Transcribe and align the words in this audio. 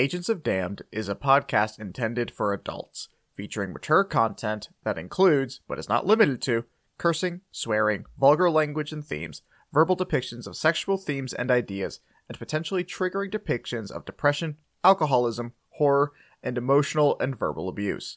Agents 0.00 0.30
of 0.30 0.42
Damned 0.42 0.80
is 0.90 1.10
a 1.10 1.14
podcast 1.14 1.78
intended 1.78 2.30
for 2.30 2.54
adults, 2.54 3.10
featuring 3.34 3.74
mature 3.74 4.02
content 4.02 4.70
that 4.82 4.96
includes, 4.96 5.60
but 5.68 5.78
is 5.78 5.90
not 5.90 6.06
limited 6.06 6.40
to, 6.40 6.64
cursing, 6.96 7.42
swearing, 7.52 8.06
vulgar 8.18 8.48
language 8.48 8.92
and 8.92 9.04
themes, 9.04 9.42
verbal 9.70 9.98
depictions 9.98 10.46
of 10.46 10.56
sexual 10.56 10.96
themes 10.96 11.34
and 11.34 11.50
ideas, 11.50 12.00
and 12.30 12.38
potentially 12.38 12.82
triggering 12.82 13.30
depictions 13.30 13.90
of 13.90 14.06
depression, 14.06 14.56
alcoholism, 14.82 15.52
horror, 15.72 16.12
and 16.42 16.56
emotional 16.56 17.18
and 17.20 17.38
verbal 17.38 17.68
abuse. 17.68 18.16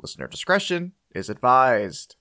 Listener 0.00 0.28
discretion 0.28 0.92
is 1.16 1.28
advised. 1.28 2.14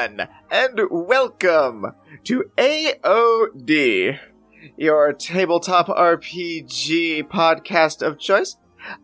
Everyone, 0.00 0.28
and 0.50 0.80
welcome 0.90 1.92
to 2.24 2.44
AOD, 2.56 4.18
your 4.78 5.12
tabletop 5.12 5.88
RPG 5.88 7.28
podcast 7.28 8.00
of 8.00 8.18
choice. 8.18 8.56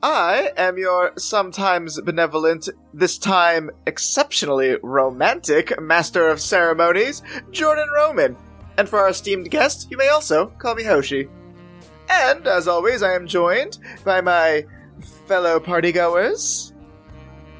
I 0.03 0.53
am 0.57 0.79
your 0.79 1.13
sometimes 1.19 2.01
benevolent, 2.01 2.71
this 2.95 3.19
time 3.19 3.71
exceptionally 3.87 4.79
romantic 4.83 5.79
master 5.79 6.29
of 6.29 6.41
ceremonies, 6.41 7.23
Jordan 7.51 7.89
Roman. 7.95 8.35
And 8.79 8.89
for 8.89 9.01
our 9.01 9.11
esteemed 9.11 9.51
guest, 9.51 9.89
you 9.91 9.99
may 9.99 10.09
also 10.09 10.47
call 10.47 10.77
me 10.77 10.85
Hoshi. 10.85 11.29
And 12.09 12.47
as 12.47 12.69
always, 12.69 13.03
I 13.03 13.15
am 13.15 13.27
joined 13.27 13.79
by 14.03 14.23
my 14.23 14.65
fellow 15.27 15.61
partygoers. 15.61 16.73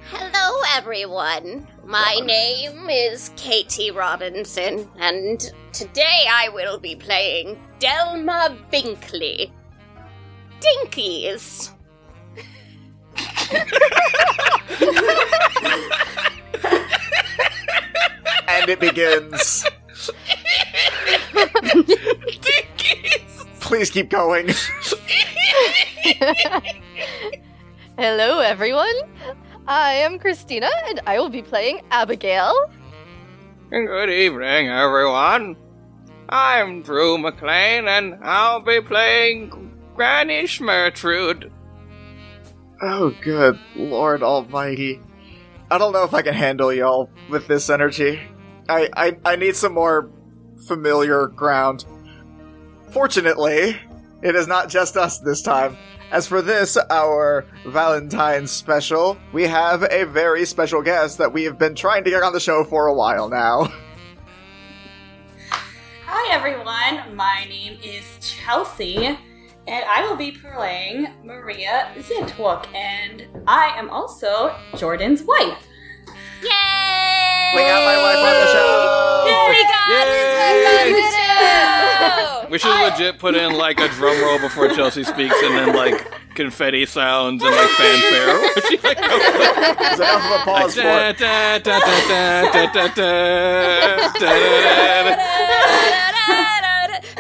Hello, 0.09 0.63
everyone. 0.75 1.67
My 1.87 2.21
name 2.25 2.91
is 2.91 3.31
Katie 3.37 3.93
Robinson, 3.93 4.91
and 4.99 5.39
today 5.73 6.27
I 6.29 6.49
will 6.49 6.81
be 6.81 6.97
playing 6.97 7.61
Delma 7.79 8.59
Binkley. 8.73 9.53
Dinkies. 10.61 11.71
And 18.49 18.69
it 18.69 18.81
begins. 18.81 19.65
Please 23.61 23.91
keep 23.91 24.11
going. 24.11 24.49
Hello, 27.97 28.41
everyone. 28.41 28.97
I 29.69 29.95
am 29.95 30.21
Christina, 30.21 30.71
and 30.87 31.01
I 31.09 31.19
will 31.19 31.29
be 31.29 31.43
playing 31.43 31.81
Abigail. 31.91 32.55
Good 33.69 34.11
evening, 34.11 34.69
everyone. 34.69 35.57
I'm 36.29 36.83
Drew 36.83 37.19
McLean, 37.19 37.89
and 37.89 38.17
I'll 38.23 38.61
be 38.61 38.81
playing 38.81 39.51
Granny 39.97 40.45
Schmertrude. 40.45 41.51
Oh, 42.81 43.13
good 43.21 43.59
Lord 43.75 44.23
Almighty. 44.23 45.01
I 45.69 45.79
don't 45.79 45.93
know 45.93 46.05
if 46.05 46.15
I 46.15 46.23
can 46.23 46.35
handle 46.35 46.73
y'all 46.73 47.11
with 47.29 47.49
this 47.49 47.69
energy. 47.69 48.21
I, 48.69 48.89
I, 48.97 49.17
I 49.25 49.35
need 49.35 49.57
some 49.57 49.75
more 49.75 50.13
familiar 50.69 51.27
ground. 51.27 51.85
Fortunately, 52.91 53.77
it 54.23 54.37
is 54.37 54.47
not 54.47 54.69
just 54.69 54.97
us 54.97 55.19
this 55.19 55.43
time. 55.43 55.77
As 56.13 56.27
for 56.29 56.41
this, 56.41 56.77
our 56.77 57.45
Valentine's 57.67 58.53
special, 58.53 59.19
we 59.33 59.43
have 59.43 59.83
a 59.91 60.05
very 60.05 60.47
special 60.47 60.81
guest 60.81 61.19
that 61.19 61.33
we 61.33 61.43
have 61.45 61.59
been 61.59 61.75
trying 61.75 62.05
to 62.05 62.11
get 62.11 62.23
on 62.23 62.33
the 62.33 62.39
show 62.39 62.63
for 62.63 62.87
a 62.87 62.95
while 62.95 63.29
now. 63.29 63.65
Hi 66.07 66.33
everyone, 66.33 67.17
my 67.17 67.45
name 67.49 67.79
is 67.83 68.05
Chelsea, 68.21 69.05
and 69.05 69.19
I 69.69 70.07
will 70.07 70.17
be 70.17 70.31
playing 70.31 71.09
Maria 71.25 71.91
Zitwok, 71.97 72.73
and 72.73 73.27
I 73.49 73.77
am 73.77 73.91
also 73.91 74.55
Jordan's 74.77 75.25
wife. 75.25 75.67
Yay! 76.41 77.26
We 77.55 77.61
got 77.63 77.83
my 77.85 77.97
wife 77.97 78.19
on 78.19 78.35
the 78.43 78.47
show! 78.53 79.25
We 79.51 79.63
got 79.65 79.89
Yay! 79.89 80.91
it! 80.91 82.47
We 82.47 82.53
We 82.53 82.59
should 82.59 82.79
legit 82.81 83.19
put 83.19 83.35
in 83.35 83.55
like 83.55 83.81
a 83.81 83.89
drum 83.89 84.21
roll 84.21 84.39
before 84.39 84.69
Chelsea 84.69 85.05
speaks, 85.05 85.35
and 85.43 85.55
then 85.57 85.75
like 85.75 86.07
confetti 86.35 86.87
sounds 86.87 87.43
and 87.43 87.55
like 87.55 87.69
fanfare. 87.71 88.39
She, 88.69 88.77
like, 88.79 88.99
There's 88.99 89.99
enough 90.01 90.25
of 90.25 90.41
a 90.41 90.45
pause 90.45 90.75
for 90.75 90.81
it. 90.81 91.19
da, 91.19 91.59
da, 91.59 91.79
da, 91.79 92.47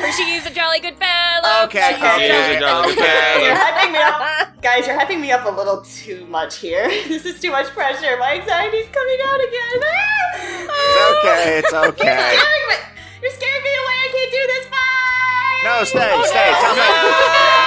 For 0.06 0.12
she's 0.12 0.46
a 0.46 0.50
jolly 0.54 0.78
good 0.78 0.96
fellow. 0.98 1.64
Okay, 1.64 1.82
She 1.88 1.94
is 1.94 2.02
okay, 2.02 2.56
a 2.56 2.60
jolly 2.60 2.94
good 2.94 3.02
okay. 3.02 3.42
You're 3.44 3.56
hyping 3.56 3.90
me 3.92 3.98
up, 3.98 4.62
guys. 4.62 4.86
You're 4.86 4.96
hyping 4.96 5.20
me 5.20 5.32
up 5.32 5.44
a 5.46 5.50
little 5.50 5.82
too 5.82 6.24
much 6.26 6.58
here. 6.58 6.88
This 7.08 7.24
is 7.24 7.40
too 7.40 7.50
much 7.50 7.66
pressure. 7.70 8.16
My 8.18 8.34
anxiety's 8.34 8.86
coming 8.92 9.18
out 9.26 9.40
again. 9.42 9.82
Ah! 9.82 10.36
It's 10.38 11.00
okay, 11.10 11.58
it's 11.58 11.72
okay. 11.72 12.06
You're 12.06 12.14
okay. 12.14 12.36
scaring 12.38 12.66
me. 12.68 12.76
You're 13.22 13.32
scaring 13.32 13.62
me 13.64 13.72
away. 13.82 13.96
I 13.98 14.08
can't 14.14 14.30
do 14.30 14.42
this. 14.46 14.66
Bye. 14.70 15.64
No, 15.64 15.74
stay, 15.82 16.22
stay. 16.22 16.54
Chelsea, 16.62 16.86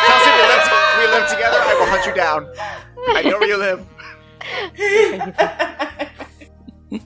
Chelsea 0.07 0.31
we, 0.31 0.43
live 0.47 0.63
t- 0.63 0.79
we 0.95 1.03
live 1.11 1.27
together. 1.27 1.59
I 1.59 1.75
will 1.75 1.91
hunt 1.91 2.05
you 2.05 2.13
down. 2.15 2.47
I 3.09 3.21
know 3.23 3.39
where 3.39 3.49
you 3.49 3.57
live. 3.57 3.83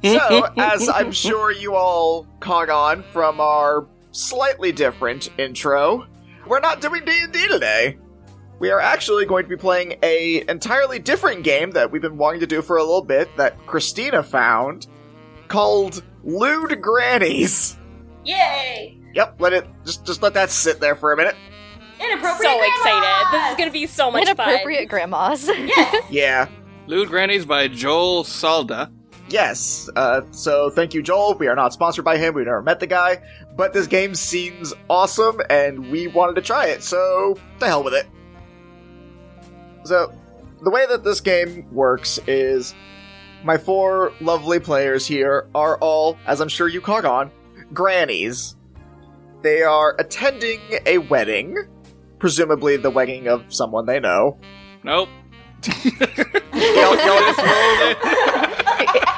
So, 0.01 0.47
as 0.57 0.87
I'm 0.87 1.11
sure 1.11 1.51
you 1.51 1.75
all 1.75 2.25
caught 2.39 2.69
on 2.69 3.03
from 3.03 3.41
our 3.41 3.81
slightly 4.13 4.71
different 4.71 5.29
intro, 5.37 6.07
we're 6.47 6.59
not 6.61 6.79
doing 6.81 7.03
D&D 7.03 7.47
today. 7.49 7.97
We 8.59 8.69
are 8.71 8.79
actually 8.79 9.25
going 9.25 9.43
to 9.43 9.49
be 9.49 9.57
playing 9.57 9.97
a 10.03 10.45
entirely 10.47 10.99
different 10.99 11.43
game 11.43 11.71
that 11.71 11.91
we've 11.91 12.01
been 12.01 12.17
wanting 12.17 12.39
to 12.39 12.47
do 12.47 12.61
for 12.61 12.77
a 12.77 12.83
little 12.83 13.03
bit 13.03 13.35
that 13.35 13.65
Christina 13.65 14.23
found 14.23 14.87
called 15.49 16.01
Lewd 16.23 16.81
Grannies. 16.81 17.77
Yay! 18.23 18.97
Yep, 19.13 19.35
let 19.39 19.53
it 19.53 19.67
just 19.85 20.05
just 20.05 20.21
let 20.21 20.33
that 20.35 20.49
sit 20.49 20.79
there 20.79 20.95
for 20.95 21.11
a 21.11 21.17
minute. 21.17 21.35
Inappropriate. 21.99 22.51
So 22.51 22.63
excited. 22.63 23.31
This 23.31 23.51
is 23.51 23.57
gonna 23.57 23.71
be 23.71 23.85
so 23.85 24.09
much 24.09 24.25
fun. 24.25 24.47
Inappropriate 24.49 24.89
grandmas. 24.89 25.47
Yes. 25.57 26.05
Yeah. 26.09 26.47
Lewd 26.87 27.09
Grannies 27.09 27.45
by 27.45 27.67
Joel 27.67 28.23
Salda. 28.23 28.91
Yes. 29.33 29.89
Uh, 29.95 30.21
so 30.29 30.69
thank 30.69 30.93
you, 30.93 31.01
Joel. 31.01 31.33
We 31.33 31.47
are 31.47 31.55
not 31.55 31.73
sponsored 31.73 32.05
by 32.05 32.17
him. 32.19 32.35
We've 32.35 32.45
never 32.45 32.61
met 32.61 32.79
the 32.79 32.85
guy, 32.85 33.17
but 33.55 33.73
this 33.73 33.87
game 33.87 34.13
seems 34.13 34.75
awesome, 34.91 35.41
and 35.49 35.89
we 35.89 36.05
wanted 36.05 36.35
to 36.35 36.41
try 36.43 36.67
it. 36.67 36.83
So 36.83 37.35
the 37.57 37.65
hell 37.65 37.83
with 37.83 37.95
it. 37.95 38.05
So 39.85 40.13
the 40.61 40.69
way 40.69 40.85
that 40.85 41.03
this 41.03 41.19
game 41.19 41.65
works 41.73 42.19
is 42.27 42.75
my 43.43 43.57
four 43.57 44.13
lovely 44.21 44.59
players 44.59 45.07
here 45.07 45.47
are 45.55 45.79
all, 45.79 46.15
as 46.27 46.39
I'm 46.39 46.47
sure 46.47 46.67
you 46.67 46.79
caught 46.79 47.03
on, 47.03 47.31
grannies. 47.73 48.55
They 49.41 49.63
are 49.63 49.95
attending 49.97 50.59
a 50.85 50.99
wedding, 50.99 51.57
presumably 52.19 52.77
the 52.77 52.91
wedding 52.91 53.27
of 53.27 53.51
someone 53.51 53.87
they 53.87 53.99
know. 53.99 54.37
Nope. 54.83 55.09
Y'all- 55.65 56.95
y'all- 56.97 57.19
Just 57.19 57.39
rolled 57.39 57.97
it. 57.97 59.09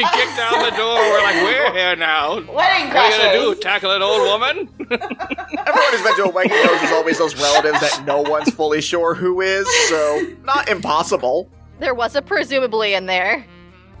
we 0.00 0.08
kicked 0.18 0.36
down 0.36 0.62
the 0.64 0.76
door. 0.76 0.96
We're 0.96 1.22
like, 1.22 1.34
we're 1.42 1.72
here 1.72 1.96
now. 1.96 2.34
Wedding 2.36 2.48
What 2.48 2.64
are 2.68 2.78
you 2.78 2.92
gonna 2.92 3.54
do? 3.54 3.54
Tackle 3.60 3.90
an 3.90 4.02
old 4.02 4.22
woman? 4.22 4.68
Everyone 4.90 5.90
who's 5.92 6.02
been 6.02 6.16
to 6.16 6.24
a 6.24 6.30
wedding 6.30 6.52
knows 6.52 6.80
there's 6.80 6.92
always 6.92 7.18
those 7.18 7.34
relatives 7.40 7.80
that 7.80 8.04
no 8.06 8.22
one's 8.22 8.50
fully 8.50 8.80
sure 8.80 9.14
who 9.14 9.40
is, 9.42 9.68
so 9.88 10.26
not 10.44 10.68
impossible. 10.68 11.50
there 11.78 11.94
was 11.94 12.16
a 12.16 12.22
presumably 12.22 12.94
in 12.94 13.06
there. 13.06 13.44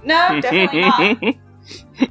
No, 0.04 0.40
definitely 0.40 0.80
not. 0.80 1.34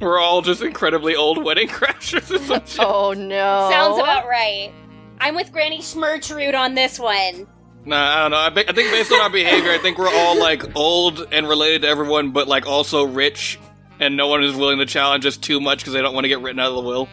We're 0.00 0.20
all 0.20 0.42
just 0.42 0.62
incredibly 0.62 1.16
old 1.16 1.42
wedding 1.44 1.66
crashers 1.68 2.30
or 2.34 2.38
some 2.38 2.64
shit. 2.64 2.78
Oh 2.80 3.12
no. 3.12 3.68
Sounds 3.70 3.98
about 3.98 4.28
right. 4.28 4.72
I'm 5.20 5.34
with 5.34 5.50
Granny 5.52 5.80
Schmertrude 5.80 6.54
on 6.56 6.74
this 6.74 6.98
one. 7.00 7.46
Nah, 7.84 7.96
I 7.96 8.22
don't 8.22 8.30
know. 8.30 8.36
I, 8.36 8.48
be- 8.50 8.68
I 8.68 8.72
think 8.72 8.90
based 8.90 9.10
on 9.10 9.20
our 9.20 9.30
behavior, 9.30 9.70
I 9.70 9.78
think 9.78 9.98
we're 9.98 10.12
all 10.12 10.38
like 10.38 10.76
old 10.76 11.26
and 11.32 11.48
related 11.48 11.82
to 11.82 11.88
everyone, 11.88 12.30
but 12.30 12.46
like 12.46 12.66
also 12.66 13.04
rich, 13.04 13.58
and 14.00 14.16
no 14.16 14.26
one 14.26 14.42
is 14.42 14.56
willing 14.56 14.78
to 14.78 14.86
challenge 14.86 15.24
us 15.26 15.36
too 15.36 15.60
much 15.60 15.78
because 15.78 15.92
they 15.92 16.02
don't 16.02 16.14
want 16.14 16.24
to 16.24 16.28
get 16.28 16.40
written 16.40 16.58
out 16.58 16.70
of 16.70 16.74
the 16.76 16.82
will. 16.82 17.08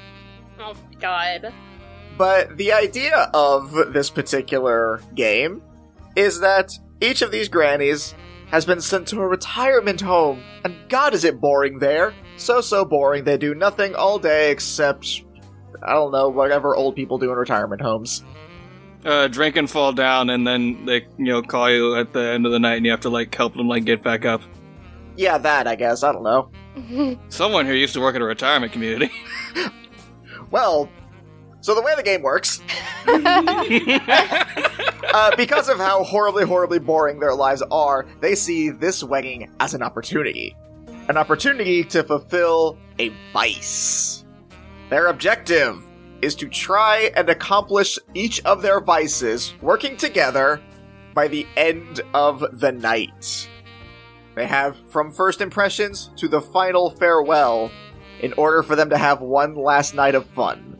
Oh 0.59 0.73
God. 0.99 1.53
But 2.17 2.57
the 2.57 2.73
idea 2.73 3.29
of 3.33 3.71
this 3.93 4.09
particular 4.09 4.99
game 5.13 5.61
is 6.15 6.39
that 6.39 6.71
Each 6.99 7.21
of 7.21 7.31
these 7.31 7.47
grannies 7.47 8.15
has 8.47 8.65
been 8.65 8.81
sent 8.81 9.07
to 9.09 9.19
a 9.19 9.27
retirement 9.27 10.01
home, 10.01 10.41
and 10.63 10.75
God 10.89 11.13
is 11.13 11.23
it 11.23 11.39
boring 11.39 11.77
there. 11.79 12.13
So, 12.37 12.61
so 12.61 12.85
boring. 12.85 13.23
They 13.23 13.37
do 13.37 13.53
nothing 13.53 13.93
all 13.93 14.17
day 14.17 14.49
except, 14.51 15.23
I 15.83 15.93
don't 15.93 16.11
know, 16.11 16.29
whatever 16.29 16.75
old 16.75 16.95
people 16.95 17.17
do 17.19 17.31
in 17.31 17.37
retirement 17.37 17.81
homes. 17.81 18.23
uh, 19.05 19.27
drink 19.27 19.57
and 19.57 19.69
fall 19.69 19.93
down, 19.93 20.29
and 20.31 20.47
then 20.47 20.85
they, 20.85 21.05
you 21.17 21.25
know, 21.25 21.41
call 21.43 21.69
you 21.69 21.95
at 21.95 22.13
the 22.13 22.21
end 22.21 22.45
of 22.47 22.51
the 22.51 22.59
night, 22.59 22.75
and 22.77 22.85
you 22.85 22.91
have 22.91 23.01
to 23.01 23.09
like 23.09 23.33
help 23.35 23.53
them 23.53 23.67
like 23.67 23.85
get 23.85 24.01
back 24.01 24.25
up. 24.25 24.41
Yeah, 25.15 25.37
that, 25.37 25.67
I 25.67 25.75
guess. 25.75 26.01
I 26.03 26.11
don't 26.11 26.23
know. 26.23 26.49
Someone 27.29 27.65
who 27.65 27.73
used 27.73 27.93
to 27.93 28.01
work 28.01 28.15
at 28.15 28.21
a 28.21 28.25
retirement 28.25 28.71
community. 28.71 29.11
Well, 30.49 30.89
so 31.59 31.75
the 31.75 31.81
way 31.81 31.93
the 31.95 32.03
game 32.03 32.21
works, 32.21 32.61
uh, 35.13 35.35
because 35.35 35.67
of 35.67 35.77
how 35.77 36.03
horribly, 36.05 36.45
horribly 36.45 36.79
boring 36.79 37.19
their 37.19 37.35
lives 37.35 37.61
are, 37.63 38.07
they 38.21 38.33
see 38.35 38.69
this 38.69 39.03
wedding 39.03 39.51
as 39.59 39.73
an 39.73 39.83
opportunity. 39.83 40.55
An 41.09 41.17
opportunity 41.17 41.83
to 41.85 42.03
fulfill 42.03 42.77
a 42.99 43.11
vice. 43.33 44.23
Their 44.89 45.07
objective 45.07 45.85
is 46.21 46.33
to 46.35 46.47
try 46.47 47.11
and 47.15 47.29
accomplish 47.29 47.99
each 48.13 48.39
of 48.45 48.61
their 48.61 48.79
vices 48.79 49.53
working 49.61 49.97
together 49.97 50.61
by 51.13 51.27
the 51.27 51.45
end 51.57 51.99
of 52.13 52.43
the 52.53 52.71
night. 52.71 53.49
They 54.37 54.45
have 54.45 54.77
from 54.91 55.11
first 55.11 55.41
impressions 55.41 56.11
to 56.17 56.27
the 56.27 56.39
final 56.39 56.91
farewell 56.91 57.71
in 58.19 58.33
order 58.33 58.61
for 58.61 58.75
them 58.75 58.91
to 58.91 58.97
have 58.97 59.19
one 59.19 59.55
last 59.55 59.95
night 59.95 60.13
of 60.13 60.27
fun. 60.27 60.77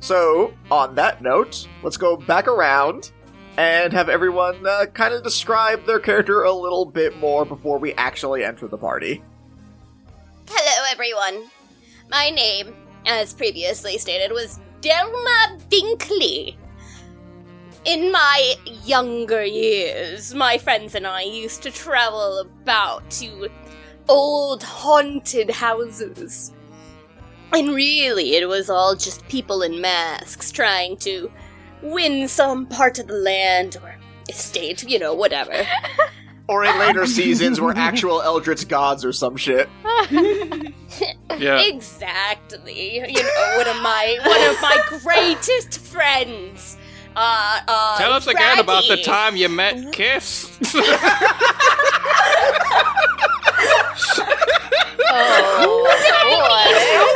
So, 0.00 0.54
on 0.70 0.94
that 0.94 1.20
note, 1.20 1.68
let's 1.82 1.98
go 1.98 2.16
back 2.16 2.48
around 2.48 3.12
and 3.58 3.92
have 3.92 4.08
everyone 4.08 4.66
uh, 4.66 4.86
kind 4.86 5.12
of 5.12 5.22
describe 5.22 5.84
their 5.84 5.98
character 5.98 6.44
a 6.44 6.52
little 6.52 6.86
bit 6.86 7.14
more 7.18 7.44
before 7.44 7.78
we 7.78 7.92
actually 7.92 8.42
enter 8.42 8.68
the 8.68 8.78
party. 8.78 9.22
Hello, 10.48 10.86
everyone. 10.90 11.50
My 12.10 12.30
name, 12.30 12.74
as 13.04 13.34
previously 13.34 13.98
stated, 13.98 14.32
was 14.32 14.60
Delma 14.80 15.60
Binkley. 15.68 16.56
In 17.84 18.10
my 18.10 18.54
younger 18.84 19.44
years, 19.44 20.34
my 20.34 20.56
friends 20.56 20.94
and 20.94 21.06
I 21.06 21.22
used 21.22 21.62
to 21.64 21.70
travel 21.70 22.38
about 22.38 23.10
to 23.12 23.48
old 24.08 24.62
haunted 24.62 25.50
houses. 25.50 26.52
And 27.52 27.74
really, 27.74 28.36
it 28.36 28.48
was 28.48 28.70
all 28.70 28.96
just 28.96 29.26
people 29.28 29.62
in 29.62 29.80
masks 29.80 30.50
trying 30.50 30.96
to 30.98 31.30
win 31.82 32.26
some 32.26 32.66
part 32.66 32.98
of 32.98 33.06
the 33.06 33.14
land 33.14 33.76
or 33.82 33.94
estate, 34.30 34.82
you 34.88 34.98
know, 34.98 35.14
whatever. 35.14 35.66
Or 36.46 36.62
in 36.62 36.78
later 36.78 37.06
seasons, 37.06 37.58
were 37.58 37.72
actual 37.74 38.20
Eldritch 38.20 38.68
gods 38.68 39.02
or 39.02 39.14
some 39.14 39.34
shit. 39.34 39.66
yeah. 41.38 41.62
Exactly. 41.62 42.96
You 42.96 43.22
know, 43.22 43.54
one 43.56 43.68
of 43.68 43.82
my 43.82 44.18
one 44.26 44.42
of 44.42 44.60
my 44.60 44.98
greatest 45.02 45.78
friends. 45.78 46.76
Uh, 47.16 47.60
uh, 47.68 47.98
Tell 47.98 48.12
us 48.12 48.26
again 48.26 48.58
about 48.58 48.84
the 48.88 48.96
time 49.02 49.36
you 49.36 49.48
met 49.48 49.92
Kiss. 49.92 50.58
oh, 55.14 55.86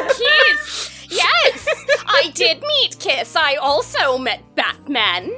boy. 0.09 0.15
Kiss. 0.15 1.07
Yes, 1.11 1.69
I 2.07 2.31
did 2.35 2.63
meet 2.63 2.99
Kiss. 2.99 3.35
I 3.35 3.57
also 3.57 4.19
met 4.19 4.43
Batman. 4.55 5.31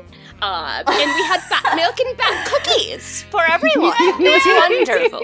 Uh, 0.43 0.83
and 0.87 1.15
we 1.15 1.25
had 1.25 1.41
bat 1.51 1.77
milk 1.77 2.01
and 2.01 2.17
bat 2.17 2.47
cookies 2.49 3.25
for 3.25 3.43
everyone. 3.45 3.93
It 3.99 4.19
was 4.19 4.43
wonderful. 4.89 5.21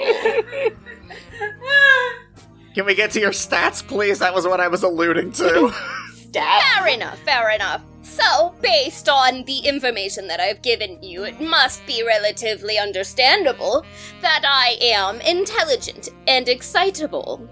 Can 2.75 2.85
we 2.85 2.94
get 2.94 3.12
to 3.12 3.21
your 3.21 3.31
stats, 3.31 3.87
please? 3.87 4.19
That 4.19 4.35
was 4.35 4.47
what 4.47 4.61
I 4.61 4.69
was 4.69 4.82
alluding 4.82 5.32
to. 5.32 5.73
Stat. 6.15 6.62
Fair 6.77 6.89
enough, 6.89 7.19
fair 7.21 7.50
enough. 7.50 7.82
So, 8.17 8.55
based 8.63 9.11
on 9.11 9.45
the 9.45 9.59
information 9.59 10.27
that 10.29 10.41
I've 10.41 10.63
given 10.63 11.03
you, 11.03 11.25
it 11.25 11.39
must 11.39 11.85
be 11.87 12.03
relatively 12.03 12.79
understandable 12.79 13.85
that 14.23 14.43
I 14.47 14.79
am 14.81 15.21
intelligent 15.21 16.09
and 16.27 16.49
excitable. 16.49 17.47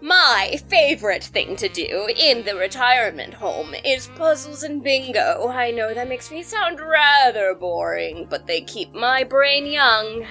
My 0.00 0.58
favorite 0.68 1.24
thing 1.24 1.56
to 1.56 1.68
do 1.68 2.08
in 2.16 2.42
the 2.44 2.56
retirement 2.56 3.34
home 3.34 3.74
is 3.84 4.06
puzzles 4.16 4.62
and 4.62 4.82
bingo. 4.82 5.48
I 5.48 5.72
know 5.72 5.92
that 5.92 6.08
makes 6.08 6.30
me 6.30 6.42
sound 6.42 6.80
rather 6.80 7.54
boring, 7.54 8.26
but 8.30 8.46
they 8.46 8.62
keep 8.62 8.94
my 8.94 9.24
brain 9.24 9.66
young. 9.66 10.26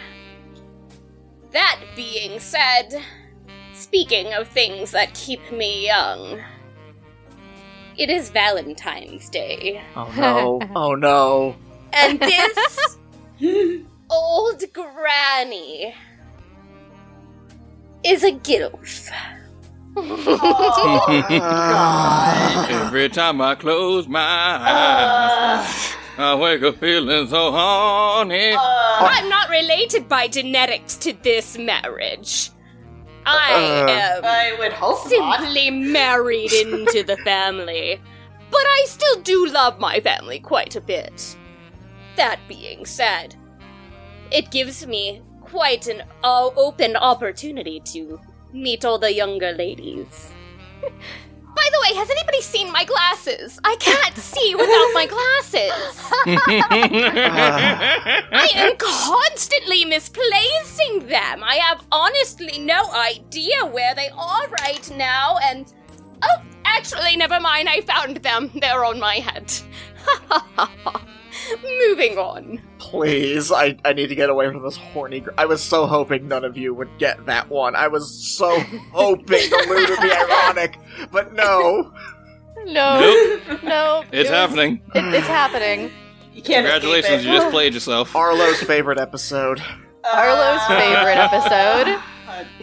That 1.51 1.79
being 1.95 2.39
said, 2.39 3.03
speaking 3.75 4.33
of 4.33 4.47
things 4.47 4.89
that 4.91 5.13
keep 5.13 5.51
me 5.51 5.85
young, 5.85 6.41
it 7.97 8.09
is 8.09 8.29
Valentine's 8.29 9.29
Day. 9.29 9.81
oh 9.95 10.11
no. 10.17 10.61
Oh 10.75 10.95
no. 10.95 11.55
And 11.93 12.19
this 12.19 12.97
old 14.09 14.63
granny 14.73 15.93
is 18.03 18.23
a 18.23 18.31
gilf. 18.31 19.09
Every 22.69 23.09
time 23.09 23.41
I 23.41 23.55
close 23.55 24.07
my 24.07 24.19
eyes, 24.21 25.93
I 26.19 26.35
wake 26.35 26.61
up 26.61 26.77
feeling 26.77 27.27
so 27.27 27.51
horny. 27.51 28.51
Uh, 28.51 28.59
I'm 28.61 29.27
not 29.29 29.49
related 29.49 30.07
by 30.07 30.27
genetics 30.27 30.95
to 30.97 31.13
this 31.23 31.57
marriage. 31.57 32.51
I 33.27 33.53
Uh. 33.53 33.89
am 33.89 34.25
I 34.25 34.55
would 34.57 34.73
hope 34.73 34.99
not. 35.11 35.39
simply 35.41 35.69
married 35.69 36.53
into 36.53 37.03
the 37.03 37.17
family. 37.17 37.99
But 38.49 38.61
I 38.65 38.85
still 38.87 39.21
do 39.21 39.47
love 39.47 39.79
my 39.79 39.99
family 39.99 40.39
quite 40.39 40.75
a 40.75 40.81
bit. 40.81 41.35
That 42.15 42.39
being 42.47 42.85
said, 42.85 43.35
it 44.31 44.49
gives 44.51 44.87
me 44.87 45.21
quite 45.41 45.87
an 45.87 46.03
o- 46.23 46.53
open 46.55 46.95
opportunity 46.95 47.79
to 47.93 48.19
meet 48.53 48.85
all 48.85 48.97
the 48.97 49.13
younger 49.13 49.51
ladies. 49.51 50.31
By 51.57 51.69
the 51.71 51.79
way, 51.81 51.95
has 51.97 52.09
anybody 52.09 52.41
seen 52.41 52.71
my 52.71 52.85
glasses? 52.85 53.59
I 53.63 53.75
can't 53.79 54.15
see 54.33 54.53
without 54.53 54.93
my 54.93 55.07
glasses. 55.07 55.71
I 58.31 58.49
am 58.53 58.75
constantly 58.77 59.83
misplacing 59.83 61.07
them. 61.07 61.43
I 61.43 61.55
have 61.55 61.83
honestly 61.91 62.59
no 62.59 62.91
idea 62.93 63.65
where 63.65 63.95
they 63.95 64.09
are 64.15 64.47
right 64.61 64.89
now, 64.95 65.37
and. 65.43 65.73
Oh, 66.21 66.41
actually, 66.65 67.15
never 67.15 67.39
mind. 67.39 67.69
I 67.69 67.81
found 67.81 68.17
them. 68.17 68.51
They're 68.61 68.85
on 68.85 68.99
my 68.99 69.15
head. 69.15 69.51
Moving 71.87 72.17
on. 72.17 72.61
Please, 72.79 73.51
I, 73.51 73.77
I 73.85 73.93
need 73.93 74.07
to 74.07 74.15
get 74.15 74.29
away 74.29 74.49
from 74.51 74.61
this 74.63 74.77
horny. 74.77 75.21
Gr- 75.21 75.31
I 75.37 75.45
was 75.45 75.61
so 75.63 75.85
hoping 75.85 76.27
none 76.27 76.43
of 76.45 76.57
you 76.57 76.73
would 76.73 76.89
get 76.97 77.25
that 77.25 77.49
one. 77.49 77.75
I 77.75 77.87
was 77.87 78.09
so 78.13 78.59
hoping 78.91 79.49
the 79.49 79.65
loot 79.69 79.89
would 79.89 80.01
be 80.01 80.11
ironic, 80.11 80.77
but 81.11 81.33
no. 81.33 81.91
No, 82.65 82.99
Nope. 82.99 83.63
no. 83.63 84.01
It's 84.11 84.13
it 84.13 84.17
was- 84.19 84.29
happening. 84.29 84.81
it- 84.95 85.13
it's 85.13 85.27
happening. 85.27 85.91
You 86.33 86.41
can't 86.43 86.65
Congratulations, 86.67 87.25
you 87.25 87.31
just 87.31 87.49
played 87.49 87.73
yourself. 87.73 88.15
Arlo's 88.15 88.61
favorite 88.61 88.99
episode. 88.99 89.59
Arlo's 90.13 90.61
Uh, 90.61 90.79
favorite 90.79 91.17
episode. 91.17 91.99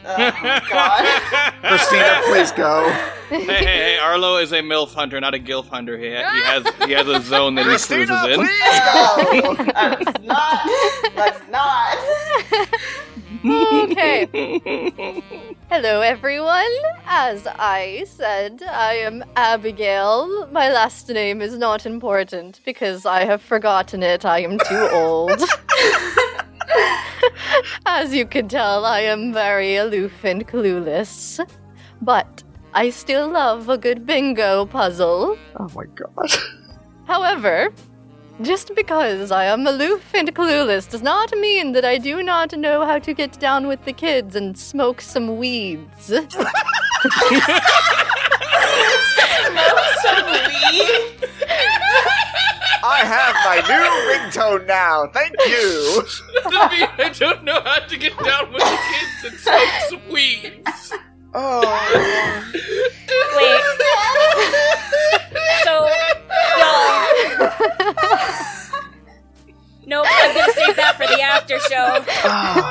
Oh, 0.07 0.61
God. 0.71 1.23
Christina, 1.63 2.21
please 2.27 2.53
go. 2.53 2.89
hey, 3.31 3.45
hey, 3.45 3.65
hey, 3.65 3.99
Arlo 3.99 4.37
is 4.37 4.53
a 4.53 4.61
MILF 4.61 4.93
hunter, 4.95 5.21
not 5.21 5.35
a 5.35 5.39
GILF 5.39 5.69
hunter. 5.69 5.97
He, 5.99 6.13
ha- 6.15 6.31
he 6.33 6.41
has 6.43 6.87
he 6.89 6.93
has 6.93 7.09
a 7.09 7.21
zone 7.23 7.55
that 7.57 7.63
he 7.63 7.69
Christina, 7.71 8.07
cruises 8.07 8.39
in. 8.39 8.47
please 8.47 8.81
go. 8.93 9.55
That's 9.73 10.23
not. 10.25 10.61
That's 11.15 11.49
not. 11.51 11.99
Okay. 13.45 15.23
Hello, 15.71 16.01
everyone. 16.01 16.71
As 17.07 17.47
I 17.47 18.05
said, 18.07 18.63
I 18.63 18.95
am 18.95 19.25
Abigail. 19.37 20.47
My 20.51 20.71
last 20.71 21.09
name 21.09 21.43
is 21.43 21.59
not 21.59 21.85
important 21.85 22.61
because 22.65 23.05
I 23.05 23.25
have 23.25 23.43
forgotten 23.43 24.03
it. 24.03 24.25
I 24.25 24.41
am 24.41 24.59
too 24.59 24.89
old. 24.93 25.43
As 27.87 28.15
you 28.15 28.27
can 28.27 28.49
tell, 28.49 28.85
I 28.85 29.01
am 29.01 29.33
very 29.33 29.77
aloof 29.77 30.25
and 30.25 30.47
clueless. 30.47 31.41
But 32.03 32.43
I 32.73 32.91
still 32.91 33.29
love 33.31 33.69
a 33.69 33.79
good 33.79 34.05
bingo 34.07 34.67
puzzle. 34.67 35.39
Oh 35.59 35.69
my 35.75 35.85
god. 35.85 36.31
However, 37.07 37.73
just 38.43 38.75
because 38.75 39.31
I 39.31 39.45
am 39.45 39.67
aloof 39.67 40.13
and 40.15 40.35
clueless 40.35 40.91
does 40.91 41.03
not 41.03 41.31
mean 41.39 41.73
that 41.73 41.85
I 41.85 41.99
do 41.99 42.23
not 42.23 42.53
know 42.59 42.85
how 42.85 42.99
to 42.99 43.15
get 43.15 43.39
down 43.39 43.69
with 43.69 43.85
the 43.85 43.93
kids 43.93 44.35
and 44.35 44.59
smoke 44.59 45.01
some 45.01 45.37
weeds. 45.39 46.13
Some 50.03 50.27
weed. 50.27 51.29
I 52.87 53.01
have 53.05 53.35
my 53.45 53.59
new 53.69 53.87
ringtone 54.11 54.67
now. 54.67 55.07
Thank 55.13 55.35
you. 55.47 56.03
I 56.47 57.11
don't 57.19 57.43
know 57.45 57.61
how 57.65 57.81
to 57.81 57.97
get 57.97 58.17
down 58.19 58.53
with 58.53 58.63
the 58.63 58.79
kids 58.91 59.25
and 59.25 59.39
smoke 59.41 59.73
some 59.89 60.09
weeds. 60.13 60.93
Oh. 61.35 61.63
Wait. 63.37 63.63
So, 65.65 65.89
y'all. 66.59 67.05
Nope, 69.87 70.07
I'm 70.09 70.35
gonna 70.35 70.53
save 70.53 70.77
that 70.77 70.97
for 70.97 71.07
the 71.07 71.21
after 71.21 71.59
show. 71.61 72.05
Ah. 72.25 72.64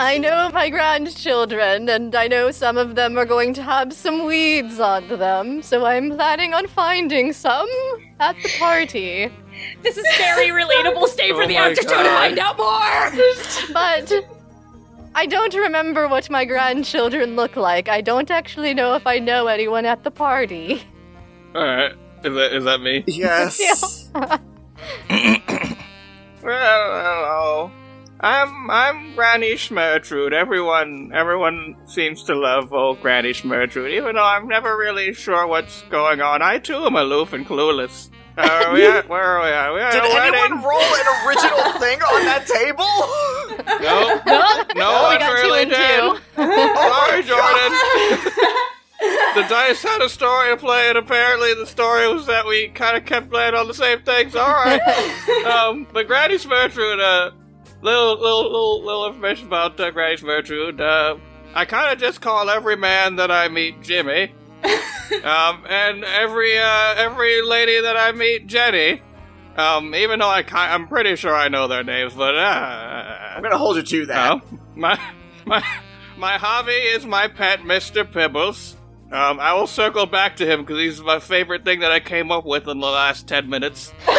I 0.00 0.16
know 0.16 0.50
my 0.54 0.70
grandchildren, 0.70 1.88
and 1.90 2.14
I 2.14 2.26
know 2.26 2.50
some 2.50 2.78
of 2.78 2.94
them 2.94 3.18
are 3.18 3.26
going 3.26 3.52
to 3.54 3.62
have 3.62 3.92
some 3.92 4.24
weeds 4.24 4.80
on 4.80 5.06
them, 5.08 5.62
so 5.62 5.84
I'm 5.84 6.10
planning 6.10 6.54
on 6.54 6.66
finding 6.68 7.34
some 7.34 7.68
at 8.18 8.34
the 8.42 8.50
party. 8.58 9.30
This 9.82 9.98
is 9.98 10.06
very 10.16 10.48
relatable. 10.62 11.06
Stay 11.08 11.30
for 11.32 11.42
Oh 11.42 11.46
the 11.46 11.54
my 11.54 11.68
after 11.68 11.82
show 11.82 12.02
to 12.02 12.08
find 12.08 12.38
out 12.38 12.56
more. 12.56 13.12
But 13.74 14.10
I 15.14 15.26
don't 15.26 15.54
remember 15.54 16.08
what 16.08 16.30
my 16.30 16.46
grandchildren 16.46 17.36
look 17.36 17.56
like. 17.56 17.90
I 17.90 18.00
don't 18.00 18.30
actually 18.30 18.72
know 18.72 18.94
if 18.94 19.06
I 19.06 19.18
know 19.18 19.48
anyone 19.48 19.84
at 19.84 20.02
the 20.02 20.10
party. 20.10 20.82
Alright. 21.54 21.92
Is 22.24 22.34
that 22.34 22.52
is 22.54 22.64
that 22.64 22.80
me? 22.80 23.04
Yes. 23.06 24.10
Well, 26.42 27.02
hello. 27.04 27.70
I'm 28.22 28.70
I'm 28.70 29.14
Granny 29.14 29.54
Schmertrude. 29.54 30.32
Everyone 30.32 31.10
everyone 31.14 31.74
seems 31.86 32.22
to 32.24 32.34
love 32.34 32.70
old 32.70 33.00
Granny 33.00 33.32
Schmertrude, 33.32 33.92
even 33.96 34.16
though 34.16 34.24
I'm 34.24 34.46
never 34.46 34.76
really 34.76 35.14
sure 35.14 35.46
what's 35.46 35.80
going 35.82 36.20
on. 36.20 36.42
I 36.42 36.58
too 36.58 36.84
am 36.84 36.96
aloof 36.96 37.32
and 37.32 37.46
clueless. 37.46 38.10
Uh, 38.36 38.42
are 38.66 38.74
we 38.74 38.84
at? 38.86 39.08
Where 39.08 39.22
are 39.22 39.42
we 39.42 39.48
at? 39.48 39.72
We 39.72 39.80
at 39.80 39.92
Did 39.92 40.02
a 40.04 40.22
anyone 40.22 40.62
roll 40.62 40.80
an 40.80 41.26
original 41.26 41.72
thing 41.80 42.02
on 42.02 42.24
that 42.24 42.46
table? 42.46 42.84
No, 43.80 44.20
no, 44.24 45.08
we 45.08 45.16
one 45.16 45.18
got 45.18 45.36
two 45.42 45.48
really 45.48 45.62
and 45.62 45.70
did. 45.70 46.00
two. 46.00 46.18
Sorry, 46.36 47.22
Jordan. 47.22 47.72
the 49.34 49.46
dice 49.48 49.82
had 49.82 50.00
a 50.02 50.08
story 50.08 50.50
to 50.50 50.56
play, 50.56 50.88
and 50.88 50.96
apparently 50.98 51.54
the 51.54 51.66
story 51.66 52.12
was 52.12 52.26
that 52.26 52.46
we 52.46 52.68
kind 52.68 52.96
of 52.96 53.04
kept 53.04 53.30
playing 53.30 53.54
on 53.54 53.68
the 53.68 53.74
same 53.74 54.00
things. 54.02 54.34
All 54.34 54.48
right. 54.48 54.80
um, 55.46 55.86
but 55.92 56.06
Granny 56.06 56.36
Schmertrude, 56.36 57.00
uh, 57.00 57.30
little, 57.82 58.14
little, 58.20 58.42
little, 58.44 58.84
little 58.84 59.06
information 59.06 59.46
about 59.46 59.78
uh, 59.80 59.90
Granny 59.90 60.16
Schmertrude. 60.16 60.80
Uh, 60.80 61.18
I 61.54 61.64
kind 61.64 61.92
of 61.92 61.98
just 61.98 62.20
call 62.20 62.48
every 62.48 62.76
man 62.76 63.16
that 63.16 63.30
I 63.30 63.48
meet 63.48 63.82
Jimmy, 63.82 64.32
um, 65.24 65.64
and 65.68 66.04
every, 66.04 66.56
uh, 66.58 66.94
every 66.96 67.42
lady 67.42 67.80
that 67.80 67.96
I 67.96 68.12
meet 68.12 68.46
Jenny. 68.46 69.02
Um, 69.56 69.94
even 69.94 70.20
though 70.20 70.28
I, 70.28 70.42
ki- 70.42 70.54
I'm 70.54 70.86
pretty 70.86 71.16
sure 71.16 71.34
I 71.34 71.48
know 71.48 71.66
their 71.66 71.82
names, 71.82 72.14
but 72.14 72.36
uh, 72.36 73.34
I'm 73.36 73.42
gonna 73.42 73.58
hold 73.58 73.76
you 73.76 73.82
to 73.82 74.06
that. 74.06 74.40
My 74.76 74.98
my 75.44 75.62
my 76.16 76.38
hobby 76.38 76.72
is 76.72 77.04
my 77.04 77.26
pet, 77.28 77.60
Mr. 77.60 78.10
Pibbles. 78.10 78.76
Um, 79.12 79.40
I 79.40 79.54
will 79.54 79.66
circle 79.66 80.06
back 80.06 80.36
to 80.36 80.46
him 80.46 80.60
because 80.60 80.78
he's 80.78 81.00
my 81.00 81.18
favorite 81.18 81.64
thing 81.64 81.80
that 81.80 81.90
I 81.90 81.98
came 81.98 82.30
up 82.30 82.44
with 82.44 82.68
in 82.68 82.78
the 82.78 82.86
last 82.86 83.26
ten 83.26 83.48
minutes. 83.48 83.92
Uh, 84.06 84.14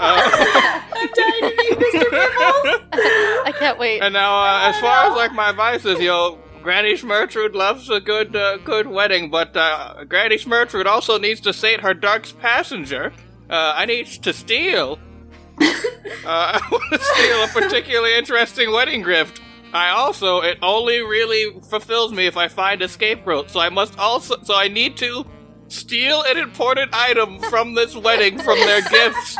I'm 0.00 1.08
dying 1.14 1.40
to 1.40 1.54
meet 1.56 1.78
Mr. 1.78 2.10
Pibbles. 2.10 2.82
I 2.92 3.52
can't 3.58 3.78
wait. 3.78 4.00
and 4.00 4.12
now, 4.14 4.42
uh, 4.42 4.68
as 4.68 4.80
far 4.80 5.10
as 5.10 5.16
like 5.16 5.32
my 5.32 5.52
vices, 5.52 6.00
yo, 6.00 6.38
Granny 6.62 6.94
Schmertrude 6.94 7.54
loves 7.54 7.88
a 7.88 8.00
good 8.00 8.34
uh, 8.34 8.58
good 8.58 8.86
wedding, 8.86 9.30
but 9.30 9.56
uh, 9.56 10.04
Granny 10.04 10.36
Schmertrude 10.36 10.86
also 10.86 11.18
needs 11.18 11.40
to 11.42 11.52
sate 11.52 11.80
her 11.80 11.94
dark's 11.94 12.32
passenger. 12.32 13.12
Uh, 13.48 13.74
I 13.76 13.86
need 13.86 14.06
to 14.06 14.32
steal. 14.32 14.98
uh, 15.60 15.66
I 16.26 16.68
want 16.70 16.84
to 16.92 16.98
steal 16.98 17.44
a 17.44 17.48
particularly 17.48 18.14
interesting 18.16 18.72
wedding 18.72 19.02
gift. 19.02 19.40
I 19.72 19.90
also, 19.90 20.40
it 20.40 20.58
only 20.62 21.00
really 21.00 21.60
fulfills 21.60 22.12
me 22.12 22.26
if 22.26 22.36
I 22.36 22.48
find 22.48 22.82
a 22.82 22.88
scapegoat. 22.88 23.50
So 23.50 23.60
I 23.60 23.68
must 23.68 23.98
also, 23.98 24.36
so 24.42 24.54
I 24.54 24.68
need 24.68 24.96
to 24.98 25.24
steal 25.68 26.22
an 26.26 26.36
important 26.36 26.92
item 26.92 27.38
from 27.42 27.74
this 27.74 27.94
wedding 27.96 28.36
from 28.38 28.58
their 28.58 28.82
gifts. 28.82 29.36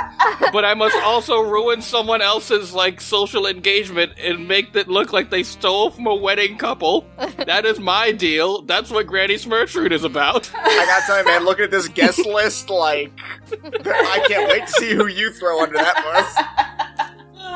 But 0.53 0.65
I 0.65 0.75
must 0.75 0.97
also 0.99 1.41
ruin 1.41 1.83
someone 1.83 2.23
else's 2.23 2.73
like 2.73 3.01
social 3.01 3.47
engagement 3.47 4.13
and 4.17 4.47
make 4.47 4.75
it 4.77 4.87
look 4.87 5.13
like 5.13 5.31
they 5.31 5.43
stole 5.43 5.91
from 5.91 6.07
a 6.07 6.15
wedding 6.15 6.57
couple. 6.57 7.05
That 7.47 7.67
is 7.67 7.81
my 7.81 8.13
deal. 8.13 8.63
That's 8.63 8.91
what 8.91 9.09
Granny 9.09 9.35
Schmertrude 9.35 9.91
is 9.91 10.05
about. 10.05 10.51
I 10.55 10.87
gotta 10.87 11.07
tell 11.07 11.19
you, 11.19 11.25
man, 11.25 11.45
looking 11.45 11.65
at 11.65 11.73
this 11.73 11.89
guest 11.89 12.25
list, 12.25 12.71
like, 12.71 13.11
I 13.53 14.25
can't 14.29 14.49
wait 14.49 14.67
to 14.67 14.73
see 14.73 14.95
who 14.95 15.09
you 15.09 15.33
throw 15.33 15.61
under 15.63 15.79
that 15.79 15.97
bus. 15.97 16.70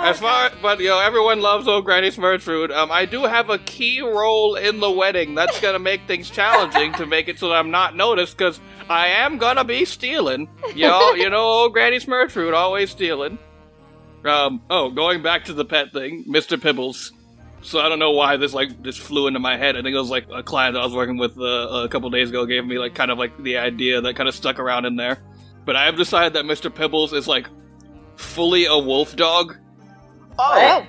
As 0.02 0.18
far, 0.20 0.50
but 0.60 0.80
you 0.80 0.88
know, 0.88 1.00
everyone 1.00 1.40
loves 1.40 1.66
old 1.66 1.84
Granny 1.84 2.10
Schmertrude. 2.10 2.70
Um, 2.70 2.92
I 2.92 3.06
do 3.06 3.24
have 3.24 3.48
a 3.50 3.58
key 3.58 4.00
role 4.00 4.54
in 4.54 4.80
the 4.80 4.90
wedding. 4.90 5.34
That's 5.34 5.60
gonna 5.60 5.78
make 5.78 6.06
things 6.06 6.28
challenging 6.28 6.92
to 6.94 7.06
make 7.06 7.28
it 7.28 7.38
so 7.38 7.48
that 7.48 7.54
I'm 7.54 7.70
not 7.70 7.96
noticed, 7.96 8.36
because 8.36 8.60
I 8.90 9.08
am 9.08 9.38
gonna 9.38 9.64
be 9.64 9.84
stealing. 9.84 10.48
You 10.74 10.88
know, 10.88 11.14
you 11.14 11.30
know, 11.30 11.42
old 11.42 11.72
Granny 11.72 11.98
Schmertrude 11.98 12.54
always 12.54 12.90
stealing. 12.90 13.38
Um, 14.24 14.62
oh, 14.70 14.90
going 14.90 15.22
back 15.22 15.44
to 15.46 15.52
the 15.52 15.64
pet 15.64 15.92
thing, 15.92 16.24
Mr. 16.28 16.60
Pibbles. 16.60 17.12
So 17.62 17.80
I 17.80 17.88
don't 17.88 17.98
know 17.98 18.12
why 18.12 18.36
this 18.36 18.52
like 18.52 18.82
this 18.82 18.96
flew 18.96 19.26
into 19.26 19.40
my 19.40 19.56
head. 19.56 19.74
I 19.76 19.82
think 19.82 19.94
it 19.94 19.98
was 19.98 20.10
like 20.10 20.26
a 20.30 20.42
client 20.42 20.74
that 20.74 20.80
I 20.80 20.84
was 20.84 20.94
working 20.94 21.16
with 21.16 21.38
uh, 21.38 21.84
a 21.84 21.88
couple 21.88 22.10
days 22.10 22.28
ago 22.28 22.44
gave 22.44 22.66
me 22.66 22.78
like 22.78 22.94
kind 22.94 23.10
of 23.10 23.18
like 23.18 23.42
the 23.42 23.56
idea 23.56 24.02
that 24.02 24.16
kind 24.16 24.28
of 24.28 24.34
stuck 24.34 24.58
around 24.58 24.84
in 24.84 24.96
there. 24.96 25.22
But 25.64 25.76
I 25.76 25.86
have 25.86 25.96
decided 25.96 26.34
that 26.34 26.44
Mr. 26.44 26.74
Pibbles 26.74 27.14
is 27.14 27.26
like 27.26 27.48
fully 28.16 28.66
a 28.66 28.78
wolf 28.78 29.16
dog 29.16 29.56
Oh, 30.38 30.86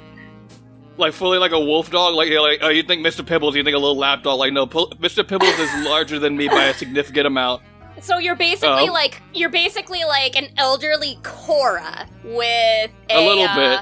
like 0.98 1.14
fully 1.14 1.38
like 1.38 1.52
a 1.52 1.60
wolf 1.60 1.92
dog. 1.92 2.14
Like, 2.16 2.30
you're 2.30 2.42
like 2.42 2.60
oh, 2.62 2.70
you 2.70 2.84
think 2.84 3.06
Mr. 3.06 3.26
Pibbles? 3.26 3.56
You 3.56 3.64
think 3.64 3.76
a 3.76 3.80
little 3.80 3.98
lap 3.98 4.24
dog? 4.24 4.40
Like, 4.40 4.54
no, 4.54 4.66
P- 4.66 4.88
Mr. 5.00 5.28
Pibbles 5.28 5.58
is 5.60 5.70
larger 5.86 6.20
than 6.20 6.38
me 6.38 6.48
by 6.48 6.66
a 6.66 6.74
significant 6.74 7.28
amount. 7.28 7.62
So 8.02 8.18
you're 8.18 8.36
basically 8.36 8.90
Oh. 8.90 8.94
like 8.94 9.22
you're 9.34 9.50
basically 9.50 10.04
like 10.04 10.36
an 10.36 10.50
elderly 10.58 11.18
Cora 11.24 12.08
with 12.24 12.92
a, 13.10 13.16
A 13.16 13.26
little 13.26 13.44
uh, 13.46 13.56
bit. 13.56 13.80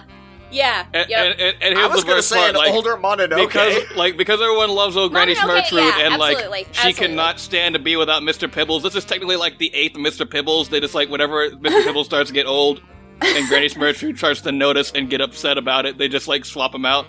Yeah. 0.52 0.86
And, 0.94 1.10
yep. 1.10 1.20
and, 1.32 1.42
and, 1.42 1.64
and 1.64 1.78
I 1.78 1.82
here's 1.82 1.92
was 1.94 2.02
the 2.02 2.08
gonna 2.08 2.18
worst 2.18 2.30
say 2.30 2.36
part, 2.38 2.50
an 2.52 2.56
like 2.58 2.72
older 2.74 2.96
Mononoke. 2.96 3.48
because 3.48 3.76
like 3.96 4.18
because 4.18 4.40
everyone 4.40 4.70
loves 4.70 4.96
old 4.96 5.12
Granny 5.12 5.34
Mononoke, 5.34 5.64
Schmertrude, 5.64 5.98
yeah, 5.98 6.06
and 6.08 6.18
like 6.18 6.36
absolutely, 6.36 6.64
she 6.66 6.70
absolutely. 6.70 6.94
cannot 7.08 7.40
stand 7.40 7.74
to 7.74 7.80
be 7.80 7.96
without 7.96 8.22
Mr. 8.22 8.52
Pibbles. 8.52 8.84
This 8.84 8.96
is 8.96 9.04
technically 9.04 9.36
like 9.36 9.58
the 9.58 9.74
eighth 9.74 9.96
Mr. 9.96 10.30
Pibbles. 10.30 10.70
They 10.70 10.80
just 10.80 10.94
like 10.94 11.10
whenever 11.10 11.50
Mr. 11.50 11.84
Pibbles 11.86 12.06
starts 12.06 12.30
to 12.30 12.34
get 12.36 12.46
old. 12.46 12.82
And 13.24 13.48
Granny 13.48 13.70
Schmertrude 13.70 14.18
starts 14.18 14.42
to 14.42 14.52
notice 14.52 14.92
and 14.94 15.10
get 15.10 15.22
upset 15.22 15.58
about 15.58 15.86
it. 15.86 15.98
They 15.98 16.08
just 16.08 16.28
like 16.28 16.46
swap 16.46 16.74
him 16.74 16.86
out. 16.86 17.08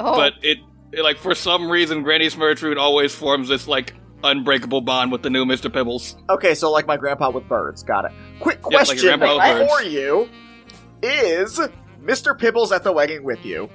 Oh, 0.00 0.16
but 0.16 0.34
it, 0.42 0.58
it 0.92 1.02
like 1.02 1.18
for 1.18 1.34
some 1.34 1.70
reason 1.70 2.02
Granny 2.02 2.26
Schmertrude 2.26 2.76
always 2.76 3.14
forms 3.14 3.48
this 3.48 3.66
like 3.66 3.94
unbreakable 4.24 4.80
bond 4.80 5.12
with 5.12 5.22
the 5.22 5.30
new 5.30 5.44
Mr. 5.44 5.72
Pibbles. 5.72 6.16
Okay, 6.28 6.54
so 6.54 6.70
like 6.70 6.86
my 6.86 6.96
grandpa 6.96 7.30
with 7.30 7.48
birds. 7.48 7.82
Got 7.82 8.06
it. 8.06 8.12
Quick 8.40 8.62
question 8.62 8.98
grandpa 8.98 9.36
with 9.36 9.68
for 9.68 9.82
you: 9.82 10.28
Is 11.02 11.60
Mr. 12.00 12.38
Pibbles 12.38 12.72
at 12.72 12.84
the 12.84 12.92
wedding 12.92 13.22
with 13.24 13.44
you? 13.44 13.70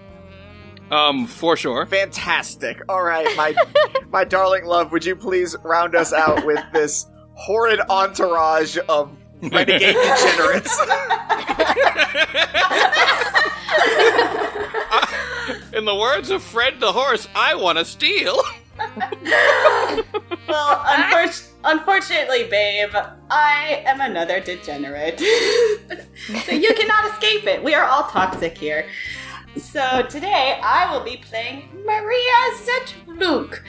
Um, 0.91 1.27
for 1.27 1.55
sure. 1.57 1.85
Fantastic. 1.85 2.81
All 2.89 3.03
right, 3.03 3.27
my 3.35 3.55
my 4.11 4.23
darling 4.23 4.65
love, 4.65 4.91
would 4.91 5.05
you 5.05 5.15
please 5.15 5.55
round 5.63 5.95
us 5.95 6.13
out 6.13 6.45
with 6.45 6.59
this 6.73 7.07
horrid 7.35 7.79
entourage 7.89 8.77
of 8.89 9.17
renegade 9.51 9.95
degenerates? 10.05 10.79
In 15.73 15.85
the 15.85 15.95
words 15.95 16.29
of 16.29 16.43
Fred 16.43 16.79
the 16.79 16.91
horse, 16.91 17.27
I 17.35 17.55
want 17.55 17.77
to 17.79 17.85
steal. 17.85 18.41
Well, 20.47 20.75
unfor- 20.85 21.49
unfortunately, 21.63 22.43
babe, 22.47 22.93
I 23.31 23.81
am 23.85 24.01
another 24.01 24.39
degenerate. 24.39 25.19
so 25.19 26.51
you 26.51 26.73
cannot 26.75 27.11
escape 27.11 27.47
it. 27.47 27.63
We 27.63 27.73
are 27.73 27.85
all 27.85 28.03
toxic 28.03 28.55
here. 28.57 28.87
So 29.57 30.03
today 30.09 30.59
I 30.61 30.91
will 30.91 31.03
be 31.03 31.17
playing 31.17 31.69
Maria 31.85 32.33
Zetluk. 32.61 33.61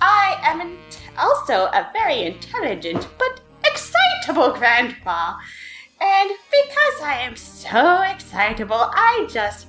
I 0.00 0.38
am 0.42 0.60
in- 0.62 0.78
also 1.18 1.66
a 1.66 1.88
very 1.92 2.22
intelligent 2.22 3.06
but 3.18 3.40
excitable 3.64 4.52
grandpa. 4.52 5.36
And 6.00 6.30
because 6.50 7.02
I 7.02 7.20
am 7.20 7.36
so 7.36 8.02
excitable, 8.02 8.90
I 8.92 9.26
just. 9.30 9.68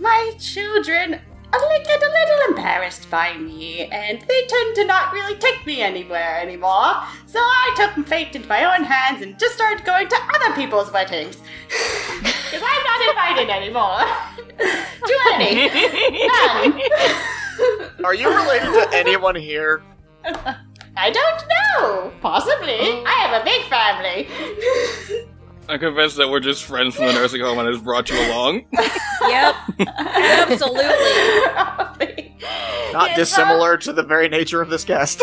My 0.00 0.32
children 0.38 1.20
like, 1.52 1.84
get 1.84 2.02
a 2.02 2.06
little 2.06 2.56
embarrassed 2.56 3.10
by 3.10 3.36
me, 3.36 3.82
and 3.86 4.20
they 4.20 4.46
tend 4.46 4.74
to 4.76 4.84
not 4.84 5.12
really 5.12 5.36
take 5.36 5.64
me 5.66 5.80
anywhere 5.80 6.40
anymore. 6.40 6.94
So 7.26 7.38
I 7.38 7.74
took 7.76 8.06
fate 8.06 8.34
into 8.34 8.48
my 8.48 8.64
own 8.76 8.84
hands 8.84 9.22
and 9.22 9.38
just 9.38 9.54
started 9.54 9.84
going 9.84 10.08
to 10.08 10.16
other 10.34 10.54
people's 10.54 10.92
weddings. 10.92 11.38
Because 12.48 12.66
I'm 12.66 12.84
not 12.84 13.00
invited 13.10 13.50
anymore. 13.50 14.00
to 15.06 15.14
any. 15.34 15.68
None. 16.26 18.04
Are 18.04 18.14
you 18.14 18.26
related 18.34 18.72
to 18.72 18.88
anyone 18.94 19.34
here? 19.36 19.82
I 20.98 21.10
don't 21.10 21.44
know. 21.48 22.12
Possibly. 22.20 23.04
I 23.06 23.12
have 23.20 23.40
a 23.40 23.44
big 23.44 23.62
family. 23.68 24.28
I'm 25.68 25.78
convinced 25.78 26.16
that 26.16 26.28
we're 26.28 26.40
just 26.40 26.64
friends 26.64 26.96
from 26.96 27.06
the 27.06 27.12
nursing 27.12 27.40
home 27.40 27.58
and 27.58 27.68
has 27.68 27.80
brought 27.80 28.10
you 28.10 28.18
along. 28.18 28.64
Yep, 29.20 29.54
absolutely. 29.80 30.86
Not 32.92 33.16
dissimilar 33.16 33.76
to 33.78 33.92
the 33.92 34.04
very 34.04 34.28
nature 34.28 34.62
of 34.62 34.70
this 34.70 34.84
guest. 34.84 35.22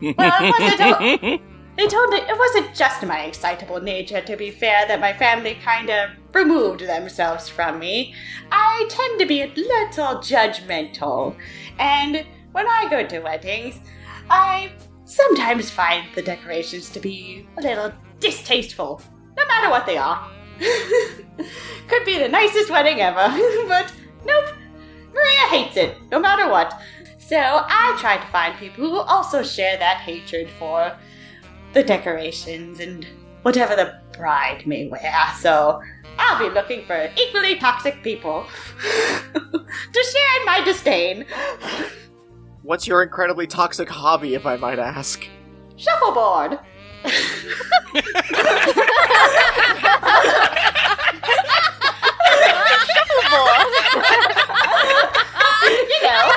Well, 0.00 0.14
it 0.18 0.54
wasn't. 0.60 1.42
They 1.76 1.88
told 1.88 2.10
me 2.10 2.18
it 2.18 2.38
wasn't 2.38 2.72
just 2.76 3.02
my 3.04 3.24
excitable 3.24 3.80
nature, 3.80 4.20
to 4.20 4.36
be 4.36 4.52
fair, 4.52 4.86
that 4.86 5.00
my 5.00 5.12
family 5.12 5.56
kind 5.56 5.90
of 5.90 6.10
removed 6.32 6.82
themselves 6.82 7.48
from 7.48 7.80
me. 7.80 8.14
I 8.52 8.86
tend 8.88 9.18
to 9.18 9.26
be 9.26 9.42
a 9.42 9.48
little 9.48 10.18
judgmental, 10.18 11.34
and 11.80 12.24
when 12.52 12.68
I 12.68 12.86
go 12.88 13.04
to 13.04 13.18
weddings, 13.18 13.80
I 14.30 14.70
sometimes 15.04 15.70
find 15.70 16.06
the 16.14 16.22
decorations 16.22 16.90
to 16.90 17.00
be 17.00 17.46
a 17.58 17.62
little 17.62 17.92
distasteful, 18.20 19.02
no 19.36 19.46
matter 19.46 19.70
what 19.70 19.86
they 19.86 19.96
are. 19.96 20.30
Could 21.88 22.04
be 22.04 22.18
the 22.18 22.28
nicest 22.28 22.70
wedding 22.70 23.00
ever, 23.00 23.16
but 23.68 23.92
nope, 24.24 24.54
Maria 25.12 25.48
hates 25.50 25.76
it, 25.76 25.96
no 26.10 26.18
matter 26.18 26.48
what. 26.48 26.80
So 27.18 27.36
I 27.38 27.96
try 28.00 28.18
to 28.18 28.26
find 28.26 28.56
people 28.58 28.88
who 28.88 28.98
also 28.98 29.42
share 29.42 29.78
that 29.78 29.98
hatred 29.98 30.48
for 30.58 30.96
the 31.72 31.82
decorations 31.82 32.80
and 32.80 33.06
whatever 33.42 33.74
the 33.74 34.00
bride 34.16 34.66
may 34.66 34.88
wear. 34.88 35.12
So 35.38 35.80
I'll 36.18 36.38
be 36.38 36.54
looking 36.54 36.84
for 36.84 37.10
equally 37.18 37.56
toxic 37.56 38.02
people 38.02 38.46
to 39.32 40.04
share 40.12 40.40
in 40.40 40.46
my 40.46 40.62
disdain. 40.64 41.26
What's 42.64 42.86
your 42.86 43.02
incredibly 43.02 43.46
toxic 43.46 43.90
hobby, 43.90 44.32
if 44.32 44.46
I 44.46 44.56
might 44.56 44.78
ask? 44.78 45.28
Shuffleboard. 45.76 46.52
you 46.52 47.10
know, 56.00 56.30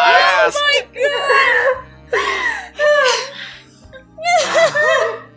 I 0.00 0.42
asked. 0.44 0.58
Oh, 0.96 1.83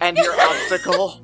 And 0.00 0.18
your 0.18 0.38
obstacle? 0.38 1.20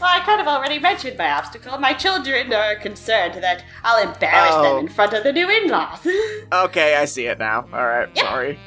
well, 0.00 0.10
I 0.12 0.20
kind 0.20 0.40
of 0.40 0.46
already 0.48 0.78
mentioned 0.80 1.16
my 1.18 1.30
obstacle. 1.30 1.78
My 1.78 1.92
children 1.92 2.52
are 2.52 2.74
concerned 2.76 3.34
that 3.42 3.62
I'll 3.84 4.02
embarrass 4.08 4.54
Oh. 4.56 4.62
them 4.62 4.78
in 4.86 4.92
front 4.92 5.12
of 5.12 5.22
the 5.24 5.32
new 5.32 5.48
in-laws. 5.48 6.06
Okay, 6.52 6.96
I 6.96 7.04
see 7.04 7.26
it 7.26 7.38
now. 7.38 7.66
All 7.72 7.86
right, 7.86 8.08
Yep. 8.14 8.24
sorry. 8.24 8.58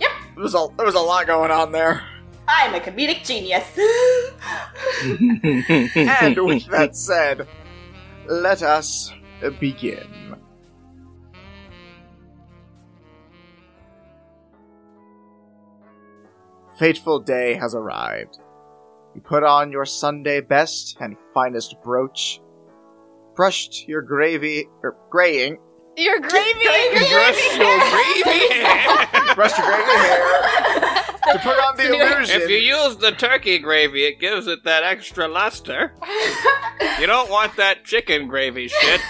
Yep. 0.00 0.10
There 0.34 0.42
was 0.42 0.54
a 0.54 0.66
there 0.76 0.86
was 0.86 0.94
a 0.96 1.00
lot 1.00 1.26
going 1.26 1.50
on 1.50 1.70
there. 1.72 2.02
I'm 2.48 2.74
a 2.74 2.80
comedic 2.80 3.24
genius. 3.24 3.64
And 6.22 6.36
with 6.44 6.64
that 6.66 6.96
said, 6.96 7.46
let 8.26 8.62
us 8.62 9.12
begin. 9.60 10.27
Fateful 16.78 17.18
day 17.18 17.54
has 17.54 17.74
arrived. 17.74 18.38
You 19.14 19.20
put 19.20 19.42
on 19.42 19.72
your 19.72 19.84
Sunday 19.84 20.40
best 20.40 20.96
and 21.00 21.16
finest 21.34 21.74
brooch, 21.82 22.40
brushed 23.34 23.88
your 23.88 24.00
gravy 24.00 24.68
or 24.84 24.96
graying, 25.10 25.58
Your 25.96 26.20
gravy. 26.20 26.62
Brush 26.62 27.58
your 27.58 27.78
gravy 27.80 28.54
hair. 28.54 29.08
brushed 29.34 29.58
your 29.58 29.66
gravy 29.66 29.90
hair 29.90 31.02
to 31.32 31.38
put 31.40 31.58
on 31.58 31.76
the 31.76 31.86
illusion. 31.94 32.42
If 32.42 32.48
you 32.48 32.58
use 32.58 32.96
the 32.96 33.10
turkey 33.10 33.58
gravy, 33.58 34.04
it 34.04 34.20
gives 34.20 34.46
it 34.46 34.62
that 34.64 34.84
extra 34.84 35.26
luster. 35.26 35.94
You 37.00 37.06
don't 37.06 37.30
want 37.30 37.54
that 37.56 37.84
chicken 37.84 38.26
gravy 38.26 38.66
shit. 38.66 39.00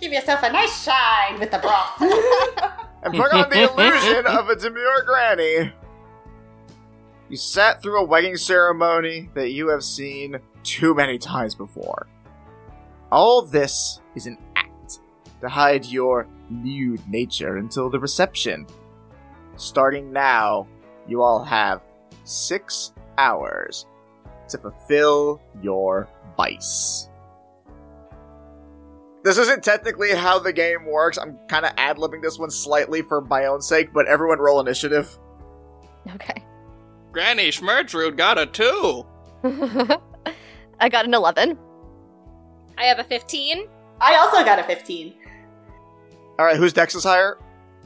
Give 0.00 0.12
yourself 0.12 0.42
a 0.42 0.50
nice 0.50 0.84
shine 0.84 1.38
with 1.38 1.52
the 1.52 1.58
broth. 1.58 2.76
And 3.02 3.14
put 3.14 3.32
on 3.32 3.48
the 3.50 3.70
illusion 3.70 4.26
of 4.26 4.48
a 4.48 4.56
demure 4.56 5.02
granny. 5.04 5.72
You 7.28 7.36
sat 7.36 7.82
through 7.82 8.00
a 8.00 8.04
wedding 8.04 8.36
ceremony 8.36 9.30
that 9.34 9.52
you 9.52 9.68
have 9.68 9.84
seen 9.84 10.36
too 10.62 10.94
many 10.94 11.18
times 11.18 11.54
before. 11.54 12.08
All 13.12 13.42
this 13.42 14.00
is 14.14 14.26
an 14.26 14.38
act 14.56 15.00
to 15.40 15.48
hide 15.48 15.86
your 15.86 16.26
nude 16.50 17.06
nature 17.08 17.56
until 17.56 17.88
the 17.88 18.00
reception. 18.00 18.66
Starting 19.56 20.12
now, 20.12 20.66
you 21.06 21.22
all 21.22 21.44
have 21.44 21.82
six 22.24 22.92
hours 23.18 23.86
to 24.48 24.58
fulfill 24.58 25.40
your 25.62 26.08
vice. 26.36 27.09
This 29.22 29.36
isn't 29.38 29.62
technically 29.62 30.10
how 30.14 30.38
the 30.38 30.52
game 30.52 30.86
works. 30.86 31.18
I'm 31.18 31.38
kind 31.48 31.66
of 31.66 31.72
ad 31.76 31.98
libbing 31.98 32.22
this 32.22 32.38
one 32.38 32.50
slightly 32.50 33.02
for 33.02 33.20
my 33.20 33.46
own 33.46 33.60
sake, 33.60 33.92
but 33.92 34.06
everyone 34.06 34.38
roll 34.38 34.60
initiative. 34.60 35.16
Okay. 36.14 36.42
Granny 37.12 37.48
Schmertrude 37.50 38.16
got 38.16 38.38
a 38.38 38.46
two. 38.46 39.04
I 40.80 40.88
got 40.88 41.04
an 41.04 41.12
11. 41.14 41.58
I 42.78 42.84
have 42.84 42.98
a 42.98 43.04
15. 43.04 43.66
I 44.00 44.14
also 44.16 44.42
got 44.44 44.58
a 44.58 44.62
15. 44.64 45.14
All 46.38 46.46
right, 46.46 46.56
whose 46.56 46.72
dex 46.72 46.94
is 46.94 47.04
higher? 47.04 47.36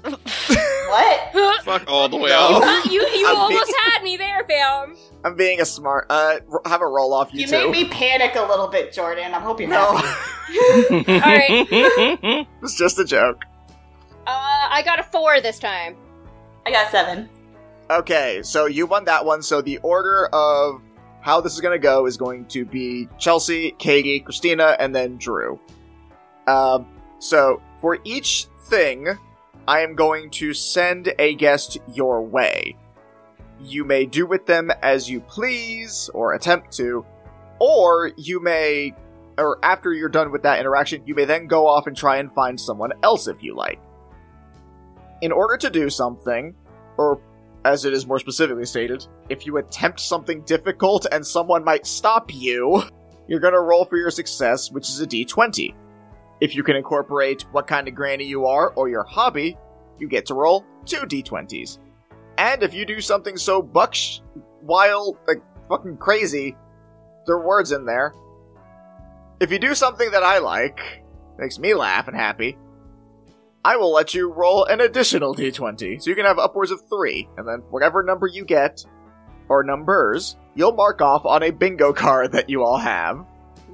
What? 0.05 1.33
Fuck 1.65 1.85
all 1.89 2.09
the 2.09 2.17
way 2.17 2.29
No. 2.31 2.59
up. 2.59 2.63
Uh, 2.63 2.89
you 2.91 3.01
you 3.09 3.27
almost 3.37 3.67
being- 3.67 3.75
had 3.87 4.03
me 4.05 4.17
there, 4.17 4.45
fam. 4.49 4.97
I'm 5.25 5.37
being 5.37 5.61
a 5.61 5.65
smart. 5.65 6.07
Uh, 6.11 6.41
have 6.67 6.83
a 6.83 6.87
roll 6.87 7.15
off, 7.15 7.33
you, 7.33 7.41
You 7.41 7.47
two. 7.47 7.53
made 7.53 7.71
me 7.71 7.89
panic 7.89 8.35
a 8.37 8.43
little 8.43 8.69
bit, 8.69 8.93
Jordan. 8.93 9.35
I'm 9.35 9.43
hoping 9.43 9.71
no, 9.71 9.97
happy. 9.97 11.05
right. 11.09 11.67
it's 12.63 12.77
just 12.77 12.99
a 12.99 13.05
joke. 13.05 13.43
Uh, 14.27 14.69
I 14.71 14.83
got 14.85 15.01
a 15.01 15.03
four 15.03 15.41
this 15.41 15.59
time. 15.59 15.97
I 16.67 16.71
got 16.71 16.91
seven. 16.91 17.29
Okay, 17.91 18.41
so 18.43 18.67
you 18.67 18.87
won 18.87 19.05
that 19.05 19.25
one. 19.25 19.43
So 19.43 19.61
the 19.61 19.79
order 19.79 20.27
of 20.33 20.83
how 21.21 21.41
this 21.41 21.55
is 21.55 21.61
going 21.61 21.75
to 21.75 21.83
go 21.83 22.07
is 22.07 22.17
going 22.17 22.45
to 22.47 22.65
be 22.67 23.09
Chelsea, 23.19 23.73
Katie, 23.73 24.21
Christina, 24.21 24.77
and 24.79 24.95
then 24.95 25.17
Drew. 25.17 25.59
Um, 26.47 26.87
so 27.19 27.63
for 27.81 27.99
each 28.05 28.47
thing, 28.65 29.09
I 29.67 29.81
am 29.81 29.95
going 29.95 30.31
to 30.33 30.53
send 30.53 31.15
a 31.19 31.35
guest 31.35 31.79
your 31.95 32.23
way. 32.23 32.77
You 33.61 33.85
may 33.85 34.07
do 34.07 34.27
with 34.27 34.47
them 34.47 34.71
as 34.83 35.09
you 35.09 35.21
please, 35.21 36.11
or 36.13 36.35
attempt 36.35 36.73
to, 36.77 37.05
or 37.59 38.11
you 38.17 38.41
may, 38.41 38.95
or 39.39 39.59
after 39.63 39.93
you're 39.93 40.09
done 40.09 40.31
with 40.31 40.43
that 40.43 40.61
interaction, 40.61 41.03
you 41.07 41.15
may 41.15 41.25
then 41.25 41.47
go 41.47 41.67
off 41.67 41.87
and 41.87 41.97
try 41.97 42.17
and 42.17 42.33
find 42.33 42.61
someone 42.61 42.93
else 43.03 43.27
if 43.27 43.43
you 43.43 43.57
like. 43.57 43.81
In 45.23 45.33
order 45.33 45.57
to 45.57 45.71
do 45.71 45.89
something, 45.89 46.55
or 46.99 47.21
as 47.65 47.85
it 47.85 47.95
is 47.95 48.07
more 48.07 48.19
specifically 48.19 48.67
stated, 48.67 49.07
if 49.29 49.47
you 49.47 49.57
attempt 49.57 50.01
something 50.01 50.43
difficult 50.43 51.07
and 51.11 51.27
someone 51.27 51.65
might 51.65 51.87
stop 51.87 52.33
you, 52.35 52.83
you're 53.29 53.41
gonna 53.41 53.61
roll 53.61 53.85
for 53.85 53.97
your 53.97 54.11
success, 54.11 54.71
which 54.71 54.89
is 54.89 55.01
a 55.01 55.07
d20. 55.07 55.75
If 56.41 56.55
you 56.55 56.63
can 56.63 56.77
incorporate 56.77 57.43
what 57.53 57.67
kind 57.67 57.89
of 57.89 57.95
granny 57.95 58.25
you 58.25 58.47
are 58.47 58.71
or 58.75 58.89
your 58.89 59.05
hobby, 59.05 59.57
you 59.99 60.09
get 60.09 60.27
to 60.27 60.35
roll 60.35 60.67
two 60.85 61.07
d20s. 61.07 61.79
And 62.39 62.63
if 62.63 62.75
you 62.75 62.85
do 62.85 63.01
something 63.01 63.37
so 63.37 63.63
bucksh, 63.63 64.21
wild, 64.63 65.19
like 65.27 65.43
fucking 65.69 65.99
crazy, 65.99 66.57
there 67.27 67.37
are 67.37 67.47
words 67.47 67.73
in 67.73 67.87
there. 67.87 68.15
If 69.41 69.51
you 69.51 69.59
do 69.59 69.75
something 69.75 70.11
that 70.11 70.23
I 70.23 70.39
like, 70.39 70.81
makes 71.39 71.59
me 71.59 71.75
laugh 71.75 72.09
and 72.09 72.17
happy, 72.17 72.57
I 73.65 73.77
will 73.77 73.93
let 73.93 74.15
you 74.15 74.31
roll 74.31 74.65
an 74.65 74.81
additional 74.81 75.35
d20. 75.37 76.03
So 76.03 76.11
you 76.11 76.17
can 76.17 76.27
have 76.27 76.39
upwards 76.39 76.71
of 76.71 76.81
three, 76.89 77.29
and 77.37 77.47
then 77.47 77.61
whatever 77.71 78.03
number 78.03 78.27
you 78.27 78.45
get, 78.45 78.85
or 79.49 79.63
numbers, 79.63 80.37
you'll 80.55 80.73
mark 80.73 81.01
off 81.01 81.25
on 81.25 81.43
a 81.43 81.51
bingo 81.51 81.93
card 81.93 82.33
that 82.33 82.49
you 82.49 82.63
all 82.63 82.79
have. 82.79 83.27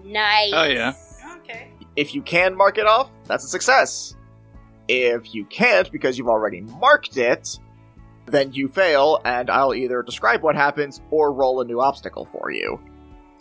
Nice. 0.05 0.53
Oh, 0.53 0.65
yeah. 0.65 0.95
Okay. 1.39 1.71
If 1.97 2.15
you 2.15 2.23
can 2.23 2.57
mark 2.57 2.79
it 2.79 2.87
off, 2.87 3.11
that's 3.27 3.45
a 3.45 3.49
success. 3.49 4.15
If 4.89 5.35
you 5.35 5.45
can't 5.45 5.91
because 5.93 6.19
you've 6.19 6.29
already 6.29 6.63
marked 6.63 7.17
it, 7.17 7.59
then 8.31 8.53
you 8.53 8.69
fail, 8.69 9.21
and 9.25 9.51
I'll 9.51 9.75
either 9.75 10.03
describe 10.03 10.43
what 10.43 10.57
happens 10.57 11.01
or 11.11 11.33
roll 11.33 11.61
a 11.61 11.65
new 11.65 11.81
obstacle 11.81 12.27
for 12.27 12.51
you. 12.51 12.81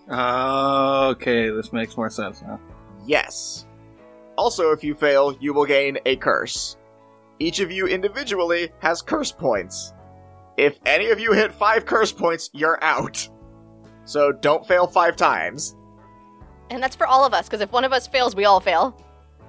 Uh, 0.09 1.09
okay, 1.09 1.49
this 1.49 1.71
makes 1.71 1.95
more 1.95 2.09
sense 2.09 2.41
now. 2.41 2.59
Yes. 3.05 3.65
Also, 4.37 4.71
if 4.71 4.83
you 4.83 4.95
fail, 4.95 5.35
you 5.39 5.53
will 5.53 5.65
gain 5.65 5.97
a 6.05 6.15
curse. 6.15 6.77
Each 7.39 7.59
of 7.59 7.71
you 7.71 7.87
individually 7.87 8.69
has 8.79 9.01
curse 9.01 9.31
points. 9.31 9.93
If 10.57 10.79
any 10.85 11.09
of 11.09 11.19
you 11.19 11.31
hit 11.31 11.53
five 11.53 11.85
curse 11.85 12.11
points, 12.11 12.49
you're 12.53 12.83
out. 12.83 13.29
So 14.05 14.31
don't 14.31 14.67
fail 14.67 14.87
five 14.87 15.15
times. 15.15 15.75
And 16.69 16.81
that's 16.81 16.95
for 16.95 17.07
all 17.07 17.25
of 17.25 17.33
us, 17.33 17.47
because 17.47 17.61
if 17.61 17.71
one 17.71 17.83
of 17.83 17.93
us 17.93 18.07
fails, 18.07 18.35
we 18.35 18.45
all 18.45 18.59
fail. 18.59 18.95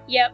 Yep. 0.09 0.33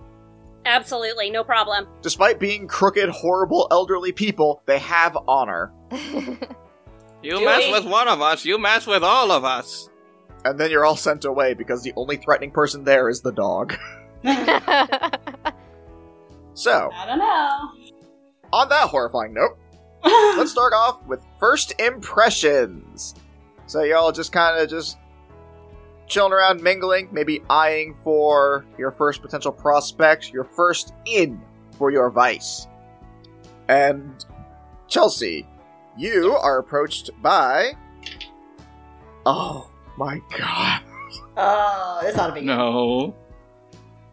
Absolutely, 0.67 1.31
no 1.31 1.45
problem. 1.45 1.87
Despite 2.03 2.39
being 2.41 2.67
crooked, 2.67 3.09
horrible, 3.09 3.69
elderly 3.71 4.13
people, 4.13 4.63
they 4.67 4.79
have 4.81 5.17
honor. 5.27 5.73
You 7.23 7.39
Do 7.39 7.45
mess 7.45 7.65
we- 7.67 7.73
with 7.73 7.87
one 7.87 8.07
of 8.09 8.21
us, 8.21 8.45
you 8.45 8.57
mess 8.59 8.87
with 8.87 9.03
all 9.03 9.33
of 9.33 9.45
us. 9.45 9.89
And 10.45 10.61
then 10.61 10.71
you're 10.71 10.85
all 10.85 10.95
sent 10.97 11.25
away 11.25 11.55
because 11.55 11.83
the 11.83 11.93
only 11.97 12.19
threatening 12.19 12.53
person 12.53 12.85
there 12.85 13.09
is 13.09 13.21
the 13.23 13.33
dog. 13.33 13.75
So, 16.55 16.91
I 16.95 17.07
don't 17.07 17.19
know. 17.19 18.01
on 18.53 18.69
that 18.69 18.89
horrifying 18.89 19.35
note, 19.35 19.59
let's 20.05 20.51
start 20.53 20.73
off 20.73 21.05
with 21.07 21.21
first 21.41 21.75
impressions. 21.81 23.15
So 23.67 23.83
y'all 23.83 24.13
just 24.13 24.33
kind 24.33 24.59
of 24.61 24.71
just 24.71 24.97
chilling 26.07 26.33
around, 26.33 26.63
mingling, 26.63 27.09
maybe 27.13 27.43
eyeing 27.51 27.95
for 28.03 28.65
your 28.79 28.91
first 28.91 29.23
potential 29.23 29.53
prospect, 29.53 30.33
your 30.33 30.45
first 30.45 30.95
in 31.05 31.41
for 31.79 31.91
your 31.91 32.11
vice. 32.11 32.67
And 33.69 34.25
Chelsea, 34.89 35.47
you 35.97 36.37
are 36.37 36.59
approached 36.59 37.11
by. 37.23 37.73
Oh 39.25 39.71
my 39.97 40.21
god. 40.39 40.83
Uh, 41.37 42.01
oh, 42.01 42.01
this 42.03 42.17
ought 42.17 42.29
to 42.29 42.33
be 42.33 42.41
good. 42.41 42.47
No. 42.47 43.15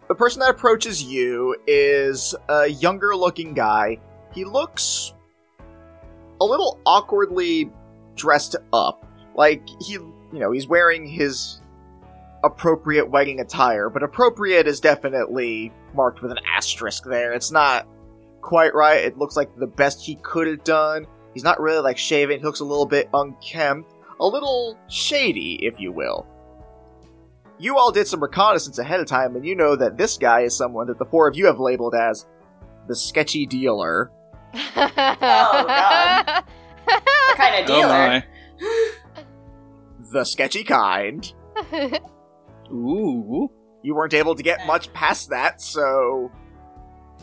The 0.07 0.15
person 0.15 0.39
that 0.41 0.49
approaches 0.49 1.03
you 1.03 1.55
is 1.65 2.35
a 2.49 2.67
younger 2.67 3.15
looking 3.15 3.53
guy. 3.53 3.99
He 4.33 4.43
looks 4.43 5.13
a 6.41 6.45
little 6.45 6.79
awkwardly 6.85 7.71
dressed 8.15 8.55
up. 8.73 9.05
Like 9.35 9.67
he, 9.79 9.93
you 9.93 10.13
know, 10.31 10.51
he's 10.51 10.67
wearing 10.67 11.07
his 11.07 11.61
appropriate 12.43 13.09
wedding 13.09 13.39
attire, 13.39 13.89
but 13.89 14.03
appropriate 14.03 14.67
is 14.67 14.79
definitely 14.79 15.71
marked 15.93 16.21
with 16.21 16.31
an 16.31 16.39
asterisk 16.55 17.03
there. 17.05 17.33
It's 17.33 17.51
not 17.51 17.87
quite 18.41 18.73
right. 18.73 19.03
It 19.03 19.17
looks 19.17 19.35
like 19.35 19.55
the 19.55 19.67
best 19.67 20.05
he 20.05 20.15
could 20.15 20.47
have 20.47 20.63
done. 20.63 21.05
He's 21.33 21.43
not 21.43 21.59
really 21.59 21.81
like 21.81 21.97
shaven. 21.97 22.39
He 22.39 22.45
looks 22.45 22.59
a 22.59 22.65
little 22.65 22.85
bit 22.85 23.09
unkempt, 23.13 23.93
a 24.19 24.25
little 24.25 24.77
shady, 24.87 25.59
if 25.65 25.79
you 25.79 25.91
will 25.91 26.27
you 27.63 27.77
all 27.77 27.91
did 27.91 28.07
some 28.07 28.21
reconnaissance 28.21 28.77
ahead 28.77 28.99
of 28.99 29.07
time, 29.07 29.35
and 29.35 29.45
you 29.45 29.55
know 29.55 29.75
that 29.75 29.97
this 29.97 30.17
guy 30.17 30.41
is 30.41 30.55
someone 30.55 30.87
that 30.87 30.99
the 30.99 31.05
four 31.05 31.27
of 31.27 31.35
you 31.35 31.45
have 31.45 31.59
labeled 31.59 31.95
as 31.95 32.25
the 32.87 32.95
sketchy 32.95 33.45
dealer. 33.45 34.11
Oh, 34.53 34.89
God. 34.95 36.43
What 36.85 37.37
kind 37.37 37.63
of 37.63 37.69
Oh 37.69 37.75
dealer? 37.75 37.87
my. 37.87 38.25
The 40.11 40.25
sketchy 40.25 40.63
kind. 40.63 41.33
Ooh. 42.73 43.49
You 43.83 43.95
weren't 43.95 44.13
able 44.13 44.35
to 44.35 44.43
get 44.43 44.65
much 44.65 44.91
past 44.93 45.29
that, 45.29 45.61
so 45.61 46.31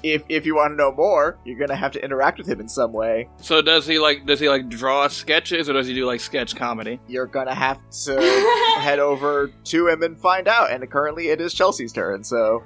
if 0.03 0.23
if 0.29 0.45
you 0.47 0.55
want 0.57 0.73
to 0.73 0.77
know 0.77 0.93
more, 0.93 1.39
you're 1.45 1.59
gonna 1.59 1.77
have 1.77 1.93
to 1.93 2.05
interact 2.05 2.39
with 2.39 2.47
him 2.47 2.61
in 2.61 2.69
some 2.69 2.93
way. 2.93 3.29
So 3.39 3.63
does 3.63 3.87
he 3.87 3.99
like 3.99 4.27
does 4.27 4.41
he 4.41 4.49
like 4.49 4.69
draw 4.69 5.09
sketches 5.09 5.69
or 5.71 5.73
does 5.73 5.87
he 5.87 5.95
do 5.95 6.05
like 6.05 6.21
sketch 6.21 6.55
comedy? 6.57 7.01
You're 7.09 7.27
gonna 7.27 7.55
have 7.55 7.79
to 8.05 8.21
head 8.79 8.99
over 8.99 9.51
to 9.65 9.89
him 9.89 10.03
and 10.03 10.19
find 10.19 10.49
out. 10.49 10.71
And 10.71 10.89
currently, 10.91 11.29
it 11.29 11.41
is 11.41 11.55
Chelsea's 11.55 11.93
turn. 11.93 12.25
So 12.25 12.63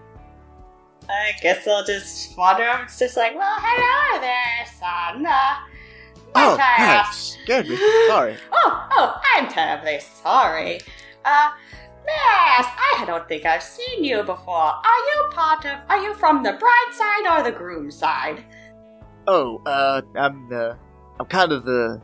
I 1.08 1.32
guess 1.40 1.66
I'll 1.68 1.84
just 1.84 2.36
wander 2.36 2.64
over. 2.64 2.82
It's 2.84 2.98
just 2.98 3.16
like, 3.16 3.34
well, 3.36 3.56
hello 3.58 4.20
there, 4.20 4.66
son. 4.78 5.26
Uh, 5.26 5.54
oh, 6.34 6.56
might 6.56 6.60
I 6.60 6.74
hey, 6.76 6.84
ask- 6.84 7.36
scared 7.44 7.68
me. 7.68 7.76
Sorry. 8.08 8.36
Oh, 8.52 8.88
oh, 8.92 9.20
I'm 9.36 9.46
terribly 9.48 10.00
sorry. 10.22 10.80
Uh, 11.24 11.50
may 12.04 12.12
I 12.12 13.04
don't 13.06 13.26
think 13.28 13.44
I've 13.44 13.62
seen 13.62 14.04
you 14.04 14.22
before. 14.22 14.54
Are 14.54 14.82
you 14.82 15.28
part 15.32 15.64
of, 15.66 15.78
are 15.88 16.02
you 16.02 16.14
from 16.14 16.42
the 16.42 16.52
bride 16.52 16.92
side 16.92 17.38
or 17.38 17.42
the 17.42 17.56
groom 17.56 17.90
side? 17.90 18.44
Oh, 19.26 19.60
uh, 19.66 20.02
I'm 20.14 20.48
the, 20.48 20.76
I'm 21.18 21.26
kind 21.26 21.52
of 21.52 21.64
the, 21.64 22.00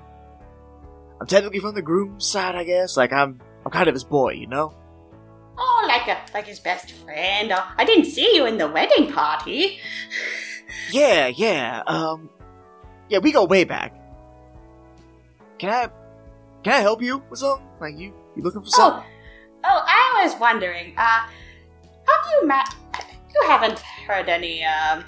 I'm 1.21 1.27
technically 1.27 1.61
from 1.61 1.75
the 1.75 1.83
groom 1.83 2.21
side, 2.21 2.55
I 2.55 2.65
guess. 2.65 2.97
Like 2.97 3.13
I'm, 3.13 3.41
I'm 3.65 3.71
kind 3.71 3.89
of 3.89 3.95
his 3.95 4.05
boy, 4.05 4.33
you 4.33 4.47
know. 4.47 4.75
Oh, 5.59 5.85
like 5.87 6.09
a, 6.09 6.19
like 6.33 6.47
his 6.47 6.59
best 6.59 6.93
friend. 6.93 7.53
Oh, 7.53 7.73
I 7.77 7.85
didn't 7.85 8.07
see 8.07 8.35
you 8.35 8.47
in 8.47 8.59
the 8.59 8.69
wedding 8.69 9.13
party. 9.13 9.79
Yeah, 10.93 11.29
yeah. 11.29 11.83
Um, 11.87 12.31
yeah, 13.09 13.19
we 13.19 13.33
go 13.33 13.45
way 13.45 13.65
back. 13.65 13.95
Can 15.59 15.71
I, 15.71 15.89
can 16.63 16.75
I 16.75 16.81
help 16.81 17.03
you 17.03 17.23
with 17.29 17.41
something? 17.41 17.67
Like 17.81 17.99
you, 17.99 18.15
you 18.37 18.43
looking 18.43 18.61
for 18.61 18.69
something? 18.69 19.10
Oh, 19.65 19.69
oh, 19.69 19.85
I 19.87 20.25
was 20.25 20.39
wondering, 20.41 20.95
uh, 20.97 21.21
have 21.21 22.25
you 22.33 22.47
met, 22.47 22.75
you 23.35 23.49
haven't 23.49 23.79
heard 23.79 24.29
any, 24.29 24.65
um, 24.65 25.05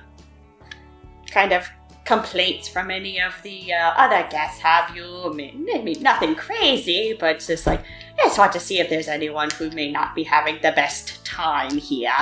kind 1.30 1.52
of 1.52 1.68
complaints 2.04 2.68
from 2.68 2.90
any 2.90 3.20
of 3.20 3.32
the 3.42 3.72
uh, 3.72 3.92
other 3.96 4.28
guests, 4.28 4.60
have 4.60 4.94
you? 4.94 5.04
I 5.24 5.32
mean, 5.32 5.66
I 5.74 5.80
mean, 5.80 6.02
nothing 6.02 6.34
crazy, 6.34 7.16
but 7.18 7.40
just 7.40 7.66
like, 7.66 7.80
I 7.80 8.26
just 8.26 8.38
want 8.38 8.52
to 8.52 8.60
see 8.60 8.80
if 8.80 8.90
there's 8.90 9.08
anyone 9.08 9.50
who 9.50 9.70
may 9.70 9.90
not 9.90 10.14
be 10.14 10.22
having 10.22 10.56
the 10.56 10.72
best 10.72 11.24
time 11.24 11.78
here. 11.78 12.12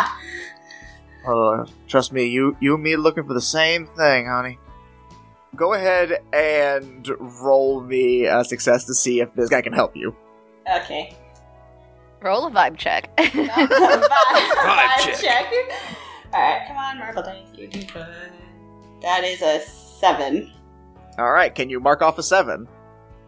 Uh, 1.26 1.66
trust 1.88 2.12
me, 2.12 2.26
you, 2.26 2.56
you 2.60 2.74
and 2.74 2.82
me 2.82 2.96
looking 2.96 3.24
for 3.24 3.34
the 3.34 3.40
same 3.40 3.86
thing, 3.86 4.26
honey. 4.26 4.58
Go 5.56 5.74
ahead 5.74 6.22
and 6.32 7.08
roll 7.42 7.82
me 7.82 8.24
a 8.26 8.44
success 8.44 8.84
to 8.84 8.94
see 8.94 9.20
if 9.20 9.34
this 9.34 9.50
guy 9.50 9.62
can 9.62 9.72
help 9.72 9.96
you. 9.96 10.14
Okay. 10.72 11.16
Roll 12.22 12.46
a 12.46 12.50
vibe 12.50 12.76
check. 12.76 13.08
Vibe 13.16 13.48
check. 15.20 15.46
Alright, 16.32 16.66
come 16.68 16.76
on, 16.76 16.98
Marble 16.98 17.22
Dice. 17.22 17.46
You 17.54 17.68
can 17.68 17.86
put. 17.86 18.06
That 19.02 19.24
is 19.24 19.40
a 19.42 19.60
seven. 19.60 20.52
All 21.18 21.32
right, 21.32 21.54
can 21.54 21.68
you 21.70 21.80
mark 21.80 22.02
off 22.02 22.18
a 22.18 22.22
seven? 22.22 22.68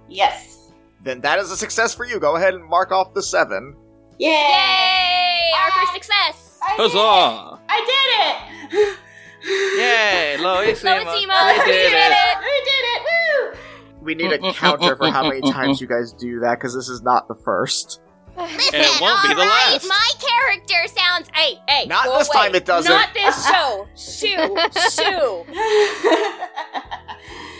Yes. 0.08 0.70
Then 1.02 1.20
that 1.22 1.38
is 1.38 1.50
a 1.50 1.56
success 1.56 1.94
for 1.94 2.04
you. 2.04 2.20
Go 2.20 2.36
ahead 2.36 2.54
and 2.54 2.62
mark 2.64 2.92
off 2.92 3.14
the 3.14 3.22
seven. 3.22 3.74
Yay! 4.18 4.28
Yay! 4.28 5.50
Our 5.58 5.70
first 5.72 5.92
success! 5.94 6.58
I 6.62 6.76
did! 6.76 6.92
Huzzah! 6.92 7.58
I 7.68 8.68
did 8.70 8.78
it! 8.78 8.98
Yay, 9.44 10.36
Loisima. 10.38 11.02
Loisima, 11.02 11.06
We 11.06 11.18
you 11.58 11.64
did 11.64 11.90
did 11.90 11.94
it. 11.94 12.12
it. 12.12 12.38
We 12.38 12.56
did 12.64 12.84
it! 12.84 13.00
Woo! 13.02 13.58
We 14.04 14.14
need 14.14 14.32
a 14.32 14.38
counter 14.52 14.94
for 14.96 15.10
how 15.10 15.24
many 15.28 15.40
times 15.50 15.80
you 15.80 15.88
guys 15.88 16.12
do 16.12 16.38
that 16.40 16.58
because 16.58 16.74
this 16.74 16.88
is 16.88 17.02
not 17.02 17.26
the 17.26 17.34
first. 17.34 18.00
Listen, 18.36 18.74
And 18.74 18.82
it 18.84 19.00
won't 19.00 19.22
be 19.22 19.28
the 19.34 19.40
alright, 19.40 19.72
last. 19.74 19.86
my 19.88 20.10
character 20.18 20.86
sounds. 20.96 21.28
Hey, 21.34 21.58
hey. 21.68 21.86
Not 21.86 22.04
go 22.06 22.18
this 22.18 22.28
away. 22.34 22.44
time 22.46 22.54
it 22.54 22.64
doesn't. 22.64 22.90
Not 22.90 23.12
this 23.14 23.46
show. 23.50 23.86
Shoo, 23.94 24.56
shoo. 24.90 25.44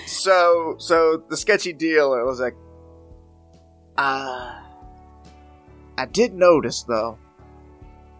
So, 0.06 0.76
so 0.78 1.22
the 1.28 1.36
sketchy 1.36 1.72
dealer 1.72 2.24
was 2.24 2.40
like, 2.40 2.54
uh, 3.98 4.60
I 5.98 6.06
did 6.10 6.34
notice 6.34 6.82
though. 6.84 7.18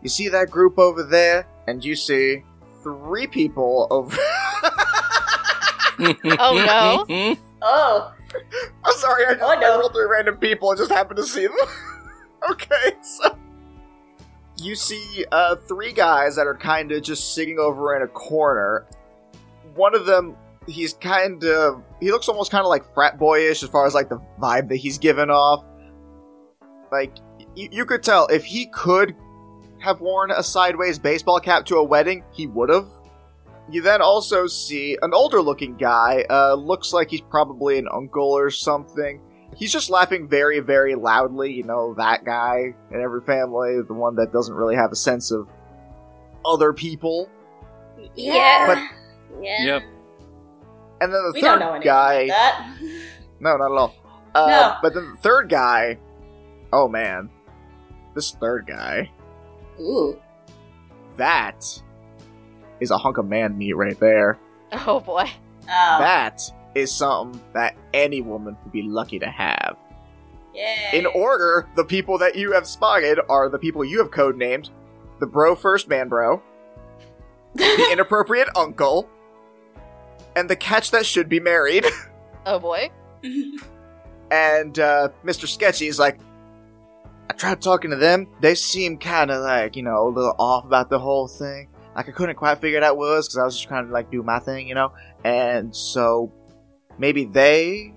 You 0.03 0.09
see 0.09 0.29
that 0.29 0.51
group 0.51 0.79
over 0.79 1.03
there, 1.03 1.47
and 1.69 1.85
you 1.85 1.95
see 1.97 2.43
three 2.83 3.27
people 3.27 3.87
over. 3.91 4.17
Oh, 5.99 7.07
no. 7.07 7.37
oh, 7.63 8.13
I'm 8.83 8.97
sorry, 8.97 9.25
I, 9.27 9.35
just, 9.35 9.43
Oh, 9.45 9.55
no. 9.61 9.75
I 9.75 9.79
rolled 9.79 9.93
three 9.93 10.07
random 10.11 10.37
people 10.39 10.71
and 10.71 10.79
just 10.79 10.91
happened 10.91 11.19
to 11.19 11.23
see 11.25 11.47
them. 11.47 11.55
okay, 12.51 12.97
so 13.03 13.37
you 14.59 14.75
see 14.75 15.25
uh, 15.33 15.57
three 15.57 15.93
guys 15.93 16.37
that 16.37 16.47
are 16.47 16.57
kind 16.57 16.93
of 16.93 17.03
just 17.03 17.35
sitting 17.35 17.59
over 17.59 17.97
in 17.97 18.03
a 18.03 18.09
corner. 18.09 18.87
One 19.75 19.95
of 19.95 20.07
them, 20.07 20.37
he's 20.67 20.95
kind 20.95 21.43
of 21.45 21.83
he 22.01 22.11
looks 22.11 22.29
almost 22.29 22.51
kind 22.51 22.63
of 22.63 22.69
like 22.69 22.85
frat 22.95 23.19
boyish 23.19 23.63
as 23.63 23.69
far 23.69 23.87
as 23.87 23.95
like 23.95 24.09
the 24.09 24.21
vibe 24.41 24.69
that 24.69 24.77
he's 24.77 24.99
given 24.99 25.31
off. 25.31 25.65
Like 26.91 27.17
you, 27.55 27.69
you 27.73 27.85
could 27.85 28.03
tell 28.03 28.27
if 28.27 28.45
he 28.45 28.67
could 28.67 29.15
have 29.79 30.01
worn 30.01 30.31
a 30.31 30.43
sideways 30.43 30.99
baseball 30.99 31.41
cap 31.41 31.67
to 31.67 31.77
a 31.77 31.85
wedding, 31.85 32.25
he 32.33 32.47
would 32.47 32.69
have. 32.69 32.89
You 33.71 33.81
then 33.81 34.03
also 34.03 34.47
see 34.47 34.99
an 35.03 35.15
older 35.15 35.41
looking 35.41 35.77
guy, 35.77 36.25
uh, 36.29 36.55
looks 36.55 36.93
like 36.93 37.11
he's 37.11 37.21
probably 37.21 37.79
an 37.79 37.89
uncle 37.93 38.31
or 38.31 38.51
something. 38.51 39.21
He's 39.57 39.73
just 39.73 39.91
laughing 39.91 40.27
very, 40.29 40.61
very 40.61 40.95
loudly, 40.95 41.53
you 41.53 41.63
know, 41.63 41.95
that 41.95 42.25
guy 42.25 42.75
in 42.91 43.01
every 43.01 43.21
family, 43.21 43.81
the 43.87 43.95
one 43.95 44.17
that 44.17 44.33
doesn't 44.33 44.55
really 44.55 44.77
have 44.77 44.91
a 44.93 44.97
sense 44.97 45.31
of 45.31 45.49
other 46.45 46.73
people. 46.73 47.29
Yeah. 48.15 48.67
But- 48.67 49.43
yeah. 49.43 49.65
Yep. 49.65 49.83
And 51.01 51.13
then 51.13 51.23
the 51.25 51.33
we 51.35 51.41
don't 51.41 51.59
third 51.59 51.65
know 51.79 51.81
guy. 51.83 52.19
like 52.19 52.29
that. 52.29 52.77
No, 53.41 53.57
not 53.57 53.73
at 53.73 53.79
all. 53.79 53.95
Uh, 54.35 54.47
No. 54.47 54.75
But 54.81 54.95
then 54.95 55.11
the 55.11 55.17
third 55.19 55.51
guy. 55.51 55.99
Oh 56.73 56.89
man. 56.89 57.29
This 58.15 58.31
third 58.33 58.67
guy. 58.67 59.11
Ooh. 59.79 60.19
That 61.19 61.63
is 62.81 62.91
a 62.91 62.97
hunk 62.97 63.19
of 63.19 63.27
man 63.29 63.59
meat 63.59 63.75
right 63.75 63.99
there. 64.01 64.39
oh 64.87 65.01
boy. 65.01 65.25
Oh. 65.69 65.97
That 65.99 66.41
is 66.75 66.93
something 66.93 67.41
that 67.53 67.77
any 67.93 68.21
woman 68.21 68.57
would 68.63 68.73
be 68.73 68.83
lucky 68.83 69.19
to 69.19 69.31
have. 69.31 69.77
Yay. 70.55 70.91
In 70.93 71.07
order, 71.07 71.69
the 71.77 71.85
people 71.85 72.19
that 72.19 72.37
you 72.37 72.53
have 72.53 72.67
spotted 72.67 73.19
are 73.29 73.49
the 73.49 73.59
people 73.59 73.85
you 73.85 73.99
have 73.99 74.11
codenamed 74.11 74.71
the 75.21 75.27
bro 75.27 75.55
first 75.55 75.89
man 75.89 76.09
bro, 76.09 76.43
the 77.55 77.89
inappropriate 77.93 78.49
uncle, 78.57 79.09
and 80.35 80.51
the 80.51 80.57
catch 80.57 80.91
that 80.91 81.07
should 81.07 81.29
be 81.29 81.41
married. 81.41 81.87
Oh 82.45 82.59
boy. 82.59 82.91
And 84.33 84.77
uh, 84.77 85.11
Mr. 85.25 85.47
Sketchy 85.47 85.87
is 85.87 86.01
like, 86.01 86.19
I 87.31 87.35
tried 87.35 87.63
talking 87.63 87.91
to 87.91 87.97
them. 87.97 88.27
They 88.41 88.57
seem 88.57 88.99
kind 88.99 89.31
of 89.31 89.45
like, 89.45 89.77
you 89.77 89.85
know, 89.85 90.09
a 90.09 90.11
little 90.11 90.35
off 90.41 90.65
about 90.65 90.91
the 90.91 90.99
whole 90.99 91.29
thing. 91.29 91.69
Like, 91.95 92.09
I 92.09 92.11
couldn't 92.11 92.35
quite 92.35 92.61
figure 92.61 92.79
it 92.79 92.83
out 92.83 92.97
what 92.97 93.13
it 93.13 93.15
was 93.17 93.29
because 93.29 93.39
I 93.39 93.45
was 93.45 93.55
just 93.55 93.69
trying 93.69 93.87
to, 93.87 93.93
like, 93.93 94.11
do 94.11 94.25
my 94.25 94.41
thing, 94.41 94.67
you 94.67 94.75
know? 94.75 94.93
And 95.23 95.73
so 95.77 96.33
maybe 97.03 97.25
they 97.25 97.93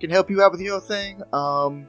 can 0.00 0.08
help 0.08 0.30
you 0.30 0.42
out 0.42 0.50
with 0.50 0.62
your 0.62 0.80
thing. 0.80 1.20
Um, 1.30 1.86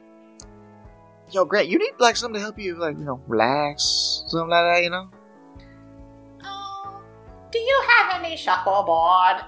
yo, 1.31 1.45
Grant, 1.45 1.69
you 1.69 1.79
need, 1.79 1.93
like, 1.97 2.17
something 2.17 2.33
to 2.35 2.41
help 2.41 2.59
you, 2.59 2.75
like, 2.75 2.97
you 2.97 3.05
know, 3.05 3.21
relax, 3.25 4.25
something 4.27 4.49
like 4.49 4.65
that, 4.65 4.83
you 4.83 4.89
know? 4.89 5.09
Oh, 6.43 7.01
do 7.53 7.57
you 7.57 7.83
have 7.87 8.21
any 8.21 8.35
shuffleboard? 8.35 9.43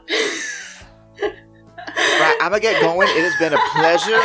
Right, 1.97 2.37
I'm 2.41 2.51
gonna 2.51 2.61
get 2.61 2.81
going. 2.81 3.09
It 3.09 3.23
has 3.23 3.35
been 3.39 3.53
a 3.53 3.57
pleasure. 3.75 4.21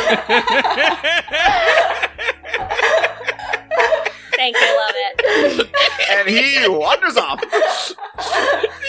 Thank 4.35 4.55
you, 4.55 4.67
love 4.77 4.95
it. 4.95 5.69
and 6.11 6.29
he 6.29 6.69
wanders 6.69 7.17
off. 7.17 7.41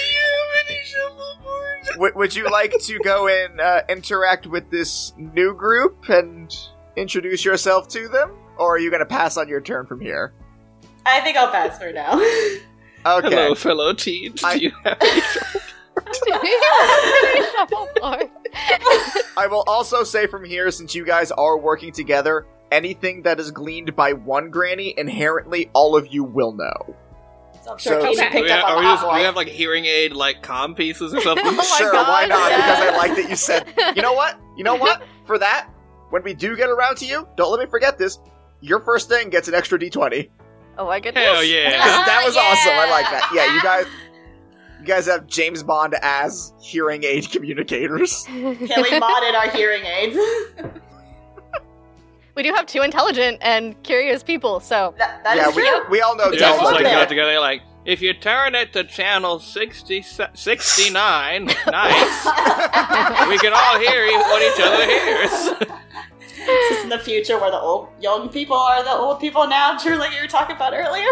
Would, 1.99 2.15
would 2.15 2.35
you 2.37 2.51
like 2.51 2.73
to 2.81 2.99
go 2.99 3.29
and 3.29 3.61
uh, 3.61 3.83
interact 3.89 4.47
with 4.47 4.71
this 4.71 5.13
new 5.17 5.55
group 5.55 6.09
and 6.09 6.55
introduce 6.97 7.45
yourself 7.45 7.89
to 7.89 8.09
them? 8.09 8.31
Or 8.59 8.75
are 8.75 8.79
you 8.79 8.91
going 8.91 9.01
to 9.01 9.07
pass 9.07 9.37
on 9.37 9.49
your 9.49 9.61
turn 9.61 9.87
from 9.87 10.01
here? 10.01 10.33
I 11.05 11.21
think 11.21 11.37
I'll 11.37 11.51
pass 11.53 11.79
for 11.79 11.93
now. 11.93 12.15
Okay. 13.07 13.29
Hello, 13.29 13.55
fellow 13.55 13.93
teens. 13.93 14.43
I- 14.43 14.59
Do 14.59 14.65
you 14.65 14.73
have 14.85 14.99
any 15.01 15.13
I 19.37 19.47
will 19.49 19.65
also 19.67 20.03
say 20.03 20.27
from 20.27 20.45
here, 20.45 20.71
since 20.71 20.95
you 20.95 21.05
guys 21.05 21.31
are 21.31 21.59
working 21.59 21.93
together, 21.93 22.47
anything 22.73 23.23
that 23.23 23.39
is 23.39 23.51
gleaned 23.51 23.95
by 23.95 24.13
one 24.13 24.51
granny, 24.51 24.95
inherently 24.97 25.71
all 25.73 25.97
of 25.97 26.13
you 26.13 26.25
will 26.25 26.53
know. 26.53 26.97
So 27.67 27.73
I'm 27.73 27.79
sure 27.79 28.01
So- 28.01 28.07
Casey 28.07 28.21
Okay. 28.23 28.31
picked 28.31 28.45
we, 28.45 28.51
up 28.53 28.65
are 28.71 28.77
on 28.77 28.79
we, 28.79 28.85
the 28.85 28.93
just, 28.95 29.05
hot 29.05 29.15
we 29.17 29.23
have 29.23 29.35
like 29.37 29.49
hearing 29.49 29.85
aid 29.87 30.13
like 30.13 30.43
com 30.43 30.75
pieces 30.75 31.13
or 31.13 31.21
something? 31.21 31.45
Oh 31.49 31.53
my 31.53 31.63
sure, 31.65 31.93
why 31.93 32.27
not? 32.27 32.51
yeah. 32.51 32.57
Because 32.57 32.95
I 32.95 32.97
like 32.97 33.17
that 33.17 33.29
you 33.31 33.37
said. 33.37 33.67
You 33.97 34.03
know 34.03 34.13
what? 34.13 34.39
You 34.57 34.63
know 34.65 34.77
what? 34.77 35.03
For 35.27 35.37
that, 35.39 35.69
when 36.11 36.23
we 36.23 36.33
do 36.35 36.57
get 36.57 36.69
around 36.71 36.97
to 36.99 37.05
you, 37.07 37.27
don't 37.37 37.51
let 37.51 37.59
me 37.59 37.67
forget 37.69 37.99
this. 37.99 38.21
Your 38.61 38.79
first 38.81 39.09
thing 39.09 39.29
gets 39.31 39.49
an 39.49 39.55
extra 39.55 39.79
d20. 39.79 40.31
Oh 40.79 40.87
my 40.87 41.01
goodness. 41.01 41.25
Hell 41.25 41.43
yeah. 41.43 41.77
Ah, 41.83 42.05
that 42.07 42.23
was 42.25 42.37
Yeah. 42.37 42.43
awesome. 42.43 42.73
I 42.73 42.89
like 42.91 43.05
that. 43.11 43.31
Yeah, 43.35 43.53
you 43.55 43.61
guys, 43.63 43.87
you 44.81 44.87
guys 44.87 45.07
have 45.07 45.27
James 45.27 45.63
Bond 45.65 45.97
as 46.03 46.53
hearing 46.61 47.03
aid 47.03 47.29
communicators. 47.33 48.23
Can 48.27 48.43
we 48.61 48.91
modded 48.91 49.35
our 49.35 49.49
hearing 49.51 49.85
aids? 49.85 50.17
We 52.37 52.43
do 52.43 52.53
have 52.53 52.67
two 52.67 52.83
intelligent 52.83 53.39
and 53.41 53.83
curious 53.83 54.23
people, 54.23 54.61
so 54.61 54.95
that, 54.99 55.25
that 55.25 55.39
is 55.39 55.47
yeah, 55.47 55.53
true. 55.53 55.85
we, 55.85 55.99
we 55.99 56.01
all 56.03 56.15
know 56.15 56.31
They 56.31 56.37
Tell 56.37 56.59
just 56.59 56.73
like 56.73 56.85
got 56.85 57.09
together 57.09 57.41
like, 57.41 57.63
if 57.87 58.03
you 58.03 58.13
turn 58.13 58.55
it 58.55 58.73
to 58.75 58.85
channel 58.85 59.39
60, 59.39 60.03
69, 60.03 61.45
nice, 61.47 62.27
we 63.29 63.39
can 63.39 63.53
all 63.55 63.79
hear 63.79 64.05
e- 64.05 64.17
what 64.17 64.43
each 64.43 64.61
other 64.61 64.85
hears. 64.85 65.71
Is 66.49 66.71
this 66.71 66.85
in 66.85 66.91
the 66.91 66.99
future 66.99 67.39
where 67.41 67.51
the 67.51 67.59
old 67.59 67.89
young 68.01 68.29
people 68.29 68.57
are 68.57 68.85
the 68.85 68.91
old 68.91 69.19
people 69.19 69.49
now? 69.49 69.77
Truly, 69.79 69.99
like 69.99 70.15
you 70.15 70.21
were 70.21 70.29
talking 70.29 70.55
about 70.55 70.75
earlier. 70.75 71.09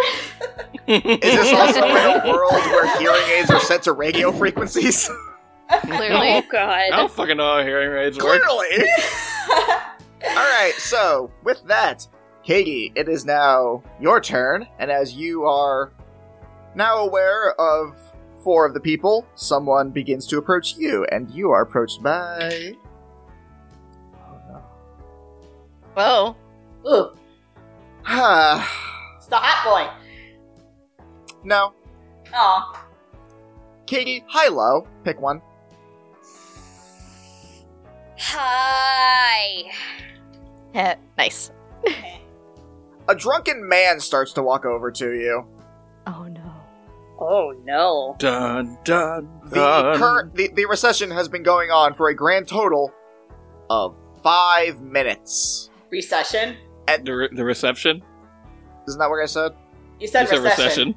Is 0.87 1.21
this 1.21 1.53
also 1.59 1.85
in 1.87 1.97
a 1.97 2.33
world 2.33 2.53
where 2.53 2.99
hearing 2.99 3.29
aids 3.31 3.51
are 3.51 3.61
set 3.61 3.83
to 3.85 3.93
radio 3.93 4.31
frequencies? 4.31 5.11
clearly. 5.81 6.35
Oh 6.35 6.43
god. 6.53 6.69
I 6.69 6.91
don't 6.91 7.11
fucking 7.11 7.37
know 7.37 7.57
how 7.57 7.63
hearing 7.63 8.07
aids 8.07 8.17
work. 8.19 8.43
Clearly. 8.43 8.89
all 10.37 10.45
right. 10.45 10.75
So 10.79 11.31
with 11.45 11.63
that, 11.67 12.07
Katie, 12.43 12.93
it 12.95 13.09
is 13.09 13.25
now 13.25 13.83
your 14.01 14.21
turn, 14.21 14.67
and 14.79 14.91
as 14.91 15.15
you 15.15 15.45
are 15.45 15.93
now 16.75 16.99
aware 16.99 17.59
of 17.61 17.97
four 18.43 18.67
of 18.67 18.75
the 18.75 18.81
people, 18.81 19.27
someone 19.35 19.91
begins 19.91 20.27
to 20.29 20.39
approach 20.39 20.77
you, 20.77 21.05
and 21.11 21.31
you 21.31 21.51
are 21.51 21.63
approached 21.63 22.03
by. 22.03 22.75
Oh 24.19 24.41
no. 24.49 24.63
Whoa. 25.95 26.37
Ooh, 26.87 27.17
it's 29.17 29.27
the 29.29 29.37
hot 29.37 29.65
boy. 29.65 31.09
no. 31.45 31.73
Oh, 32.35 32.85
Katie, 33.87 34.25
high 34.27 34.49
low. 34.49 34.87
Pick 35.05 35.21
one. 35.21 35.41
Hi. 38.19 39.71
Yeah, 40.75 40.97
nice. 41.17 41.51
A 43.09 43.15
drunken 43.15 43.69
man 43.69 44.01
starts 44.01 44.33
to 44.35 44.43
walk 44.43 44.65
over 44.65 44.91
to 44.91 45.13
you. 45.15 45.47
Oh 46.07 46.25
no. 46.25 46.53
Oh 47.21 47.55
no. 47.65 48.17
Dun, 48.19 48.79
dun, 48.85 49.29
The 49.45 49.55
dun. 49.57 49.99
current 49.99 50.35
the, 50.35 50.49
the 50.55 50.67
recession 50.67 51.11
has 51.11 51.29
been 51.29 51.43
going 51.43 51.71
on 51.71 51.95
for 51.95 52.09
a 52.09 52.15
grand 52.15 52.49
total 52.49 52.93
of 53.71 53.95
five 54.23 54.81
minutes. 54.81 55.71
recession. 55.91 56.57
the, 57.03 57.13
re- 57.15 57.29
the 57.31 57.45
reception? 57.45 58.03
Isn't 58.89 58.99
that 58.99 59.09
what 59.11 59.23
I 59.23 59.27
said? 59.27 59.53
You 60.01 60.09
said 60.09 60.23
It's 60.25 60.33
a 60.33 60.41
recession. 60.41 60.89
recession. 60.89 60.97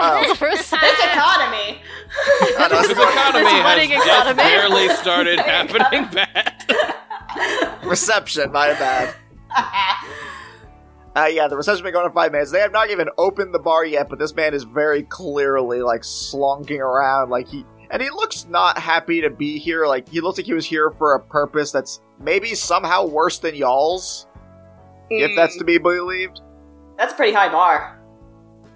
Oh, 0.00 0.34
This 0.40 0.72
economy. 0.72 1.78
Oh, 2.18 2.56
no, 2.58 2.68
This 2.80 2.90
it's 2.90 2.94
going- 2.98 3.12
economy 3.12 3.44
It's 3.44 3.52
has 3.52 3.64
running 3.64 3.90
just 3.90 4.06
economy. 4.06 4.36
barely 4.42 4.88
started 4.96 5.38
happening 5.40 6.08
bad. 6.12 6.94
Reception. 7.84 8.52
My 8.52 8.68
bad. 8.74 9.14
Uh, 11.14 11.26
yeah, 11.26 11.46
the 11.46 11.56
reception's 11.56 11.82
been 11.82 11.92
going 11.92 12.06
on 12.06 12.12
five 12.12 12.32
minutes. 12.32 12.50
They 12.52 12.60
have 12.60 12.72
not 12.72 12.90
even 12.90 13.08
opened 13.18 13.52
the 13.52 13.58
bar 13.58 13.84
yet, 13.84 14.08
but 14.08 14.18
this 14.18 14.34
man 14.34 14.54
is 14.54 14.64
very 14.64 15.02
clearly 15.02 15.82
like 15.82 16.02
slunking 16.02 16.80
around, 16.80 17.28
like 17.28 17.46
he 17.48 17.66
and 17.90 18.00
he 18.00 18.08
looks 18.08 18.46
not 18.46 18.78
happy 18.78 19.20
to 19.20 19.28
be 19.28 19.58
here. 19.58 19.86
Like 19.86 20.08
he 20.08 20.22
looks 20.22 20.38
like 20.38 20.46
he 20.46 20.54
was 20.54 20.64
here 20.64 20.90
for 20.90 21.14
a 21.14 21.20
purpose 21.20 21.70
that's 21.70 22.00
maybe 22.18 22.54
somehow 22.54 23.06
worse 23.06 23.38
than 23.38 23.54
y'all's, 23.54 24.26
if 25.10 25.36
that's 25.36 25.58
to 25.58 25.64
be 25.64 25.76
believed. 25.76 26.40
That's 26.96 27.12
a 27.12 27.16
pretty 27.16 27.34
high 27.34 27.50
bar. 27.50 28.00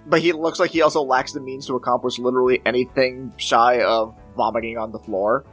But 0.05 0.21
he 0.21 0.31
looks 0.31 0.59
like 0.59 0.69
he 0.69 0.83
also 0.83 1.01
lacks 1.01 1.33
the 1.33 1.41
means 1.41 1.65
to 1.67 1.75
accomplish 1.75 2.19
literally 2.19 2.61
anything 2.65 3.33
shy 3.37 3.81
of 3.81 4.15
vomiting 4.35 4.77
on 4.77 4.91
the 4.91 4.99
floor. 4.99 5.43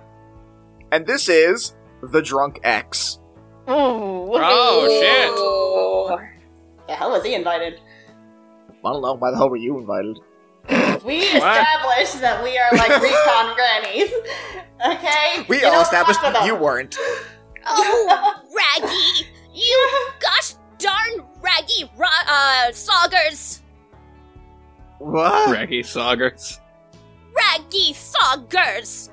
And 0.92 1.06
this 1.06 1.30
is 1.30 1.74
the 2.12 2.22
drunk 2.22 2.60
X. 2.64 3.18
Ooh. 3.68 3.72
Oh, 4.36 4.86
shit. 4.88 6.86
The 6.88 6.94
hell 6.94 7.10
was 7.10 7.24
he 7.24 7.34
invited? 7.34 7.80
I 8.84 8.92
don't 8.92 9.00
know 9.02 9.14
why 9.14 9.30
the 9.30 9.36
hell 9.38 9.48
were 9.48 9.56
you 9.56 9.78
invited. 9.78 10.18
We 11.04 11.18
established 11.18 12.20
that 12.22 12.42
we 12.42 12.56
are 12.56 12.70
like 12.72 12.88
recon 13.02 13.54
grannies. 13.56 14.10
Okay? 14.86 15.44
We 15.48 15.60
You 15.60 15.66
all 15.68 15.82
established 15.82 16.20
fuck 16.20 16.32
with 16.32 16.40
them. 16.40 16.46
you 16.46 16.54
weren't. 16.54 16.96
Oh, 17.66 18.34
Raggy! 18.54 19.26
You 19.54 19.90
gosh 20.20 20.52
darn 20.78 21.24
Raggy 21.40 21.90
ra- 21.96 22.08
uh, 22.28 22.66
Saugers! 22.72 23.60
What? 24.98 25.50
Raggy 25.50 25.82
Saugers. 25.82 26.60
Raggy 27.34 27.94
Saugers! 27.94 29.08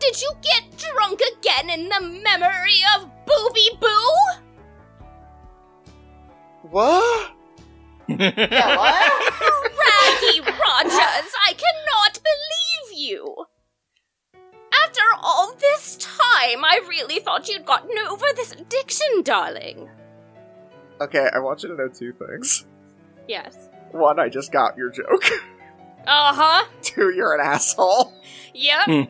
Did 0.00 0.20
you 0.20 0.32
get 0.42 0.64
drunk 0.78 1.20
again 1.36 1.70
in 1.70 1.88
the 1.88 2.00
memory 2.00 2.80
of 2.96 3.08
Booby 3.26 3.68
Boo? 3.78 4.40
What? 6.70 7.32
Yeah, 8.08 8.76
what? 8.76 9.32
Raggy 9.62 10.40
Rogers, 10.40 11.32
I 11.46 11.52
cannot 11.52 12.18
believe 12.22 12.98
you! 12.98 13.46
After 14.84 15.02
all 15.22 15.52
this 15.60 15.96
time, 15.98 16.64
I 16.64 16.80
really 16.88 17.20
thought 17.20 17.48
you'd 17.48 17.66
gotten 17.66 17.96
over 17.98 18.24
this 18.34 18.52
addiction, 18.52 19.22
darling. 19.22 19.88
Okay, 21.00 21.28
I 21.32 21.38
want 21.38 21.62
you 21.62 21.68
to 21.68 21.76
know 21.76 21.88
two 21.88 22.12
things. 22.12 22.66
Yes. 23.28 23.68
One, 23.92 24.18
I 24.18 24.28
just 24.28 24.50
got 24.50 24.76
your 24.76 24.90
joke. 24.90 25.24
Uh 26.06 26.34
huh. 26.34 26.66
Two, 26.82 27.10
you're 27.14 27.34
an 27.34 27.40
asshole. 27.40 28.12
Yep. 28.54 28.86
And 28.88 29.00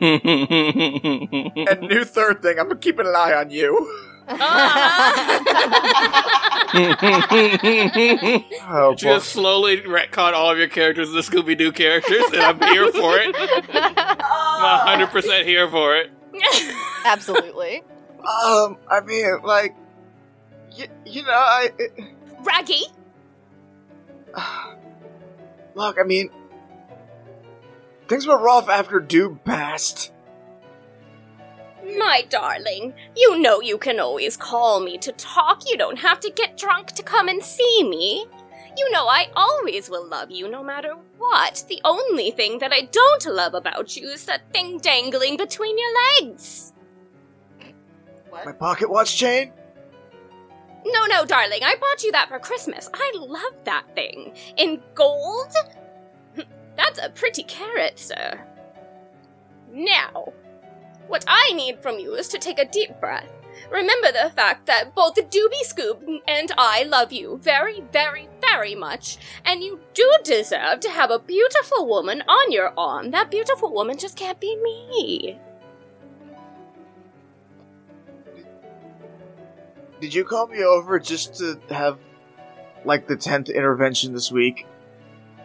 new 1.81 2.03
third 2.05 2.41
thing, 2.41 2.57
I'm 2.59 2.77
keeping 2.79 3.05
an 3.07 3.13
eye 3.15 3.33
on 3.33 3.49
you. 3.49 3.89
Uh-huh. 4.27 5.39
Oh, 6.73 8.91
boy. 8.91 8.95
Just 8.95 9.29
slowly 9.29 9.81
retcon 9.81 10.31
all 10.33 10.51
of 10.51 10.57
your 10.57 10.67
characters 10.69 11.09
into 11.09 11.21
Scooby 11.21 11.57
Doo 11.57 11.71
characters, 11.73 12.23
and 12.31 12.41
I'm 12.41 12.59
here 12.59 12.89
for 12.91 13.17
it. 13.17 13.35
I'm 13.75 14.17
Oh. 14.23 14.83
100% 14.87 15.43
here 15.45 15.69
for 15.69 15.97
it. 15.97 16.11
Absolutely. 17.05 17.83
Um, 18.19 18.77
I 18.89 19.01
mean, 19.05 19.41
like, 19.43 19.75
y- 20.77 20.87
you 21.05 21.23
know, 21.23 21.31
I. 21.31 21.71
It, 21.77 21.91
Raggy? 22.43 22.81
look, 25.75 25.97
I 25.99 26.03
mean, 26.03 26.29
things 28.11 28.27
were 28.27 28.37
rough 28.37 28.67
after 28.67 28.99
Doob 28.99 29.41
passed. 29.45 30.11
My 31.97 32.25
darling, 32.29 32.93
you 33.15 33.39
know 33.39 33.61
you 33.61 33.77
can 33.77 34.01
always 34.01 34.35
call 34.35 34.81
me 34.81 34.97
to 34.97 35.13
talk. 35.13 35.61
You 35.65 35.77
don't 35.77 35.97
have 35.97 36.19
to 36.19 36.29
get 36.29 36.57
drunk 36.57 36.87
to 36.87 37.03
come 37.03 37.29
and 37.29 37.41
see 37.41 37.87
me. 37.87 38.25
You 38.77 38.91
know 38.91 39.07
I 39.07 39.29
always 39.33 39.89
will 39.89 40.05
love 40.05 40.29
you 40.29 40.49
no 40.49 40.61
matter 40.61 40.95
what. 41.17 41.63
The 41.69 41.79
only 41.85 42.31
thing 42.31 42.59
that 42.59 42.73
I 42.73 42.81
don't 42.91 43.25
love 43.27 43.53
about 43.53 43.95
you 43.95 44.09
is 44.09 44.25
that 44.25 44.51
thing 44.51 44.79
dangling 44.79 45.37
between 45.37 45.77
your 45.77 45.93
legs. 46.19 46.73
What? 48.29 48.45
My 48.45 48.51
pocket 48.51 48.89
watch 48.89 49.15
chain? 49.15 49.53
No, 50.85 51.05
no, 51.05 51.23
darling, 51.23 51.61
I 51.63 51.75
bought 51.79 52.03
you 52.03 52.11
that 52.11 52.27
for 52.27 52.39
Christmas. 52.39 52.89
I 52.93 53.11
love 53.15 53.63
that 53.63 53.85
thing. 53.95 54.33
In 54.57 54.81
gold? 54.95 55.53
That's 56.75 56.99
a 56.99 57.09
pretty 57.09 57.43
karat, 57.43 57.99
sir. 57.99 58.39
Now, 59.71 60.33
what 61.07 61.25
I 61.27 61.51
need 61.53 61.81
from 61.81 61.99
you 61.99 62.15
is 62.15 62.27
to 62.29 62.39
take 62.39 62.59
a 62.59 62.65
deep 62.65 62.99
breath. 62.99 63.31
Remember 63.69 64.11
the 64.11 64.31
fact 64.35 64.65
that 64.65 64.95
both 64.95 65.15
Doobie 65.15 65.63
Scoop 65.63 66.01
and 66.27 66.51
I 66.57 66.83
love 66.83 67.11
you 67.11 67.39
very, 67.43 67.81
very, 67.91 68.27
very 68.41 68.75
much, 68.75 69.17
and 69.45 69.61
you 69.61 69.79
do 69.93 70.09
deserve 70.23 70.79
to 70.81 70.89
have 70.89 71.11
a 71.11 71.19
beautiful 71.19 71.87
woman 71.87 72.21
on 72.27 72.51
your 72.51 72.73
arm. 72.77 73.11
That 73.11 73.29
beautiful 73.31 73.71
woman 73.73 73.97
just 73.97 74.17
can't 74.17 74.39
be 74.39 74.55
me. 74.57 75.39
Did 79.99 80.13
you 80.13 80.23
call 80.23 80.47
me 80.47 80.63
over 80.63 80.99
just 80.99 81.35
to 81.35 81.59
have, 81.69 81.99
like, 82.83 83.07
the 83.07 83.15
10th 83.15 83.53
intervention 83.53 84.13
this 84.13 84.31
week? 84.31 84.65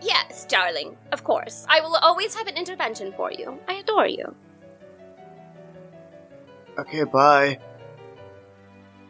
Yes, 0.03 0.45
darling, 0.47 0.97
of 1.13 1.25
course. 1.25 1.67
I 1.69 1.81
will 1.81 1.97
always 1.97 2.35
have 2.35 2.47
an 2.47 2.57
intervention 2.57 3.13
for 3.17 3.33
you. 3.33 3.59
I 3.69 3.75
adore 3.75 4.07
you. 4.07 4.35
Okay, 6.79 7.05
bye. 7.05 7.59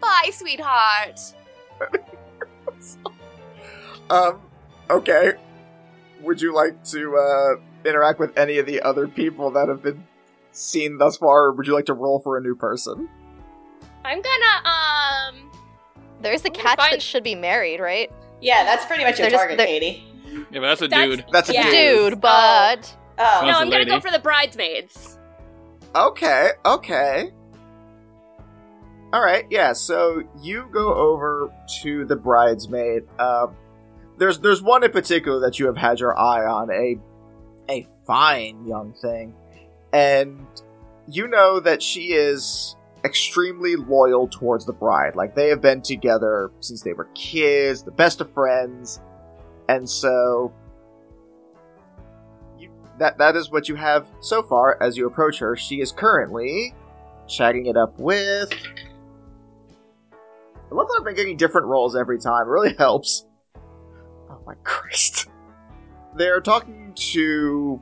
Bye, 0.01 0.31
sweetheart. 0.33 1.21
Um, 4.09 4.41
okay. 4.89 5.33
Would 6.23 6.41
you 6.41 6.55
like 6.55 6.85
to, 6.85 7.17
uh, 7.17 7.89
interact 7.89 8.21
with 8.21 8.39
any 8.39 8.59
of 8.59 8.67
the 8.67 8.81
other 8.83 9.09
people 9.09 9.51
that 9.51 9.69
have 9.69 9.83
been 9.83 10.05
seen 10.53 10.99
thus 10.99 11.17
far, 11.17 11.47
or 11.47 11.53
would 11.53 11.67
you 11.67 11.75
like 11.75 11.87
to 11.87 11.93
roll 11.93 12.21
for 12.21 12.37
a 12.37 12.41
new 12.41 12.55
person? 12.55 13.09
I'm 14.05 14.23
gonna, 14.23 14.69
um. 14.69 15.51
There's 16.23 16.43
a 16.45 16.47
I'm 16.47 16.53
gonna 16.53 16.63
catch 16.65 16.79
find- 16.79 16.93
that 16.93 17.03
should 17.03 17.25
be 17.25 17.35
married, 17.35 17.81
right? 17.81 18.13
Yeah, 18.41 18.63
that's 18.65 18.85
pretty 18.87 19.03
much 19.03 19.19
your 19.19 19.29
They're 19.29 19.39
target, 19.39 19.59
they're- 19.59 19.67
Katie. 19.67 20.05
Yeah, 20.51 20.61
but 20.61 20.69
that's 20.69 20.83
a 20.83 20.89
That's- 20.89 21.17
dude. 21.17 21.25
That's 21.33 21.49
a 21.51 21.53
Yeah. 21.55 21.63
dude. 21.71 22.11
Dude, 22.13 22.21
but 22.21 22.97
Oh, 23.19 23.41
No, 23.47 23.53
Sounds 23.53 23.57
I'm 23.63 23.71
gonna 23.71 23.85
go 23.87 23.93
lady. 23.93 24.01
for 24.03 24.11
the 24.11 24.19
bridesmaids. 24.19 25.19
Okay, 25.95 26.51
okay. 26.67 27.31
Alright, 29.15 29.47
yeah, 29.51 29.73
so 29.73 30.23
you 30.43 30.67
go 30.71 30.93
over 30.95 31.51
to 31.83 32.05
the 32.05 32.17
bridesmaid. 32.17 33.05
Um, 33.19 33.55
there's 34.19 34.39
there's 34.41 34.63
one 34.63 34.85
in 34.85 34.91
particular 34.91 35.41
that 35.41 35.59
you 35.59 35.67
have 35.67 35.77
had 35.77 36.01
your 36.01 36.19
eye 36.19 36.45
on, 36.45 36.71
a 36.71 36.99
a 37.71 37.87
fine 38.07 38.67
young 38.67 38.93
thing. 38.93 39.35
And 39.93 40.47
you 41.09 41.29
know 41.29 41.61
that 41.61 41.83
she 41.83 42.13
is 42.13 42.77
extremely 43.05 43.77
loyal 43.77 44.29
towards 44.29 44.67
the 44.67 44.73
bride. 44.73 45.15
Like 45.17 45.35
they 45.35 45.49
have 45.49 45.61
been 45.63 45.81
together 45.81 46.51
since 46.61 46.83
they 46.83 46.93
were 46.93 47.09
kids, 47.15 47.83
the 47.83 47.93
best 47.93 48.21
of 48.21 48.31
friends. 48.35 49.01
And 49.69 49.89
so 49.89 50.53
you, 52.59 52.71
that 52.99 53.19
that 53.19 53.37
is 53.37 53.51
what 53.51 53.69
you 53.69 53.75
have 53.75 54.07
so 54.21 54.43
far 54.43 54.81
as 54.83 54.97
you 54.97 55.07
approach 55.07 55.39
her. 55.39 55.57
She 55.57 55.81
is 55.81 55.93
currently 55.93 56.75
chatting 57.29 57.67
it 57.67 57.77
up 57.77 57.99
with. 57.99 58.53
I 60.71 60.75
love 60.75 60.89
that 60.89 60.97
I've 60.99 61.05
been 61.05 61.15
getting 61.15 61.37
different 61.37 61.67
roles 61.67 61.97
every 61.97 62.19
time. 62.19 62.47
It 62.47 62.51
really 62.51 62.75
helps. 62.79 63.27
Oh 64.31 64.39
my 64.47 64.55
Christ. 64.63 65.29
They're 66.15 66.41
talking 66.41 66.93
to 67.13 67.81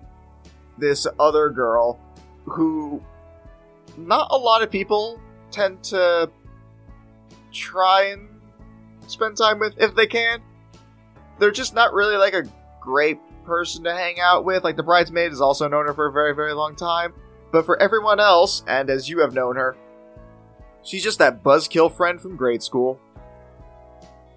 this 0.78 1.06
other 1.20 1.50
girl 1.50 2.00
who 2.44 3.02
not 3.96 4.28
a 4.30 4.36
lot 4.36 4.62
of 4.62 4.70
people 4.70 5.20
tend 5.50 5.82
to 5.84 6.30
try 7.52 8.06
and 8.06 8.28
spend 9.06 9.36
time 9.36 9.58
with 9.58 9.80
if 9.80 9.94
they 9.94 10.06
can. 10.06 10.42
They're 11.38 11.50
just 11.50 11.74
not 11.74 11.92
really 11.92 12.16
like 12.16 12.34
a 12.34 12.44
great 12.80 13.18
person 13.44 13.84
to 13.84 13.94
hang 13.94 14.20
out 14.20 14.44
with. 14.44 14.64
Like 14.64 14.76
the 14.76 14.82
bridesmaid 14.82 15.30
has 15.30 15.40
also 15.40 15.68
known 15.68 15.86
her 15.86 15.94
for 15.94 16.06
a 16.06 16.12
very, 16.12 16.34
very 16.34 16.52
long 16.52 16.76
time. 16.76 17.12
But 17.52 17.66
for 17.66 17.80
everyone 17.80 18.20
else, 18.20 18.64
and 18.66 18.90
as 18.90 19.08
you 19.08 19.20
have 19.20 19.32
known 19.32 19.56
her, 19.56 19.76
she's 20.82 21.02
just 21.02 21.18
that 21.18 21.42
buzzkill 21.42 21.94
friend 21.94 22.20
from 22.20 22.36
grade 22.36 22.62
school. 22.62 23.00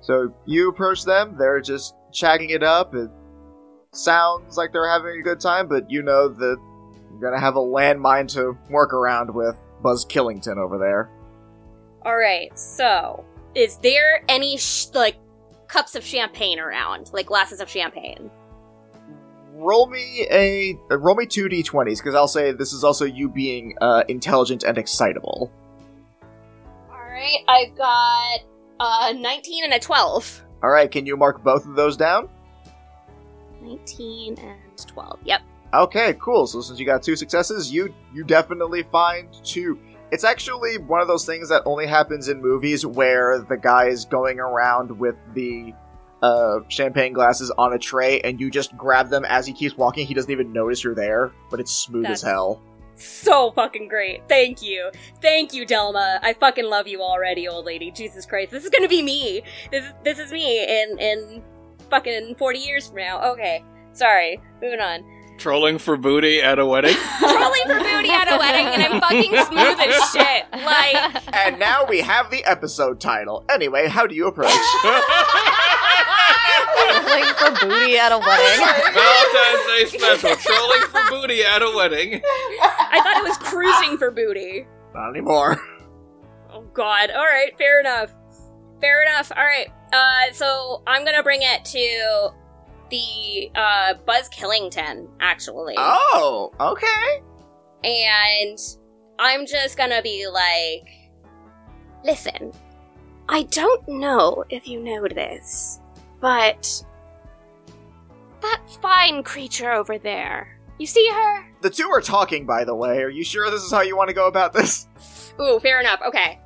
So 0.02 0.34
you 0.46 0.70
approach 0.70 1.04
them, 1.04 1.36
they're 1.38 1.60
just 1.60 1.96
chatting 2.12 2.52
it 2.52 2.64
up. 2.64 2.96
It 2.96 3.10
sounds 3.92 4.56
like 4.56 4.72
they're 4.72 4.90
having 4.90 5.20
a 5.20 5.24
good 5.24 5.40
time, 5.40 5.68
but 5.68 5.90
you 5.90 6.04
know 6.04 6.30
that 6.30 6.58
you're 7.12 7.20
gonna 7.20 7.40
have 7.40 7.56
a 7.56 7.60
landmine 7.60 8.32
to 8.34 8.58
work 8.70 8.94
around 8.94 9.34
with 9.34 9.56
Buzz 9.82 10.06
Killington 10.06 10.58
over 10.58 10.78
there. 10.78 11.10
Alright, 12.06 12.58
so. 12.58 13.26
Is 13.56 13.78
there 13.78 14.24
any, 14.30 14.58
sh- 14.58 14.88
like, 14.94 15.18
cups 15.68 15.96
of 15.96 16.04
champagne 16.04 16.60
around? 16.60 17.12
Like 17.14 17.28
glasses 17.28 17.60
of 17.60 17.70
champagne? 17.70 18.30
Roll 19.54 19.88
me 19.88 20.28
a 20.30 20.78
uh, 20.92 20.98
roll 20.98 21.16
me 21.16 21.26
two 21.26 21.46
d20s 21.46 21.98
because 21.98 22.14
I'll 22.14 22.28
say 22.28 22.52
this 22.52 22.74
is 22.74 22.84
also 22.84 23.06
you 23.06 23.28
being 23.28 23.76
uh, 23.82 24.04
intelligent 24.08 24.64
and 24.64 24.78
excitable. 24.78 25.52
Alright, 26.90 27.40
I've 27.48 27.76
got 27.76 28.40
a 28.80 29.14
19 29.14 29.64
and 29.64 29.74
a 29.74 29.80
12. 29.80 30.44
All 30.64 30.70
right, 30.70 30.90
can 30.90 31.06
you 31.06 31.18
mark 31.18 31.44
both 31.44 31.66
of 31.66 31.76
those 31.76 31.98
down? 31.98 32.30
19 33.62 34.38
and 34.40 34.88
12. 34.88 35.20
Yep. 35.24 35.42
Okay, 35.74 36.16
cool. 36.22 36.48
So 36.48 36.62
since 36.62 36.80
you 36.80 36.86
got 36.86 37.04
two 37.04 37.16
successes, 37.16 37.72
you 37.72 37.94
you 38.14 38.24
definitely 38.24 38.84
find 38.84 39.28
two. 39.44 39.80
It's 40.12 40.24
actually 40.24 40.78
one 40.78 41.02
of 41.02 41.08
those 41.08 41.26
things 41.26 41.50
that 41.50 41.64
only 41.66 41.86
happens 41.86 42.30
in 42.30 42.42
movies 42.42 42.86
where 42.86 43.40
the 43.40 43.58
guy 43.58 43.88
is 43.88 44.06
going 44.06 44.40
around 44.40 44.98
with 44.98 45.16
the 45.34 45.74
uh, 46.22 46.60
champagne 46.70 47.14
glasses 47.14 47.52
on 47.58 47.74
a 47.74 47.78
tray, 47.78 48.22
and 48.22 48.40
you 48.40 48.50
just 48.50 48.76
grab 48.78 49.10
them 49.10 49.26
as 49.26 49.46
he 49.46 49.54
keeps 49.54 49.76
walking. 49.78 50.08
He 50.08 50.14
doesn't 50.14 50.32
even 50.32 50.54
notice 50.54 50.84
you're 50.84 50.96
there, 50.96 51.32
but 51.50 51.60
it's 51.60 51.72
smooth 51.72 52.06
as 52.06 52.22
hell. 52.22 52.62
So 52.96 53.52
fucking 53.52 53.90
great. 53.90 54.28
Thank 54.28 54.64
you. 54.64 54.90
Thank 55.22 55.54
you, 55.54 55.66
Delma. 55.66 56.20
I 56.24 56.34
fucking 56.34 56.66
love 56.66 56.88
you 56.88 57.02
already, 57.02 57.48
old 57.48 57.66
lady. 57.66 57.92
Jesus 57.92 58.26
Christ. 58.26 58.52
This 58.52 58.64
is 58.64 58.72
gonna 58.72 58.88
be 58.88 59.04
me. 59.04 59.44
This 59.72 59.86
is 59.86 59.94
this 60.04 60.20
is 60.20 60.32
me 60.32 60.64
in 60.64 60.98
in 60.98 61.44
fucking 61.92 62.36
40 62.36 62.60
years 62.60 62.88
from 62.88 62.98
now. 62.98 63.34
Okay. 63.34 63.64
Sorry. 63.94 64.42
Moving 64.62 64.80
on. 64.80 65.04
Trolling 65.38 65.78
for 65.78 65.98
booty 65.98 66.42
at 66.42 66.58
a 66.60 66.66
wedding. 66.66 66.96
Trolling 67.20 67.62
for 67.66 67.78
booty 67.80 68.10
at 68.10 68.28
a 68.32 68.38
wedding 68.38 68.66
and 68.68 68.82
I'm 68.84 69.00
fucking 69.02 69.32
smooth 69.46 69.80
as 69.80 70.10
shit. 70.12 70.46
Like 70.52 71.36
And 71.36 71.60
now 71.60 71.86
we 71.86 72.00
have 72.02 72.32
the 72.32 72.44
episode 72.46 73.00
title. 73.00 73.46
Anyway, 73.50 73.88
how 73.88 74.08
do 74.08 74.16
you 74.16 74.28
approach? 74.28 74.50
Trolling 76.74 77.34
for 77.36 77.52
booty 77.68 77.98
at 77.98 78.12
a 78.12 78.18
wedding. 78.18 78.66
Valentine's 78.94 79.92
Day 79.92 79.98
special. 79.98 80.36
Trolling 80.36 80.82
for 80.90 81.02
booty 81.10 81.44
at 81.44 81.62
a 81.62 81.72
wedding. 81.76 82.22
I 82.24 83.00
thought 83.04 83.18
it 83.18 83.24
was 83.24 83.38
cruising 83.38 83.98
for 83.98 84.10
booty. 84.12 84.68
Not 84.96 85.10
anymore. 85.12 85.62
Oh 86.52 86.64
god. 86.74 87.12
Alright, 87.12 87.56
fair 87.58 87.80
enough. 87.80 88.12
Fair 88.82 89.04
enough. 89.04 89.32
Alright. 89.32 89.68
Uh 89.94 90.34
so 90.34 90.82
I'm 90.88 91.06
gonna 91.06 91.22
bring 91.24 91.42
it 91.44 91.64
to 91.66 92.30
the 92.90 93.52
uh 93.56 93.94
Buzz 94.06 94.30
Killington, 94.30 95.08
actually. 95.20 95.76
Oh, 95.78 96.52
okay. 96.60 97.22
And 97.84 98.58
I'm 99.20 99.46
just 99.46 99.78
gonna 99.78 100.02
be 100.02 100.28
like, 100.28 100.88
listen, 102.04 102.52
I 103.30 103.44
don't 103.44 103.88
know 103.88 104.44
if 104.50 104.68
you 104.68 104.82
know 104.82 105.08
this, 105.08 105.80
but 106.20 106.84
that 108.42 108.62
fine 108.82 109.24
creature 109.24 109.72
over 109.72 109.98
there, 109.98 110.60
you 110.80 110.86
see 110.86 111.10
her? 111.12 111.46
The 111.62 111.70
two 111.70 111.88
are 111.88 112.02
talking, 112.02 112.46
by 112.46 112.64
the 112.64 112.76
way. 112.76 113.02
Are 113.02 113.10
you 113.10 113.24
sure 113.24 113.50
this 113.50 113.64
is 113.64 113.72
how 113.72 113.82
you 113.82 113.98
want 113.98 114.10
to 114.10 114.14
go 114.14 114.28
about 114.28 114.54
this? 114.54 114.88
Ooh, 115.42 115.60
fair 115.60 115.80
enough. 115.80 116.02
Okay. 116.08 116.40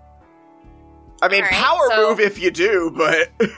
I 1.22 1.28
mean, 1.28 1.44
Alright, 1.44 1.54
power 1.54 1.88
so- 1.90 2.10
move 2.10 2.20
if 2.20 2.40
you 2.42 2.50
do, 2.52 2.92
but 2.96 3.30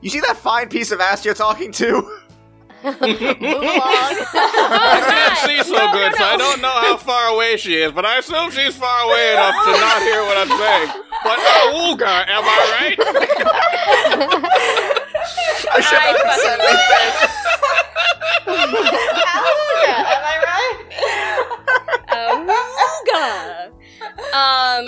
you 0.00 0.10
see 0.10 0.20
that 0.20 0.36
fine 0.36 0.68
piece 0.68 0.90
of 0.92 1.00
ass 1.00 1.24
you're 1.24 1.34
talking 1.34 1.72
to? 1.72 1.92
Move 2.84 2.94
along. 3.00 4.14
I 4.32 5.02
can't 5.08 5.38
see 5.50 5.62
so 5.64 5.72
No, 5.76 5.86
no, 5.86 5.92
good, 5.92 6.14
so 6.16 6.24
I 6.24 6.32
no. 6.32 6.38
don't 6.38 6.60
know 6.62 6.68
how 6.70 6.96
far 6.96 7.28
away 7.34 7.56
she 7.56 7.74
is, 7.76 7.90
but 7.92 8.04
I 8.04 8.18
assume 8.18 8.50
she's 8.50 8.76
far 8.76 9.00
away 9.08 9.32
enough 9.32 9.54
to 9.64 9.70
not 9.72 10.02
hear 10.02 10.22
what 10.22 10.36
I'm 10.36 10.48
saying. 10.48 10.90
But 11.24 11.38
uh, 11.38 11.72
Awuga, 11.72 12.28
am 12.28 12.44
I 12.44 12.58
right? 12.78 12.98
I 15.72 15.80
should 15.80 15.98
I 15.98 16.12
not 16.12 16.26
have 16.26 16.40
said 16.40 16.60
fucking- 16.60 17.46
am 20.06 20.22
I 20.22 20.36
right? 20.46 20.78
Awooga. 22.16 23.70
Um, 24.18 24.86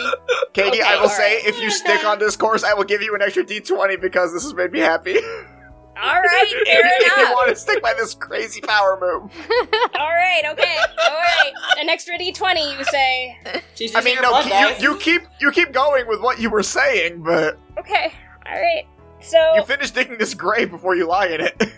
Katie, 0.54 0.80
Okay, 0.80 0.82
I 0.82 0.98
will 1.00 1.08
say, 1.08 1.36
right. 1.36 1.46
if 1.46 1.60
you 1.60 1.70
stick 1.70 2.04
on 2.04 2.18
this 2.18 2.36
course, 2.36 2.64
I 2.64 2.74
will 2.74 2.84
give 2.84 3.02
you 3.02 3.14
an 3.14 3.22
extra 3.22 3.44
d20 3.44 4.00
because 4.00 4.32
this 4.32 4.42
has 4.42 4.54
made 4.54 4.72
me 4.72 4.78
happy. 4.80 5.16
all 5.16 5.22
right, 6.20 6.52
fair 6.66 6.80
if 6.84 7.16
you 7.18 7.34
want 7.34 7.48
to 7.50 7.56
stick 7.56 7.82
by 7.82 7.92
this 7.94 8.14
crazy 8.14 8.60
power 8.62 8.98
move. 9.00 9.30
All 9.98 10.08
right, 10.08 10.42
okay, 10.52 10.76
all 10.78 11.14
right. 11.14 11.52
An 11.78 11.88
extra 11.88 12.16
d20, 12.18 12.78
you 12.78 12.84
say? 12.84 13.36
She's 13.74 13.94
I 13.94 14.00
mean, 14.00 14.16
no, 14.22 14.30
blood 14.30 14.80
you, 14.80 14.92
you 14.92 14.98
keep 14.98 15.22
you 15.40 15.50
keep 15.50 15.72
going 15.72 16.06
with 16.06 16.20
what 16.20 16.38
you 16.40 16.50
were 16.50 16.62
saying, 16.62 17.22
but 17.22 17.58
Okay, 17.78 18.12
all 18.46 18.52
right. 18.60 18.86
So 19.20 19.54
you 19.56 19.64
finish 19.64 19.90
digging 19.90 20.16
this 20.18 20.34
grave 20.34 20.70
before 20.70 20.94
you 20.94 21.06
lie 21.08 21.26
in 21.26 21.40
it. 21.40 21.72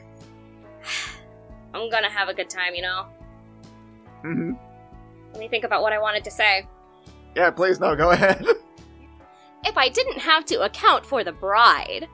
I'm 1.72 1.88
gonna 1.90 2.10
have 2.10 2.28
a 2.28 2.34
good 2.34 2.50
time, 2.50 2.74
you 2.74 2.82
know. 2.82 3.06
Mm-hmm. 4.24 4.52
Let 5.32 5.40
me 5.40 5.48
think 5.48 5.64
about 5.64 5.82
what 5.82 5.92
I 5.92 5.98
wanted 5.98 6.24
to 6.24 6.30
say. 6.30 6.66
Yeah, 7.34 7.50
please, 7.50 7.80
no, 7.80 7.94
go 7.96 8.10
ahead. 8.10 8.44
If 9.62 9.76
I 9.76 9.88
didn't 9.88 10.18
have 10.18 10.44
to 10.46 10.62
account 10.62 11.04
for 11.04 11.22
the 11.22 11.32
bride, 11.32 12.08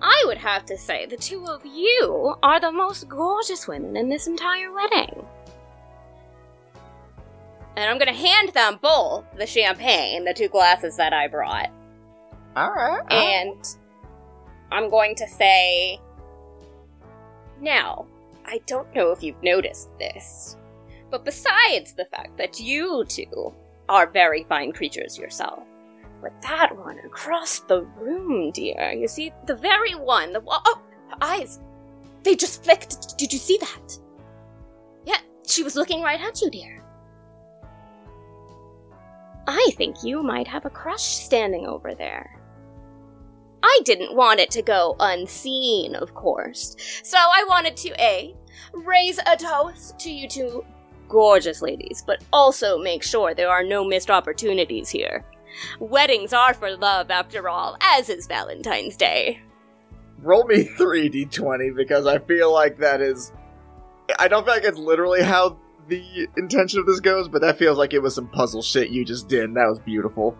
I 0.00 0.24
would 0.26 0.38
have 0.38 0.64
to 0.66 0.78
say 0.78 1.06
the 1.06 1.16
two 1.16 1.44
of 1.46 1.66
you 1.66 2.36
are 2.42 2.60
the 2.60 2.70
most 2.70 3.08
gorgeous 3.08 3.66
women 3.66 3.96
in 3.96 4.08
this 4.08 4.26
entire 4.26 4.72
wedding. 4.72 5.26
And 7.76 7.90
I'm 7.90 7.98
gonna 7.98 8.12
hand 8.12 8.50
them 8.50 8.78
both 8.80 9.24
the 9.36 9.46
champagne, 9.46 10.24
the 10.24 10.32
two 10.32 10.48
glasses 10.48 10.96
that 10.96 11.12
I 11.12 11.28
brought. 11.28 11.70
All 12.54 12.72
right. 12.72 13.02
And 13.12 13.76
I'm 14.70 14.88
going 14.88 15.14
to 15.16 15.28
say. 15.28 16.00
Now, 17.60 18.06
I 18.44 18.60
don't 18.66 18.94
know 18.94 19.10
if 19.10 19.22
you've 19.22 19.42
noticed 19.42 19.88
this, 19.98 20.56
but 21.10 21.24
besides 21.24 21.94
the 21.94 22.04
fact 22.06 22.36
that 22.36 22.60
you 22.60 23.04
two 23.08 23.52
are 23.88 24.10
very 24.10 24.44
fine 24.44 24.72
creatures 24.72 25.18
yourself, 25.18 25.64
but 26.20 26.40
that 26.42 26.76
one 26.76 26.98
across 27.00 27.60
the 27.60 27.82
room, 27.98 28.50
dear, 28.52 28.92
you 28.92 29.08
see, 29.08 29.32
the 29.46 29.56
very 29.56 29.94
one, 29.94 30.32
the 30.32 30.40
wa- 30.40 30.62
oh, 30.64 30.82
her 31.10 31.16
eyes, 31.20 31.60
they 32.22 32.34
just 32.34 32.64
flicked. 32.64 33.16
Did 33.18 33.32
you 33.32 33.38
see 33.38 33.58
that? 33.58 33.98
Yeah, 35.04 35.20
she 35.46 35.62
was 35.62 35.76
looking 35.76 36.02
right 36.02 36.20
at 36.20 36.40
you, 36.42 36.50
dear. 36.50 36.82
I 39.46 39.70
think 39.76 40.02
you 40.02 40.22
might 40.22 40.48
have 40.48 40.64
a 40.64 40.70
crush 40.70 41.04
standing 41.04 41.66
over 41.66 41.94
there. 41.94 42.40
I 43.62 43.80
didn't 43.84 44.14
want 44.14 44.40
it 44.40 44.50
to 44.52 44.62
go 44.62 44.96
unseen, 44.98 45.94
of 45.94 46.14
course. 46.14 46.76
So 47.02 47.16
I 47.16 47.44
wanted 47.48 47.76
to 47.78 47.90
A. 48.02 48.34
Raise 48.72 49.18
a 49.18 49.36
toast 49.36 49.98
to 50.00 50.10
you 50.10 50.28
two 50.28 50.64
gorgeous 51.08 51.62
ladies, 51.62 52.02
but 52.06 52.22
also 52.32 52.78
make 52.78 53.02
sure 53.02 53.34
there 53.34 53.50
are 53.50 53.62
no 53.64 53.84
missed 53.84 54.10
opportunities 54.10 54.88
here. 54.88 55.24
Weddings 55.80 56.32
are 56.32 56.54
for 56.54 56.76
love, 56.76 57.10
after 57.10 57.48
all, 57.48 57.76
as 57.80 58.08
is 58.08 58.26
Valentine's 58.26 58.96
Day. 58.96 59.40
Roll 60.18 60.44
me 60.44 60.64
three 60.76 61.08
d20 61.08 61.74
because 61.76 62.06
I 62.06 62.18
feel 62.18 62.52
like 62.52 62.78
that 62.78 63.00
is. 63.00 63.32
I 64.18 64.28
don't 64.28 64.44
feel 64.44 64.54
like 64.54 64.64
it's 64.64 64.78
literally 64.78 65.22
how 65.22 65.58
the 65.88 66.28
intention 66.36 66.80
of 66.80 66.86
this 66.86 67.00
goes, 67.00 67.28
but 67.28 67.40
that 67.42 67.58
feels 67.58 67.78
like 67.78 67.92
it 67.92 68.00
was 68.00 68.14
some 68.14 68.28
puzzle 68.28 68.62
shit 68.62 68.90
you 68.90 69.04
just 69.04 69.28
did. 69.28 69.44
and 69.44 69.56
That 69.56 69.68
was 69.68 69.78
beautiful. 69.80 70.36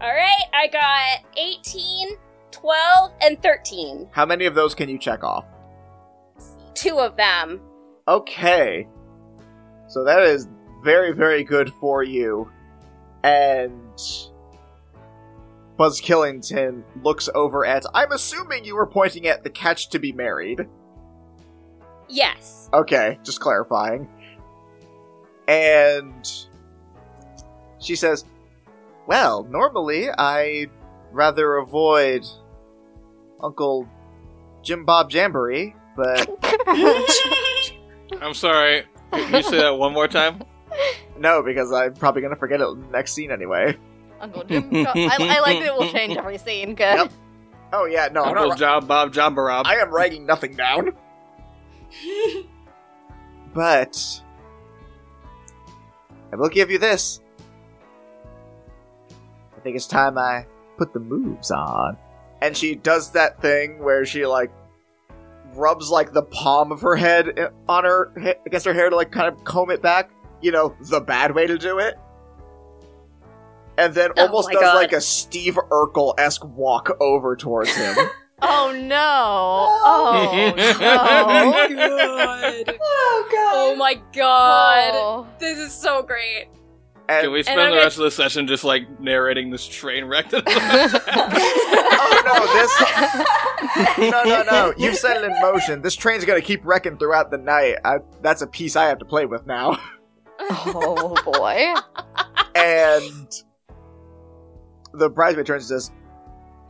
Alright, 0.00 0.44
I 0.54 0.66
got 0.68 1.26
18, 1.36 2.16
12, 2.50 3.12
and 3.20 3.42
13. 3.42 4.08
How 4.12 4.24
many 4.24 4.46
of 4.46 4.54
those 4.54 4.74
can 4.74 4.88
you 4.88 4.98
check 4.98 5.22
off? 5.22 5.46
Two 6.74 6.98
of 6.98 7.16
them. 7.16 7.60
Okay. 8.08 8.88
So 9.90 10.04
that 10.04 10.22
is 10.22 10.48
very, 10.82 11.12
very 11.12 11.42
good 11.42 11.72
for 11.80 12.02
you. 12.02 12.48
And 13.24 14.00
Buzz 15.76 16.00
Killington 16.00 16.84
looks 17.02 17.28
over 17.34 17.66
at. 17.66 17.84
I'm 17.92 18.12
assuming 18.12 18.64
you 18.64 18.76
were 18.76 18.86
pointing 18.86 19.26
at 19.26 19.42
the 19.42 19.50
catch 19.50 19.90
to 19.90 19.98
be 19.98 20.12
married. 20.12 20.68
Yes. 22.08 22.70
Okay, 22.72 23.18
just 23.24 23.40
clarifying. 23.40 24.08
And 25.48 26.30
she 27.80 27.96
says, 27.96 28.24
Well, 29.08 29.42
normally 29.44 30.08
I'd 30.08 30.70
rather 31.10 31.56
avoid 31.56 32.24
Uncle 33.42 33.88
Jim 34.62 34.84
Bob 34.84 35.10
Jamboree, 35.10 35.74
but 35.96 36.28
I'm 38.20 38.34
sorry. 38.34 38.84
Can 39.12 39.34
you 39.34 39.42
say 39.42 39.58
that 39.58 39.76
one 39.76 39.92
more 39.92 40.08
time? 40.08 40.42
no, 41.18 41.42
because 41.42 41.72
I'm 41.72 41.94
probably 41.94 42.22
gonna 42.22 42.36
forget 42.36 42.60
it 42.60 42.68
next 42.90 43.12
scene 43.12 43.30
anyway. 43.30 43.76
Uncle 44.20 44.44
Jim. 44.44 44.68
I, 44.72 45.16
I 45.20 45.40
like 45.40 45.58
that 45.58 45.66
it 45.66 45.74
will 45.74 45.90
change 45.90 46.16
every 46.16 46.38
scene. 46.38 46.74
Good. 46.74 46.96
Yep. 46.96 47.12
Oh 47.72 47.86
yeah, 47.86 48.08
no, 48.12 48.22
I'm 48.22 48.30
Uncle 48.30 48.48
not, 48.48 48.58
Job 48.58 48.88
Bob 48.88 49.12
Job 49.12 49.34
Barab. 49.34 49.66
I 49.66 49.76
am 49.76 49.90
writing 49.90 50.26
nothing 50.26 50.56
down. 50.56 50.92
but 53.54 54.22
I 56.32 56.36
will 56.36 56.48
give 56.48 56.70
you 56.70 56.78
this. 56.78 57.20
I 59.56 59.60
think 59.60 59.76
it's 59.76 59.86
time 59.86 60.16
I 60.16 60.46
put 60.76 60.92
the 60.92 61.00
moves 61.00 61.50
on. 61.50 61.96
And 62.40 62.56
she 62.56 62.74
does 62.74 63.12
that 63.12 63.42
thing 63.42 63.78
where 63.80 64.06
she 64.06 64.24
like 64.24 64.50
rubs 65.54 65.90
like 65.90 66.12
the 66.12 66.22
palm 66.22 66.72
of 66.72 66.80
her 66.80 66.96
head 66.96 67.38
eh, 67.38 67.48
on 67.68 67.84
her 67.84 68.12
he- 68.20 68.34
against 68.46 68.66
her 68.66 68.74
hair 68.74 68.90
to 68.90 68.96
like 68.96 69.10
kind 69.12 69.28
of 69.28 69.42
comb 69.44 69.70
it 69.70 69.82
back. 69.82 70.10
You 70.40 70.52
know, 70.52 70.74
the 70.80 71.00
bad 71.00 71.34
way 71.34 71.46
to 71.46 71.58
do 71.58 71.78
it. 71.78 71.98
And 73.78 73.94
then 73.94 74.10
Oh 74.16 74.26
almost 74.26 74.50
does 74.50 74.60
God. 74.60 74.74
like 74.74 74.92
a 74.92 75.00
Steve 75.00 75.54
Urkel 75.70 76.14
esque 76.18 76.44
walk 76.44 76.96
over 77.00 77.36
towards 77.36 77.74
him. 77.74 77.96
Oh 78.42 78.72
no! 78.74 79.68
Oh 79.84 80.54
no! 80.56 80.72
god. 80.78 82.74
Oh 82.80 83.28
god. 83.30 83.52
Oh 83.54 83.74
my 83.76 84.00
god. 84.14 84.92
Oh. 84.94 85.26
This 85.38 85.58
is 85.58 85.74
so 85.74 86.02
great. 86.02 86.46
And 87.10 87.24
Can 87.24 87.32
we 87.32 87.42
spend 87.42 87.60
I'm 87.60 87.70
the 87.70 87.76
gonna- 87.76 87.82
rest 87.84 87.98
of 87.98 88.04
the 88.04 88.10
session 88.12 88.46
just 88.46 88.62
like 88.62 89.00
narrating 89.00 89.50
this 89.50 89.66
train 89.66 90.04
wreck? 90.04 90.26
oh 90.32 90.40
no, 92.24 92.46
this 93.98 94.10
no 94.12 94.22
no 94.24 94.42
no! 94.50 94.72
You've 94.78 94.94
set 94.96 95.16
it 95.16 95.24
in 95.24 95.32
motion. 95.40 95.82
This 95.82 95.96
train's 95.96 96.24
gonna 96.24 96.40
keep 96.40 96.64
wrecking 96.64 96.98
throughout 96.98 97.32
the 97.32 97.38
night. 97.38 97.76
I, 97.84 97.98
that's 98.22 98.42
a 98.42 98.46
piece 98.46 98.76
I 98.76 98.84
have 98.86 98.98
to 99.00 99.04
play 99.04 99.26
with 99.26 99.44
now. 99.44 99.78
Oh 100.38 101.16
boy! 101.32 101.74
And 102.54 103.28
the 104.92 105.10
bridesmaid 105.10 105.46
turns 105.46 105.68
and 105.70 105.80
says, 105.80 105.90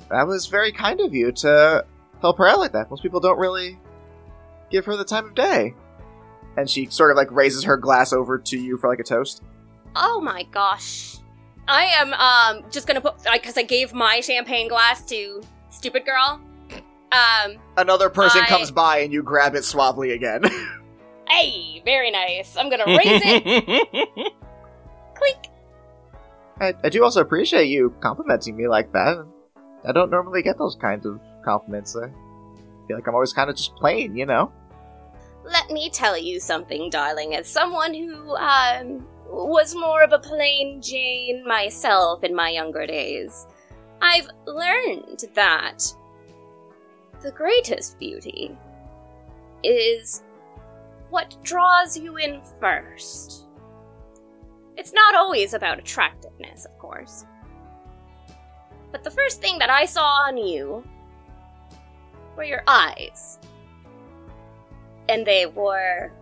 "That 0.09 0.27
was 0.27 0.47
very 0.47 0.73
kind 0.73 1.01
of 1.01 1.13
you 1.15 1.33
to 1.33 1.85
help 2.23 2.39
her 2.39 2.49
out 2.49 2.61
like 2.61 2.73
that. 2.73 2.89
Most 2.91 3.03
people 3.03 3.21
don't 3.21 3.39
really 3.39 3.79
give 4.71 4.87
her 4.87 4.97
the 4.97 5.05
time 5.05 5.27
of 5.27 5.35
day." 5.35 5.75
And 6.57 6.69
she 6.69 6.87
sort 6.87 7.11
of 7.11 7.17
like 7.19 7.31
raises 7.31 7.65
her 7.65 7.77
glass 7.77 8.13
over 8.15 8.39
to 8.39 8.59
you 8.59 8.77
for 8.79 8.89
like 8.89 9.01
a 9.01 9.05
toast. 9.05 9.43
Oh 9.97 10.21
my 10.21 10.45
gosh. 10.45 11.17
I 11.69 11.85
am 11.85 12.13
um 12.15 12.71
just 12.71 12.87
gonna 12.87 13.01
put 13.01 13.15
because 13.33 13.57
I 13.57 13.63
gave 13.63 13.93
my 13.93 14.21
champagne 14.21 14.69
glass 14.69 15.05
to 15.07 15.43
stupid 15.71 16.05
girl. 16.05 16.41
Um, 17.13 17.57
Another 17.77 18.09
person 18.09 18.43
I- 18.43 18.47
comes 18.47 18.71
by 18.71 18.99
and 18.99 19.13
you 19.13 19.23
grab 19.23 19.55
it 19.55 19.65
suavely 19.65 20.13
again. 20.13 20.43
hey, 21.29 21.83
very 21.85 22.11
nice. 22.11 22.57
I'm 22.57 22.71
gonna 22.71 22.87
raise 22.87 23.21
it. 23.25 23.45
Clink. 25.15 25.39
I, 26.61 26.75
I 26.85 26.89
do 26.89 27.03
also 27.03 27.21
appreciate 27.21 27.67
you 27.67 27.95
complimenting 28.01 28.57
me 28.57 28.69
like 28.69 28.93
that. 28.93 29.27
I 29.87 29.93
don't 29.93 30.11
normally 30.11 30.43
get 30.43 30.59
those 30.59 30.77
kinds 30.77 31.07
of 31.07 31.21
compliments. 31.45 31.97
I 31.97 32.09
feel 32.87 32.97
like 32.97 33.07
I'm 33.09 33.15
always 33.15 33.33
kind 33.33 33.49
of 33.49 33.57
just 33.57 33.75
plain, 33.77 34.15
you 34.15 34.27
know? 34.27 34.53
Let 35.45 35.71
me 35.71 35.89
tell 35.91 36.19
you 36.19 36.39
something, 36.39 36.91
darling. 36.91 37.35
As 37.35 37.49
someone 37.49 37.95
who 37.95 38.37
um 38.37 39.07
was 39.31 39.75
more 39.75 40.03
of 40.03 40.13
a 40.13 40.19
plain 40.19 40.83
Jane 40.83 41.45
myself 41.47 42.25
in 42.25 42.35
my 42.35 42.51
younger 42.51 42.87
days, 42.87 43.47
I've 44.03 44.29
learned 44.47 45.25
that 45.35 45.83
the 47.23 47.33
greatest 47.33 47.99
beauty 47.99 48.57
is 49.63 50.23
what 51.11 51.37
draws 51.43 51.97
you 51.97 52.17
in 52.17 52.41
first. 52.61 53.47
It's 54.77 54.93
not 54.93 55.15
always 55.15 55.55
about 55.55 55.79
attractiveness, 55.79 56.65
of 56.65 56.79
course. 56.79 57.27
But 58.93 59.05
the 59.05 59.11
first 59.11 59.41
thing 59.43 59.59
that 59.59 59.71
I 59.71 59.85
saw 59.85 60.07
on 60.27 60.37
you 60.39 60.83
were 62.37 62.45
your 62.45 62.63
eyes. 62.67 63.39
and 65.11 65.27
they 65.27 65.47
were 65.47 66.13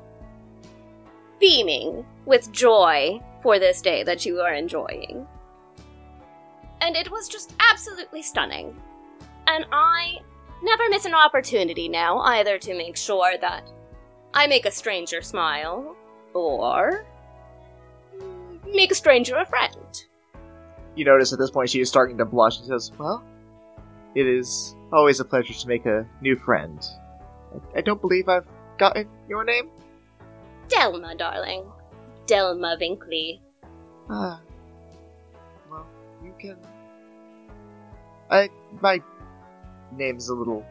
beaming 1.38 2.04
with 2.26 2.52
joy 2.52 3.20
for 3.42 3.58
this 3.58 3.80
day 3.80 4.02
that 4.02 4.26
you 4.26 4.40
are 4.40 4.54
enjoying. 4.54 5.26
And 6.80 6.96
it 6.96 7.10
was 7.10 7.28
just 7.28 7.54
absolutely 7.60 8.22
stunning. 8.22 8.80
And 9.46 9.66
I 9.72 10.18
never 10.62 10.88
miss 10.88 11.04
an 11.04 11.14
opportunity 11.14 11.88
now 11.88 12.18
either 12.18 12.58
to 12.58 12.74
make 12.76 12.96
sure 12.96 13.36
that 13.40 13.70
I 14.34 14.46
make 14.46 14.66
a 14.66 14.70
stranger 14.70 15.22
smile 15.22 15.96
or 16.34 17.06
make 18.72 18.92
a 18.92 18.94
stranger 18.94 19.36
a 19.36 19.46
friend. 19.46 20.04
You 20.94 21.04
notice 21.04 21.32
at 21.32 21.38
this 21.38 21.50
point 21.50 21.70
she 21.70 21.80
is 21.80 21.88
starting 21.88 22.18
to 22.18 22.24
blush 22.24 22.58
and 22.58 22.66
says, 22.66 22.92
Well, 22.98 23.24
it 24.14 24.26
is 24.26 24.74
always 24.92 25.20
a 25.20 25.24
pleasure 25.24 25.54
to 25.54 25.68
make 25.68 25.86
a 25.86 26.06
new 26.20 26.36
friend. 26.36 26.84
I, 27.54 27.78
I 27.78 27.80
don't 27.80 28.00
believe 28.00 28.28
I've 28.28 28.48
gotten 28.78 29.08
your 29.28 29.44
name. 29.44 29.70
Delma, 30.68 31.16
darling. 31.16 31.64
Delma 32.26 32.78
Vinkley. 32.78 33.40
Ah. 34.10 34.40
Well, 35.70 35.86
you 36.22 36.34
can. 36.38 36.56
I. 38.30 38.50
My 38.80 39.00
name's 39.92 40.28
a 40.28 40.34
little 40.34 40.64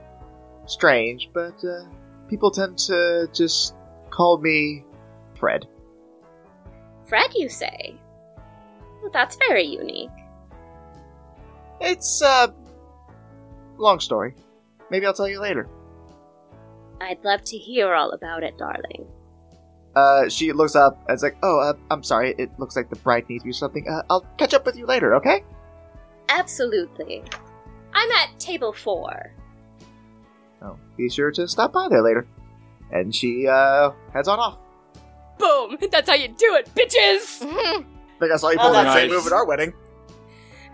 strange, 0.65 1.29
but 1.33 1.63
uh, 1.63 1.85
people 2.29 2.51
tend 2.51 2.77
to 2.79 3.27
just 3.33 3.73
call 4.09 4.37
me 4.37 4.85
Fred. 5.35 5.65
Fred, 7.05 7.31
you 7.35 7.49
say? 7.49 7.95
Well, 9.01 9.11
that's 9.11 9.37
very 9.47 9.63
unique. 9.63 10.09
It's, 11.79 12.21
uh. 12.21 12.47
Long 13.77 13.99
story. 13.99 14.35
Maybe 14.89 15.05
I'll 15.05 15.13
tell 15.13 15.29
you 15.29 15.39
later. 15.39 15.69
I'd 16.99 17.23
love 17.23 17.43
to 17.45 17.57
hear 17.57 17.93
all 17.93 18.11
about 18.11 18.43
it, 18.43 18.57
darling. 18.57 19.07
Uh, 19.97 20.29
she 20.29 20.51
looks 20.53 20.75
up 20.75 21.01
and 21.07 21.15
is 21.15 21.23
like, 21.23 21.37
"Oh, 21.41 21.57
uh, 21.59 21.73
I'm 21.89 22.03
sorry. 22.03 22.35
It 22.37 22.51
looks 22.59 22.75
like 22.75 22.89
the 22.89 22.97
bride 22.97 23.25
needs 23.29 23.43
you 23.45 23.53
something. 23.53 23.87
Uh, 23.89 24.03
I'll 24.11 24.25
catch 24.37 24.53
up 24.53 24.65
with 24.65 24.77
you 24.77 24.85
later, 24.85 25.15
okay?" 25.15 25.43
Absolutely. 26.29 27.23
I'm 27.93 28.11
at 28.11 28.37
table 28.37 28.73
four. 28.73 29.33
Oh, 30.61 30.77
be 30.97 31.09
sure 31.09 31.31
to 31.31 31.47
stop 31.47 31.73
by 31.73 31.87
there 31.89 32.03
later. 32.03 32.27
And 32.91 33.13
she 33.15 33.47
uh 33.47 33.91
heads 34.13 34.27
on 34.27 34.37
off. 34.39 34.57
Boom! 35.39 35.77
That's 35.91 36.09
how 36.09 36.15
you 36.15 36.27
do 36.29 36.55
it, 36.59 36.69
bitches! 36.75 37.41
I 37.41 37.83
think 38.19 38.31
I 38.31 38.37
saw 38.37 38.49
you 38.49 38.57
Oh, 38.59 38.63
pull 38.69 38.73
that 38.73 38.93
same 38.93 39.09
nice. 39.09 39.17
move 39.17 39.25
at 39.27 39.33
our 39.33 39.45
wedding. 39.45 39.73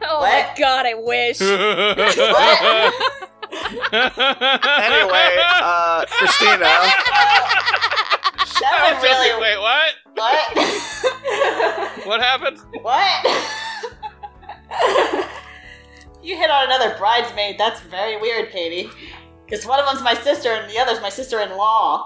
Oh 0.06 0.20
What? 0.20 0.32
my 0.32 0.54
god, 0.58 0.86
I 0.86 0.94
wish. 0.96 1.40
Anyway, 3.94 5.30
uh, 5.62 6.06
Christina, 6.10 6.66
That 8.64 8.96
would 8.96 9.04
really. 9.04 9.42
Wait, 9.42 9.60
what? 9.60 9.94
What? 10.16 12.00
What 12.06 12.20
happened? 12.20 12.60
what? 12.82 13.26
you 16.22 16.36
hit 16.36 16.50
on 16.50 16.66
another 16.66 16.98
bridesmaid. 16.98 17.58
That's 17.58 17.80
very 17.82 18.20
weird, 18.20 18.52
Katie. 18.52 18.90
Because 19.46 19.66
one 19.66 19.80
of 19.80 19.86
them's 19.86 20.02
my 20.04 20.14
sister 20.14 20.50
and 20.50 20.70
the 20.70 20.78
other's 20.78 21.00
my 21.02 21.08
sister 21.08 21.40
in 21.40 21.56
law. 21.56 22.06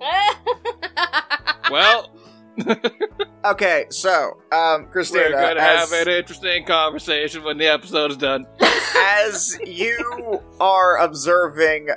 Well, 1.70 2.12
okay, 3.46 3.86
so 3.88 4.38
um, 4.52 4.86
Christina, 4.90 5.30
we're 5.32 5.40
gonna 5.40 5.60
as, 5.60 5.90
have 5.90 6.06
an 6.06 6.12
interesting 6.12 6.66
conversation 6.66 7.44
when 7.44 7.56
the 7.56 7.66
episode 7.66 8.10
is 8.10 8.18
done. 8.18 8.46
as 8.94 9.58
you 9.64 10.42
are 10.60 10.98
observing 10.98 11.88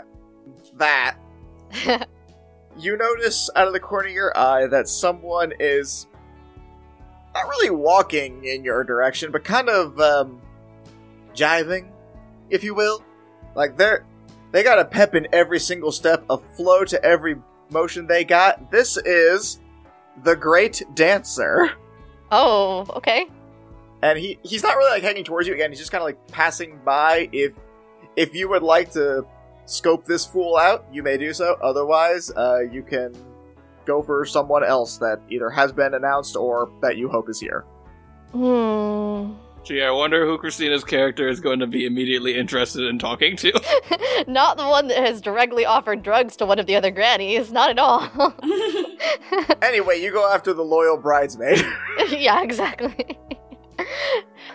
that, 0.77 1.17
you 2.77 2.97
notice 2.97 3.49
out 3.55 3.67
of 3.67 3.73
the 3.73 3.79
corner 3.79 4.07
of 4.07 4.13
your 4.13 4.37
eye 4.37 4.67
that 4.67 4.87
someone 4.87 5.53
is 5.59 6.07
not 7.33 7.47
really 7.47 7.69
walking 7.69 8.45
in 8.45 8.63
your 8.63 8.83
direction, 8.83 9.31
but 9.31 9.43
kind 9.43 9.69
of 9.69 9.99
um, 9.99 10.41
jiving, 11.33 11.89
if 12.49 12.63
you 12.63 12.73
will. 12.73 13.03
Like 13.55 13.77
they're 13.77 14.05
they 14.51 14.63
got 14.63 14.79
a 14.79 14.85
pep 14.85 15.15
in 15.15 15.27
every 15.33 15.59
single 15.59 15.91
step, 15.91 16.23
a 16.29 16.37
flow 16.37 16.85
to 16.85 17.03
every 17.03 17.35
motion 17.69 18.07
they 18.07 18.23
got. 18.23 18.71
This 18.71 18.97
is 18.97 19.59
the 20.23 20.35
great 20.35 20.81
dancer. 20.93 21.71
oh, 22.31 22.85
okay. 22.95 23.27
and 24.01 24.17
he 24.19 24.37
he's 24.43 24.63
not 24.63 24.77
really 24.77 24.91
like 24.91 25.03
heading 25.03 25.23
towards 25.23 25.47
you 25.47 25.53
again 25.53 25.71
he's 25.71 25.79
just 25.79 25.91
kind 25.91 26.01
of 26.01 26.05
like 26.05 26.27
passing 26.27 26.79
by 26.85 27.29
if 27.31 27.53
if 28.15 28.33
you 28.33 28.47
would 28.49 28.63
like 28.63 28.91
to 28.91 29.25
scope 29.65 30.05
this 30.05 30.25
fool 30.25 30.57
out 30.57 30.85
you 30.91 31.01
may 31.03 31.17
do 31.17 31.33
so 31.33 31.55
otherwise 31.61 32.31
uh, 32.37 32.59
you 32.71 32.83
can 32.83 33.13
go 33.85 34.01
for 34.01 34.25
someone 34.25 34.63
else 34.63 34.97
that 34.97 35.19
either 35.29 35.49
has 35.49 35.71
been 35.71 35.93
announced 35.93 36.35
or 36.35 36.71
that 36.81 36.97
you 36.97 37.09
hope 37.09 37.29
is 37.29 37.39
here 37.39 37.65
Hmm. 38.31 39.31
Gee, 39.63 39.81
I 39.81 39.89
wonder 39.91 40.25
who 40.25 40.37
Christina's 40.37 40.83
character 40.83 41.27
is 41.27 41.39
going 41.39 41.59
to 41.59 41.67
be 41.67 41.85
immediately 41.85 42.37
interested 42.37 42.83
in 42.83 42.99
talking 42.99 43.35
to. 43.37 43.51
Not 44.27 44.57
the 44.57 44.67
one 44.67 44.87
that 44.89 44.97
has 44.97 45.21
directly 45.21 45.65
offered 45.65 46.03
drugs 46.03 46.35
to 46.37 46.45
one 46.45 46.59
of 46.59 46.65
the 46.65 46.75
other 46.75 46.91
grannies. 46.91 47.51
Not 47.51 47.69
at 47.69 47.79
all. 47.79 48.01
anyway 49.61 50.01
you 50.01 50.11
go 50.11 50.29
after 50.31 50.53
the 50.53 50.61
loyal 50.61 50.97
bridesmaid 50.97 51.63
yeah, 52.09 52.43
exactly. 52.43 53.17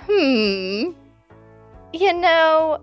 hmm. 0.07 0.93
You 1.93 2.13
know, 2.13 2.81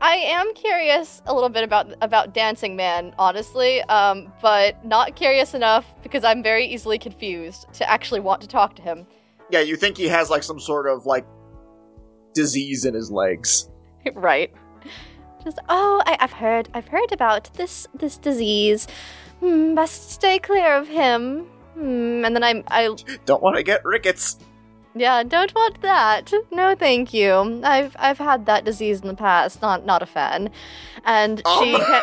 I 0.00 0.14
am 0.14 0.54
curious 0.54 1.20
a 1.26 1.34
little 1.34 1.50
bit 1.50 1.62
about 1.62 1.92
about 2.00 2.32
Dancing 2.32 2.74
Man, 2.74 3.14
honestly, 3.18 3.82
um, 3.82 4.32
but 4.40 4.82
not 4.84 5.14
curious 5.14 5.52
enough 5.54 5.84
because 6.02 6.24
I'm 6.24 6.42
very 6.42 6.64
easily 6.66 6.98
confused 6.98 7.66
to 7.74 7.88
actually 7.88 8.20
want 8.20 8.40
to 8.42 8.48
talk 8.48 8.74
to 8.76 8.82
him. 8.82 9.06
yeah 9.50 9.60
you 9.60 9.76
think 9.76 9.96
he 9.96 10.08
has 10.08 10.30
like 10.30 10.42
some 10.42 10.60
sort 10.60 10.86
of 10.88 11.06
like 11.06 11.26
disease 12.34 12.84
in 12.84 12.94
his 12.94 13.10
legs 13.10 13.68
right. 14.14 14.52
Just 15.44 15.58
oh, 15.68 16.02
I, 16.06 16.16
I've 16.20 16.32
heard 16.32 16.68
I've 16.74 16.88
heard 16.88 17.12
about 17.12 17.52
this 17.54 17.86
this 17.94 18.16
disease. 18.16 18.86
Hmm, 19.40 19.74
best 19.74 20.10
stay 20.10 20.38
clear 20.38 20.76
of 20.76 20.86
him. 20.88 21.46
Hmm, 21.74 22.24
and 22.24 22.34
then 22.34 22.42
I'm 22.44 22.62
I 22.68 22.94
don't 23.26 23.42
want 23.42 23.56
to 23.56 23.62
get 23.62 23.84
rickets 23.84 24.38
Yeah, 24.94 25.22
don't 25.22 25.54
want 25.54 25.80
that. 25.82 26.32
No, 26.50 26.74
thank 26.74 27.14
you. 27.14 27.60
I've 27.64 27.94
I've 27.98 28.18
had 28.18 28.46
that 28.46 28.64
disease 28.64 29.00
in 29.00 29.06
the 29.08 29.14
past. 29.14 29.62
Not 29.62 29.86
not 29.86 30.02
a 30.02 30.06
fan. 30.06 30.50
And 31.04 31.38
she. 31.60 31.74
Um. 31.74 31.80
ca- 31.80 32.02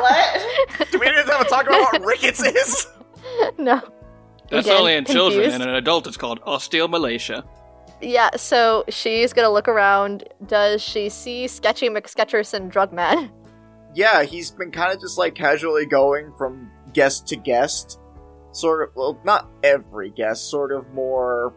what? 0.00 0.88
do 0.92 0.98
we 0.98 1.06
need 1.06 1.14
to 1.26 1.32
have 1.32 1.40
a 1.40 1.48
talk 1.48 1.66
about 1.66 1.92
what 1.92 2.02
rickets 2.02 2.42
is 2.42 2.86
no. 3.58 3.80
That's 4.50 4.66
Again, 4.66 4.78
only 4.78 4.94
in 4.94 5.04
children, 5.04 5.42
confused. 5.42 5.60
and 5.60 5.68
an 5.70 5.74
adult 5.76 6.06
it's 6.06 6.16
called 6.16 6.40
osteomalacia. 6.42 7.44
Yeah. 8.00 8.30
So 8.36 8.84
she's 8.88 9.32
gonna 9.32 9.50
look 9.50 9.66
around. 9.66 10.24
Does 10.46 10.80
she 10.82 11.08
see 11.08 11.48
Sketchy 11.48 11.88
McSketcherson 11.88 12.70
Drugman? 12.70 13.30
yeah, 13.94 14.22
he's 14.24 14.50
been 14.50 14.70
kind 14.70 14.92
of 14.92 15.00
just 15.00 15.16
like 15.18 15.34
casually 15.34 15.86
going 15.86 16.32
from 16.38 16.70
guest 16.92 17.26
to 17.28 17.36
guest. 17.36 17.98
Sort 18.56 18.88
of, 18.88 18.96
well, 18.96 19.20
not 19.22 19.50
every 19.62 20.08
guest, 20.08 20.48
sort 20.48 20.72
of 20.72 20.90
more 20.94 21.52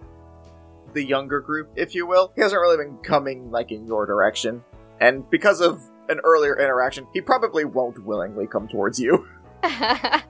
the 0.91 1.01
younger 1.01 1.39
group, 1.39 1.69
if 1.77 1.95
you 1.95 2.05
will. 2.05 2.33
He 2.35 2.41
hasn't 2.41 2.59
really 2.59 2.75
been 2.75 2.97
coming 2.97 3.51
like 3.51 3.71
in 3.71 3.87
your 3.87 4.05
direction. 4.05 4.61
And 4.99 5.27
because 5.29 5.61
of 5.61 5.81
an 6.09 6.19
earlier 6.25 6.59
interaction, 6.59 7.07
he 7.13 7.21
probably 7.21 7.63
won't 7.63 8.03
willingly 8.03 8.47
come 8.47 8.67
towards 8.67 8.99
you. 8.99 9.25
I 9.63 10.23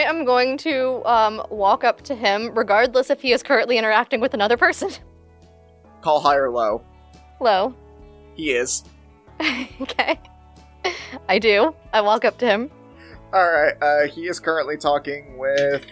am 0.00 0.24
going 0.24 0.58
to 0.58 1.00
um, 1.04 1.46
walk 1.48 1.84
up 1.84 2.02
to 2.02 2.16
him, 2.16 2.52
regardless 2.52 3.08
if 3.08 3.22
he 3.22 3.32
is 3.32 3.44
currently 3.44 3.78
interacting 3.78 4.20
with 4.20 4.34
another 4.34 4.56
person. 4.56 4.90
Call 6.00 6.18
high 6.18 6.36
or 6.36 6.50
low. 6.50 6.82
Low. 7.40 7.72
He 8.34 8.50
is. 8.50 8.82
okay. 9.80 10.18
I 11.28 11.38
do. 11.38 11.72
I 11.92 12.00
walk 12.00 12.24
up 12.24 12.38
to 12.38 12.46
him. 12.46 12.68
Alright, 13.32 13.82
uh, 13.82 14.06
he 14.08 14.26
is 14.28 14.38
currently 14.38 14.76
talking 14.76 15.38
with. 15.38 15.86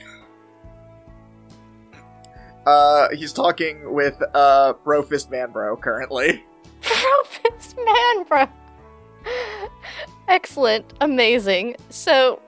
Uh, 2.67 3.09
he's 3.15 3.33
talking 3.33 3.93
with, 3.95 4.23
uh, 4.35 4.75
Brofist 4.85 5.31
Manbro 5.31 5.81
currently. 5.81 6.45
Profist 6.83 7.77
man, 7.79 8.25
bro. 8.25 8.47
Excellent. 10.29 10.93
Amazing. 11.01 11.77
So, 11.89 12.41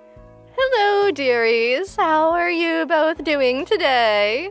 hello, 0.57 1.11
dearies. 1.11 1.97
How 1.97 2.31
are 2.31 2.51
you 2.51 2.85
both 2.87 3.25
doing 3.25 3.65
today? 3.65 4.51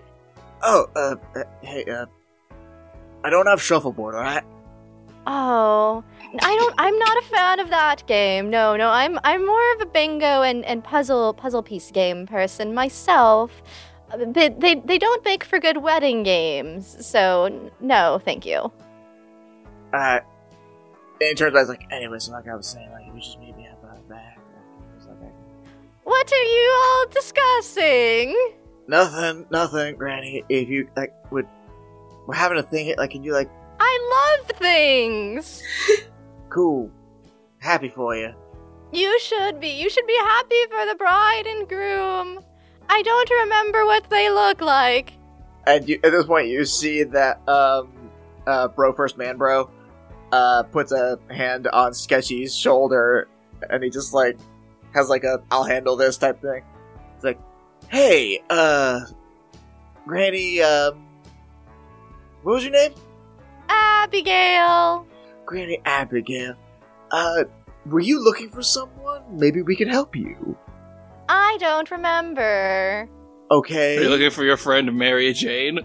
Oh, 0.63 0.87
uh, 0.95 1.15
uh, 1.39 1.43
hey, 1.61 1.85
uh, 1.85 2.07
I 3.23 3.29
don't 3.29 3.45
have 3.47 3.61
shuffleboard, 3.61 4.15
alright? 4.15 4.43
Oh, 5.28 6.03
I 6.41 6.55
don't. 6.55 6.76
I'm 6.78 6.97
not 6.97 7.17
a 7.17 7.22
fan 7.28 7.59
of 7.59 7.69
that 7.69 8.05
game. 8.07 8.49
No, 8.49 8.76
no. 8.76 8.89
I'm. 8.89 9.19
I'm 9.24 9.45
more 9.45 9.74
of 9.74 9.82
a 9.82 9.86
bingo 9.86 10.41
and, 10.41 10.65
and 10.65 10.84
puzzle 10.84 11.34
puzzle 11.34 11.61
piece 11.63 11.91
game 11.91 12.26
person 12.26 12.74
myself. 12.74 13.61
But 14.09 14.34
they 14.34 14.49
they 14.49 14.97
don't 14.97 15.24
make 15.24 15.43
for 15.43 15.59
good 15.59 15.78
wedding 15.78 16.24
games. 16.24 17.05
So 17.05 17.72
no, 17.80 18.19
thank 18.24 18.45
you. 18.45 18.72
Uh, 19.93 20.19
and 21.22 21.30
he 21.30 21.36
turns 21.36 21.53
around, 21.53 21.63
he's 21.63 21.69
like, 21.69 21.86
anyway, 21.91 22.17
so 22.19 22.32
like 22.32 22.47
I 22.47 22.55
was 22.55 22.65
saying, 22.65 22.89
like, 22.91 23.05
it 23.07 23.13
was 23.13 23.26
just 23.26 23.39
maybe 23.39 23.61
have 23.63 23.78
a 23.84 24.01
back. 24.09 24.39
What 26.03 26.32
are 26.32 26.43
you 26.43 26.76
all 26.84 27.05
discussing? 27.11 28.36
Nothing, 28.88 29.45
nothing, 29.51 29.95
Granny. 29.95 30.43
If 30.49 30.67
you 30.67 30.89
like, 30.95 31.13
would 31.32 31.47
we're 32.26 32.36
having 32.36 32.57
a 32.57 32.63
thing. 32.63 32.93
Like, 32.97 33.11
can 33.11 33.24
you 33.24 33.34
like, 33.34 33.49
I 33.84 34.38
love 34.38 34.57
things. 34.57 35.63
cool, 36.49 36.91
happy 37.57 37.89
for 37.89 38.15
you. 38.15 38.34
You 38.91 39.19
should 39.19 39.59
be. 39.59 39.69
You 39.69 39.89
should 39.89 40.05
be 40.05 40.17
happy 40.17 40.63
for 40.69 40.86
the 40.86 40.95
bride 40.95 41.47
and 41.47 41.67
groom. 41.67 42.41
I 42.89 43.01
don't 43.01 43.29
remember 43.29 43.86
what 43.86 44.07
they 44.09 44.29
look 44.29 44.61
like. 44.61 45.13
And 45.65 45.89
you, 45.89 45.99
at 46.03 46.11
this 46.11 46.25
point, 46.25 46.47
you 46.47 46.63
see 46.65 47.03
that 47.03 47.47
um, 47.49 47.89
uh, 48.45 48.67
bro 48.67 48.93
first 48.93 49.17
man 49.17 49.38
bro, 49.38 49.69
uh, 50.32 50.63
puts 50.63 50.91
a 50.91 51.17
hand 51.32 51.67
on 51.67 51.93
Sketchy's 51.93 52.55
shoulder, 52.55 53.29
and 53.69 53.84
he 53.84 53.89
just 53.89 54.13
like 54.13 54.38
has 54.93 55.09
like 55.09 55.23
a 55.23 55.41
"I'll 55.49 55.63
handle 55.63 55.95
this" 55.95 56.17
type 56.17 56.39
thing. 56.39 56.63
It's 57.15 57.23
like, 57.23 57.39
hey, 57.88 58.43
uh, 58.49 59.01
Granny, 60.05 60.61
um, 60.61 61.07
what 62.43 62.53
was 62.55 62.63
your 62.63 62.73
name? 62.73 62.93
Abigail. 63.72 65.05
Granny 65.45 65.80
Abigail. 65.86 66.55
Uh, 67.11 67.43
were 67.86 67.99
you 67.99 68.24
looking 68.24 68.49
for 68.49 68.61
someone? 68.61 69.24
Maybe 69.32 69.61
we 69.61 69.76
can 69.76 69.88
help 69.88 70.15
you. 70.15 70.57
I 71.30 71.57
don't 71.59 71.89
remember. 71.89 73.09
Okay. 73.49 73.97
Are 73.97 74.01
you 74.01 74.09
looking 74.09 74.30
for 74.32 74.43
your 74.43 74.57
friend 74.57 74.93
Mary 74.97 75.34
Jane? 75.34 75.80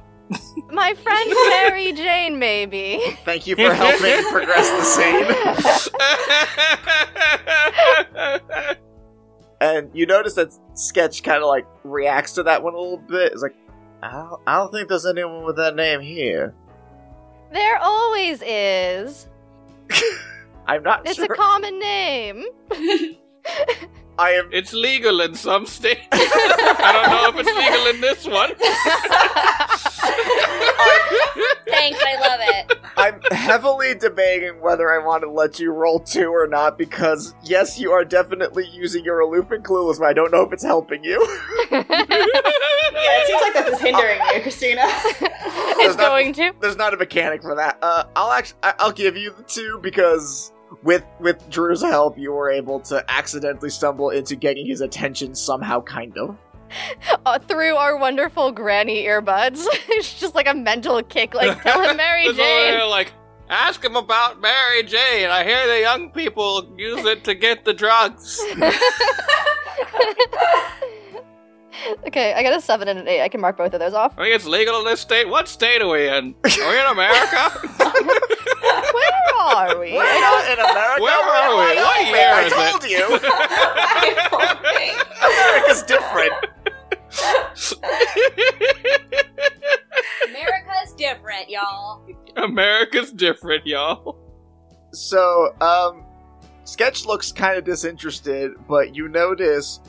My 0.70 0.94
friend 0.94 1.30
Mary 1.50 1.92
Jane, 1.92 2.38
maybe. 2.38 3.00
Thank 3.24 3.46
you 3.46 3.54
for 3.56 3.72
helping 3.72 4.24
progress 4.30 4.68
the 4.70 4.82
scene. 4.84 5.26
And 9.60 9.90
you 9.94 10.06
notice 10.06 10.34
that 10.34 10.52
Sketch 10.74 11.22
kind 11.22 11.42
of 11.42 11.48
like 11.48 11.66
reacts 11.82 12.32
to 12.34 12.42
that 12.42 12.62
one 12.62 12.74
a 12.74 12.78
little 12.78 12.98
bit. 12.98 13.32
It's 13.32 13.42
like, 13.42 13.54
I 14.02 14.10
don't, 14.12 14.40
I 14.46 14.56
don't 14.58 14.70
think 14.70 14.88
there's 14.88 15.06
anyone 15.06 15.44
with 15.44 15.56
that 15.56 15.74
name 15.74 16.00
here. 16.00 16.54
There 17.52 17.78
always 17.78 18.42
is. 18.44 19.26
I'm 20.66 20.82
not 20.82 21.06
It's 21.06 21.16
sure. 21.16 21.26
a 21.26 21.36
common 21.36 21.78
name. 21.78 22.44
I 24.18 24.30
am. 24.32 24.48
it's 24.52 24.72
legal 24.72 25.20
in 25.20 25.34
some 25.34 25.66
states. 25.66 26.00
I 26.12 26.92
don't 26.92 27.10
know 27.34 27.40
if 27.40 27.46
it's 27.46 27.56
legal 27.56 27.86
in 27.88 28.00
this 28.00 28.26
one. 28.26 28.52
Thanks, 31.68 32.00
I 32.02 32.16
love 32.20 32.40
it. 32.42 32.78
I'm 32.96 33.20
heavily 33.36 33.94
debating 33.94 34.60
whether 34.60 34.90
I 34.90 34.98
want 35.04 35.22
to 35.22 35.30
let 35.30 35.60
you 35.60 35.70
roll 35.72 36.00
two 36.00 36.30
or 36.34 36.46
not 36.46 36.78
because 36.78 37.34
yes, 37.42 37.78
you 37.78 37.92
are 37.92 38.04
definitely 38.04 38.66
using 38.72 39.04
your 39.04 39.20
aloof 39.20 39.50
and 39.50 39.64
clueless, 39.64 39.98
but 39.98 40.06
I 40.06 40.12
don't 40.12 40.32
know 40.32 40.42
if 40.42 40.52
it's 40.52 40.64
helping 40.64 41.04
you. 41.04 41.20
Yeah, 42.96 43.18
it 43.20 43.26
seems 43.26 43.42
like 43.42 43.52
this 43.52 43.74
is 43.74 43.80
hindering 43.80 44.18
you, 44.34 44.40
Christina. 44.40 44.80
it's 44.86 45.96
not- 45.96 46.08
going 46.08 46.32
to. 46.34 46.52
There's 46.60 46.76
not 46.76 46.94
a 46.94 46.96
mechanic 46.96 47.42
for 47.42 47.54
that. 47.56 47.78
Uh, 47.82 48.04
I'll 48.16 48.32
actually, 48.32 48.58
I'll 48.62 48.92
give 48.92 49.16
you 49.18 49.32
the 49.36 49.42
two 49.42 49.78
because 49.82 50.50
with 50.82 51.04
with 51.20 51.48
Drew's 51.50 51.82
help, 51.82 52.18
you 52.18 52.32
were 52.32 52.50
able 52.50 52.80
to 52.80 53.04
accidentally 53.10 53.70
stumble 53.70 54.10
into 54.10 54.36
getting 54.36 54.66
his 54.66 54.80
attention 54.80 55.34
somehow, 55.34 55.80
kind 55.82 56.16
of. 56.18 56.38
Uh, 57.24 57.38
through 57.38 57.76
our 57.76 57.96
wonderful 57.96 58.50
granny 58.52 59.04
earbuds. 59.04 59.64
it's 59.88 60.18
just 60.18 60.34
like 60.34 60.48
a 60.48 60.54
mental 60.54 61.02
kick, 61.02 61.34
like 61.34 61.62
tell 61.62 61.82
him 61.82 61.96
Mary 61.96 62.24
Jane. 62.26 62.36
there 62.36 62.86
like, 62.86 63.12
ask 63.48 63.84
him 63.84 63.96
about 63.96 64.40
Mary 64.40 64.82
Jane. 64.82 65.30
I 65.30 65.44
hear 65.44 65.66
the 65.66 65.80
young 65.80 66.10
people 66.10 66.74
use 66.76 67.04
it 67.04 67.24
to 67.24 67.34
get 67.34 67.64
the 67.64 67.72
drugs. 67.72 68.42
okay, 72.06 72.32
I 72.34 72.42
got 72.42 72.54
a 72.56 72.60
seven 72.60 72.88
and 72.88 72.98
an 72.98 73.06
eight. 73.08 73.22
I 73.22 73.28
can 73.28 73.40
mark 73.40 73.56
both 73.56 73.72
of 73.74 73.80
those 73.80 73.94
off. 73.94 74.12
I 74.18 74.22
think 74.24 74.34
it's 74.36 74.46
legal 74.46 74.78
in 74.80 74.84
this 74.86 75.00
state. 75.00 75.28
What 75.28 75.48
state 75.48 75.80
are 75.82 75.88
we 75.88 76.08
in? 76.08 76.34
Are 76.44 76.70
we 76.70 76.78
in 76.80 76.86
America? 76.86 77.50
Where 78.96 79.34
are 79.40 79.78
we? 79.78 79.92
We're 79.92 80.20
not 80.20 80.44
in 80.50 80.58
America. 80.58 81.02
Where 81.02 81.20
we're 81.26 81.38
in 81.38 81.44
are 81.44 81.56
we? 81.56 81.62
What 81.76 81.96
Wyoming. 81.96 82.14
year 82.14 82.32
I 82.32 82.34
is 82.44 82.52
told 82.52 82.84
it? 82.84 82.90
you, 82.90 83.04
America's 85.26 85.82
different. 85.82 86.32
America's 90.28 90.92
different, 90.96 91.48
y'all. 91.48 92.06
America's 92.36 93.12
different, 93.12 93.66
y'all. 93.66 94.16
So, 94.92 95.54
um, 95.60 96.04
Sketch 96.64 97.06
looks 97.06 97.32
kind 97.32 97.56
of 97.56 97.64
disinterested, 97.64 98.52
but 98.68 98.94
you 98.94 99.08
notice 99.08 99.80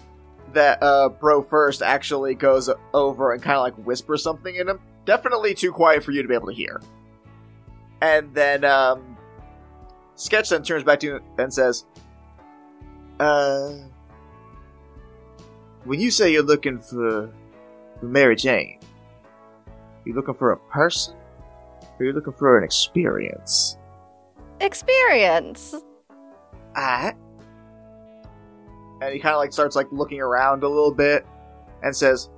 that 0.54 0.82
uh, 0.82 1.10
Bro 1.10 1.44
First 1.44 1.82
actually 1.82 2.36
goes 2.36 2.70
over 2.94 3.34
and 3.34 3.42
kind 3.42 3.58
of 3.58 3.64
like 3.64 3.76
whispers 3.86 4.24
something 4.24 4.56
in 4.56 4.68
him. 4.68 4.80
Definitely 5.06 5.54
too 5.54 5.72
quiet 5.72 6.04
for 6.04 6.12
you 6.12 6.22
to 6.22 6.28
be 6.28 6.34
able 6.34 6.48
to 6.48 6.54
hear. 6.54 6.82
And 8.02 8.34
then 8.34 8.64
um, 8.64 9.18
Sketch 10.16 10.50
then 10.50 10.64
turns 10.64 10.84
back 10.84 11.00
to 11.02 11.08
you 11.08 11.20
and 11.38 11.54
says, 11.54 11.86
"Uh, 13.20 13.74
when 15.84 16.00
you 16.00 16.12
say 16.12 16.32
you're 16.32 16.44
looking 16.44 16.78
for, 16.80 17.32
for 18.00 18.06
Mary 18.06 18.36
Jane, 18.36 18.80
you're 20.06 20.16
looking 20.16 20.34
for 20.34 20.52
a 20.52 20.58
person, 20.58 21.16
or 22.00 22.06
you 22.06 22.14
looking 22.14 22.34
for 22.34 22.58
an 22.58 22.64
experience?" 22.64 23.78
Experience. 24.60 25.76
ah. 26.76 27.14
And 29.02 29.14
he 29.14 29.20
kind 29.20 29.34
of 29.34 29.40
like 29.40 29.54
starts 29.54 29.76
like 29.76 29.88
looking 29.92 30.22
around 30.22 30.64
a 30.64 30.68
little 30.68 30.94
bit 30.94 31.26
and 31.84 31.96
says, 31.96 32.30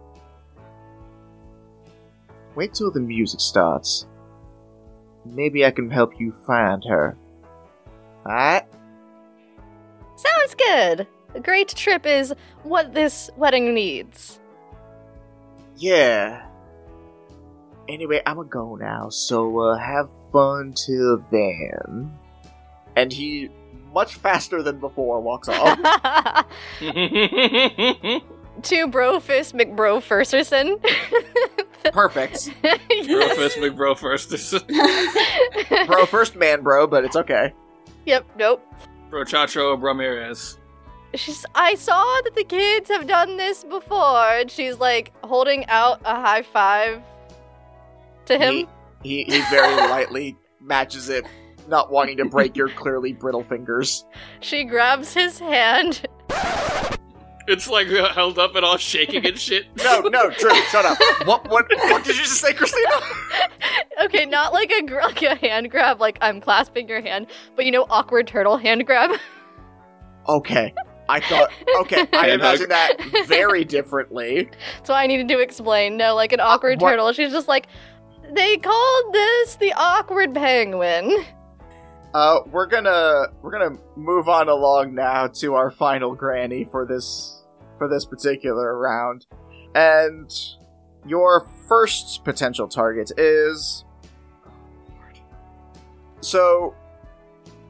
"Wait 2.55 2.73
till 2.73 2.91
the 2.91 2.99
music 2.99 3.39
starts. 3.39 4.07
Maybe 5.25 5.65
I 5.65 5.71
can 5.71 5.89
help 5.89 6.19
you 6.19 6.33
find 6.45 6.83
her." 6.85 7.17
Alright? 8.25 8.65
Sounds 10.15 10.55
good. 10.55 11.07
A 11.35 11.39
great 11.39 11.69
trip 11.69 12.05
is 12.05 12.33
what 12.63 12.93
this 12.93 13.29
wedding 13.37 13.73
needs. 13.73 14.39
Yeah. 15.77 16.45
Anyway, 17.87 18.21
I'ma 18.25 18.43
go 18.43 18.75
now, 18.75 19.09
so 19.09 19.59
uh, 19.59 19.77
have 19.77 20.09
fun 20.31 20.73
till 20.73 21.23
then. 21.31 22.17
And 22.95 23.13
he, 23.13 23.49
much 23.93 24.15
faster 24.15 24.61
than 24.63 24.79
before, 24.79 25.19
walks 25.21 25.49
off. 25.49 25.77
to 28.63 28.87
Brofist 28.87 29.53
McBroferserson. 29.53 30.83
Perfect. 31.93 32.49
Bro 33.07 33.29
first, 33.35 33.59
big 33.59 33.75
bro 33.75 33.95
first. 33.95 34.29
Bro, 35.87 36.05
first 36.07 36.35
man, 36.35 36.61
bro, 36.61 36.85
but 36.87 37.05
it's 37.05 37.15
okay. 37.15 37.53
Yep, 38.05 38.25
nope. 38.37 38.65
bro 39.09 39.23
Chacho 39.23 39.81
Ramirez. 39.81 40.57
She's 41.15 41.45
I 41.55 41.75
saw 41.75 42.03
that 42.23 42.35
the 42.35 42.43
kids 42.43 42.89
have 42.89 43.07
done 43.07 43.37
this 43.37 43.63
before, 43.63 44.27
and 44.29 44.51
she's 44.51 44.77
like 44.77 45.13
holding 45.23 45.65
out 45.67 46.01
a 46.03 46.15
high 46.15 46.43
five 46.43 47.01
to 48.25 48.37
him. 48.37 48.67
He, 49.01 49.23
he, 49.23 49.35
he 49.35 49.41
very 49.49 49.75
lightly 49.89 50.37
matches 50.59 51.09
it, 51.09 51.25
not 51.69 51.91
wanting 51.91 52.17
to 52.17 52.25
break 52.25 52.55
your 52.55 52.69
clearly 52.69 53.13
brittle 53.13 53.43
fingers. 53.43 54.05
She 54.41 54.63
grabs 54.63 55.13
his 55.13 55.39
hand. 55.39 56.05
It's 57.47 57.67
like 57.67 57.87
uh, 57.87 58.13
held 58.13 58.37
up 58.37 58.55
and 58.55 58.63
all 58.63 58.77
shaking 58.77 59.25
and 59.25 59.37
shit. 59.37 59.65
No, 59.83 60.01
no, 60.01 60.29
Drew, 60.29 60.53
shut 60.65 60.85
up. 60.85 60.97
What, 61.25 61.49
what, 61.49 61.65
what 61.69 62.03
did 62.03 62.15
you 62.15 62.23
just 62.23 62.41
say, 62.41 62.53
Christina? 62.53 62.89
okay, 64.03 64.25
not 64.25 64.53
like 64.53 64.71
a 64.71 64.83
gr- 64.83 65.01
like 65.01 65.21
a 65.23 65.35
hand 65.35 65.71
grab, 65.71 65.99
like 65.99 66.17
I'm 66.21 66.41
clasping 66.41 66.87
your 66.87 67.01
hand, 67.01 67.27
but 67.55 67.65
you 67.65 67.71
know, 67.71 67.87
awkward 67.89 68.27
turtle 68.27 68.57
hand 68.57 68.85
grab. 68.85 69.11
Okay. 70.27 70.73
I 71.09 71.21
thought, 71.21 71.51
okay, 71.79 72.05
I 72.13 72.29
imagine 72.29 72.69
that 72.69 72.97
very 73.25 73.65
differently. 73.65 74.43
That's 74.43 74.87
so 74.89 74.93
I 74.93 75.07
needed 75.07 75.27
to 75.29 75.39
explain. 75.39 75.97
No, 75.97 76.13
like 76.13 76.31
an 76.33 76.39
awkward 76.39 76.79
what- 76.79 76.91
turtle. 76.91 77.11
She's 77.13 77.31
just 77.31 77.47
like, 77.47 77.65
they 78.31 78.57
called 78.57 79.13
this 79.13 79.55
the 79.55 79.73
awkward 79.73 80.35
penguin. 80.35 81.25
Uh, 82.13 82.39
we're 82.51 82.65
gonna 82.65 83.27
we're 83.41 83.51
gonna 83.51 83.77
move 83.95 84.27
on 84.27 84.49
along 84.49 84.95
now 84.95 85.27
to 85.27 85.53
our 85.53 85.69
final 85.69 86.15
granny 86.15 86.65
for 86.65 86.85
this 86.85 87.43
for 87.77 87.87
this 87.87 88.03
particular 88.05 88.77
round, 88.77 89.27
and 89.75 90.31
your 91.05 91.47
first 91.67 92.23
potential 92.23 92.67
target 92.67 93.11
is. 93.17 93.85
So, 96.21 96.75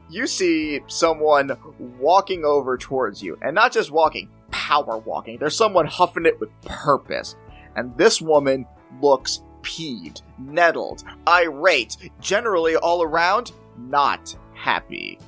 you 0.08 0.26
see 0.26 0.80
someone 0.88 1.52
walking 1.98 2.44
over 2.44 2.78
towards 2.78 3.22
you, 3.22 3.38
and 3.42 3.54
not 3.54 3.72
just 3.72 3.90
walking, 3.90 4.30
power 4.50 4.96
walking. 4.98 5.38
There's 5.38 5.56
someone 5.56 5.86
huffing 5.86 6.24
it 6.24 6.40
with 6.40 6.48
purpose, 6.62 7.36
and 7.76 7.96
this 7.98 8.22
woman 8.22 8.66
looks 9.02 9.42
peeved, 9.62 10.22
nettled, 10.38 11.04
irate, 11.28 11.96
generally 12.20 12.74
all 12.76 13.02
around 13.02 13.52
not 13.88 14.36
happy. 14.54 15.18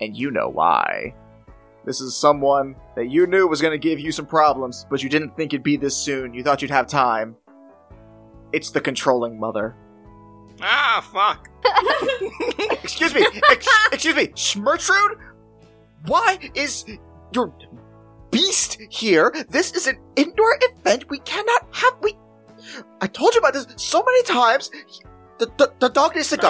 And 0.00 0.16
you 0.16 0.30
know 0.30 0.48
why. 0.48 1.14
This 1.84 2.00
is 2.00 2.14
someone 2.14 2.76
that 2.96 3.08
you 3.08 3.26
knew 3.26 3.46
was 3.46 3.62
going 3.62 3.72
to 3.72 3.78
give 3.78 3.98
you 3.98 4.12
some 4.12 4.26
problems, 4.26 4.86
but 4.90 5.02
you 5.02 5.08
didn't 5.08 5.36
think 5.36 5.52
it'd 5.52 5.62
be 5.62 5.76
this 5.76 5.96
soon. 5.96 6.34
You 6.34 6.42
thought 6.42 6.60
you'd 6.60 6.70
have 6.70 6.86
time. 6.86 7.36
It's 8.52 8.70
the 8.70 8.80
controlling 8.80 9.38
mother. 9.40 9.74
Ah, 10.60 11.06
fuck. 11.12 11.48
Excuse 12.82 13.14
me. 13.14 13.26
Ex- 13.50 13.68
excuse 13.92 14.14
me. 14.14 14.28
Schmertrude? 14.28 15.18
Why 16.06 16.38
is 16.54 16.84
your 17.32 17.52
beast 18.30 18.78
here? 18.90 19.32
This 19.48 19.72
is 19.72 19.86
an 19.86 19.98
indoor 20.16 20.58
event. 20.60 21.08
We 21.08 21.18
cannot 21.20 21.68
have. 21.72 21.94
We. 22.02 22.16
I 23.00 23.06
told 23.06 23.34
you 23.34 23.40
about 23.40 23.54
this 23.54 23.66
so 23.76 24.02
many 24.02 24.22
times. 24.24 24.70
The, 25.38 25.46
the, 25.56 25.72
the 25.78 25.88
dog 25.88 26.16
needs 26.16 26.30
to 26.30 26.36
go. 26.36 26.48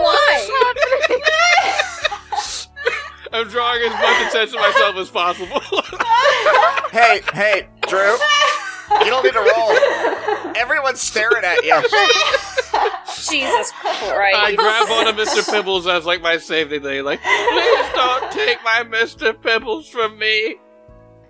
Why? 0.00 0.48
I'm 3.34 3.48
drawing 3.48 3.82
as 3.82 3.92
much 3.92 4.28
attention 4.28 4.54
to 4.54 4.60
myself 4.60 4.96
as 4.96 5.10
possible. 5.10 5.60
Hey, 6.90 7.20
hey, 7.34 7.68
Drew. 7.86 8.16
You 9.00 9.10
don't 9.10 9.24
need 9.24 9.32
to 9.32 9.40
roll. 9.40 10.54
Everyone's 10.56 11.00
staring 11.00 11.44
at 11.44 11.64
you. 11.64 11.74
Jesus 13.16 13.72
Christ. 13.72 14.36
I 14.36 14.54
grab 14.56 14.88
one 14.88 15.06
of 15.08 15.16
Mr. 15.16 15.48
Pibbles 15.50 15.86
as 15.86 16.04
like 16.04 16.22
my 16.22 16.36
safety 16.38 16.78
thing. 16.78 17.04
Like, 17.04 17.22
please 17.22 17.92
don't 17.94 18.30
take 18.32 18.58
my 18.64 18.84
Mr. 18.84 19.40
Pibbles 19.40 19.88
from 19.88 20.18
me. 20.18 20.56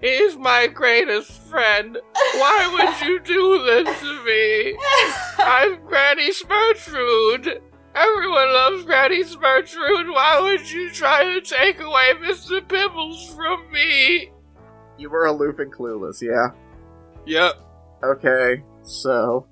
He's 0.00 0.36
my 0.36 0.66
greatest 0.66 1.32
friend. 1.32 1.96
Why 2.12 2.68
would 2.72 3.08
you 3.08 3.20
do 3.20 3.64
this 3.64 4.00
to 4.00 4.24
me? 4.24 4.76
I'm 5.38 5.80
Granny 5.86 6.30
Schmertrude. 6.30 7.60
Everyone 7.94 8.52
loves 8.52 8.84
Granny 8.84 9.22
Schmertrude. 9.22 10.12
Why 10.12 10.40
would 10.40 10.70
you 10.70 10.90
try 10.90 11.24
to 11.24 11.40
take 11.40 11.80
away 11.80 12.12
Mr. 12.20 12.66
Pibbles 12.68 13.32
from 13.34 13.70
me? 13.72 14.30
You 14.98 15.10
were 15.10 15.26
aloof 15.26 15.58
and 15.58 15.72
clueless, 15.72 16.20
yeah? 16.20 16.50
Yep. 17.26 17.54
Okay, 18.04 18.62
so 18.82 19.46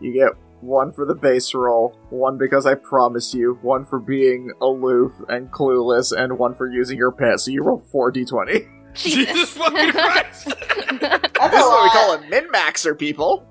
you 0.00 0.12
get 0.12 0.32
one 0.60 0.90
for 0.92 1.04
the 1.06 1.14
base 1.14 1.54
roll, 1.54 1.96
one 2.10 2.36
because 2.38 2.66
I 2.66 2.74
promise 2.74 3.32
you, 3.32 3.56
one 3.62 3.84
for 3.84 4.00
being 4.00 4.50
aloof 4.60 5.12
and 5.28 5.48
clueless, 5.52 6.12
and 6.16 6.36
one 6.38 6.54
for 6.54 6.68
using 6.70 6.98
your 6.98 7.12
pet. 7.12 7.38
So 7.40 7.50
you 7.52 7.62
roll 7.62 7.78
four 7.78 8.12
d20. 8.12 8.66
Jesus 8.94 9.50
fucking 9.52 9.92
Christ. 9.92 10.46
That's 10.48 10.98
This 10.98 11.52
a 11.52 11.56
is 11.56 11.62
what 11.64 11.82
we 11.84 11.90
call 11.90 12.14
a 12.14 12.20
min 12.28 12.48
maxer, 12.50 12.98
people. 12.98 13.46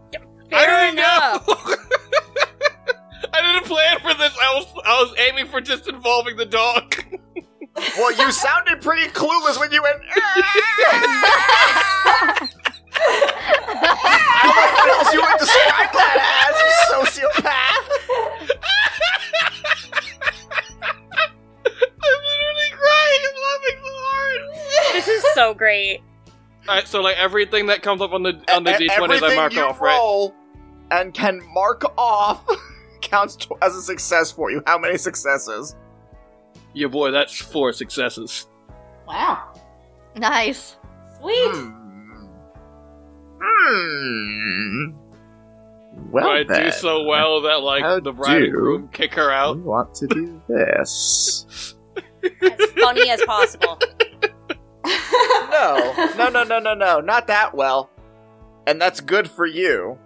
I 0.51 0.65
Fair 0.65 0.81
didn't 0.85 0.95
know. 0.97 1.03
I 3.33 3.41
didn't 3.41 3.65
plan 3.65 3.99
for 3.99 4.13
this. 4.13 4.33
I 4.41 4.53
was 4.55 4.65
I 4.85 5.01
was 5.01 5.13
aiming 5.19 5.47
for 5.47 5.59
just 5.61 5.87
involving 5.87 6.35
the 6.37 6.45
dog. 6.45 6.95
Well, 7.97 8.11
you 8.13 8.31
sounded 8.31 8.81
pretty 8.81 9.07
clueless 9.11 9.59
when 9.59 9.71
you 9.71 9.81
went. 9.83 9.97
Ah! 10.15 12.49
I 12.99 14.41
don't 14.43 14.73
what 14.73 14.89
else 14.97 15.13
you 15.13 15.21
would 15.21 15.39
describe 15.39 15.91
that 15.93 16.17
as, 16.47 16.55
you 16.61 16.69
sociopath. 16.93 17.85
I'm 20.79 22.19
literally 22.23 22.71
crying. 22.71 23.21
I'm 23.27 23.37
laughing 23.47 23.79
so 23.83 23.91
hard. 23.93 24.41
This 24.93 25.07
is 25.07 25.23
so 25.33 25.53
great. 25.53 26.01
All 26.67 26.75
right, 26.75 26.87
so 26.87 27.01
like 27.01 27.17
everything 27.17 27.67
that 27.67 27.81
comes 27.81 28.01
up 28.01 28.11
on 28.11 28.23
the 28.23 28.41
on 28.53 28.63
the 28.63 28.71
E- 28.81 28.87
d20s, 28.89 29.23
I 29.23 29.35
mark 29.35 29.53
you 29.53 29.61
off, 29.61 29.79
right? 29.81 29.97
roll 29.97 30.33
and 30.91 31.13
can 31.13 31.41
mark 31.53 31.83
off 31.97 32.45
counts 33.01 33.35
to- 33.37 33.55
as 33.61 33.75
a 33.75 33.81
success 33.81 34.31
for 34.31 34.51
you. 34.51 34.61
How 34.65 34.77
many 34.77 34.97
successes? 34.97 35.75
Yeah, 36.73 36.87
boy, 36.87 37.11
that's 37.11 37.39
four 37.41 37.71
successes. 37.73 38.47
Wow. 39.07 39.53
nice. 40.15 40.75
Sweet. 41.19 41.51
Hmm. 41.51 41.76
Hmm. 43.41 44.91
Well, 46.11 46.27
I 46.29 46.43
then, 46.43 46.65
do 46.65 46.71
so 46.71 47.03
well 47.03 47.41
that 47.41 47.61
like 47.61 47.83
How 47.83 47.99
the 47.99 48.11
bride 48.13 48.43
and 48.43 48.51
groom 48.53 48.87
kick 48.89 49.13
her 49.15 49.27
we 49.27 49.33
out. 49.33 49.57
want 49.59 49.93
to 49.95 50.07
do 50.07 50.41
this. 50.47 51.75
As 52.41 52.71
funny 52.79 53.09
as 53.09 53.21
possible. 53.23 53.79
No, 55.49 55.93
no, 56.17 56.29
no, 56.29 56.43
no, 56.43 56.59
no, 56.59 56.73
no, 56.75 56.99
not 56.99 57.27
that 57.27 57.55
well. 57.55 57.89
And 58.67 58.79
that's 58.79 58.99
good 58.99 59.29
for 59.29 59.45
you. 59.47 59.97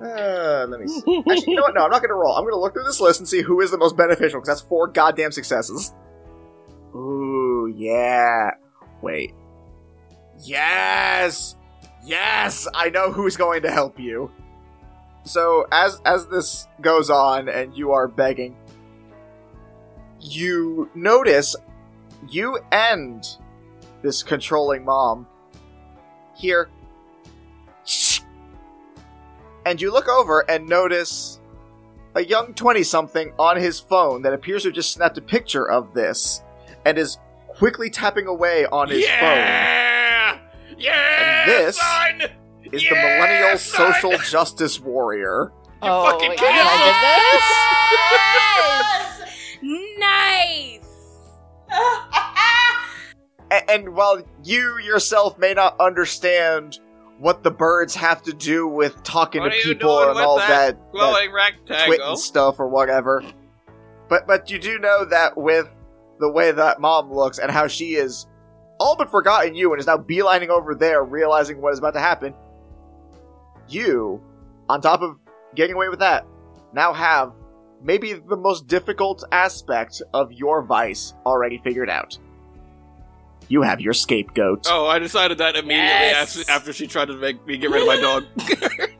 Uh, 0.00 0.66
let 0.68 0.78
me 0.78 0.86
see. 0.86 1.18
Actually, 1.30 1.52
you 1.52 1.54
know 1.56 1.62
what? 1.62 1.74
No, 1.74 1.84
I'm 1.84 1.90
not 1.90 2.02
gonna 2.02 2.14
roll. 2.14 2.36
I'm 2.36 2.44
gonna 2.44 2.56
look 2.60 2.74
through 2.74 2.84
this 2.84 3.00
list 3.00 3.18
and 3.20 3.28
see 3.28 3.40
who 3.40 3.60
is 3.62 3.70
the 3.70 3.78
most 3.78 3.96
beneficial, 3.96 4.40
because 4.40 4.48
that's 4.58 4.68
four 4.68 4.88
goddamn 4.88 5.32
successes. 5.32 5.94
Ooh, 6.94 7.72
yeah. 7.74 8.50
Wait. 9.00 9.32
Yes! 10.44 11.56
Yes! 12.04 12.68
I 12.74 12.90
know 12.90 13.10
who's 13.10 13.36
going 13.36 13.62
to 13.62 13.70
help 13.70 13.98
you. 13.98 14.30
So, 15.24 15.66
as 15.72 16.00
as 16.04 16.26
this 16.26 16.68
goes 16.80 17.08
on 17.08 17.48
and 17.48 17.74
you 17.74 17.92
are 17.92 18.06
begging, 18.06 18.56
you 20.20 20.90
notice 20.94 21.56
you 22.28 22.58
end 22.70 23.26
this 24.02 24.22
controlling 24.22 24.84
mom 24.84 25.26
here 26.36 26.68
and 29.66 29.80
you 29.80 29.92
look 29.92 30.08
over 30.08 30.40
and 30.48 30.68
notice 30.68 31.40
a 32.14 32.24
young 32.24 32.54
20 32.54 32.82
something 32.82 33.32
on 33.38 33.56
his 33.56 33.80
phone 33.80 34.22
that 34.22 34.32
appears 34.32 34.62
to 34.62 34.68
have 34.68 34.74
just 34.74 34.92
snapped 34.92 35.18
a 35.18 35.22
picture 35.22 35.68
of 35.68 35.94
this 35.94 36.42
and 36.84 36.98
is 36.98 37.18
quickly 37.48 37.90
tapping 37.90 38.26
away 38.26 38.66
on 38.66 38.88
his 38.88 39.04
yeah, 39.04 39.20
yeah, 40.78 41.42
And 41.42 41.50
this- 41.50 41.76
son! 41.78 42.20
phone 42.20 42.72
is 42.72 42.82
the 42.88 42.94
millennial 42.94 43.58
son! 43.58 43.92
social 43.94 44.18
justice 44.18 44.80
warrior 44.80 45.52
You 45.82 45.88
oh, 45.90 46.10
fucking 46.10 46.28
my 46.30 46.36
can't. 46.36 46.68
goodness. 49.62 49.98
Nice. 49.98 50.80
A- 53.50 53.70
and 53.70 53.94
while 53.94 54.22
you 54.42 54.78
yourself 54.78 55.38
may 55.38 55.52
not 55.54 55.78
understand 55.80 56.78
what 57.18 57.42
the 57.44 57.50
birds 57.50 57.94
have 57.94 58.22
to 58.22 58.32
do 58.32 58.66
with 58.66 59.02
talking 59.04 59.40
What 59.42 59.52
to 59.52 59.58
people 59.62 60.00
and 60.10 60.18
all 60.18 60.36
that 60.38 60.48
that, 60.48 60.76
that 60.76 60.92
Glowing 60.92 61.30
twit 61.66 62.00
and 62.00 62.18
stuff 62.18 62.58
or 62.58 62.66
whatever. 62.68 63.22
But 64.08 64.26
but 64.26 64.50
you 64.50 64.58
do 64.58 64.78
know 64.78 65.04
that 65.06 65.36
with 65.36 65.68
the 66.20 66.30
way 66.30 66.50
that 66.52 66.80
mom 66.80 67.12
looks 67.12 67.38
and 67.38 67.50
how 67.50 67.66
she 67.68 67.94
is 67.94 68.26
all 68.78 68.96
but 68.96 69.10
forgotten 69.10 69.54
you 69.54 69.72
and 69.72 69.80
is 69.80 69.86
now 69.86 69.96
beelining 69.96 70.48
over 70.48 70.74
there, 70.74 71.02
realizing 71.04 71.60
what 71.60 71.72
is 71.72 71.78
about 71.78 71.94
to 71.94 72.00
happen. 72.00 72.34
You, 73.68 74.20
on 74.68 74.80
top 74.80 75.00
of 75.02 75.18
getting 75.54 75.74
away 75.76 75.88
with 75.88 76.00
that, 76.00 76.26
now 76.72 76.92
have 76.92 77.32
maybe 77.82 78.12
the 78.14 78.36
most 78.36 78.66
difficult 78.66 79.24
aspect 79.32 80.02
of 80.12 80.32
your 80.32 80.62
vice 80.62 81.14
already 81.24 81.58
figured 81.58 81.88
out. 81.90 82.18
You 83.48 83.62
have 83.62 83.80
your 83.80 83.92
scapegoat. 83.92 84.66
Oh, 84.70 84.86
I 84.86 84.98
decided 84.98 85.38
that 85.38 85.54
immediately 85.54 85.76
Yes. 85.86 86.36
after, 86.38 86.50
after 86.50 86.72
she 86.72 86.86
tried 86.86 87.06
to 87.08 87.14
make 87.14 87.46
me 87.46 87.58
get 87.58 87.70
rid 87.70 87.82
of 87.82 87.88
my 87.88 88.00
dog. 88.00 88.24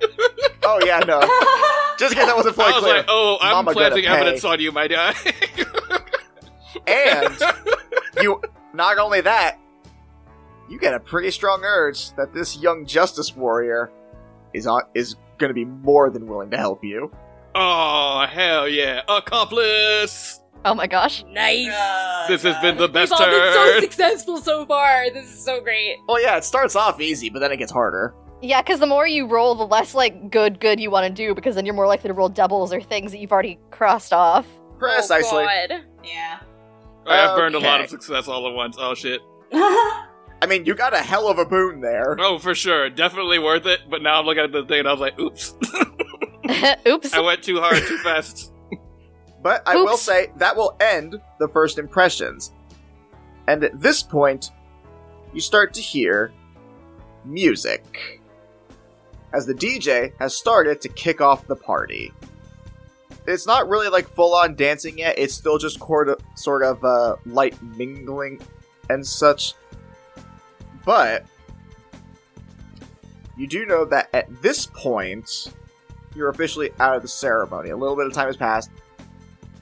Oh, 0.67 0.81
yeah, 0.83 1.01
no. 1.01 1.21
Just 1.99 2.15
in 2.15 2.19
case 2.21 2.27
that 2.27 2.35
wasn't 2.35 2.57
fully 2.57 2.73
I 2.73 2.77
was 2.77 2.83
clear. 2.85 2.97
like, 2.97 3.05
oh, 3.11 3.37
I'm 3.43 3.53
Mama 3.57 3.73
planting 3.75 4.07
evidence 4.07 4.43
on 4.47 4.61
you, 4.61 4.73
my 4.73 4.89
guy. 4.89 5.13
And 6.87 7.39
you 8.23 8.41
not 8.73 8.99
only 8.99 9.21
that, 9.21 9.59
you 10.69 10.79
get 10.79 10.95
a 10.95 11.01
pretty 11.01 11.31
strong 11.31 11.63
urge 11.65 12.13
that 12.17 12.33
this 12.33 12.57
young 12.59 12.87
justice 12.87 13.37
warrior 13.37 13.91
is 14.53 14.67
on 14.67 14.83
is 14.95 15.17
going 15.39 15.51
to 15.51 15.55
be 15.55 15.65
more 15.65 16.11
than 16.11 16.27
willing 16.27 16.51
to 16.51 16.57
help 16.57 16.85
you. 16.85 17.11
oh, 17.55 18.27
hell 18.31 18.69
yeah. 18.69 19.03
Accomplice! 19.09 20.41
Oh 20.65 20.75
my 20.75 20.87
gosh. 20.87 21.25
Nice. 21.29 21.67
This 22.27 22.43
has 22.43 22.57
been 22.63 22.79
the 22.79 22.89
best 22.89 23.13
We've 23.13 23.19
best 23.19 23.59
all 23.59 23.67
been 23.67 23.75
so 23.75 23.81
successful 23.81 24.39
so 24.39 24.65
far. 24.65 25.11
This 25.11 25.27
is 25.27 25.45
so 25.45 25.61
great. 25.61 25.97
Well, 26.09 26.23
yeah, 26.23 26.39
it 26.39 26.45
starts 26.45 26.75
off 26.75 27.01
easy, 27.03 27.29
but 27.29 27.41
then 27.41 27.53
it 27.53 27.59
gets 27.59 27.71
harder. 27.73 28.15
Yeah, 28.41 28.63
because 28.63 28.81
the 28.81 28.87
more 28.87 29.07
you 29.07 29.27
roll, 29.27 29.55
the 29.55 29.67
less 29.67 29.95
like 29.95 30.31
good 30.31 30.61
good 30.61 30.81
you 30.81 30.91
want 30.91 31.07
to 31.07 31.13
do, 31.13 31.35
because 31.35 31.55
then 31.55 31.67
you're 31.67 31.75
more 31.75 31.87
likely 31.87 32.09
to 32.09 32.15
roll 32.15 32.31
doubles 32.31 32.73
or 32.73 32.81
things 32.81 33.13
that 33.13 33.19
you've 33.19 33.33
already 33.33 33.59
crossed 33.71 34.13
off. 34.15 34.47
Precisely. 34.79 35.45
Oh, 35.45 35.67
God. 35.69 35.83
yeah. 36.03 36.41
I've 37.07 37.37
burned 37.37 37.55
a 37.55 37.59
lot 37.59 37.83
of 37.83 37.91
success 37.91 38.27
all 38.29 38.49
at 38.49 38.55
once. 38.55 38.77
Oh, 38.79 38.95
shit. 38.95 39.21
I 40.45 40.47
mean, 40.47 40.67
you 40.67 40.75
got 40.75 40.93
a 40.93 40.99
hell 40.99 41.29
of 41.29 41.39
a 41.39 41.47
boon 41.47 41.81
there. 41.81 42.17
Oh, 42.21 42.39
for 42.39 42.55
sure. 42.55 42.91
Definitely 42.91 43.39
worth 43.39 43.65
it. 43.65 43.81
But 43.89 44.03
now 44.03 44.21
I'm 44.21 44.27
looking 44.27 44.45
at 44.45 44.53
the 44.53 44.63
thing 44.67 44.81
and 44.81 44.89
I 44.89 44.93
was 44.93 45.01
like, 45.01 45.19
oops. 45.19 45.55
Oops. 46.87 47.15
I 47.15 47.21
went 47.21 47.43
too 47.43 47.59
hard, 47.61 47.79
too 47.79 47.97
fast. 47.97 48.53
But 49.43 49.63
I 49.67 49.77
will 49.77 49.97
say 49.97 50.31
that 50.37 50.55
will 50.55 50.77
end 50.81 51.19
the 51.39 51.49
first 51.49 51.79
impressions. 51.79 52.53
And 53.49 53.65
at 53.65 53.81
this 53.81 54.03
point, 54.03 54.51
you 55.33 55.41
start 55.41 55.73
to 55.73 55.81
hear 55.81 56.31
music. 57.25 58.23
as 59.33 59.47
the 59.47 59.55
DJ 59.55 60.13
has 60.19 60.37
started 60.37 60.83
to 60.83 60.91
kick 60.91 61.23
off 61.23 61.47
the 61.47 61.57
party. 61.57 62.13
It's 63.27 63.47
not 63.47 63.71
really 63.71 63.89
like 63.89 64.07
full 64.11 64.35
on 64.35 64.57
dancing 64.57 64.99
yet, 64.99 65.19
it's 65.19 65.33
still 65.33 65.57
just 65.57 65.79
sort 65.79 66.11
of, 66.11 66.21
sort 66.35 66.63
of 66.63 66.85
uh, 66.85 67.17
light 67.25 67.57
mingling 67.63 68.43
and 68.91 69.07
such. 69.07 69.55
But 70.85 71.25
you 73.37 73.47
do 73.47 73.67
know 73.67 73.85
that 73.87 74.11
at 74.13 74.43
this 74.43 74.67
point, 74.67 75.53
you're 76.15 76.29
officially 76.29 76.71
out 76.79 76.97
of 76.97 77.03
the 77.03 77.09
ceremony. 77.09 77.71
A 77.71 77.77
little 77.77 77.97
bit 77.97 78.07
of 78.07 78.13
time 78.13 78.27
has 78.27 78.37
passed. 78.37 78.71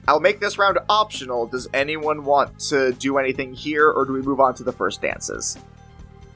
I'll 0.07 0.19
make 0.19 0.39
this 0.39 0.57
round 0.57 0.79
optional. 0.89 1.47
Does 1.47 1.67
anyone 1.73 2.25
want 2.25 2.59
to 2.69 2.91
do 2.93 3.17
anything 3.17 3.53
here, 3.53 3.89
or 3.89 4.05
do 4.05 4.11
we 4.11 4.21
move 4.21 4.39
on 4.39 4.53
to 4.55 4.63
the 4.63 4.73
first 4.73 5.01
dances? 5.01 5.57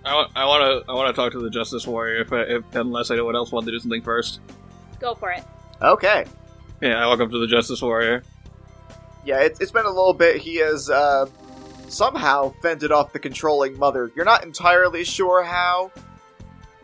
I 0.05 0.13
want 0.13 0.31
to 0.85 0.89
I 0.89 0.95
want 0.95 1.13
to 1.13 1.21
talk 1.21 1.33
to 1.33 1.39
the 1.39 1.49
Justice 1.49 1.85
Warrior 1.85 2.21
if, 2.21 2.31
I, 2.31 2.41
if 2.43 2.75
unless 2.75 3.11
anyone 3.11 3.35
else 3.35 3.51
wanted 3.51 3.65
to 3.67 3.71
do 3.73 3.79
something 3.79 4.01
first. 4.01 4.39
Go 4.99 5.13
for 5.13 5.31
it. 5.31 5.43
Okay. 5.81 6.25
Yeah, 6.81 7.03
I 7.03 7.07
walk 7.07 7.19
up 7.19 7.29
to 7.29 7.39
the 7.39 7.47
Justice 7.47 7.81
Warrior. 7.81 8.23
Yeah, 9.25 9.41
it, 9.41 9.57
it's 9.59 9.71
been 9.71 9.85
a 9.85 9.89
little 9.89 10.13
bit. 10.13 10.37
He 10.37 10.55
has 10.57 10.89
uh, 10.89 11.25
somehow 11.87 12.49
fended 12.61 12.91
off 12.91 13.13
the 13.13 13.19
controlling 13.19 13.77
mother. 13.77 14.11
You're 14.15 14.25
not 14.25 14.43
entirely 14.43 15.03
sure 15.03 15.43
how. 15.43 15.91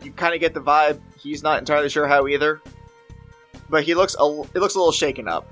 You 0.02 0.12
kind 0.12 0.34
of 0.34 0.40
get 0.40 0.54
the 0.54 0.60
vibe 0.60 1.00
he's 1.24 1.42
not 1.42 1.58
entirely 1.58 1.88
sure 1.88 2.06
how 2.06 2.28
either. 2.28 2.60
But 3.68 3.84
he 3.84 3.94
looks 3.94 4.14
a, 4.20 4.24
it 4.54 4.60
looks 4.60 4.74
a 4.74 4.78
little 4.78 4.92
shaken 4.92 5.26
up. 5.26 5.50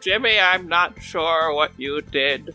Jimmy, 0.00 0.38
I'm 0.38 0.68
not 0.68 1.02
sure 1.02 1.52
what 1.52 1.72
you 1.76 2.00
did, 2.00 2.54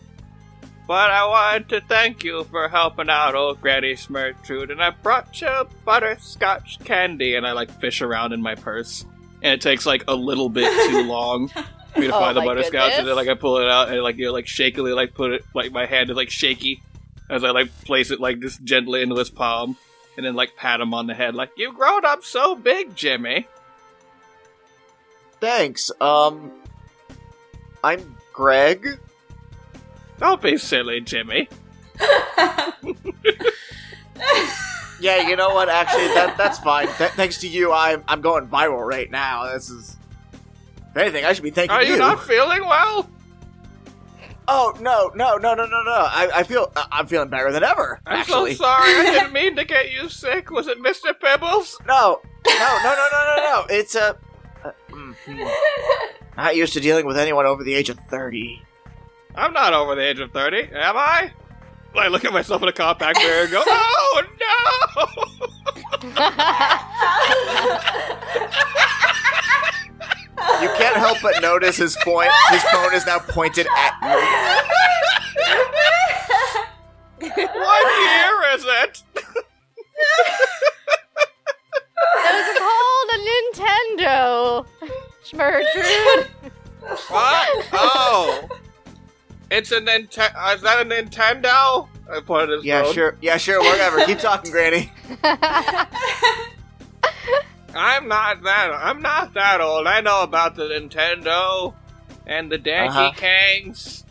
but 0.87 1.11
I 1.11 1.27
wanted 1.27 1.69
to 1.69 1.81
thank 1.81 2.23
you 2.23 2.45
for 2.45 2.69
helping 2.69 3.09
out 3.09 3.35
old 3.35 3.61
Granny 3.61 3.93
Schmertrude, 3.93 4.71
and 4.71 4.81
I 4.81 4.89
brought 4.89 5.39
you 5.39 5.67
butterscotch 5.83 6.79
candy, 6.83 7.35
and 7.35 7.45
I 7.45 7.51
like 7.51 7.69
fish 7.69 8.01
around 8.01 8.33
in 8.33 8.41
my 8.41 8.55
purse, 8.55 9.05
and 9.43 9.53
it 9.53 9.61
takes 9.61 9.85
like 9.85 10.05
a 10.07 10.15
little 10.15 10.49
bit 10.49 10.71
too 10.89 11.03
long 11.07 11.51
me 11.99 12.09
Oh 12.11 12.33
the 12.33 12.41
butterscotch, 12.41 12.93
and 12.93 13.07
then 13.07 13.15
like 13.15 13.27
I 13.27 13.35
pull 13.35 13.57
it 13.57 13.67
out 13.67 13.89
and 13.89 14.01
like 14.01 14.17
you 14.17 14.25
know, 14.25 14.33
like 14.33 14.45
shakily 14.45 14.93
like 14.93 15.13
put 15.13 15.31
it 15.31 15.45
like 15.53 15.71
my 15.71 15.85
hand 15.85 16.09
is 16.09 16.15
like 16.15 16.29
shaky 16.29 16.81
as 17.29 17.43
I 17.43 17.51
like 17.51 17.71
place 17.83 18.11
it 18.11 18.19
like 18.19 18.39
just 18.39 18.63
gently 18.63 19.01
into 19.01 19.15
his 19.15 19.29
palm, 19.29 19.77
and 20.17 20.25
then 20.25 20.35
like 20.35 20.55
pat 20.55 20.79
him 20.81 20.93
on 20.93 21.07
the 21.07 21.13
head 21.13 21.35
like 21.35 21.51
you've 21.57 21.75
grown 21.75 22.05
up 22.05 22.23
so 22.23 22.55
big, 22.55 22.95
Jimmy. 22.95 23.47
Thanks. 25.39 25.91
Um, 25.99 26.51
I'm 27.83 28.15
Greg. 28.33 28.99
Don't 30.19 30.41
be 30.41 30.57
silly, 30.57 31.01
Jimmy. 31.01 31.49
Yeah, 34.99 35.27
you 35.27 35.35
know 35.35 35.49
what? 35.49 35.69
Actually, 35.69 36.07
that 36.15 36.35
that's 36.37 36.57
fine. 36.59 36.87
Th- 36.97 37.11
thanks 37.11 37.39
to 37.41 37.47
you, 37.47 37.71
I'm 37.71 38.03
I'm 38.07 38.21
going 38.21 38.47
viral 38.47 38.85
right 38.85 39.11
now. 39.11 39.51
This 39.53 39.69
is. 39.69 39.97
If 40.95 41.01
anything, 41.01 41.25
I 41.25 41.33
should 41.33 41.43
be 41.43 41.49
thanking 41.49 41.75
you. 41.75 41.81
Are 41.81 41.83
you 41.83 41.97
not 41.97 42.23
feeling 42.23 42.65
well? 42.65 43.09
Oh 44.47 44.73
no, 44.79 45.11
no, 45.15 45.35
no, 45.37 45.53
no, 45.53 45.65
no, 45.65 45.81
no! 45.83 45.91
I, 45.91 46.29
I 46.35 46.43
feel 46.43 46.71
I- 46.75 46.87
I'm 46.91 47.07
feeling 47.07 47.29
better 47.29 47.51
than 47.51 47.63
ever. 47.63 47.99
I'm 48.05 48.19
actually, 48.19 48.53
so 48.55 48.63
sorry. 48.63 48.91
I 48.91 49.03
didn't 49.19 49.33
mean 49.33 49.55
to 49.57 49.65
get 49.65 49.91
you 49.91 50.07
sick. 50.07 50.51
Was 50.51 50.67
it 50.67 50.81
Mr. 50.81 51.19
Pibbles? 51.19 51.77
no, 51.87 52.21
no, 52.47 52.79
no, 52.83 52.83
no, 52.83 53.07
no, 53.11 53.35
no, 53.35 53.43
no! 53.43 53.65
It's 53.69 53.95
a. 53.95 54.17
Uh, 54.63 54.71
mm. 54.91 55.15
Not 56.37 56.55
used 56.55 56.73
to 56.73 56.79
dealing 56.79 57.05
with 57.05 57.17
anyone 57.17 57.45
over 57.45 57.63
the 57.63 57.73
age 57.73 57.89
of 57.89 57.99
thirty. 58.09 58.61
I'm 59.37 59.51
not 59.51 59.73
over 59.73 59.95
the 59.95 60.01
age 60.01 60.19
of 60.19 60.31
30, 60.31 60.69
am 60.73 60.95
I? 60.95 61.29
I 61.93 62.07
look 62.07 62.23
at 62.23 62.31
myself 62.31 62.61
in 62.63 62.69
a 62.69 62.73
compact 62.73 63.17
mirror 63.19 63.41
and 63.43 63.51
go, 63.51 63.61
oh 63.67 64.23
no! 64.39 66.15
You 70.61 70.69
can't 70.77 70.95
help 70.97 71.17
but 71.21 71.41
notice 71.41 71.77
his 71.77 71.95
point. 72.03 72.29
His 72.51 72.63
phone 72.63 72.93
is 72.93 73.05
now 73.05 73.19
pointed 73.19 73.67
at 73.67 73.93
you. 74.01 74.09
what 77.53 77.85
year 78.01 78.55
is 78.55 78.65
it? 78.65 79.03
It 82.17 82.31
was 82.33 82.57
called 82.59 83.09
a 83.13 83.17
Nintendo. 83.99 84.65
Schmertrude. 85.25 86.27
What? 87.09 87.65
Oh. 87.73 88.47
It's 89.51 89.71
a 89.71 89.79
Nintendo. 89.79 90.31
Uh, 90.35 90.53
is 90.55 90.61
that 90.61 90.81
a 90.81 90.85
Nintendo? 90.89 91.87
I 92.11 92.19
pointed 92.25 92.49
at 92.51 92.55
his 92.57 92.65
Yeah, 92.65 92.83
phone. 92.83 92.93
sure. 92.93 93.17
Yeah, 93.21 93.37
sure. 93.37 93.59
Whatever. 93.59 94.05
Keep 94.05 94.19
talking, 94.19 94.51
Granny. 94.51 94.91
I'm 97.75 98.07
not 98.07 98.41
that. 98.43 98.71
I'm 98.73 99.01
not 99.01 99.33
that 99.33 99.59
old. 99.61 99.85
I 99.87 100.01
know 100.01 100.23
about 100.23 100.55
the 100.55 100.63
Nintendo 100.63 101.73
and 102.25 102.51
the 102.51 102.57
Donkey 102.57 102.97
Uh-huh. 102.97 103.11
Kangs. 103.15 104.03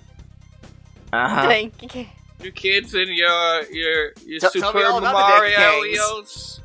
Uh 1.12 1.28
huh. 1.28 1.48
Thank 1.48 1.94
you. 1.94 2.06
Your 2.42 2.52
kids 2.52 2.94
and 2.94 3.08
your 3.08 3.62
your 3.70 4.12
your 4.26 4.40
Tell- 4.40 4.50
tell 4.50 4.62
Super 4.72 4.78
me 4.78 4.84
all 4.84 4.98
about 4.98 5.40
the 5.40 5.48
Donkey 5.50 5.56
Mario's. 5.96 6.60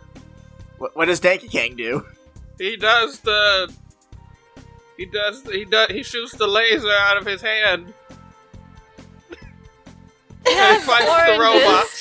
What, 0.78 0.96
what 0.96 1.06
does 1.06 1.22
Danky 1.22 1.50
Kang 1.50 1.76
do? 1.76 2.06
He 2.58 2.76
does 2.76 3.20
the. 3.20 3.72
He 4.98 5.06
does. 5.06 5.44
He 5.44 5.64
does. 5.66 5.90
He 5.92 6.04
shoots 6.04 6.34
the 6.36 6.48
laser 6.48 6.92
out 6.92 7.16
of 7.18 7.26
his 7.26 7.42
hand. 7.42 7.94
and 9.32 9.38
he 10.82 10.86
fights 10.86 11.06
the 11.06 11.12
Oranges. 11.12 11.40
robots. 11.40 11.99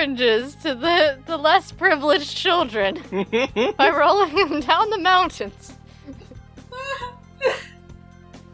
Oranges 0.00 0.54
to 0.54 0.74
the, 0.74 1.18
the 1.26 1.36
less 1.36 1.72
privileged 1.72 2.34
children 2.34 3.02
by 3.76 3.90
rolling 3.90 4.34
them 4.34 4.60
down 4.60 4.88
the 4.88 4.96
mountains. 4.96 5.76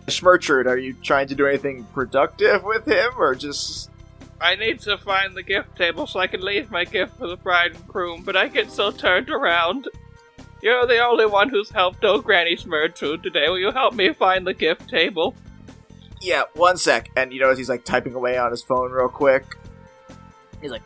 Schmertrude, 0.08 0.66
are 0.66 0.76
you 0.76 0.94
trying 1.04 1.28
to 1.28 1.36
do 1.36 1.46
anything 1.46 1.84
productive 1.94 2.64
with 2.64 2.84
him, 2.84 3.12
or 3.16 3.36
just? 3.36 3.92
I 4.40 4.56
need 4.56 4.80
to 4.80 4.98
find 4.98 5.36
the 5.36 5.44
gift 5.44 5.76
table 5.76 6.08
so 6.08 6.18
I 6.18 6.26
can 6.26 6.40
leave 6.40 6.72
my 6.72 6.84
gift 6.84 7.16
for 7.16 7.28
the 7.28 7.36
bride 7.36 7.76
and 7.76 7.86
groom, 7.86 8.24
but 8.24 8.34
I 8.34 8.48
get 8.48 8.72
so 8.72 8.90
turned 8.90 9.30
around. 9.30 9.86
You're 10.62 10.84
the 10.88 10.98
only 10.98 11.26
one 11.26 11.48
who's 11.48 11.70
helped 11.70 12.04
old 12.04 12.24
Granny 12.24 12.56
Schmertrude 12.56 13.22
today. 13.22 13.48
Will 13.48 13.60
you 13.60 13.70
help 13.70 13.94
me 13.94 14.12
find 14.12 14.44
the 14.44 14.54
gift 14.54 14.88
table? 14.88 15.36
Yeah, 16.20 16.42
one 16.54 16.76
sec. 16.76 17.08
And 17.16 17.32
you 17.32 17.38
notice 17.38 17.58
he's 17.58 17.68
like 17.68 17.84
typing 17.84 18.14
away 18.14 18.36
on 18.36 18.50
his 18.50 18.64
phone 18.64 18.90
real 18.90 19.08
quick. 19.08 19.44
He's 20.60 20.72
like, 20.72 20.82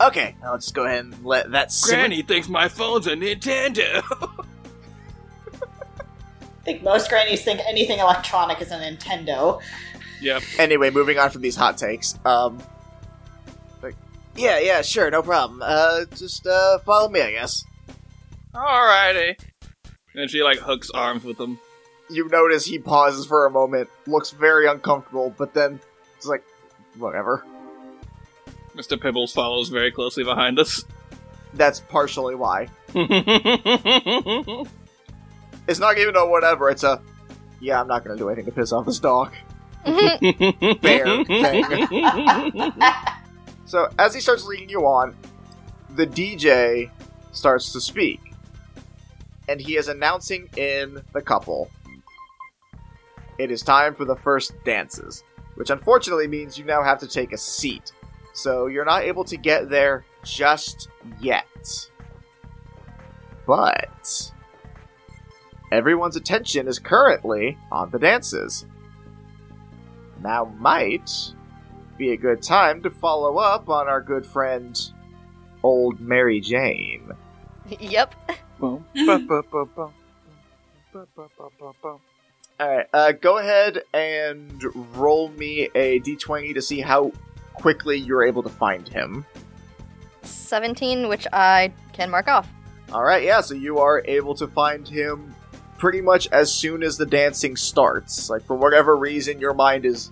"Okay, 0.00 0.36
I'll 0.44 0.58
just 0.58 0.74
go 0.74 0.84
ahead 0.84 1.04
and 1.04 1.24
let 1.24 1.50
that 1.52 1.72
simmer." 1.72 2.02
Granny 2.02 2.22
thinks 2.22 2.48
my 2.48 2.68
phone's 2.68 3.06
a 3.06 3.14
Nintendo. 3.14 4.02
I 5.62 6.64
think 6.64 6.82
most 6.82 7.10
grannies 7.10 7.44
think 7.44 7.60
anything 7.68 7.98
electronic 7.98 8.60
is 8.62 8.70
a 8.70 8.76
Nintendo. 8.78 9.60
yep. 10.22 10.42
Anyway, 10.58 10.90
moving 10.90 11.18
on 11.18 11.28
from 11.30 11.42
these 11.42 11.56
hot 11.56 11.76
takes. 11.76 12.18
Um, 12.24 12.58
like, 13.82 13.94
yeah, 14.34 14.58
yeah, 14.60 14.80
sure, 14.80 15.10
no 15.10 15.22
problem. 15.22 15.60
Uh, 15.62 16.06
just 16.16 16.46
uh, 16.46 16.78
follow 16.78 17.08
me, 17.10 17.20
I 17.20 17.32
guess. 17.32 17.64
Alrighty. 18.54 19.38
And 20.14 20.30
she 20.30 20.42
like 20.42 20.58
hooks 20.58 20.90
arms 20.90 21.22
with 21.24 21.38
him. 21.38 21.58
You 22.08 22.28
notice 22.28 22.64
he 22.64 22.78
pauses 22.78 23.26
for 23.26 23.46
a 23.46 23.50
moment, 23.50 23.90
looks 24.06 24.30
very 24.30 24.66
uncomfortable, 24.66 25.34
but 25.36 25.52
then 25.52 25.80
it's 26.16 26.26
like, 26.26 26.44
whatever. 26.96 27.44
Mr. 28.76 29.00
Pibbles 29.00 29.32
follows 29.32 29.68
very 29.68 29.90
closely 29.92 30.24
behind 30.24 30.58
us. 30.58 30.84
That's 31.54 31.80
partially 31.80 32.34
why. 32.34 32.68
It's 35.66 35.80
not 35.80 35.96
even 35.98 36.16
a 36.16 36.26
whatever. 36.26 36.68
It's 36.70 36.82
a, 36.84 37.00
yeah, 37.60 37.80
I'm 37.80 37.88
not 37.88 38.04
gonna 38.04 38.18
do 38.18 38.28
anything 38.28 38.46
to 38.46 38.52
piss 38.52 38.72
off 38.72 38.86
this 38.86 38.98
dog. 38.98 39.32
Bear 39.84 41.24
thing. 41.24 41.64
So 43.66 43.88
as 43.98 44.14
he 44.14 44.20
starts 44.20 44.44
leading 44.44 44.68
you 44.68 44.86
on, 44.86 45.16
the 45.90 46.06
DJ 46.06 46.90
starts 47.32 47.72
to 47.72 47.80
speak. 47.80 48.20
And 49.48 49.60
he 49.60 49.76
is 49.76 49.88
announcing 49.88 50.48
in 50.56 51.02
the 51.12 51.22
couple. 51.22 51.70
It 53.38 53.50
is 53.50 53.62
time 53.62 53.94
for 53.94 54.04
the 54.04 54.16
first 54.16 54.52
dances, 54.64 55.24
which 55.56 55.70
unfortunately 55.70 56.28
means 56.28 56.58
you 56.58 56.64
now 56.64 56.82
have 56.82 57.00
to 57.00 57.08
take 57.08 57.32
a 57.32 57.38
seat. 57.38 57.92
So 58.34 58.66
you're 58.66 58.84
not 58.84 59.04
able 59.04 59.24
to 59.24 59.36
get 59.36 59.70
there 59.70 60.04
just 60.24 60.88
yet. 61.20 61.88
But 63.46 64.32
everyone's 65.72 66.16
attention 66.16 66.68
is 66.68 66.78
currently 66.78 67.56
on 67.70 67.90
the 67.90 67.98
dances. 67.98 68.66
Now 70.20 70.52
might 70.58 71.10
be 71.96 72.12
a 72.12 72.16
good 72.16 72.42
time 72.42 72.82
to 72.82 72.90
follow 72.90 73.38
up 73.38 73.68
on 73.68 73.86
our 73.86 74.00
good 74.00 74.26
friend, 74.26 74.78
old 75.62 76.00
Mary 76.00 76.40
Jane. 76.40 77.10
Yep. 77.78 78.14
Alright, 82.60 82.86
uh, 82.92 83.12
go 83.12 83.38
ahead 83.38 83.82
and 83.92 84.62
roll 84.96 85.28
me 85.30 85.68
a 85.74 86.00
d20 86.00 86.54
to 86.54 86.62
see 86.62 86.80
how 86.80 87.12
quickly 87.54 87.96
you're 87.96 88.24
able 88.24 88.42
to 88.42 88.48
find 88.48 88.86
him. 88.86 89.24
17, 90.22 91.08
which 91.08 91.26
I 91.32 91.72
can 91.92 92.10
mark 92.10 92.28
off. 92.28 92.48
All 92.92 93.02
right, 93.02 93.24
yeah, 93.24 93.40
so 93.40 93.54
you 93.54 93.78
are 93.78 94.02
able 94.04 94.34
to 94.34 94.46
find 94.46 94.86
him 94.86 95.34
pretty 95.78 96.00
much 96.00 96.28
as 96.30 96.52
soon 96.52 96.82
as 96.82 96.96
the 96.96 97.06
dancing 97.06 97.56
starts. 97.56 98.30
Like, 98.30 98.42
for 98.42 98.56
whatever 98.56 98.96
reason, 98.96 99.40
your 99.40 99.54
mind 99.54 99.84
is 99.84 100.10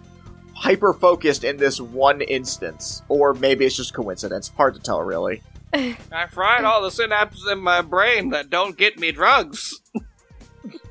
hyper 0.55 0.93
focused 0.93 1.45
in 1.45 1.57
this 1.57 1.81
one 1.81 2.21
instance. 2.23 3.03
Or 3.09 3.35
maybe 3.35 3.67
it's 3.67 3.77
just 3.77 3.95
coincidence. 3.95 4.49
Hard 4.57 4.75
to 4.75 4.81
tell, 4.81 5.03
really. 5.03 5.43
I 5.73 6.27
fried 6.31 6.65
all 6.65 6.83
the 6.83 6.89
synapses 6.89 7.51
in 7.51 7.59
my 7.59 7.83
brain 7.83 8.31
that 8.31 8.51
don't 8.51 8.77
get 8.77 8.99
me 8.99 9.13
drugs. 9.13 9.81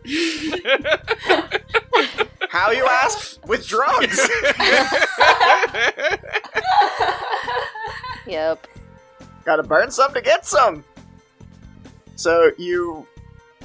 How 2.52 2.72
you 2.72 2.86
ask? 2.86 3.40
With 3.48 3.66
drugs! 3.66 4.20
Yep. 8.28 8.68
Gotta 9.44 9.64
burn 9.64 9.90
some 9.92 10.14
to 10.14 10.22
get 10.22 10.46
some! 10.46 10.86
So 12.16 12.52
you 12.58 13.08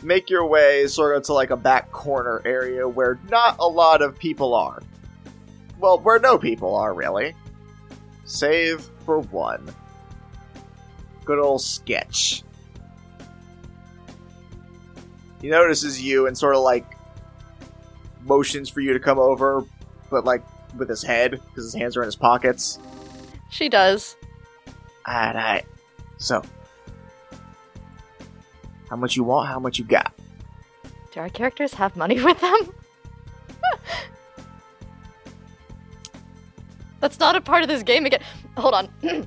make 0.03 0.31
your 0.31 0.47
way 0.47 0.87
sort 0.87 1.17
of 1.17 1.23
to 1.25 1.35
like 1.35 1.51
a 1.51 1.57
back 1.57 1.93
corner 1.93 2.43
area 2.45 2.89
where 2.89 3.19
not 3.29 3.57
a 3.59 3.67
lot 3.69 4.03
of 4.03 4.19
people 4.19 4.55
are. 4.55 4.83
Well, 5.79 5.99
where 5.99 6.19
no 6.19 6.39
people 6.39 6.75
are, 6.75 6.95
really. 6.95 7.35
Save 8.25 8.89
for 9.05 9.21
one. 9.21 9.69
Good 11.25 11.39
old 11.39 11.61
sketch. 11.61 12.43
He 15.43 15.49
notices 15.49 16.01
you 16.01 16.27
and 16.27 16.37
sort 16.37 16.57
of 16.57 16.63
like 16.63 16.96
motions 18.27 18.69
for 18.69 18.81
you 18.81 18.93
to 18.93 19.01
come 19.01 19.19
over, 19.19 19.65
but 20.11 20.25
like 20.25 20.43
with 20.77 20.89
his 20.89 21.03
head, 21.03 21.31
because 21.31 21.65
his 21.65 21.75
hands 21.75 21.97
are 21.97 22.03
in 22.03 22.07
his 22.07 22.17
pockets. 22.17 22.79
She 23.51 23.69
does. 23.69 24.17
Alright, 25.09 25.37
alright. 25.37 25.65
So, 26.19 26.43
how 28.91 28.97
much 28.97 29.17
you 29.17 29.25
want? 29.25 29.49
How 29.49 29.59
much 29.59 29.79
you 29.79 29.85
got? 29.85 30.13
Do 31.13 31.21
our 31.21 31.29
characters 31.29 31.75
have 31.75 31.97
money 31.97 32.21
with 32.23 32.41
them? 32.41 32.55
That's 37.01 37.19
not 37.21 37.37
a 37.37 37.41
part 37.41 37.63
of 37.63 37.69
this 37.69 37.83
game 37.83 38.07
again. 38.07 38.21
Hold 38.57 38.75
on. 38.75 38.89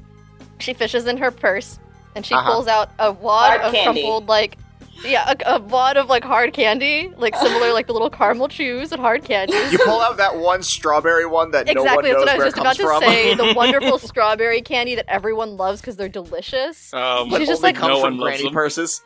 she 0.60 0.74
fishes 0.74 1.06
in 1.08 1.18
her 1.18 1.32
purse 1.32 1.80
and 2.16 2.26
she 2.26 2.34
Uh-huh. 2.34 2.52
pulls 2.52 2.68
out 2.68 2.90
a 3.00 3.12
wad 3.12 3.50
Hard 3.52 3.62
of 3.62 3.72
candy. 3.74 4.02
crumpled 4.02 4.28
like 4.28 4.58
yeah, 5.06 5.34
a, 5.46 5.56
a 5.56 5.60
wad 5.62 5.98
of 5.98 6.08
like 6.10 6.24
hard 6.24 6.54
candy, 6.54 7.12
like 7.18 7.36
similar 7.36 7.74
like 7.74 7.88
the 7.88 7.94
little 7.94 8.10
caramel 8.10 8.48
chews 8.48 8.92
and 8.92 9.02
hard 9.02 9.24
candies. 9.24 9.72
You 9.72 9.80
pull 9.80 10.02
out 10.02 10.18
that 10.18 10.38
one 10.38 10.62
strawberry 10.64 11.26
one 11.26 11.52
that 11.52 11.68
no 11.68 11.84
one 11.84 12.06
exactly, 12.06 12.12
knows 12.12 12.26
that's 12.26 12.38
what 12.38 12.42
I 12.42 12.46
was 12.46 12.54
just 12.54 12.82
about 12.82 13.00
to 13.02 13.06
say. 13.06 13.34
The 13.36 13.54
wonderful 13.56 14.00
strawberry 14.00 14.62
candy 14.62 14.96
that 14.96 15.06
everyone 15.10 15.58
loves 15.58 15.82
because 15.82 15.96
they're 15.96 16.10
delicious. 16.10 16.94
um, 16.94 17.30
But 17.30 17.40
She's 17.40 17.48
just 17.48 17.64
like- 17.64 17.76
comes 17.76 17.90
No 17.96 18.02
from 18.02 18.18
one 18.18 18.18
loves 18.18 18.30
granny 18.38 18.44
them. 18.44 18.54
purses. 18.54 19.04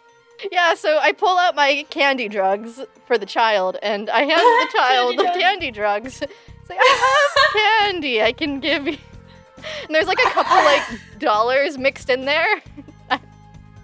Yeah, 0.51 0.73
so 0.73 0.97
I 0.99 1.11
pull 1.13 1.37
out 1.37 1.55
my 1.55 1.85
candy 1.89 2.27
drugs 2.27 2.81
for 3.05 3.17
the 3.17 3.25
child, 3.25 3.77
and 3.83 4.09
I 4.09 4.23
hand 4.23 4.41
the 4.41 4.69
child 4.77 5.15
Candy 5.15 5.17
the 5.17 5.23
drugs. 5.23 5.37
candy 5.41 5.71
drugs. 5.71 6.21
It's 6.21 6.69
like, 6.69 6.79
I 6.81 7.33
have 7.53 7.91
candy 7.93 8.21
I 8.21 8.31
can 8.33 8.59
give 8.59 8.87
you. 8.87 8.97
And 9.85 9.95
there's 9.95 10.07
like 10.07 10.17
a 10.19 10.29
couple 10.31 10.55
like 10.57 10.81
dollars 11.19 11.77
mixed 11.77 12.09
in 12.09 12.25
there. 12.25 12.61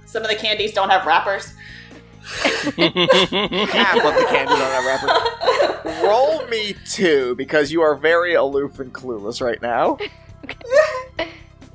Some 0.06 0.24
of 0.24 0.30
the 0.30 0.36
candies 0.36 0.74
don't 0.74 0.90
have 0.90 1.06
wrappers. 1.06 1.54
Half 2.30 3.96
of 3.98 4.16
the 4.16 4.26
candy 4.30 4.54
on 4.54 4.60
that 4.60 4.84
wrapper. 5.84 6.08
Roll 6.08 6.46
me 6.48 6.76
two 6.90 7.36
because 7.36 7.72
you 7.72 7.82
are 7.82 7.96
very 7.96 8.34
aloof 8.34 8.80
and 8.80 8.94
clueless 8.94 9.42
right 9.42 9.62
now. 9.62 9.98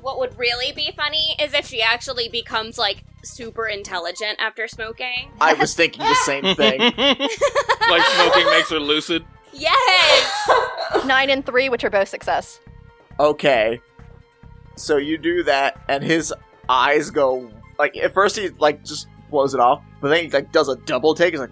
What 0.01 0.19
would 0.19 0.37
really 0.37 0.71
be 0.71 0.91
funny 0.95 1.35
is 1.41 1.53
if 1.53 1.65
she 1.65 1.81
actually 1.81 2.29
becomes 2.29 2.77
like 2.77 3.03
super 3.23 3.67
intelligent 3.67 4.39
after 4.39 4.67
smoking. 4.67 5.31
I 5.41 5.53
was 5.53 5.73
thinking 5.73 6.03
the 6.03 6.15
same 6.15 6.55
thing. 6.55 6.79
like 7.89 8.03
smoking 8.03 8.45
makes 8.51 8.69
her 8.69 8.79
lucid. 8.79 9.25
Yes! 9.51 10.51
Nine 11.05 11.29
and 11.29 11.45
three, 11.45 11.69
which 11.69 11.83
are 11.83 11.89
both 11.89 12.09
success. 12.09 12.59
Okay. 13.19 13.81
So 14.75 14.97
you 14.97 15.17
do 15.17 15.43
that, 15.43 15.81
and 15.87 16.03
his 16.03 16.33
eyes 16.69 17.09
go 17.09 17.49
like 17.79 17.95
at 17.97 18.13
first 18.13 18.37
he 18.37 18.49
like 18.49 18.83
just 18.83 19.07
blows 19.29 19.53
it 19.53 19.59
off, 19.59 19.81
but 20.05 20.09
then 20.09 20.25
he 20.25 20.29
like 20.29 20.51
does 20.51 20.69
a 20.69 20.75
double 20.75 21.15
take. 21.15 21.33
He's 21.33 21.39
like, 21.39 21.49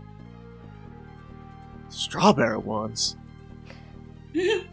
strawberry 1.89 2.59
ones. 2.59 3.17
and 4.35 4.63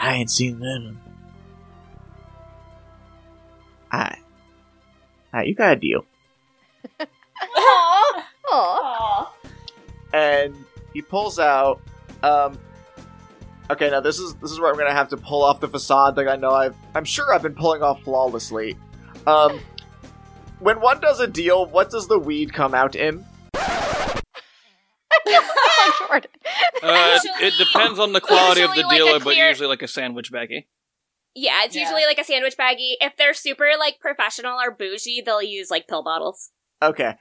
I 0.00 0.14
ain't 0.14 0.30
seen 0.30 0.58
them. 0.58 0.98
I, 3.92 4.16
I, 5.34 5.42
you 5.42 5.54
got 5.54 5.74
a 5.74 5.76
deal. 5.76 6.06
Aw. 6.98 7.06
Aw. 8.50 8.52
Aw. 8.54 9.32
and 10.14 10.56
he 10.94 11.02
pulls 11.02 11.38
out 11.38 11.82
um 12.22 12.58
okay 13.68 13.90
now 13.90 14.00
this 14.00 14.18
is 14.18 14.34
this 14.36 14.50
is 14.50 14.58
where 14.58 14.70
i'm 14.70 14.78
gonna 14.78 14.92
have 14.94 15.08
to 15.08 15.16
pull 15.18 15.42
off 15.42 15.60
the 15.60 15.68
facade 15.68 16.16
like 16.16 16.26
i 16.26 16.36
know 16.36 16.52
i've 16.52 16.74
i'm 16.94 17.04
sure 17.04 17.34
i've 17.34 17.42
been 17.42 17.54
pulling 17.54 17.82
off 17.82 18.02
flawlessly 18.02 18.78
um 19.26 19.60
when 20.60 20.80
one 20.80 21.00
does 21.00 21.20
a 21.20 21.26
deal 21.26 21.66
what 21.66 21.90
does 21.90 22.08
the 22.08 22.18
weed 22.18 22.52
come 22.52 22.74
out 22.74 22.94
in 22.96 23.24
Uh, 26.82 27.18
it 27.18 27.24
Usually- 27.24 27.64
depends 27.64 27.98
on 27.98 28.12
the 28.12 28.20
quality 28.20 28.60
of 28.62 28.70
the 28.70 28.76
usually 28.76 29.00
like 29.00 29.00
a 29.00 29.04
dealer, 29.06 29.20
but 29.20 29.36
usually 29.36 29.68
like 29.68 29.82
a 29.82 29.88
sandwich 29.88 30.30
baggie. 30.32 30.66
Yeah, 31.34 31.64
it's 31.64 31.74
Yeah. 31.74 31.82
usually 31.82 32.04
like 32.04 32.18
a 32.18 32.24
sandwich 32.24 32.56
baggie. 32.56 32.94
If 33.00 33.16
they're 33.16 33.34
super 33.34 33.70
like 33.78 33.98
professional 34.00 34.58
or 34.60 34.70
bougie, 34.70 35.22
they'll 35.24 35.42
use 35.42 35.70
like 35.70 35.88
pill 35.88 36.02
bottles. 36.02 36.50
okay 36.82 37.14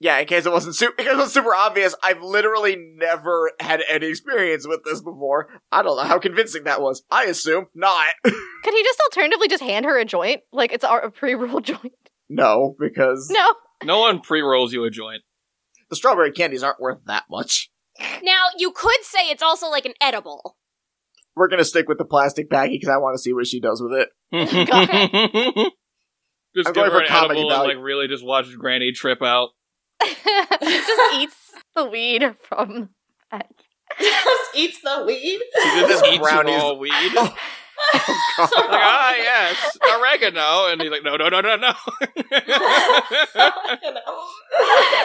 yeah 0.00 0.18
in 0.18 0.26
case 0.26 0.44
it 0.44 0.50
wasn't 0.52 0.74
super 0.74 0.94
because 0.96 1.12
it 1.12 1.16
was 1.22 1.32
super 1.32 1.54
obvious 1.54 1.94
i've 2.02 2.20
literally 2.20 2.74
never 2.96 3.52
had 3.60 3.80
any 3.88 4.06
experience 4.08 4.66
with 4.66 4.82
this 4.84 5.00
before 5.00 5.48
i 5.70 5.82
don't 5.82 5.96
know 5.96 6.02
how 6.02 6.18
convincing 6.18 6.64
that 6.64 6.80
was 6.82 7.04
i 7.12 7.24
assume 7.24 7.66
not 7.74 8.06
Could 8.24 8.74
he 8.74 8.82
just 8.82 9.00
alternatively 9.06 9.46
just 9.46 9.62
hand 9.62 9.84
her 9.86 9.96
a 9.98 10.04
joint? 10.06 10.40
Like 10.52 10.72
it's 10.72 10.84
a 10.84 11.12
pre-roll 11.14 11.60
joint? 11.72 11.92
No 12.28 12.74
because 12.78 13.28
No. 13.32 13.54
No 13.84 13.98
one 14.00 14.20
pre-rolls 14.20 14.72
you 14.72 14.84
a 14.84 14.90
joint. 14.90 15.22
the 15.90 15.96
strawberry 15.96 16.32
candies 16.32 16.62
aren't 16.62 16.80
worth 16.80 17.00
that 17.06 17.24
much 17.30 17.70
Now, 18.22 18.46
you 18.58 18.70
could 18.72 19.02
say 19.02 19.28
it's 19.30 19.42
also 19.42 19.68
like 19.68 19.84
an 19.86 19.94
edible. 20.00 20.56
we're 21.36 21.48
gonna 21.48 21.64
stick 21.64 21.88
with 21.88 21.98
the 21.98 22.04
plastic 22.04 22.48
baggie 22.50 22.72
because 22.72 22.88
i 22.88 22.96
want 22.96 23.14
to 23.14 23.22
see 23.22 23.32
what 23.32 23.46
she 23.46 23.60
does 23.60 23.82
with 23.82 23.92
it 23.92 24.08
just 26.56 26.68
I'm 26.68 26.72
give 26.72 26.74
going 26.74 26.90
her 26.90 26.98
for 26.98 27.02
an 27.02 27.08
comedy 27.08 27.40
edible 27.40 27.50
and 27.52 27.58
value. 27.62 27.76
like 27.76 27.84
really 27.84 28.08
just 28.08 28.24
watch 28.24 28.46
Granny 28.56 28.92
trip 28.92 29.22
out. 29.22 29.50
just 30.02 31.14
eats 31.16 31.36
the 31.74 31.84
weed 31.86 32.34
from. 32.48 32.90
Just 34.00 34.56
eats 34.56 34.80
the 34.82 35.04
weed. 35.06 35.40
She 35.62 35.80
just 35.80 36.02
This 36.02 36.12
eats 36.14 36.18
brownie's- 36.18 36.60
raw 36.62 36.72
weed. 36.74 36.90
Oh, 37.16 37.34
Oh. 38.36 38.48
Like, 38.56 38.80
ah, 38.82 39.14
yes, 39.16 39.78
oregano. 39.94 40.66
And 40.72 40.80
he's 40.82 40.90
like, 40.90 41.04
no, 41.04 41.16
no, 41.16 41.28
no, 41.28 41.40
no, 41.40 41.54
no. 41.54 41.72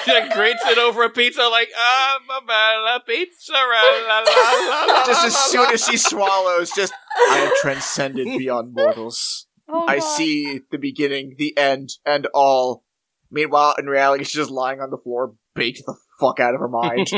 she 0.03 0.11
like 0.13 0.34
grates 0.34 0.63
it 0.65 0.80
over 0.80 1.03
a 1.03 1.11
pizza, 1.11 1.43
like, 1.43 1.70
ah, 1.78 2.20
la 2.28 2.97
pizza, 2.99 3.53
la, 3.53 3.59
la, 4.07 4.20
la, 4.20 4.86
la, 4.88 5.05
just 5.05 5.22
la, 5.22 5.28
as 5.28 5.34
la, 5.34 5.39
soon 5.41 5.63
la. 5.63 5.70
as 5.70 5.86
she 5.86 5.97
swallows, 5.97 6.72
just 6.72 6.91
I 7.30 7.36
have 7.36 7.53
transcended 7.61 8.26
beyond 8.26 8.74
mortals. 8.74 9.45
Oh, 9.67 9.86
I 9.88 9.99
God. 9.99 10.17
see 10.17 10.61
the 10.72 10.80
beginning, 10.80 11.36
the 11.38 11.55
end, 11.55 11.91
and 12.05 12.28
all. 12.34 12.84
Meanwhile, 13.30 13.76
in 13.78 13.86
reality, 13.86 14.24
she's 14.24 14.34
just 14.34 14.49
lying 14.49 14.82
on 14.82 14.89
the 14.89 14.97
floor, 14.97 15.36
baked 15.53 15.84
the 15.86 15.95
fuck 16.20 16.39
out 16.39 16.55
of 16.55 16.61
her 16.61 16.67
mind. 16.67 17.11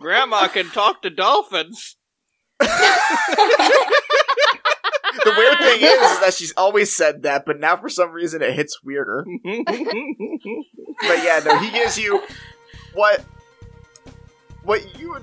Grandma 0.00 0.48
can 0.48 0.70
talk 0.70 1.02
to 1.02 1.10
dolphins. 1.10 1.96
The 5.24 5.34
weird 5.36 5.58
thing 5.58 5.80
is, 5.82 6.12
is 6.12 6.20
that 6.20 6.34
she's 6.34 6.52
always 6.56 6.94
said 6.94 7.22
that, 7.22 7.44
but 7.44 7.58
now 7.58 7.76
for 7.76 7.88
some 7.88 8.12
reason 8.12 8.42
it 8.42 8.54
hits 8.54 8.82
weirder. 8.82 9.24
But 11.02 11.24
yeah, 11.24 11.40
no, 11.42 11.58
he 11.58 11.70
gives 11.70 11.98
you 11.98 12.22
what 12.92 13.24
what 14.64 15.00
you 15.00 15.12
would 15.12 15.22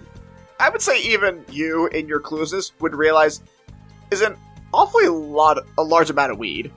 I 0.60 0.70
would 0.70 0.82
say 0.82 1.00
even 1.02 1.46
you 1.52 1.88
in 1.88 2.08
your 2.08 2.20
cluelessness 2.20 2.72
would 2.80 2.96
realize 2.96 3.42
is 4.10 4.22
an 4.22 4.36
awfully 4.74 5.08
lot 5.08 5.60
a 5.78 5.84
large 5.84 6.10
amount 6.10 6.32
of 6.32 6.40
weed. 6.40 6.72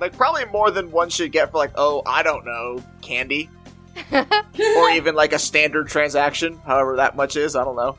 Like 0.00 0.16
probably 0.16 0.44
more 0.46 0.70
than 0.70 0.90
one 0.90 1.10
should 1.10 1.32
get 1.32 1.50
for 1.50 1.58
like, 1.58 1.72
oh, 1.74 2.02
I 2.06 2.22
don't 2.22 2.44
know, 2.44 2.82
candy. 3.02 3.50
or 4.12 4.90
even 4.90 5.14
like 5.14 5.32
a 5.32 5.38
standard 5.38 5.88
transaction, 5.88 6.58
however 6.64 6.96
that 6.96 7.16
much 7.16 7.36
is, 7.36 7.56
I 7.56 7.64
don't 7.64 7.76
know. 7.76 7.96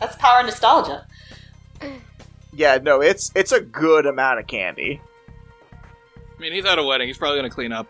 That's 0.00 0.16
power 0.16 0.42
nostalgia. 0.42 1.06
Yeah, 2.56 2.78
no, 2.82 3.00
it's 3.00 3.30
it's 3.34 3.52
a 3.52 3.60
good 3.60 4.06
amount 4.06 4.40
of 4.40 4.46
candy. 4.46 5.00
I 5.72 6.40
mean, 6.40 6.52
he's 6.52 6.64
at 6.64 6.78
a 6.78 6.82
wedding. 6.82 7.06
He's 7.08 7.18
probably 7.18 7.38
gonna 7.38 7.50
clean 7.50 7.72
up, 7.72 7.86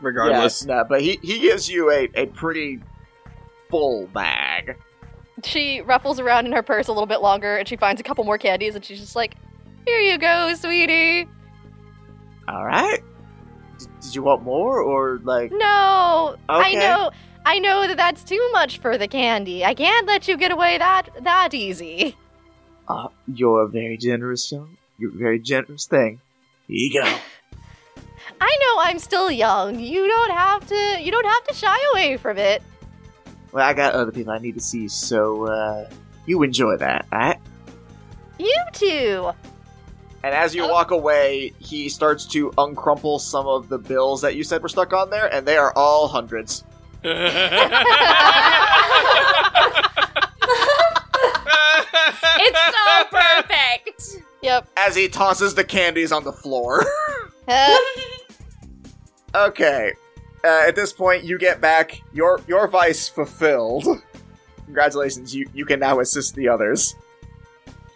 regardless. 0.00 0.62
Yes, 0.62 0.66
no, 0.66 0.84
but 0.88 1.00
he 1.00 1.18
he 1.22 1.40
gives 1.40 1.68
you 1.68 1.90
a, 1.90 2.08
a 2.14 2.26
pretty 2.26 2.80
full 3.70 4.06
bag. 4.08 4.76
she 5.44 5.80
ruffles 5.80 6.18
around 6.20 6.46
in 6.46 6.52
her 6.52 6.62
purse 6.62 6.88
a 6.88 6.92
little 6.92 7.06
bit 7.06 7.20
longer 7.22 7.56
and 7.56 7.66
she 7.68 7.76
finds 7.76 8.00
a 8.00 8.04
couple 8.04 8.24
more 8.24 8.36
candies 8.38 8.74
and 8.74 8.84
she's 8.84 9.00
just 9.00 9.16
like, 9.16 9.34
"Here 9.86 9.98
you 10.00 10.18
go, 10.18 10.52
sweetie." 10.54 11.26
All 12.48 12.64
right. 12.64 13.00
D- 13.78 13.86
did 14.02 14.14
you 14.14 14.22
want 14.22 14.42
more, 14.42 14.80
or 14.80 15.20
like? 15.22 15.52
No, 15.52 16.36
I 16.48 16.74
know, 16.74 17.10
I 17.46 17.58
know 17.60 17.86
that 17.86 17.96
that's 17.96 18.24
too 18.24 18.50
much 18.52 18.78
for 18.78 18.98
the 18.98 19.06
candy. 19.08 19.64
I 19.64 19.74
can't 19.74 20.06
let 20.06 20.26
you 20.28 20.36
get 20.36 20.50
away 20.50 20.76
that 20.78 21.08
that 21.22 21.54
easy. 21.54 22.16
Uh, 22.90 23.08
you're 23.32 23.62
a 23.62 23.68
very 23.68 23.96
generous 23.96 24.50
young. 24.50 24.76
You're 24.98 25.14
a 25.14 25.18
very 25.18 25.38
generous 25.38 25.86
thing. 25.86 26.20
Here 26.66 26.76
you 26.76 26.92
go. 27.00 27.04
I 28.40 28.56
know 28.60 28.82
I'm 28.82 28.98
still 28.98 29.30
young. 29.30 29.78
You 29.78 30.08
don't 30.08 30.32
have 30.32 30.66
to. 30.66 30.96
You 31.00 31.12
don't 31.12 31.26
have 31.26 31.44
to 31.48 31.54
shy 31.54 31.76
away 31.92 32.16
from 32.16 32.38
it. 32.38 32.62
Well, 33.52 33.64
I 33.64 33.72
got 33.74 33.94
other 33.94 34.12
people 34.12 34.32
I 34.32 34.38
need 34.38 34.54
to 34.54 34.60
see, 34.60 34.88
so 34.88 35.46
uh, 35.46 35.90
you 36.26 36.42
enjoy 36.42 36.76
that, 36.78 37.06
alright? 37.12 37.38
You 38.38 38.54
too. 38.72 39.30
And 40.22 40.34
as 40.34 40.54
you 40.54 40.64
Oh. 40.64 40.68
walk 40.68 40.90
away, 40.90 41.52
he 41.58 41.88
starts 41.88 42.26
to 42.26 42.52
uncrumple 42.58 43.18
some 43.18 43.46
of 43.46 43.68
the 43.68 43.78
bills 43.78 44.20
that 44.22 44.36
you 44.36 44.44
said 44.44 44.62
were 44.62 44.68
stuck 44.68 44.92
on 44.92 45.10
there, 45.10 45.32
and 45.32 45.46
they 45.46 45.56
are 45.56 45.72
all 45.76 46.08
hundreds. 46.08 46.64
It's 52.42 52.76
so 52.76 53.04
perfect. 53.10 54.24
Yep. 54.42 54.68
As 54.76 54.94
he 54.96 55.08
tosses 55.08 55.54
the 55.54 55.64
candies 55.64 56.12
on 56.12 56.24
the 56.24 56.32
floor. 56.32 56.84
Okay. 59.34 59.92
Uh, 60.44 60.64
at 60.66 60.74
this 60.74 60.92
point, 60.92 61.22
you 61.24 61.38
get 61.38 61.60
back 61.60 62.00
your 62.12 62.40
your 62.48 62.66
vice 62.66 63.08
fulfilled. 63.08 63.86
Congratulations, 64.64 65.34
you 65.34 65.48
you 65.54 65.64
can 65.64 65.78
now 65.80 66.00
assist 66.00 66.34
the 66.34 66.48
others. 66.48 66.94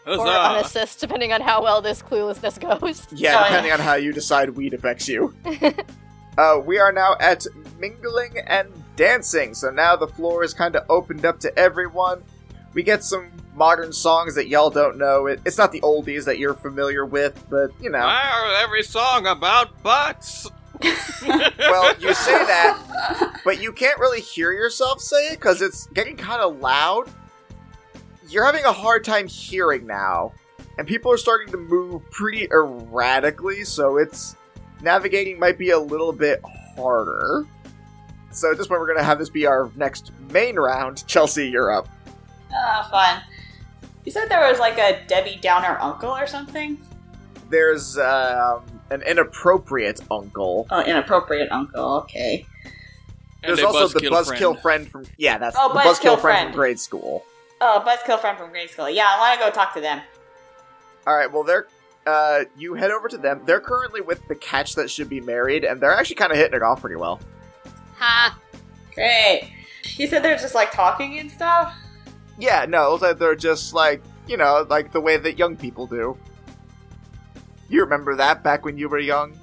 or 0.06 0.18
unassist, 0.18 1.00
depending 1.00 1.32
on 1.32 1.40
how 1.40 1.62
well 1.62 1.80
this 1.80 2.02
cluelessness 2.02 2.60
goes. 2.60 3.06
Yeah, 3.10 3.30
Oh, 3.36 3.40
yeah. 3.40 3.48
depending 3.48 3.72
on 3.72 3.80
how 3.80 3.94
you 3.94 4.12
decide 4.12 4.50
weed 4.50 4.74
affects 4.74 5.08
you. 5.08 5.34
uh, 6.38 6.60
we 6.64 6.78
are 6.78 6.92
now 6.92 7.16
at 7.20 7.46
mingling 7.78 8.36
and 8.46 8.68
dancing, 8.96 9.54
so 9.54 9.70
now 9.70 9.96
the 9.96 10.06
floor 10.08 10.44
is 10.44 10.52
kind 10.52 10.76
of 10.76 10.84
opened 10.90 11.24
up 11.24 11.40
to 11.40 11.58
everyone. 11.58 12.22
We 12.74 12.82
get 12.82 13.02
some 13.02 13.30
modern 13.54 13.92
songs 13.92 14.34
that 14.34 14.48
y'all 14.48 14.70
don't 14.70 14.98
know. 14.98 15.26
It, 15.26 15.40
it's 15.44 15.58
not 15.58 15.72
the 15.72 15.80
oldies 15.80 16.24
that 16.24 16.38
you're 16.38 16.54
familiar 16.54 17.06
with, 17.06 17.44
but 17.48 17.70
you 17.80 17.90
know. 17.90 18.00
Why 18.00 18.22
are 18.22 18.62
every 18.62 18.82
song 18.82 19.26
about 19.26 19.82
butts? 19.82 20.48
Well, 21.26 21.94
you 21.98 22.12
say 22.12 22.32
that, 22.32 23.40
but 23.44 23.62
you 23.62 23.72
can't 23.72 23.98
really 23.98 24.20
hear 24.20 24.52
yourself 24.52 25.00
say 25.00 25.28
it 25.28 25.40
because 25.40 25.62
it's 25.62 25.86
getting 25.88 26.16
kind 26.16 26.42
of 26.42 26.58
loud. 26.60 27.08
You're 28.28 28.44
having 28.44 28.64
a 28.64 28.72
hard 28.72 29.04
time 29.04 29.26
hearing 29.26 29.86
now, 29.86 30.32
and 30.76 30.86
people 30.86 31.10
are 31.10 31.16
starting 31.16 31.50
to 31.52 31.56
move 31.56 32.02
pretty 32.10 32.46
erratically, 32.50 33.64
so 33.64 33.96
it's 33.96 34.36
navigating 34.82 35.38
might 35.38 35.56
be 35.56 35.70
a 35.70 35.78
little 35.78 36.12
bit 36.12 36.42
harder. 36.76 37.46
So 38.30 38.50
at 38.50 38.58
this 38.58 38.66
point, 38.66 38.80
we're 38.80 38.88
gonna 38.88 39.02
have 39.02 39.18
this 39.18 39.30
be 39.30 39.46
our 39.46 39.70
next 39.76 40.12
main 40.30 40.56
round. 40.56 41.06
Chelsea, 41.06 41.48
you're 41.48 41.72
up. 41.72 41.88
Ah, 42.52 42.88
fun. 42.90 43.33
You 44.04 44.12
said 44.12 44.26
there 44.28 44.48
was 44.48 44.58
like 44.58 44.78
a 44.78 45.00
Debbie 45.06 45.38
Downer 45.40 45.78
uncle 45.80 46.10
or 46.10 46.26
something? 46.26 46.78
There's 47.50 47.96
um, 47.98 48.64
an 48.90 49.02
inappropriate 49.02 50.00
uncle. 50.10 50.66
Oh, 50.70 50.82
inappropriate 50.82 51.50
uncle, 51.50 51.98
okay. 52.02 52.46
There's 53.42 53.58
And 53.58 53.66
a 53.66 53.68
also 53.68 53.88
the 53.88 54.06
buzzkill 54.06 54.10
buzzkill 54.56 54.62
friend. 54.62 54.88
from 54.90 55.04
yeah, 55.18 55.38
that's 55.38 55.56
Oh, 55.58 55.72
the 55.72 55.80
buzzkill 55.80 55.84
buzzkill 55.84 56.02
friend 56.02 56.20
friend. 56.20 56.48
from 56.50 56.56
grade 56.56 56.80
school. 56.80 57.24
Oh, 57.60 57.82
Buzzkill 57.86 58.20
friend 58.20 58.36
from 58.36 58.50
grade 58.50 58.68
school. 58.68 58.90
Yeah, 58.90 59.04
I 59.06 59.18
want 59.18 59.40
to 59.40 59.46
go 59.46 59.50
talk 59.50 59.74
to 59.74 59.80
them. 59.80 60.00
All 61.06 61.14
right. 61.14 61.30
Well, 61.32 61.44
they're 61.44 61.66
uh, 62.06 62.44
you 62.58 62.74
head 62.74 62.90
over 62.90 63.08
to 63.08 63.16
them. 63.16 63.40
They're 63.46 63.60
currently 63.60 64.00
with 64.02 64.26
the 64.28 64.34
catch 64.34 64.74
that 64.74 64.90
should 64.90 65.08
be 65.08 65.20
married, 65.20 65.64
and 65.64 65.80
they're 65.80 65.94
actually 65.94 66.16
kind 66.16 66.32
of 66.32 66.36
hitting 66.36 66.54
it 66.54 66.62
off 66.62 66.80
pretty 66.82 66.96
well. 66.96 67.20
Ha. 67.98 68.38
Great. 68.94 69.50
You 69.96 70.06
said 70.08 70.22
they're 70.22 70.36
just 70.36 70.54
like 70.54 70.72
talking 70.72 71.18
and 71.18 71.30
stuff? 71.30 71.74
Yeah. 72.38 72.66
No, 72.66 72.86
it 72.86 72.90
looks 72.90 73.02
like 73.02 73.18
they're 73.18 73.34
just 73.34 73.74
like 73.74 74.02
you 74.26 74.36
know, 74.36 74.66
like 74.68 74.92
the 74.92 75.00
way 75.00 75.16
that 75.16 75.38
young 75.38 75.56
people 75.56 75.86
do. 75.86 76.16
You 77.68 77.80
remember 77.82 78.16
that 78.16 78.42
back 78.42 78.64
when 78.64 78.78
you 78.78 78.88
were 78.88 78.98
young? 78.98 79.38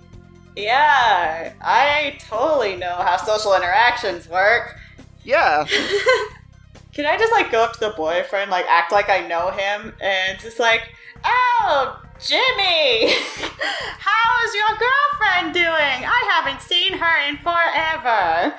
Yeah, 0.56 1.54
I 1.62 2.18
totally 2.20 2.76
know 2.76 2.96
how 2.96 3.18
social 3.18 3.56
interactions 3.56 4.28
work. 4.28 4.80
Yeah. 5.24 5.66
Can 6.94 7.06
I 7.06 7.18
just 7.18 7.32
like 7.32 7.52
go 7.52 7.64
up 7.64 7.74
to 7.74 7.80
the 7.80 7.94
boyfriend, 7.96 8.52
like 8.52 8.66
act 8.68 8.92
like 8.92 9.10
I 9.10 9.26
know 9.28 9.50
him, 9.52 9.94
and 10.02 10.40
just 10.40 10.60
like, 10.60 10.82
oh, 11.24 12.02
Jimmy, 12.20 13.14
how's 14.00 14.54
your 14.54 14.78
girlfriend 14.78 15.54
doing? 15.54 15.66
I 16.06 16.32
haven't 16.34 16.62
seen 16.62 16.94
her 16.94 17.30
in 17.30 17.38
forever. 17.38 18.56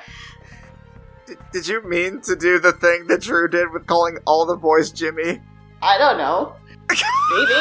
D- 1.25 1.35
did 1.51 1.67
you 1.67 1.81
mean 1.83 2.21
to 2.21 2.35
do 2.35 2.59
the 2.59 2.73
thing 2.73 3.07
that 3.07 3.21
Drew 3.21 3.47
did 3.47 3.71
with 3.71 3.87
calling 3.87 4.17
all 4.25 4.45
the 4.45 4.55
boys 4.57 4.91
Jimmy? 4.91 5.41
I 5.81 5.97
don't 5.97 6.17
know. 6.17 6.55
Maybe. 6.89 7.53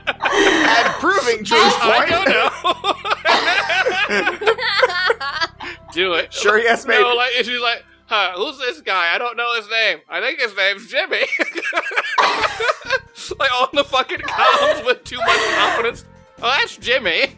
And 0.32 0.88
proving 0.94 1.42
Drew's 1.42 1.74
point. 1.74 1.84
I 1.84 2.06
don't 2.08 2.28
know. 2.28 2.46
Do 5.92 6.14
it. 6.14 6.32
Sure, 6.32 6.58
yes, 6.58 6.86
maybe. 6.86 7.02
No, 7.02 7.14
like 7.14 7.32
she's 7.32 7.60
like, 7.60 7.84
huh, 8.06 8.32
who's 8.36 8.58
this 8.58 8.80
guy? 8.80 9.12
I 9.14 9.18
don't 9.18 9.36
know 9.36 9.54
his 9.56 9.68
name. 9.68 9.98
I 10.08 10.20
think 10.20 10.40
his 10.40 10.56
name's 10.56 10.86
Jimmy. 10.88 11.18
like 13.38 13.52
on 13.60 13.68
the 13.72 13.84
fucking 13.84 14.20
comms 14.20 14.86
with 14.86 15.04
too 15.04 15.18
much 15.18 15.54
confidence. 15.56 16.04
Oh, 16.42 16.54
that's 16.58 16.76
Jimmy. 16.76 17.36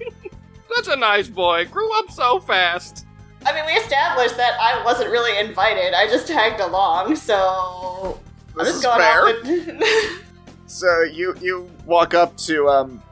That's 0.74 0.88
a 0.88 0.96
nice 0.96 1.28
boy. 1.28 1.66
Grew 1.66 1.98
up 1.98 2.10
so 2.10 2.40
fast. 2.40 3.01
I 3.44 3.52
mean, 3.54 3.66
we 3.66 3.72
established 3.72 4.36
that 4.36 4.58
I 4.60 4.84
wasn't 4.84 5.10
really 5.10 5.38
invited. 5.38 5.94
I 5.94 6.06
just 6.06 6.26
tagged 6.28 6.60
along, 6.60 7.16
so 7.16 8.20
This 8.56 8.76
is 8.76 8.82
going 8.82 9.00
fair. 9.00 10.18
So 10.72 11.02
you 11.02 11.34
you 11.42 11.70
walk 11.84 12.14
up 12.14 12.34
to 12.48 12.66
um 12.68 13.02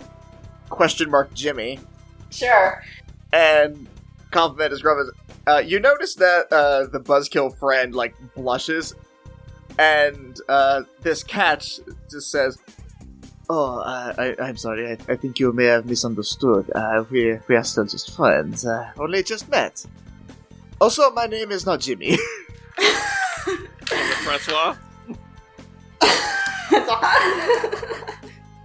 question 0.70 1.10
mark 1.10 1.34
Jimmy 1.34 1.78
sure. 2.30 2.82
and 3.34 3.86
compliment 4.30 4.70
his 4.70 4.80
brother. 4.80 5.12
Uh, 5.46 5.58
you 5.58 5.78
notice 5.78 6.14
that 6.14 6.50
uh, 6.52 6.86
the 6.86 6.98
buzzkill 7.00 7.54
friend 7.58 7.94
like 7.94 8.14
blushes, 8.34 8.94
and 9.78 10.40
uh, 10.48 10.84
this 11.02 11.22
catch 11.22 11.80
just 12.10 12.30
says, 12.30 12.56
"Oh, 13.50 13.80
uh, 13.80 14.14
I, 14.16 14.42
I'm 14.42 14.56
sorry. 14.56 14.92
I, 14.92 15.12
I 15.12 15.16
think 15.16 15.38
you 15.38 15.52
may 15.52 15.66
have 15.66 15.84
misunderstood. 15.84 16.70
Uh, 16.74 17.04
we 17.10 17.38
we 17.46 17.56
are 17.56 17.64
still 17.64 17.84
just 17.84 18.16
friends. 18.16 18.64
Uh, 18.64 18.90
only 18.96 19.22
just 19.22 19.50
met. 19.50 19.84
Also, 20.80 21.10
my 21.10 21.26
name 21.26 21.50
is 21.50 21.66
not 21.66 21.80
Jimmy. 21.80 22.16
Francois. 24.24 24.76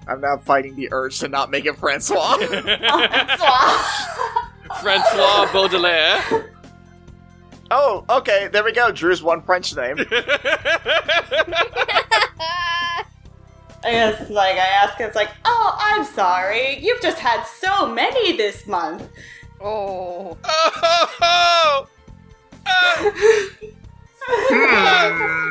I'm 0.08 0.22
now 0.22 0.38
fighting 0.38 0.76
the 0.76 0.88
urge 0.92 1.20
to 1.20 1.28
not 1.28 1.52
make 1.52 1.66
it 1.66 1.76
Francois. 1.78 2.38
That's. 2.38 3.44
Francois 4.82 5.52
Baudelaire. 5.52 6.54
oh, 7.72 8.06
okay. 8.10 8.48
There 8.52 8.64
we 8.64 8.72
go. 8.72 8.92
Drew's 8.92 9.22
one 9.22 9.42
French 9.42 9.76
name. 9.76 9.98
I 13.84 13.92
guess, 13.92 14.30
like, 14.30 14.56
I 14.56 14.66
ask 14.84 14.98
him, 14.98 15.08
it's 15.08 15.16
like, 15.16 15.32
oh, 15.44 15.78
I'm 15.78 16.06
sorry. 16.06 16.80
You've 16.80 17.02
just 17.02 17.20
had 17.20 17.44
so 17.44 17.88
many 17.94 18.38
this 18.38 18.66
month. 18.68 19.08
oh. 19.62 20.38
oh, 20.44 21.16
oh, 21.22 21.88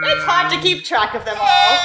it's 0.07 0.24
hard 0.24 0.53
to 0.53 0.61
keep 0.61 0.85
track 0.85 1.15
of 1.15 1.24
them 1.24 1.36
all. 1.41 1.78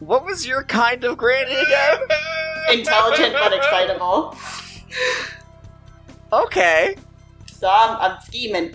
what 0.00 0.24
was 0.24 0.46
your 0.46 0.62
kind 0.64 1.04
of 1.04 1.16
granny 1.16 1.54
again? 1.54 1.98
Intelligent 2.72 3.34
but 3.34 3.52
excitable. 3.52 4.36
Okay. 6.32 6.96
So 7.52 7.68
I'm, 7.70 7.96
I'm 8.00 8.20
scheming. 8.22 8.74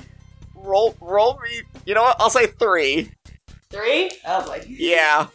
Roll, 0.56 0.96
roll 1.02 1.40
me. 1.44 1.62
You 1.86 1.96
know 1.96 2.04
what? 2.04 2.18
I'll 2.20 2.30
say 2.30 2.48
three. 2.48 3.12
Three? 3.70 4.12
Oh 4.26 4.46
boy. 4.46 4.64
Yeah. 4.68 5.28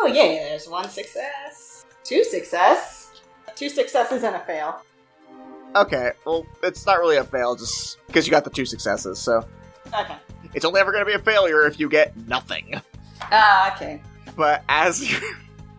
Oh 0.00 0.06
yeah, 0.06 0.48
there's 0.48 0.68
one 0.68 0.88
success. 0.88 1.84
Two 2.04 2.22
success. 2.24 3.20
Two 3.54 3.68
successes 3.68 4.22
and 4.22 4.36
a 4.36 4.40
fail. 4.40 4.80
Okay. 5.74 6.12
Well, 6.24 6.46
it's 6.62 6.84
not 6.86 6.98
really 6.98 7.16
a 7.16 7.24
fail, 7.24 7.56
just 7.56 7.98
because 8.06 8.26
you 8.26 8.30
got 8.30 8.44
the 8.44 8.50
two 8.50 8.66
successes. 8.66 9.18
So 9.18 9.46
Okay. 9.94 10.16
it's 10.54 10.64
only 10.64 10.80
ever 10.80 10.92
going 10.92 11.04
to 11.04 11.06
be 11.08 11.14
a 11.14 11.18
failure 11.22 11.66
if 11.66 11.78
you 11.80 11.88
get 11.88 12.16
nothing. 12.28 12.80
Ah, 13.22 13.74
okay. 13.74 14.02
But 14.36 14.62
as 14.68 15.00
you, 15.10 15.18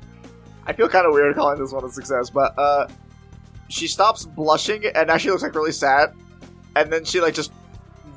I 0.66 0.74
feel 0.74 0.90
kind 0.90 1.06
of 1.06 1.14
weird 1.14 1.36
calling 1.36 1.60
this 1.60 1.72
one 1.72 1.84
a 1.86 1.90
success, 1.90 2.30
but 2.30 2.58
uh, 2.58 2.88
she 3.70 3.88
stops 3.88 4.26
blushing 4.26 4.86
and 4.96 5.10
actually 5.12 5.32
looks 5.32 5.44
like 5.44 5.54
really 5.56 5.72
sad, 5.72 6.14
and 6.76 6.92
then 6.92 7.06
she 7.06 7.22
like 7.22 7.34
just 7.36 7.52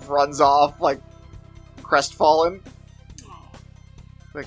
runs 0.06 0.40
off 0.40 0.80
like 0.80 1.00
crestfallen. 1.82 2.62
Like, 4.34 4.46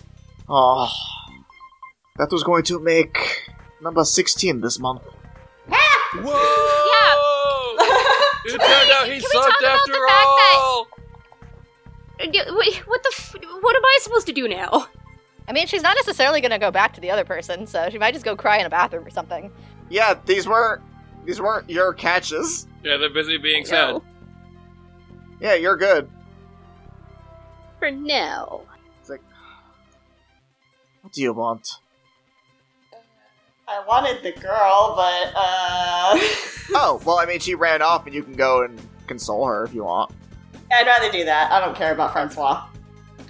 oh, 0.50 0.90
that 2.18 2.32
was 2.32 2.44
going 2.44 2.64
to 2.64 2.80
make 2.80 3.50
number 3.82 4.04
sixteen 4.04 4.62
this 4.62 4.80
month. 4.80 5.02
Whoa! 6.16 6.30
It 8.46 8.52
turned 8.60 8.92
out 8.92 9.06
he 9.08 9.14
Can 9.14 9.16
we 9.16 9.22
talk 9.22 9.44
sucked 9.46 9.62
about 9.62 9.80
after 9.80 9.92
the 9.92 10.08
fact 10.08 10.26
that- 10.26 10.54
all. 10.58 10.88
Uh, 12.22 12.28
yeah, 12.32 12.44
wait, 12.52 12.76
What 12.88 13.02
the? 13.02 13.12
F- 13.18 13.36
what 13.62 13.76
am 13.76 13.84
I 13.84 13.98
supposed 14.02 14.28
to 14.28 14.34
do 14.34 14.48
now? 14.48 14.88
I 15.48 15.54
mean, 15.54 15.66
she's 15.68 15.82
not 15.82 15.96
necessarily 15.96 16.40
gonna 16.40 16.60
go 16.60 16.70
back 16.72 16.94
to 16.94 17.02
the 17.02 17.10
other 17.10 17.26
person, 17.26 17.66
so 17.66 17.90
she 17.90 17.98
might 17.98 18.14
just 18.14 18.24
go 18.24 18.36
cry 18.36 18.60
in 18.60 18.66
a 18.66 18.70
bathroom 18.70 19.06
or 19.06 19.10
something. 19.10 19.52
Yeah, 19.90 20.14
these 20.26 20.48
weren't 20.48 20.82
these 21.26 21.42
weren't 21.42 21.70
your 21.70 21.94
catches. 21.94 22.68
Yeah, 22.84 22.98
they're 22.98 23.10
busy 23.10 23.38
being 23.38 23.66
sad. 23.66 23.94
No. 23.96 24.04
Yeah, 25.42 25.56
you're 25.56 25.78
good. 25.78 26.10
For 27.80 27.90
now. 27.92 28.62
It's 29.02 29.10
like 29.10 29.22
What 31.02 31.12
do 31.14 31.22
you 31.22 31.34
want? 31.34 31.80
I 33.68 33.84
wanted 33.88 34.22
the 34.24 34.32
girl, 34.40 34.94
but 34.96 35.34
uh, 35.36 36.20
Oh, 36.76 37.02
well, 37.06 37.20
I 37.20 37.26
mean, 37.26 37.40
she 37.40 37.56
ran 37.56 37.82
off, 37.82 38.06
and 38.06 38.14
you 38.14 38.24
can 38.24 38.34
go 38.34 38.64
and 38.64 38.80
console 39.08 39.46
her 39.46 39.64
if 39.64 39.74
you 39.74 39.86
want. 39.86 40.12
I'd 40.72 40.86
rather 40.86 41.12
do 41.12 41.24
that. 41.26 41.52
I 41.52 41.60
don't 41.60 41.76
care 41.76 41.94
about 41.94 42.12
Francois. 42.14 42.66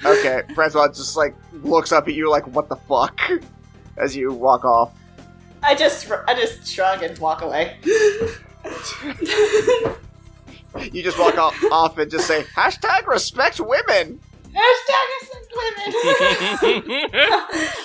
Okay, 0.04 0.42
Francois 0.56 0.88
just 0.90 1.16
like 1.18 1.36
looks 1.62 1.92
up 1.92 2.08
at 2.08 2.14
you 2.14 2.30
like, 2.30 2.48
"What 2.48 2.70
the 2.70 2.76
fuck?" 2.76 3.20
as 3.98 4.16
you 4.16 4.32
walk 4.34 4.66
off. 4.66 4.94
I 5.62 5.76
just 5.76 6.12
I 6.28 6.34
just 6.34 6.68
shrug 6.68 7.04
and 7.04 7.18
walk 7.20 7.42
away. 7.42 7.78
You 10.92 11.04
just 11.04 11.20
walk 11.20 11.38
off, 11.38 11.56
off 11.72 11.98
and 12.00 12.10
just 12.10 12.28
say 12.28 12.42
hashtag 12.56 13.06
respect 13.06 13.60
women. 13.60 14.20
Hashtag 14.54 15.06
respect 15.22 15.54
women. 15.56 15.90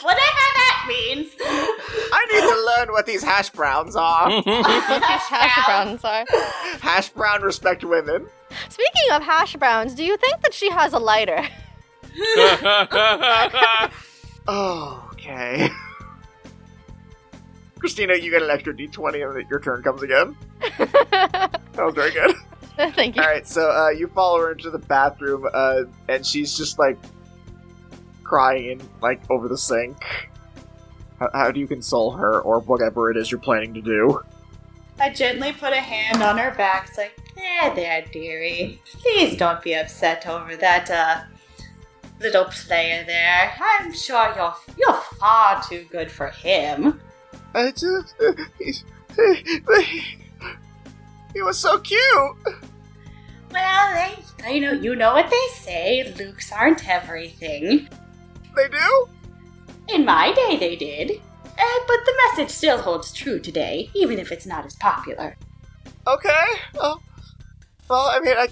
Whatever 0.02 0.44
that 0.58 0.84
means. 0.88 1.28
I 1.40 2.26
need 2.32 2.40
to 2.40 2.56
learn 2.66 2.92
what 2.92 3.06
these 3.06 3.22
hash 3.22 3.50
browns 3.50 3.96
are. 3.96 4.30
Hash 4.42 5.66
browns 5.66 6.04
are. 6.04 6.24
hash 6.80 7.08
brown 7.10 7.42
respect 7.42 7.84
women. 7.84 8.26
Speaking 8.68 9.10
of 9.12 9.22
hash 9.22 9.56
browns, 9.56 9.94
do 9.94 10.04
you 10.04 10.16
think 10.18 10.42
that 10.42 10.52
she 10.54 10.70
has 10.70 10.92
a 10.92 10.98
lighter? 10.98 11.46
Oh, 14.46 15.08
okay. 15.12 15.68
Christina, 17.78 18.14
you 18.16 18.30
get 18.30 18.42
an 18.42 18.50
extra 18.50 18.74
d20 18.74 19.38
and 19.38 19.50
your 19.50 19.60
turn 19.60 19.82
comes 19.82 20.02
again. 20.02 20.36
That 20.78 21.60
was 21.78 21.94
very 21.94 22.10
good. 22.10 22.34
Thank 22.92 23.16
you. 23.16 23.22
All 23.22 23.28
right, 23.28 23.46
so 23.46 23.70
uh, 23.70 23.90
you 23.90 24.06
follow 24.06 24.38
her 24.38 24.52
into 24.52 24.70
the 24.70 24.78
bathroom, 24.78 25.48
uh, 25.52 25.82
and 26.08 26.24
she's 26.24 26.56
just 26.56 26.78
like 26.78 26.96
crying 28.22 28.80
like 29.02 29.20
over 29.30 29.48
the 29.48 29.58
sink. 29.58 29.96
How, 31.18 31.28
how 31.32 31.50
do 31.50 31.58
you 31.58 31.66
console 31.66 32.12
her, 32.12 32.40
or 32.40 32.60
whatever 32.60 33.10
it 33.10 33.16
is 33.16 33.32
you're 33.32 33.40
planning 33.40 33.74
to 33.74 33.80
do? 33.80 34.20
I 35.00 35.10
gently 35.10 35.52
put 35.52 35.72
a 35.72 35.80
hand 35.80 36.22
on 36.22 36.38
her 36.38 36.54
back. 36.54 36.86
It's 36.88 36.98
like, 36.98 37.18
there, 37.34 37.74
there, 37.74 38.04
dearie. 38.12 38.80
Please 38.84 39.36
don't 39.36 39.60
be 39.60 39.74
upset 39.74 40.28
over 40.28 40.54
that 40.56 40.88
uh, 40.88 41.22
little 42.20 42.44
player 42.44 43.02
there. 43.04 43.54
I'm 43.60 43.92
sure 43.92 44.32
you're 44.36 44.54
you're 44.76 45.00
far 45.18 45.60
too 45.68 45.84
good 45.90 46.12
for 46.12 46.28
him. 46.28 47.00
I 47.54 47.72
just 47.72 48.14
he's, 48.60 48.84
he 51.34 51.42
was 51.42 51.58
so 51.58 51.78
cute. 51.78 52.36
Well, 53.52 54.16
they, 54.38 54.54
you 54.54 54.60
know, 54.60 54.72
you 54.72 54.94
know 54.94 55.14
what 55.14 55.30
they 55.30 55.46
say. 55.54 56.14
Lukes 56.16 56.52
aren't 56.52 56.88
everything. 56.88 57.88
They 58.56 58.68
do. 58.68 59.08
In 59.88 60.04
my 60.04 60.32
day, 60.32 60.56
they 60.56 60.76
did. 60.76 61.20
Uh, 61.58 61.78
but 61.86 62.04
the 62.04 62.14
message 62.26 62.50
still 62.50 62.78
holds 62.78 63.12
true 63.12 63.40
today, 63.40 63.90
even 63.94 64.18
if 64.18 64.30
it's 64.30 64.46
not 64.46 64.64
as 64.64 64.76
popular. 64.76 65.36
Okay. 66.06 66.46
Well, 66.74 67.02
well, 67.88 68.10
I 68.12 68.20
mean, 68.20 68.36
I, 68.36 68.48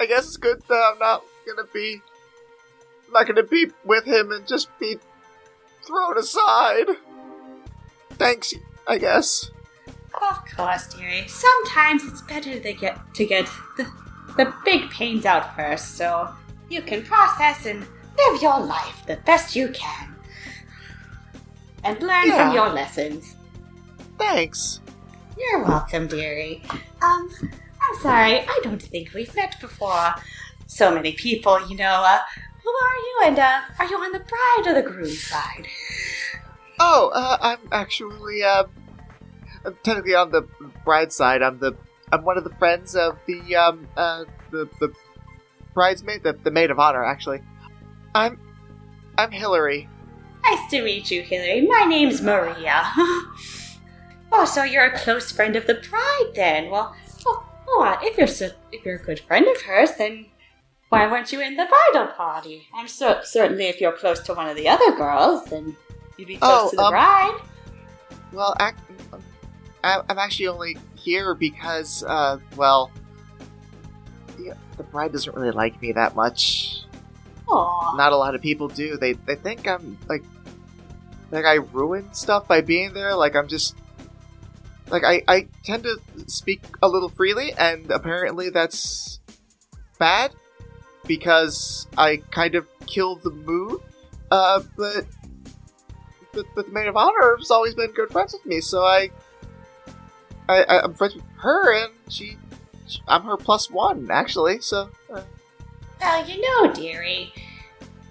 I 0.00 0.06
guess 0.06 0.26
it's 0.26 0.36
good 0.36 0.62
that 0.68 0.92
I'm 0.92 0.98
not 0.98 1.22
gonna 1.46 1.68
be, 1.72 2.00
I'm 3.06 3.12
not 3.12 3.26
gonna 3.26 3.42
be 3.42 3.68
with 3.84 4.04
him 4.06 4.32
and 4.32 4.46
just 4.46 4.68
be 4.78 4.98
thrown 5.86 6.18
aside. 6.18 6.88
Thanks, 8.10 8.54
I 8.86 8.98
guess. 8.98 9.50
Of 10.20 10.44
course, 10.56 10.94
dearie. 10.94 11.28
Sometimes 11.28 12.04
it's 12.04 12.22
better 12.22 12.58
to 12.58 12.72
get 12.72 13.14
to 13.14 13.26
get 13.26 13.46
the, 13.76 13.86
the 14.36 14.52
big 14.64 14.90
pains 14.90 15.24
out 15.24 15.54
first, 15.56 15.96
so 15.96 16.28
you 16.68 16.82
can 16.82 17.02
process 17.02 17.66
and 17.66 17.80
live 18.18 18.42
your 18.42 18.60
life 18.60 19.02
the 19.06 19.16
best 19.24 19.54
you 19.56 19.68
can, 19.68 20.14
and 21.84 22.00
learn 22.02 22.26
Yeah. 22.28 22.36
from 22.46 22.54
your 22.54 22.68
lessons. 22.68 23.36
Thanks. 24.18 24.80
You're 25.38 25.62
welcome, 25.64 26.06
dearie. 26.06 26.62
Um, 27.02 27.30
I'm 27.82 28.00
sorry, 28.00 28.40
I 28.40 28.60
don't 28.62 28.80
think 28.82 29.12
we've 29.14 29.34
met 29.36 29.60
before. 29.60 30.14
So 30.66 30.92
many 30.94 31.12
people, 31.12 31.60
you 31.68 31.76
know. 31.76 32.02
Uh, 32.02 32.20
who 32.64 32.70
are 32.70 32.96
you? 32.96 33.22
And 33.26 33.38
uh, 33.38 33.60
are 33.78 33.86
you 33.86 33.96
on 33.98 34.12
the 34.12 34.18
bride 34.18 34.64
or 34.66 34.74
the 34.74 34.82
groom 34.82 35.06
side? 35.06 35.68
Oh, 36.80 37.10
uh, 37.14 37.36
I'm 37.40 37.58
actually, 37.70 38.42
uh, 38.42 38.64
I'm 39.64 39.76
technically 39.82 40.14
on 40.14 40.32
the 40.32 40.42
bride 40.84 41.12
side. 41.12 41.42
I'm 41.42 41.58
the, 41.58 41.76
I'm 42.12 42.24
one 42.24 42.38
of 42.38 42.44
the 42.44 42.54
friends 42.56 42.94
of 42.94 43.18
the, 43.26 43.56
um, 43.56 43.88
uh, 43.96 44.24
the, 44.50 44.68
the 44.80 44.92
bridesmaid, 45.74 46.22
the, 46.22 46.32
the 46.34 46.50
maid 46.50 46.70
of 46.70 46.78
honor, 46.78 47.04
actually. 47.04 47.42
I'm, 48.14 48.38
I'm 49.18 49.30
Hillary. 49.30 49.88
Nice 50.44 50.70
to 50.70 50.82
meet 50.82 51.10
you, 51.10 51.22
Hillary. 51.22 51.66
My 51.66 51.84
name's 51.88 52.22
Maria. 52.22 52.84
oh, 54.32 54.44
so 54.46 54.62
you're 54.62 54.84
a 54.86 54.98
close 54.98 55.32
friend 55.32 55.56
of 55.56 55.66
the 55.66 55.74
bride, 55.74 56.32
then? 56.34 56.70
Well, 56.70 56.94
well, 57.24 57.52
well, 57.66 57.98
if 58.02 58.16
you're 58.16 58.28
so, 58.28 58.50
if 58.70 58.84
you're 58.84 58.96
a 58.96 59.02
good 59.02 59.18
friend 59.20 59.46
of 59.48 59.60
hers, 59.62 59.90
then 59.98 60.26
why 60.90 61.10
weren't 61.10 61.32
you 61.32 61.40
in 61.40 61.56
the 61.56 61.66
bridal 61.92 62.12
party? 62.12 62.68
I'm 62.72 62.86
so 62.86 63.20
certainly 63.24 63.64
if 63.66 63.80
you're 63.80 63.92
close 63.92 64.20
to 64.20 64.34
one 64.34 64.48
of 64.48 64.56
the 64.56 64.68
other 64.68 64.96
girls, 64.96 65.44
then 65.46 65.76
you'd 66.16 66.28
be 66.28 66.36
close 66.36 66.68
Oh, 66.68 66.70
to 66.70 66.76
the 66.76 66.82
um, 66.84 66.90
bride. 66.92 67.40
Well, 68.32 68.54
I- 68.60 68.72
I'm 69.82 70.18
actually 70.18 70.48
only 70.48 70.76
here 71.06 71.34
because, 71.34 72.02
uh, 72.02 72.38
well, 72.56 72.90
the, 74.36 74.56
the 74.76 74.82
bride 74.82 75.12
doesn't 75.12 75.34
really 75.34 75.52
like 75.52 75.80
me 75.80 75.92
that 75.92 76.16
much. 76.16 76.82
Aw. 77.48 77.96
Not 77.96 78.12
a 78.12 78.16
lot 78.16 78.34
of 78.34 78.42
people 78.42 78.66
do. 78.66 78.96
They 78.96 79.12
they 79.12 79.36
think 79.36 79.68
I'm 79.68 79.96
like, 80.08 80.24
like 81.30 81.44
I 81.44 81.54
ruin 81.54 82.12
stuff 82.12 82.48
by 82.48 82.60
being 82.60 82.92
there. 82.92 83.14
Like 83.14 83.36
I'm 83.36 83.46
just, 83.46 83.76
like 84.90 85.04
I 85.04 85.22
I 85.28 85.46
tend 85.62 85.84
to 85.84 86.00
speak 86.26 86.64
a 86.82 86.88
little 86.88 87.08
freely, 87.08 87.52
and 87.52 87.88
apparently 87.92 88.50
that's 88.50 89.20
bad 90.00 90.32
because 91.06 91.86
I 91.96 92.16
kind 92.32 92.56
of 92.56 92.66
kill 92.86 93.14
the 93.14 93.30
mood. 93.30 93.80
Uh, 94.32 94.60
but 94.76 95.06
but, 96.32 96.46
but 96.56 96.66
the 96.66 96.72
maid 96.72 96.88
of 96.88 96.96
honor 96.96 97.36
has 97.38 97.52
always 97.52 97.76
been 97.76 97.92
good 97.92 98.10
friends 98.10 98.32
with 98.32 98.44
me, 98.44 98.60
so 98.60 98.82
I, 98.82 99.10
I, 100.48 100.62
I 100.62 100.82
I'm 100.82 100.94
friends 100.94 101.14
with 101.14 101.24
her, 101.38 101.72
and 101.74 101.92
she, 102.08 102.36
she 102.86 103.00
I'm 103.08 103.22
her 103.22 103.36
plus 103.36 103.70
one 103.70 104.08
actually. 104.10 104.60
So 104.60 104.90
uh, 105.12 105.22
Well, 106.00 106.28
you 106.28 106.40
know, 106.40 106.72
dearie, 106.72 107.32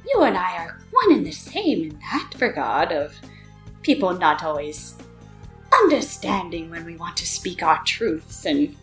you 0.07 0.21
and 0.23 0.37
I 0.37 0.57
are 0.57 0.79
one 0.91 1.13
and 1.17 1.25
the 1.25 1.31
same 1.31 1.91
in 1.91 1.99
that 1.99 2.33
regard 2.39 2.91
of 2.91 3.15
people 3.81 4.13
not 4.13 4.43
always 4.43 4.95
understanding 5.83 6.69
when 6.69 6.85
we 6.85 6.95
want 6.95 7.17
to 7.17 7.27
speak 7.27 7.61
our 7.61 7.81
truths 7.83 8.45
and 8.45 8.75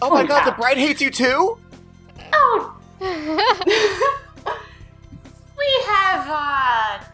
oh 0.00 0.10
my 0.10 0.24
god, 0.24 0.44
the 0.46 0.52
bride 0.52 0.78
hates 0.78 1.00
you 1.02 1.10
too. 1.10 1.58
oh 2.32 2.76
we 5.58 5.84
have 5.86 6.26
uh 6.28 7.04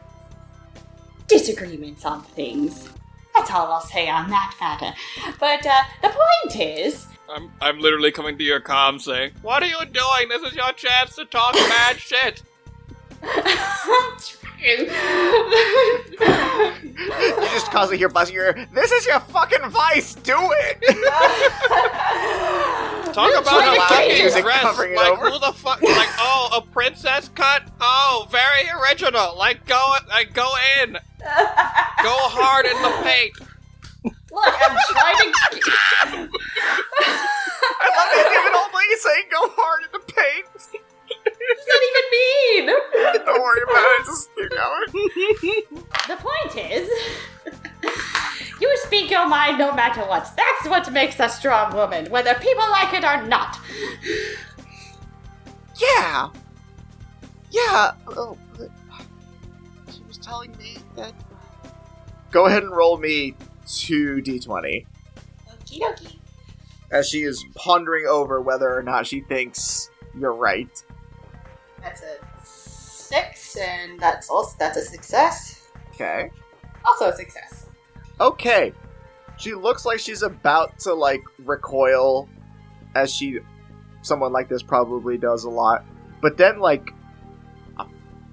disagreements 1.28 2.05
on 2.05 2.23
things. 2.23 2.89
That's 3.36 3.50
all 3.50 3.72
I'll 3.72 3.80
say 3.80 4.08
on 4.08 4.30
that 4.30 4.54
matter. 4.60 4.94
But 5.38 5.66
uh, 5.66 5.82
the 6.02 6.08
point 6.08 6.56
is, 6.60 7.06
I'm 7.28 7.50
I'm 7.60 7.80
literally 7.80 8.12
coming 8.12 8.38
to 8.38 8.44
your 8.44 8.60
comm 8.60 9.00
saying, 9.00 9.32
"What 9.42 9.62
are 9.62 9.66
you 9.66 9.84
doing? 9.86 10.28
This 10.28 10.42
is 10.42 10.54
your 10.54 10.72
chance 10.72 11.16
to 11.16 11.24
talk 11.24 11.54
mad 11.68 11.96
shit." 11.98 12.42
You 14.62 14.86
just 17.52 17.70
constantly 17.70 17.98
hear 17.98 18.08
buzzing 18.08 18.34
your 18.34 18.46
ear. 18.46 18.66
This 18.72 18.90
is 18.92 19.04
your 19.06 19.20
fucking 19.20 19.68
vice. 19.68 20.14
Do 20.14 20.34
it. 20.38 20.82
Talk 23.12 23.30
You're 23.30 23.40
about 23.40 23.62
a 23.62 23.74
to 23.74 23.80
fucking 23.80 24.42
dress. 24.42 24.78
Like 24.78 25.12
over. 25.12 25.30
who 25.30 25.38
the 25.38 25.52
fuck? 25.52 25.80
Like 25.82 26.08
oh, 26.18 26.48
a 26.56 26.60
princess 26.72 27.30
cut. 27.34 27.62
Oh, 27.80 28.26
very 28.30 28.68
original. 28.82 29.36
Like 29.38 29.66
go, 29.66 29.92
like 30.08 30.32
go 30.34 30.50
in, 30.82 30.96
go 32.06 32.14
hard 32.30 32.66
in 32.66 32.78
the 32.86 32.94
paint. 33.02 33.34
Look, 34.30 34.54
I'm 34.62 34.78
trying 34.94 35.32
to. 35.34 36.30
I 37.66 37.88
love 37.98 38.10
it 38.14 38.30
even 38.30 38.54
only 38.54 38.86
saying 39.02 39.26
go 39.30 39.42
hard 39.58 39.82
in 39.82 39.90
the 39.90 40.04
paint. 40.06 40.46
What 40.46 41.56
does 41.56 41.66
that 41.66 41.82
even 41.90 42.06
mean? 42.18 42.64
Don't 43.26 43.42
worry 43.42 43.62
about 43.62 43.90
it, 43.98 44.06
just 44.06 44.30
keep 44.36 44.50
going. 44.54 45.90
The 46.06 46.16
point 46.22 46.70
is, 46.70 46.88
you 48.60 48.68
speak 48.84 49.10
your 49.10 49.28
mind 49.28 49.58
no 49.58 49.72
matter 49.72 50.02
what. 50.02 50.30
That's 50.36 50.68
what 50.68 50.92
makes 50.92 51.18
a 51.18 51.28
strong 51.28 51.74
woman, 51.74 52.08
whether 52.10 52.34
people 52.34 52.64
like 52.70 52.94
it 52.94 53.04
or 53.04 53.26
not. 53.26 53.58
Yeah. 55.80 56.30
Yeah. 57.50 57.92
Oh, 58.08 58.38
she 59.92 60.02
was 60.06 60.18
telling 60.18 60.56
me 60.56 60.76
that. 60.96 61.12
Go 62.36 62.44
ahead 62.44 62.64
and 62.64 62.76
roll 62.76 62.98
me 62.98 63.32
two 63.66 64.16
d20 64.16 64.84
Okie 65.48 65.80
dokie. 65.80 66.18
as 66.90 67.08
she 67.08 67.22
is 67.22 67.42
pondering 67.54 68.04
over 68.04 68.42
whether 68.42 68.76
or 68.76 68.82
not 68.82 69.06
she 69.06 69.22
thinks 69.22 69.88
you're 70.14 70.34
right. 70.34 70.68
That's 71.80 72.02
a 72.02 72.18
six, 72.44 73.56
and 73.56 73.98
that's 73.98 74.28
also 74.28 74.54
that's 74.58 74.76
a 74.76 74.82
success. 74.82 75.68
Okay. 75.94 76.28
Also 76.84 77.08
a 77.08 77.16
success. 77.16 77.68
Okay. 78.20 78.74
She 79.38 79.54
looks 79.54 79.86
like 79.86 79.98
she's 79.98 80.20
about 80.20 80.78
to 80.80 80.92
like 80.92 81.22
recoil 81.38 82.28
as 82.94 83.10
she 83.14 83.38
someone 84.02 84.34
like 84.34 84.50
this 84.50 84.62
probably 84.62 85.16
does 85.16 85.44
a 85.44 85.50
lot. 85.50 85.86
But 86.20 86.36
then 86.36 86.58
like 86.60 86.90
a 87.78 87.86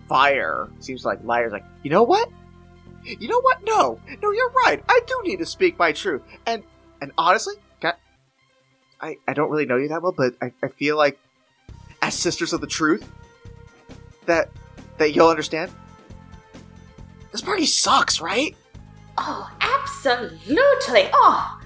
fire 0.09 0.67
seems 0.81 1.05
like 1.05 1.23
liars 1.23 1.53
like, 1.53 1.63
"You 1.83 1.89
know 1.89 2.03
what? 2.03 2.27
You 3.03 3.27
know 3.27 3.41
what? 3.41 3.63
No. 3.63 3.99
No, 4.21 4.31
you're 4.31 4.51
right. 4.65 4.83
I 4.87 5.01
do 5.05 5.21
need 5.23 5.39
to 5.39 5.45
speak 5.45 5.77
my 5.77 5.91
truth." 5.91 6.21
And 6.45 6.63
and 7.01 7.11
honestly, 7.17 7.55
I 9.03 9.17
I 9.27 9.33
don't 9.33 9.51
really 9.51 9.65
know 9.65 9.75
you 9.75 9.89
that 9.89 10.01
well, 10.01 10.13
but 10.13 10.33
I, 10.41 10.53
I 10.63 10.69
feel 10.69 10.95
like 10.95 11.19
as 12.01 12.15
sisters 12.17 12.53
of 12.53 12.61
the 12.61 12.67
truth 12.67 13.07
that 14.25 14.49
that 14.97 15.13
you'll 15.13 15.27
understand. 15.27 15.71
This 17.31 17.41
party 17.41 17.65
sucks, 17.65 18.21
right? 18.21 18.55
Oh, 19.17 19.51
absolutely. 19.59 21.09
Oh, 21.13 21.59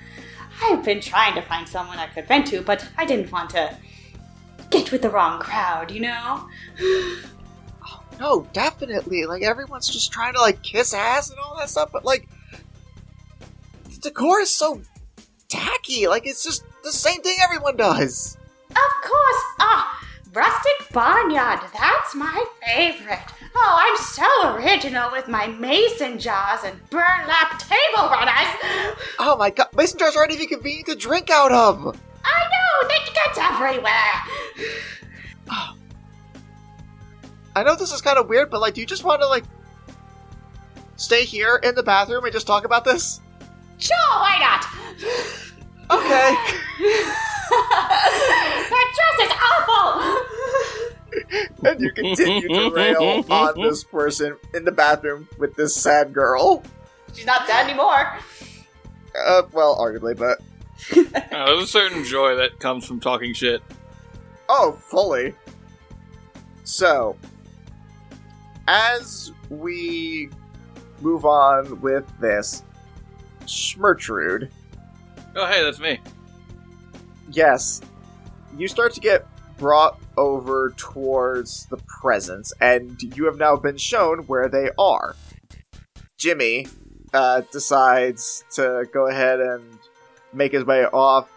I've 0.64 0.84
been 0.84 1.01
trying 1.01 1.35
to 1.35 1.41
find 1.41 1.68
someone 1.68 1.99
I 1.99 2.07
could 2.07 2.27
vent 2.27 2.47
to, 2.47 2.61
but 2.61 2.88
I 2.97 3.05
didn't 3.05 3.31
want 3.31 3.51
to 3.51 3.77
get 4.69 4.91
with 4.91 5.01
the 5.01 5.09
wrong 5.09 5.39
crowd, 5.39 5.91
you 5.91 6.01
know? 6.01 6.47
No, 8.19 8.48
definitely. 8.53 9.26
Like 9.26 9.44
everyone's 9.44 9.88
just 9.88 10.11
trying 10.11 10.34
to 10.34 10.41
like 10.41 10.61
kiss 10.64 10.94
ass 10.94 11.30
and 11.30 11.39
all 11.39 11.57
that 11.57 11.69
stuff, 11.69 11.91
but 11.91 12.03
like 12.06 12.27
the 13.89 13.98
decor 14.02 14.41
is 14.41 14.53
so 14.53 14.81
tacky. 15.48 16.07
Like 16.07 16.26
it's 16.26 16.44
just 16.44 16.64
the 16.84 16.91
same 16.91 17.22
thing 17.22 17.38
everyone 17.44 17.77
does. 17.77 18.38
Of 18.69 19.03
course. 19.03 19.41
Ah, 19.60 20.07
rustic 20.34 20.91
barnyard. 20.91 21.60
That's 21.73 22.15
my 22.15 22.45
favorite. 22.65 23.19
Oh, 23.56 23.76
I'm 23.80 23.98
so 23.98 24.56
original 24.56 25.11
with 25.11 25.27
my 25.27 25.48
mason 25.48 26.19
jars 26.19 26.60
and 26.64 26.80
burlap 26.89 27.60
table 27.60 28.10
runners. 28.10 28.95
Oh 29.19 29.35
my 29.38 29.49
god, 29.49 29.69
mason 29.76 29.99
jars 29.99 30.15
aren't 30.15 30.31
even 30.31 30.48
convenient 30.48 30.88
to 30.88 30.95
drink 30.95 31.30
out 31.30 31.52
of. 31.52 31.98
I 32.23 32.44
know, 32.53 32.88
that 32.88 33.10
gets 33.14 33.39
everywhere. 33.39 34.22
I 37.57 37.63
know 37.63 37.75
this 37.75 37.91
is 37.91 38.01
kind 38.01 38.19
of 38.19 38.29
weird, 38.29 38.51
but 38.51 38.61
like, 38.61 38.75
do 38.75 38.81
you 38.81 38.88
just 38.88 39.03
want 39.03 39.19
to 39.21 39.27
like 39.27 39.43
stay 40.95 41.25
here 41.25 41.59
in 41.63 41.73
the 41.73 41.81
bathroom 41.81 42.23
and 42.23 42.31
just 42.31 42.45
talk 42.45 42.65
about 42.65 42.85
this? 42.85 43.19
Sure, 43.79 43.97
why 44.19 44.38
not? 44.39 44.65
Okay. 45.89 46.35
that 47.49 48.88
dress 48.95 49.27
is 49.27 49.34
awful. 49.49 49.88
and 51.69 51.81
you 51.81 51.91
continue 51.93 52.47
to 52.47 52.69
rail 52.69 53.25
on 53.29 53.59
this 53.59 53.84
person 53.84 54.38
in 54.53 54.65
the 54.65 54.71
bathroom 54.71 55.27
with 55.39 55.55
this 55.55 55.75
sad 55.75 56.13
girl. 56.13 56.61
She's 57.13 57.25
not 57.25 57.47
sad 57.47 57.65
anymore. 57.67 58.17
Uh, 59.25 59.41
well, 59.51 59.79
arguably, 59.79 60.15
but 60.15 60.39
Uh, 61.31 61.45
there's 61.47 61.63
a 61.63 61.67
certain 61.67 62.03
joy 62.03 62.35
that 62.35 62.59
comes 62.59 62.85
from 62.85 62.99
talking 62.99 63.34
shit. 63.34 63.63
Oh, 64.47 64.73
fully. 64.73 65.34
So, 66.63 67.17
as 68.68 69.31
we 69.49 70.30
move 71.02 71.26
on 71.26 71.80
with 71.81 72.06
this, 72.19 72.64
Schmertrude, 73.45 74.49
Oh, 75.35 75.45
hey, 75.45 75.64
that's 75.64 75.80
me. 75.80 75.99
yes, 77.31 77.81
you 78.57 78.68
start 78.68 78.94
to 78.94 78.99
get 78.99 79.26
brought 79.57 79.99
over 80.18 80.73
towards 80.77 81.65
the 81.68 81.77
presence, 82.02 82.52
and 82.60 82.99
you 83.15 83.26
have 83.26 83.38
now 83.38 83.56
been 83.56 83.77
shown 83.77 84.19
where 84.27 84.49
they 84.49 84.69
are. 84.80 85.15
Jimmy 86.18 86.65
uh, 87.14 87.41
decides 87.52 88.44
to 88.56 88.85
go 88.91 89.07
ahead 89.07 89.39
and 89.39 89.77
make 90.34 90.52
his 90.52 90.65
way 90.65 90.85
off, 90.85 91.30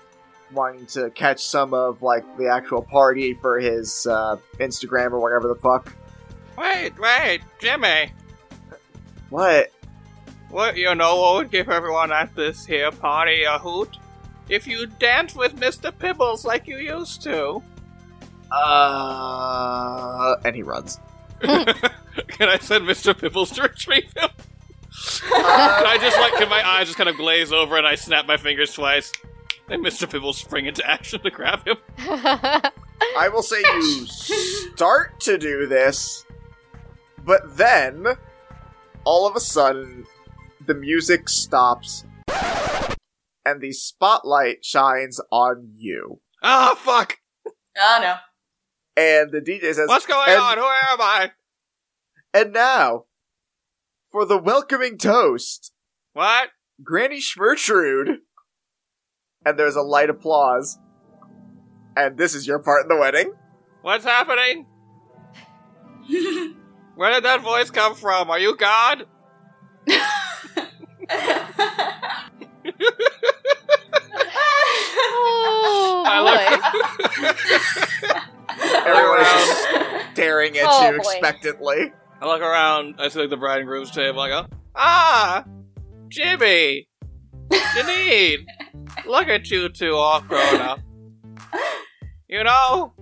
wanting 0.53 0.87
to 0.87 1.11
catch 1.11 1.45
some 1.45 1.75
of 1.75 2.03
like 2.03 2.25
the 2.39 2.49
actual 2.49 2.83
party 2.83 3.35
for 3.35 3.61
his 3.61 4.07
uh, 4.07 4.37
Instagram 4.59 5.13
or 5.13 5.21
whatever 5.21 5.47
the 5.49 5.55
fuck. 5.55 5.95
Wait, 6.61 6.93
wait, 6.99 7.41
Jimmy. 7.59 8.13
What? 9.31 9.73
What 10.51 10.77
you 10.77 10.95
know 10.95 11.21
what 11.21 11.35
would 11.37 11.51
give 11.51 11.71
everyone 11.71 12.13
at 12.13 12.35
this 12.37 12.67
here 12.67 12.91
party 12.91 13.45
a 13.45 13.59
hoot? 13.59 13.97
If 14.51 14.67
you 14.67 14.87
dance 14.87 15.35
with 15.35 15.57
Mr. 15.57 15.97
Pibbles 15.97 16.45
like 16.45 16.67
you 16.67 16.77
used 16.77 17.23
to. 17.23 17.63
Uh, 18.53 20.37
and 20.45 20.55
he 20.55 20.63
runs. 20.63 20.99
Can 21.41 22.49
I 22.49 22.59
send 22.59 22.85
Mr. 22.85 23.17
Pibbles 23.17 23.53
to 23.53 23.63
retrieve 23.63 24.13
him? 24.15 24.29
Can 25.21 25.87
I 25.87 25.97
just 26.01 26.19
like, 26.19 26.35
can 26.35 26.49
my 26.49 26.67
eyes 26.67 26.89
just 26.89 26.99
kind 26.99 27.09
of 27.09 27.17
glaze 27.17 27.53
over 27.53 27.79
and 27.79 27.87
I 27.87 27.95
snap 27.95 28.27
my 28.27 28.37
fingers 28.37 28.75
twice? 28.75 29.13
And 29.69 29.85
Mr. 29.85 30.11
Pibbles 30.11 30.37
spring 30.37 30.67
into 30.67 30.85
action 30.89 31.21
to 31.21 31.31
grab 31.31 31.67
him. 31.67 31.77
I 31.99 33.31
will 33.33 33.43
say 33.43 33.61
you 33.61 34.07
start 34.07 35.21
to 35.21 35.39
do 35.39 35.67
this, 35.67 36.27
but 37.25 37.57
then 37.57 38.07
all 39.05 39.27
of 39.27 39.37
a 39.37 39.41
sudden 39.41 40.07
the 40.67 40.75
music 40.75 41.29
stops 41.29 42.05
and 43.45 43.61
the 43.61 43.73
spotlight 43.73 44.65
shines 44.65 45.21
on 45.31 45.73
you. 45.77 46.21
Ah, 46.43 46.75
fuck! 46.79 47.19
Oh 47.79 47.99
no. 48.03 48.17
And 48.97 49.31
the 49.31 49.41
DJ 49.41 49.75
says, 49.75 49.89
What's 49.89 50.07
going 50.07 50.29
and, 50.29 50.39
on? 50.39 50.59
Who 50.59 50.65
am 50.65 51.01
I? 51.01 51.31
And 52.35 52.53
now, 52.53 53.05
for 54.11 54.25
the 54.25 54.39
welcoming 54.39 54.99
toast, 54.99 55.73
What? 56.13 56.51
Granny 56.83 57.21
Schmertrude. 57.21 58.17
And 59.45 59.59
there's 59.59 59.77
a 59.77 59.83
light 59.83 60.11
applause. 60.11 60.79
And 61.97 62.19
this 62.19 62.35
is 62.35 62.47
your 62.47 62.59
part 62.59 62.83
in 62.83 62.89
the 62.89 62.97
wedding. 62.97 63.33
What's 63.83 64.05
happening? 64.05 64.67
Where 66.95 67.13
did 67.13 67.25
that 67.25 67.41
voice 67.43 67.71
come 67.71 67.95
from? 67.95 68.31
Are 68.31 68.39
you 68.39 68.57
God? 68.57 69.07
oh 75.13 76.05
I 76.07 76.21
boy. 76.23 76.47
Everyone 78.87 79.21
is 79.21 79.27
just 79.29 80.13
staring 80.13 80.59
at 80.59 80.67
Oh, 80.69 80.87
you 80.91 80.93
boy. 80.93 81.11
expectantly. 81.11 81.93
I 82.21 82.27
look 82.27 82.43
around, 82.43 82.97
I 82.99 83.09
see 83.09 83.21
like 83.21 83.31
the 83.31 83.37
bride 83.37 83.61
and 83.61 83.67
groom's 83.67 83.91
table, 83.91 84.21
I 84.21 84.29
go, 84.29 84.47
Ah! 84.75 85.45
Jimmy! 86.09 86.89
Janine! 87.51 88.45
Look 89.07 89.29
at 89.29 89.51
you 89.51 89.69
two 89.71 89.95
all 89.95 90.21
grown 90.21 90.61
up. 90.61 90.81
You 92.29 92.45
know, 92.45 92.93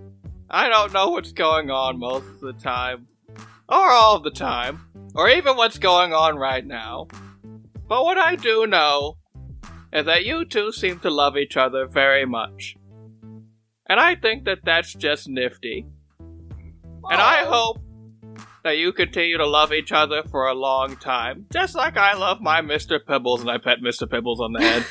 I 0.49 0.69
don't 0.69 0.93
know 0.93 1.09
what's 1.09 1.33
going 1.33 1.69
on 1.69 1.99
most 1.99 2.25
of 2.27 2.39
the 2.39 2.53
time. 2.53 3.07
Or 3.69 3.91
all 3.91 4.19
the 4.19 4.31
time. 4.31 4.87
Or 5.15 5.29
even 5.29 5.55
what's 5.55 5.77
going 5.77 6.13
on 6.13 6.37
right 6.37 6.65
now. 6.65 7.07
But 7.87 8.03
what 8.03 8.17
I 8.17 8.35
do 8.35 8.65
know 8.67 9.17
is 9.93 10.05
that 10.05 10.25
you 10.25 10.45
two 10.45 10.71
seem 10.71 10.99
to 10.99 11.09
love 11.09 11.37
each 11.37 11.57
other 11.57 11.87
very 11.87 12.25
much. 12.25 12.75
And 13.87 13.99
I 13.99 14.15
think 14.15 14.45
that 14.45 14.59
that's 14.63 14.93
just 14.93 15.27
nifty. 15.27 15.85
And 16.19 17.21
I 17.21 17.45
hope 17.45 17.79
that 18.63 18.77
you 18.77 18.91
continue 18.91 19.37
to 19.37 19.47
love 19.47 19.73
each 19.73 19.91
other 19.91 20.23
for 20.29 20.47
a 20.47 20.53
long 20.53 20.95
time, 20.97 21.45
just 21.51 21.75
like 21.75 21.97
I 21.97 22.13
love 22.13 22.41
my 22.41 22.61
Mr. 22.61 22.99
Pibbles 23.03 23.41
and 23.41 23.49
I 23.49 23.57
pet 23.57 23.79
Mr. 23.81 24.09
Pibbles 24.09 24.41
on 24.41 24.53
the 24.53 24.61
head. 24.61 24.85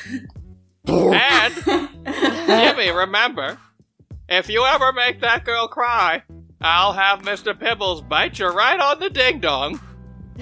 and 1.65 1.97
Jimmy, 2.47 2.91
remember, 2.91 3.57
if 4.27 4.49
you 4.49 4.65
ever 4.65 4.91
make 4.91 5.21
that 5.21 5.45
girl 5.45 5.67
cry, 5.67 6.23
I'll 6.61 6.93
have 6.93 7.21
Mr. 7.21 7.57
Pibbles 7.57 8.01
bite 8.01 8.37
you 8.39 8.47
right 8.47 8.79
on 8.79 8.99
the 8.99 9.09
ding 9.09 9.39
dong. 9.39 9.79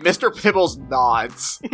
Mr. 0.00 0.34
Pibbles 0.34 0.78
nods. 0.78 1.60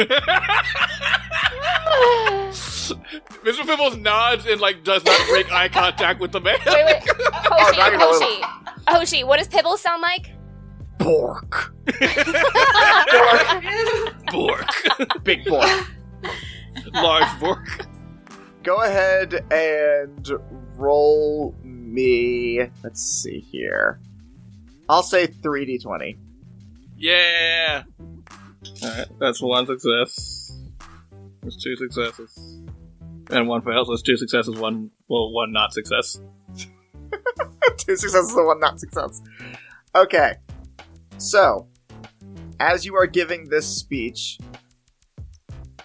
Mr. 3.44 3.64
Pibbles 3.64 3.96
nods 3.98 4.46
and 4.46 4.60
like 4.60 4.82
does 4.82 5.04
not 5.04 5.20
break 5.28 5.50
eye 5.52 5.68
contact 5.68 6.20
with 6.20 6.32
the 6.32 6.40
man. 6.40 6.58
Wait, 6.66 6.84
wait. 6.84 7.02
Oh, 7.48 7.64
Hoshi, 7.64 7.76
oh, 7.76 7.78
not 7.78 7.88
even 7.88 8.00
a 8.00 8.04
oh, 8.04 8.10
little. 8.10 8.28
Hoshi. 8.28 8.66
Hoshi, 8.88 9.24
what 9.24 9.38
does 9.38 9.46
Pibbles 9.46 9.80
sound 9.80 10.02
like? 10.02 10.32
Bork. 10.98 11.72
Bork. 14.32 14.68
Big 15.22 15.44
bork. 15.44 15.86
Large 16.92 17.40
bork. 17.40 17.86
Go 18.64 18.82
ahead 18.82 19.44
and 19.52 20.28
roll 20.76 21.54
me. 21.96 22.60
Let's 22.84 23.02
see 23.02 23.40
here. 23.40 23.98
I'll 24.88 25.02
say 25.02 25.26
3d20. 25.26 26.18
Yeah. 26.96 27.82
Alright, 28.82 29.08
that's 29.18 29.40
one 29.40 29.66
success. 29.66 30.52
There's 31.42 31.56
two 31.56 31.76
successes. 31.76 32.60
And 33.30 33.48
one 33.48 33.62
fails. 33.62 33.88
There's 33.88 34.02
two 34.02 34.16
successes, 34.16 34.54
one 34.56 34.90
well, 35.08 35.32
one 35.32 35.52
not 35.52 35.72
success. 35.72 36.20
Two 37.78 37.96
successes 37.96 38.34
and 38.34 38.46
one 38.46 38.60
not 38.60 38.78
success. 38.78 39.20
Okay. 39.94 40.34
So, 41.18 41.66
as 42.60 42.84
you 42.84 42.94
are 42.94 43.06
giving 43.06 43.48
this 43.48 43.66
speech, 43.66 44.38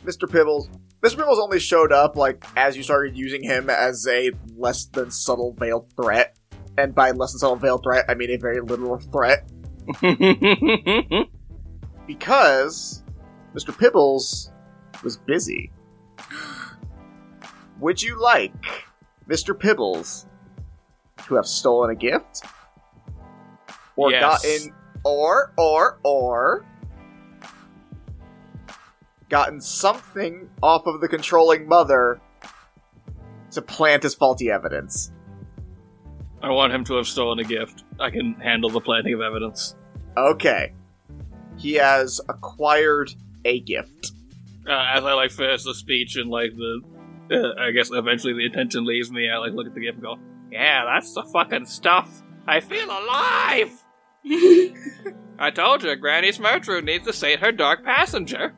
Mr. 0.06 0.30
Pibbles. 0.30 0.70
Mr. 1.02 1.18
Pibbles 1.18 1.40
only 1.40 1.60
showed 1.60 1.92
up, 1.92 2.16
like, 2.16 2.46
as 2.56 2.78
you 2.78 2.84
started 2.84 3.18
using 3.18 3.44
him 3.44 3.70
as 3.70 4.06
a 4.08 4.32
less 4.56 4.86
than 4.86 5.10
subtle 5.10 5.54
veiled 5.54 5.92
threat. 5.96 6.38
And 6.78 6.94
by 6.94 7.12
less 7.12 7.32
than 7.32 7.40
subtle 7.40 7.56
veiled 7.56 7.84
threat, 7.84 8.06
I 8.08 8.14
mean 8.14 8.30
a 8.30 8.38
very 8.38 8.62
literal 8.62 9.00
threat. 9.00 9.50
because 12.08 13.04
Mr. 13.56 13.78
Pibbles 13.78 14.52
was 15.04 15.18
busy. 15.18 15.72
Would 17.80 18.02
you 18.02 18.22
like 18.22 18.54
Mr. 19.28 19.58
Pibbles 19.58 20.28
to 21.26 21.36
have 21.36 21.46
stolen 21.48 21.90
a 21.90 21.96
gift? 21.96 22.44
Or 23.96 24.12
Yes. 24.12 24.22
gotten 24.22 24.74
or 25.04 25.52
or 25.58 26.00
or 26.04 26.66
gotten 29.32 29.62
something 29.62 30.50
off 30.62 30.86
of 30.86 31.00
the 31.00 31.08
controlling 31.08 31.68
mother 31.68 32.20
to 33.50 33.62
plant 33.62 34.06
as 34.06 34.14
faulty 34.14 34.52
evidence. 34.52 35.12
I 36.44 36.50
want 36.50 36.74
him 36.74 36.84
to 36.86 36.96
have 36.96 37.08
stolen 37.08 37.40
a 37.40 37.44
gift. 37.44 37.86
I 38.00 38.10
can 38.10 38.34
handle 38.34 38.70
the 38.70 38.82
planting 38.82 39.14
of 39.14 39.22
evidence. 39.22 39.76
Okay. 40.18 40.74
He 41.58 41.74
has 41.76 42.20
acquired 42.28 43.14
a 43.46 43.62
gift. 43.62 44.12
Uh, 44.68 44.86
as 44.94 45.04
I 45.04 45.14
like 45.14 45.32
finish 45.32 45.64
the 45.64 45.74
speech 45.74 46.18
and 46.18 46.30
like 46.30 46.52
the, 46.56 46.82
uh, 47.32 47.62
I 47.62 47.72
guess 47.72 47.90
eventually 47.92 48.34
the 48.34 48.46
attention 48.46 48.84
leaves 48.84 49.12
me. 49.12 49.30
I 49.30 49.38
like 49.38 49.54
look 49.54 49.66
at 49.66 49.74
the 49.74 49.82
gift 49.82 49.96
and 49.96 50.04
go, 50.04 50.18
"Yeah, 50.52 50.86
that's 50.86 51.14
the 51.14 51.24
fucking 51.24 51.66
stuff. 51.66 52.22
I 52.46 52.60
feel 52.60 52.86
alive." 52.86 53.72
I 55.40 55.50
told 55.52 55.84
you, 55.84 55.96
Granny 55.96 56.30
Schmertrude 56.32 56.84
needs 56.84 57.06
to 57.06 57.14
sate 57.14 57.40
her 57.40 57.52
dark 57.52 57.84
passenger. 57.84 58.54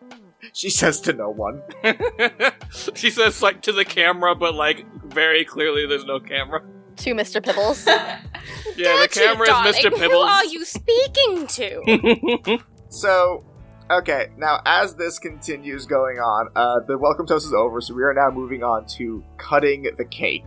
She 0.53 0.69
says 0.69 0.99
to 1.01 1.13
no 1.13 1.29
one. 1.29 1.61
she 2.95 3.09
says 3.09 3.41
like 3.41 3.61
to 3.61 3.71
the 3.71 3.85
camera, 3.85 4.35
but 4.35 4.55
like 4.55 4.85
very 5.05 5.45
clearly 5.45 5.85
there's 5.87 6.05
no 6.05 6.19
camera. 6.19 6.61
to 6.97 7.13
Mr. 7.13 7.43
Pibbles. 7.43 7.85
Yeah, 8.75 8.93
the 8.93 9.07
Gotcha, 9.07 9.19
camera 9.19 9.45
darling. 9.45 9.69
is 9.69 9.75
Mr. 9.77 9.91
Pibbles. 9.91 10.11
Who 10.11 10.17
are 10.17 10.45
you 10.45 10.65
speaking 10.65 11.47
to? 11.47 12.59
So, 12.89 13.45
okay, 13.89 14.27
now 14.37 14.61
as 14.65 14.95
this 14.95 15.17
continues 15.19 15.85
going 15.85 16.17
on, 16.17 16.49
uh, 16.55 16.79
the 16.87 16.97
welcome 16.97 17.25
toast 17.27 17.45
is 17.45 17.53
over, 17.53 17.79
so 17.81 17.93
we 17.93 18.03
are 18.03 18.13
now 18.13 18.29
moving 18.31 18.63
on 18.63 18.85
to 18.97 19.23
cutting 19.37 19.83
the 19.97 20.05
cake. 20.05 20.43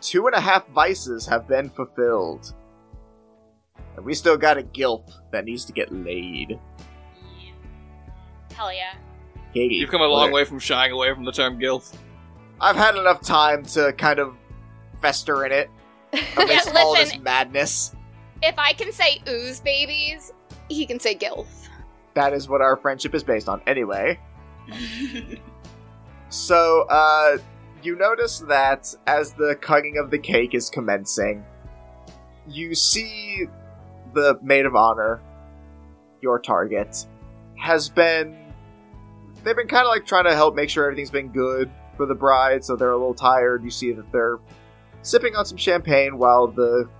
Two 0.00 0.26
and 0.26 0.34
a 0.34 0.40
half 0.40 0.66
vices 0.68 1.26
have 1.26 1.46
been 1.46 1.68
fulfilled. 1.70 2.54
And 3.96 4.04
we 4.04 4.14
still 4.14 4.36
got 4.36 4.58
a 4.58 4.62
gilf 4.62 5.02
that 5.30 5.44
needs 5.44 5.64
to 5.66 5.72
get 5.72 5.92
laid. 5.92 6.58
Hell 8.56 8.72
yeah. 8.72 8.94
Katie. 9.52 9.74
You've 9.74 9.90
come 9.90 10.00
a 10.00 10.06
long 10.06 10.30
what- 10.30 10.32
way 10.32 10.44
from 10.44 10.58
shying 10.58 10.92
away 10.92 11.12
from 11.12 11.24
the 11.24 11.32
term 11.32 11.58
gilf. 11.60 11.94
I've 12.58 12.76
had 12.76 12.94
enough 12.96 13.20
time 13.20 13.64
to 13.66 13.92
kind 13.92 14.18
of 14.18 14.36
fester 15.02 15.44
in 15.44 15.52
it 15.52 15.68
amidst 16.38 16.74
all 16.74 16.94
this 16.94 17.08
listen. 17.08 17.22
madness. 17.22 17.94
If 18.42 18.58
I 18.58 18.72
can 18.72 18.92
say 18.92 19.20
ooze 19.28 19.60
babies, 19.60 20.32
he 20.70 20.86
can 20.86 20.98
say 20.98 21.14
gilf. 21.14 21.46
That 22.14 22.32
is 22.32 22.48
what 22.48 22.62
our 22.62 22.76
friendship 22.78 23.14
is 23.14 23.22
based 23.22 23.46
on. 23.46 23.60
Anyway, 23.66 24.18
so 26.30 26.86
uh, 26.88 27.38
you 27.82 27.94
notice 27.96 28.40
that 28.40 28.94
as 29.06 29.32
the 29.34 29.54
cutting 29.60 29.98
of 29.98 30.10
the 30.10 30.18
cake 30.18 30.54
is 30.54 30.70
commencing, 30.70 31.44
you 32.48 32.74
see 32.74 33.46
the 34.14 34.38
maid 34.42 34.64
of 34.64 34.74
honor, 34.74 35.20
your 36.22 36.38
target, 36.38 37.06
has 37.58 37.88
been. 37.90 38.34
They've 39.46 39.54
been 39.54 39.68
kind 39.68 39.86
of 39.86 39.90
like 39.90 40.04
trying 40.04 40.24
to 40.24 40.34
help 40.34 40.56
make 40.56 40.68
sure 40.68 40.86
everything's 40.86 41.12
been 41.12 41.28
good 41.28 41.70
for 41.96 42.04
the 42.04 42.16
bride, 42.16 42.64
so 42.64 42.74
they're 42.74 42.90
a 42.90 42.96
little 42.96 43.14
tired. 43.14 43.62
You 43.62 43.70
see 43.70 43.92
that 43.92 44.10
they're 44.10 44.40
sipping 45.02 45.36
on 45.36 45.46
some 45.46 45.56
champagne 45.56 46.18
while 46.18 46.48
the 46.48 46.90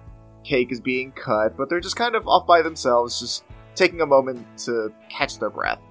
cake 0.44 0.70
is 0.70 0.80
being 0.80 1.10
cut, 1.10 1.56
but 1.56 1.68
they're 1.68 1.80
just 1.80 1.96
kind 1.96 2.14
of 2.14 2.28
off 2.28 2.46
by 2.46 2.62
themselves, 2.62 3.18
just 3.18 3.42
taking 3.74 4.00
a 4.00 4.06
moment 4.06 4.46
to 4.58 4.92
catch 5.08 5.40
their 5.40 5.50
breath. 5.50 5.82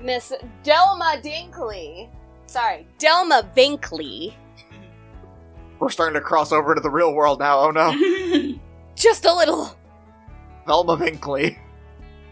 Miss 0.00 0.32
Delma 0.64 1.22
Dinkley. 1.22 2.08
Sorry, 2.46 2.86
Delma 2.98 3.54
Vinkley. 3.54 4.34
We're 5.80 5.90
starting 5.90 6.14
to 6.14 6.22
cross 6.22 6.50
over 6.50 6.74
to 6.74 6.80
the 6.80 6.88
real 6.88 7.12
world 7.12 7.40
now. 7.40 7.58
Oh 7.58 7.70
no, 7.70 7.92
Just 8.94 9.26
a 9.26 9.34
little. 9.34 9.76
Velma 10.66 10.96
Vinkley. 10.96 11.58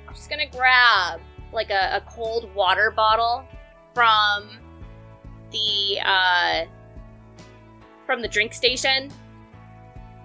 I'm 0.09 0.15
just 0.15 0.31
gonna 0.31 0.49
grab 0.49 1.21
like 1.53 1.71
a, 1.71 1.97
a 1.97 2.01
cold 2.09 2.53
water 2.55 2.91
bottle 2.91 3.45
from 3.95 4.49
the 5.51 5.99
uh 6.05 6.65
from 8.07 8.23
the 8.23 8.29
drink 8.29 8.53
station 8.53 9.11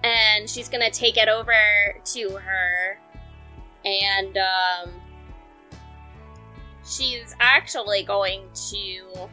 and 0.04 0.48
she's 0.48 0.68
gonna 0.68 0.90
take 0.90 1.16
it 1.16 1.28
over 1.28 1.52
to 2.04 2.30
her 2.30 2.98
and 3.84 4.36
um 4.36 4.90
she's 6.84 7.34
actually 7.40 8.02
going 8.04 8.42
to 8.54 9.28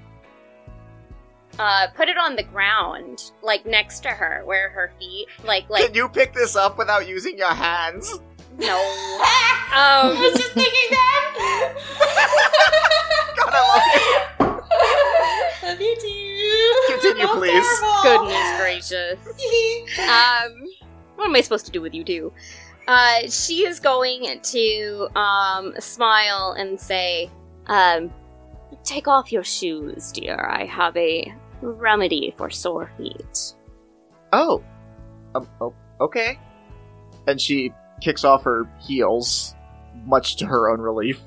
uh 1.60 1.88
put 1.95 2.10
it 2.10 2.18
on 2.18 2.36
the 2.36 2.44
ground 2.44 3.32
like 3.44 3.65
next 3.65 3.99
to 4.02 4.10
her 4.10 4.41
where 4.45 4.70
her 4.70 4.91
feet 4.99 5.28
like 5.44 5.70
like 5.70 5.86
Can 5.86 5.94
you 5.94 6.10
pick 6.10 6.34
this 6.34 6.56
up 6.56 6.78
without 6.78 7.07
using 7.07 7.38
your 7.38 7.53
hands? 7.53 8.20
No 8.59 8.77
I 9.25 10.09
um 10.11 10.19
was 10.21 10.34
just 10.34 10.51
thinking 10.53 10.89
that. 10.91 11.73
God, 13.38 13.53
I 13.53 13.61
love 13.73 13.85
you. 13.99 15.67
Love 15.67 15.81
you 15.81 15.95
too. 15.99 16.93
Continue, 16.93 17.25
Oh, 17.27 17.38
please. 17.38 17.65
terrible. 18.03 18.27
goodness 18.27 18.47
gracious 18.59 19.19
um, 20.09 20.51
what 21.15 21.25
am 21.25 21.35
I 21.35 21.41
supposed 21.41 21.65
to 21.65 21.71
do 21.71 21.81
with 21.81 21.93
you 21.93 22.03
two? 22.03 22.31
Uh, 22.88 23.21
she 23.30 23.65
is 23.65 23.80
going 23.80 24.39
to 24.41 25.07
um 25.17 25.73
smile 25.80 26.55
and 26.57 26.80
say, 26.80 27.30
um, 27.67 28.11
take 28.84 29.07
off 29.07 29.31
your 29.31 29.43
shoes, 29.43 30.11
dear. 30.11 30.35
I 30.51 30.65
have 30.65 30.95
a 30.97 31.34
remedy 31.61 32.34
for 32.38 32.49
sore 32.49 32.91
feet. 32.97 33.53
Oh, 34.34 34.61
um, 35.34 35.47
oh, 35.61 35.73
okay. 36.01 36.38
And 37.27 37.39
she 37.39 37.71
kicks 38.03 38.23
off 38.23 38.43
her 38.43 38.69
heels, 38.81 39.55
much 40.05 40.35
to 40.38 40.45
her 40.45 40.69
own 40.69 40.81
relief. 40.81 41.21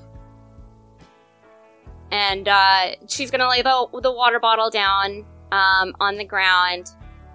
And 2.11 2.47
uh, 2.47 2.95
she's 3.07 3.31
gonna 3.31 3.49
lay 3.49 3.61
the 3.61 3.87
the 4.01 4.11
water 4.11 4.39
bottle 4.39 4.69
down 4.69 5.25
um 5.51 5.95
on 5.99 6.17
the 6.17 6.23
ground, 6.23 6.91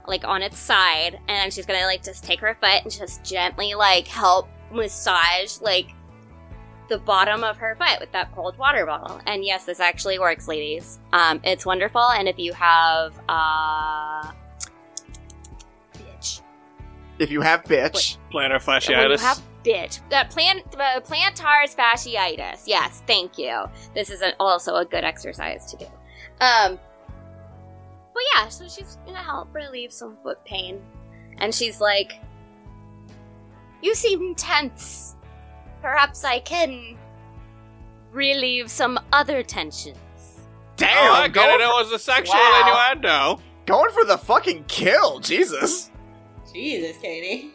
like 0.07 0.25
on 0.25 0.43
its 0.43 0.59
side, 0.59 1.19
and 1.29 1.53
she's 1.53 1.67
gonna 1.67 1.85
like 1.87 2.03
just 2.03 2.25
take 2.25 2.41
her 2.41 2.57
foot 2.61 2.83
and 2.85 2.91
just 2.91 3.25
gently 3.25 3.75
like 3.75 4.07
help 4.07 4.49
massage 4.71 5.61
like 5.61 5.91
the 6.89 6.99
bottom 6.99 7.45
of 7.45 7.57
her 7.57 7.75
foot 7.77 8.01
with 8.01 8.13
that 8.13 8.33
cold 8.35 8.57
water 8.59 8.87
bottle. 8.87 9.21
And 9.27 9.45
yes, 9.45 9.65
this 9.65 9.81
actually 9.81 10.19
works, 10.19 10.49
ladies. 10.49 10.99
Um, 11.13 11.41
it's 11.45 11.65
wonderful. 11.65 12.03
And 12.03 12.29
if 12.29 12.39
you 12.39 12.53
have 12.53 13.19
uh, 13.29 14.31
If 17.19 17.31
you 17.31 17.41
have 17.43 17.65
bitch, 17.65 18.17
Plantar 18.33 18.33
when 18.33 18.51
you 18.51 18.59
fasciitis. 18.59 19.21
have 19.21 19.43
bitch, 19.65 20.01
uh, 20.13 20.25
plant 20.25 20.63
uh, 20.75 21.01
plantar 21.01 21.73
fasciitis. 21.75 22.63
Yes, 22.67 23.03
thank 23.07 23.39
you. 23.39 23.65
This 23.95 24.11
is 24.11 24.23
a, 24.23 24.35
also 24.41 24.77
a 24.77 24.85
good 24.85 25.05
exercise 25.05 25.67
to 25.73 25.77
do. 25.77 25.85
Um, 26.41 26.79
but 28.15 28.23
yeah, 28.35 28.49
so 28.49 28.67
she's 28.69 28.99
gonna 29.07 29.19
help 29.23 29.55
relieve 29.55 29.93
some 29.93 30.17
foot 30.23 30.45
pain, 30.45 30.81
and 31.39 31.55
she's 31.55 31.81
like, 31.81 32.13
"You 33.83 33.95
seem 33.95 34.35
tense. 34.35 35.17
Perhaps 35.81 36.25
I 36.25 36.41
can 36.41 36.97
relieve 38.13 38.71
some 38.71 38.99
other 39.13 39.43
tensions. 39.43 39.97
Damn, 40.77 40.97
oh, 41.11 41.13
I 41.15 41.29
get 41.29 41.35
going, 41.35 41.61
it. 41.61 41.65
It 41.65 41.67
was 41.69 41.93
a 41.93 41.99
sexual 41.99 42.35
Wow. 42.37 42.89
innuendo. 42.91 43.43
going 43.67 43.93
for 43.93 44.05
the 44.05 44.19
fucking 44.19 44.65
kill. 44.67 45.21
Jesus. 45.21 45.91
Jesus, 46.53 46.97
Katie. 46.99 47.53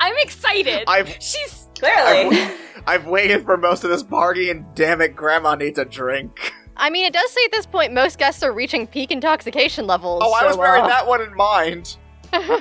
I'm 0.00 0.14
excited. 0.18 0.84
I've 0.86 1.08
She's 1.20 1.64
Clearly. 1.78 2.36
I've, 2.36 2.60
I've 2.86 3.06
waited 3.06 3.44
for 3.44 3.56
most 3.56 3.84
of 3.84 3.90
this 3.90 4.02
party, 4.02 4.50
and 4.50 4.64
damn 4.74 5.00
it, 5.00 5.16
Grandma 5.16 5.54
needs 5.54 5.78
a 5.78 5.84
drink. 5.84 6.52
I 6.76 6.90
mean, 6.90 7.04
it 7.04 7.12
does 7.12 7.30
say 7.30 7.40
at 7.44 7.52
this 7.52 7.66
point 7.66 7.92
most 7.92 8.18
guests 8.18 8.42
are 8.42 8.52
reaching 8.52 8.86
peak 8.86 9.10
intoxication 9.10 9.86
levels. 9.86 10.22
Oh, 10.24 10.32
I 10.32 10.46
was 10.46 10.56
bearing 10.56 10.82
uh, 10.82 10.88
that 10.88 11.06
one 11.06 11.22
in 11.22 11.34
mind. 11.34 11.96
All 12.32 12.60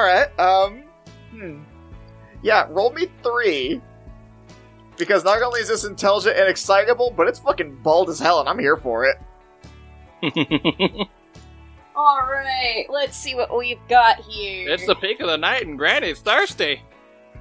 right. 0.00 0.38
Um. 0.38 0.84
Hmm. 1.30 1.62
Yeah, 2.42 2.66
roll 2.70 2.92
me 2.92 3.08
three. 3.22 3.80
Because 4.96 5.24
not 5.24 5.42
only 5.42 5.60
is 5.60 5.68
this 5.68 5.84
intelligent 5.84 6.36
and 6.36 6.48
excitable, 6.48 7.12
but 7.16 7.26
it's 7.26 7.40
fucking 7.40 7.82
bald 7.82 8.08
as 8.10 8.20
hell, 8.20 8.38
and 8.38 8.48
I'm 8.48 8.60
here 8.60 8.76
for 8.76 9.04
it. 9.04 9.16
all 11.96 12.20
right. 12.22 12.86
Let's 12.90 13.16
see 13.16 13.34
what 13.34 13.56
we've 13.56 13.78
got 13.88 14.20
here. 14.20 14.68
it's 14.68 14.86
the 14.86 14.94
peak 14.94 15.20
of 15.20 15.28
the 15.28 15.36
night, 15.38 15.66
and 15.66 15.78
Granny's 15.78 16.20
thirsty. 16.20 16.82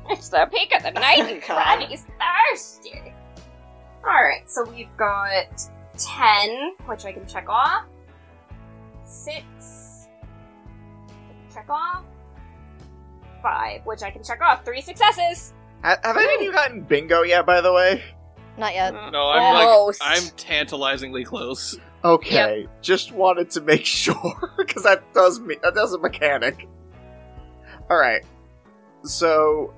It's 0.09 0.29
the 0.29 0.47
peak 0.51 0.73
of 0.75 0.83
the 0.83 0.91
night 0.91 1.19
and 1.19 1.41
God. 1.47 1.77
Granny's 1.79 2.05
thirsty. 2.51 3.13
Alright, 4.05 4.49
so 4.49 4.69
we've 4.69 4.95
got 4.97 5.45
10, 5.97 6.73
which 6.87 7.05
I 7.05 7.13
can 7.13 7.25
check 7.25 7.47
off. 7.47 7.85
6. 9.05 10.07
Check 11.53 11.69
off. 11.69 12.03
5, 13.41 13.85
which 13.85 14.03
I 14.03 14.11
can 14.11 14.23
check 14.23 14.41
off. 14.41 14.65
3 14.65 14.81
successes. 14.81 15.53
Have 15.83 15.99
any 16.17 16.35
of 16.35 16.41
you 16.41 16.51
gotten 16.51 16.81
bingo 16.81 17.21
yet, 17.23 17.45
by 17.45 17.61
the 17.61 17.71
way? 17.71 18.03
Not 18.57 18.73
yet. 18.73 18.93
No, 18.93 19.29
I'm 19.29 19.41
Almost. 19.67 20.01
like 20.01 20.17
I'm 20.21 20.29
tantalizingly 20.37 21.23
close. 21.23 21.77
Okay, 22.05 22.67
just 22.81 23.11
wanted 23.13 23.49
to 23.51 23.61
make 23.61 23.85
sure 23.85 24.53
because 24.57 24.83
that 24.83 25.13
does 25.13 25.39
me 25.39 25.55
that 25.63 25.73
does 25.73 25.93
a 25.93 25.99
mechanic. 25.99 26.67
All 27.89 27.97
right, 27.97 28.23
so 29.03 29.73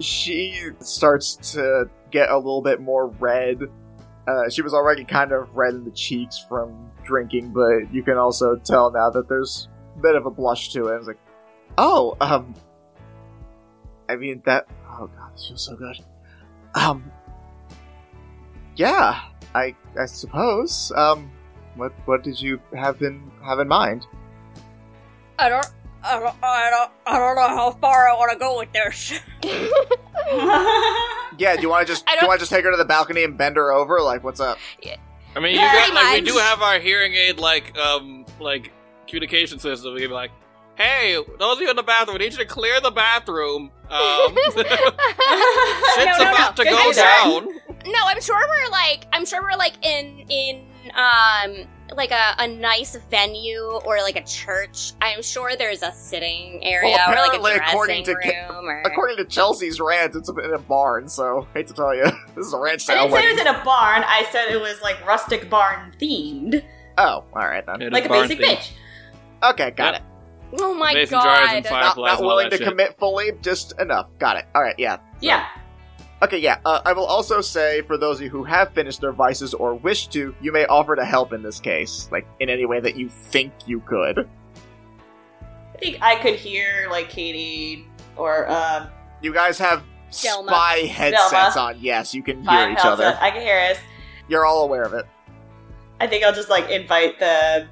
she 0.00 0.70
starts 0.80 1.36
to 1.52 1.88
get 2.10 2.30
a 2.30 2.36
little 2.36 2.62
bit 2.62 2.80
more 2.80 3.08
red. 3.08 3.62
Uh, 4.26 4.48
she 4.48 4.62
was 4.62 4.72
already 4.72 5.04
kind 5.04 5.32
of 5.32 5.56
red 5.56 5.74
in 5.74 5.84
the 5.84 5.90
cheeks 5.90 6.38
from 6.48 6.90
drinking, 7.04 7.52
but 7.52 7.92
you 7.92 8.02
can 8.02 8.16
also 8.16 8.56
tell 8.56 8.90
now 8.90 9.10
that 9.10 9.28
there's 9.28 9.68
a 9.96 10.00
bit 10.00 10.14
of 10.14 10.26
a 10.26 10.30
blush 10.30 10.72
to 10.72 10.88
it. 10.88 10.96
It's 10.96 11.06
like, 11.06 11.18
oh, 11.76 12.16
um, 12.20 12.54
I 14.08 14.16
mean 14.16 14.42
that. 14.46 14.66
Oh 14.88 15.08
god, 15.08 15.34
this 15.34 15.48
feels 15.48 15.66
so 15.66 15.76
good. 15.76 15.98
Um, 16.74 17.10
yeah, 18.76 19.20
I 19.54 19.74
I 19.98 20.06
suppose. 20.06 20.92
Um, 20.96 21.30
what 21.76 21.92
what 22.06 22.22
did 22.22 22.40
you 22.40 22.60
have 22.76 23.02
in 23.02 23.30
have 23.44 23.58
in 23.60 23.68
mind? 23.68 24.06
I 25.38 25.48
don't. 25.48 25.66
I 26.06 26.18
don't, 26.20 26.34
I 26.42 26.68
don't, 26.70 26.90
I 27.06 27.18
don't 27.18 27.34
know 27.34 27.48
how 27.56 27.70
far 27.80 28.06
I 28.10 28.12
want 28.14 28.30
to 28.32 28.38
go 28.38 28.58
with 28.58 28.70
this. 28.74 29.18
Yeah, 31.36 31.56
do 31.56 31.62
you 31.62 31.68
want 31.68 31.84
to 31.86 31.92
just 31.92 32.06
do 32.06 32.12
you 32.20 32.28
want 32.28 32.38
to 32.38 32.42
just 32.42 32.52
take 32.52 32.64
her 32.64 32.70
to 32.70 32.76
the 32.76 32.84
balcony 32.84 33.24
and 33.24 33.36
bend 33.36 33.56
her 33.56 33.72
over? 33.72 34.00
Like, 34.00 34.22
what's 34.22 34.38
up? 34.38 34.56
Yeah. 34.82 34.96
I 35.34 35.40
mean, 35.40 35.56
Yeah, 35.56 35.62
you 35.62 35.66
got, 35.72 35.92
pretty 35.92 35.94
like, 35.94 36.24
we 36.24 36.30
do 36.30 36.38
have 36.38 36.62
our 36.62 36.78
hearing 36.78 37.14
aid 37.14 37.38
like 37.40 37.76
um 37.76 38.24
like 38.38 38.70
communication 39.08 39.58
system. 39.58 39.94
We 39.94 40.00
can 40.00 40.10
be 40.10 40.14
like, 40.14 40.30
hey, 40.76 41.16
those 41.40 41.56
of 41.56 41.62
you 41.62 41.70
in 41.70 41.76
the 41.76 41.82
bathroom, 41.82 42.18
we 42.18 42.24
need 42.24 42.32
you 42.32 42.38
to 42.38 42.44
clear 42.46 42.80
the 42.80 42.92
bathroom. 42.92 43.72
Um, 43.90 44.36
shit's 44.54 44.56
No, 44.56 44.64
no, 46.18 46.30
about 46.30 46.56
no. 46.56 46.64
to 46.64 46.70
go 46.70 46.90
idea. 46.90 47.02
down. 47.02 47.48
No, 47.86 47.98
I'm 48.06 48.20
sure 48.20 48.36
we're 48.48 48.70
like 48.70 49.06
I'm 49.12 49.24
sure 49.26 49.42
we're 49.42 49.56
like 49.58 49.74
in 49.84 50.24
in 50.28 50.64
um 50.94 51.66
like 51.94 52.10
a, 52.12 52.34
a 52.38 52.48
nice 52.48 52.96
venue 53.10 53.60
or 53.84 53.98
like 53.98 54.16
a 54.16 54.24
church. 54.24 54.92
I'm 55.02 55.22
sure 55.22 55.54
there's 55.54 55.82
a 55.82 55.92
sitting 55.92 56.64
area 56.64 56.96
Well, 56.96 57.10
or 57.10 57.14
like 57.16 57.38
apparently, 57.38 57.52
a 57.52 57.56
dressing 57.56 57.74
according 57.74 58.04
to 58.04 58.14
Ca- 58.16 58.48
room 58.54 58.68
or 58.68 58.80
According 58.82 59.16
to 59.18 59.24
Chelsea's 59.26 59.78
rant, 59.80 60.16
it's 60.16 60.28
in 60.30 60.52
a 60.54 60.58
barn. 60.58 61.08
So 61.08 61.46
hate 61.52 61.66
to 61.68 61.74
tell 61.74 61.94
you, 61.94 62.04
this 62.34 62.46
is 62.46 62.52
a 62.54 62.58
ranch 62.58 62.82
I 62.88 62.94
style 62.94 63.08
didn't 63.08 63.20
say 63.20 63.28
it 63.28 63.32
was 63.32 63.40
in 63.42 63.46
a 63.48 63.64
barn. 63.64 64.02
I 64.06 64.26
said 64.32 64.48
it 64.50 64.60
was 64.60 64.80
like 64.82 65.04
rustic 65.06 65.50
barn 65.50 65.92
themed, 66.00 66.64
Oh, 66.96 67.02
all 67.04 67.24
right 67.34 67.64
then. 67.66 67.82
It 67.82 67.86
is 67.88 67.92
like 67.92 68.06
a 68.06 68.08
basic 68.08 68.38
themed. 68.38 68.56
bitch. 68.56 68.70
Okay, 69.50 69.70
got 69.72 69.94
Yep. 69.94 70.02
it. 70.02 70.60
Oh 70.62 70.72
my 70.74 70.94
Mason 70.94 71.20
jars 71.20 71.48
and 71.52 71.64
god. 71.64 71.96
Not, 71.96 71.96
not 71.98 72.20
willing 72.22 72.48
to 72.50 72.56
shit. 72.56 72.66
commit 72.66 72.96
fully, 72.98 73.32
just 73.42 73.78
enough. 73.80 74.08
Got 74.18 74.36
it. 74.38 74.46
All 74.54 74.62
right, 74.62 74.78
yeah. 74.78 74.98
Yeah. 75.20 75.46
Okay, 76.24 76.38
yeah. 76.38 76.58
Uh, 76.64 76.80
I 76.86 76.94
will 76.94 77.04
also 77.04 77.42
say 77.42 77.82
for 77.82 77.98
those 77.98 78.16
of 78.16 78.22
you 78.22 78.30
who 78.30 78.44
have 78.44 78.72
finished 78.72 79.02
their 79.02 79.12
vices 79.12 79.52
or 79.52 79.74
wish 79.74 80.06
to, 80.08 80.34
you 80.40 80.52
may 80.52 80.64
offer 80.64 80.96
to 80.96 81.04
help 81.04 81.34
in 81.34 81.42
this 81.42 81.60
case, 81.60 82.08
like 82.10 82.26
in 82.40 82.48
any 82.48 82.64
way 82.64 82.80
that 82.80 82.96
you 82.96 83.10
think 83.10 83.52
you 83.66 83.80
could. 83.80 84.26
I 85.74 85.78
think 85.78 85.98
I 86.00 86.16
could 86.16 86.36
hear 86.36 86.88
like 86.90 87.10
Katie 87.10 87.86
or 88.16 88.48
um 88.50 88.88
You 89.20 89.34
guys 89.34 89.58
have 89.58 89.82
Delma. 90.10 90.46
spy 90.46 90.76
headsets 90.86 91.32
Delma. 91.32 91.56
on. 91.56 91.78
Yes, 91.80 92.14
you 92.14 92.22
can 92.22 92.42
hear 92.42 92.70
each 92.70 92.78
other. 92.84 93.18
I 93.20 93.30
can 93.30 93.42
hear 93.42 93.58
us. 93.70 93.76
You're 94.28 94.46
all 94.46 94.64
aware 94.64 94.84
of 94.84 94.94
it. 94.94 95.04
I 96.00 96.06
think 96.06 96.24
I'll 96.24 96.32
just 96.34 96.48
like 96.48 96.70
invite 96.70 97.18
the 97.18 97.66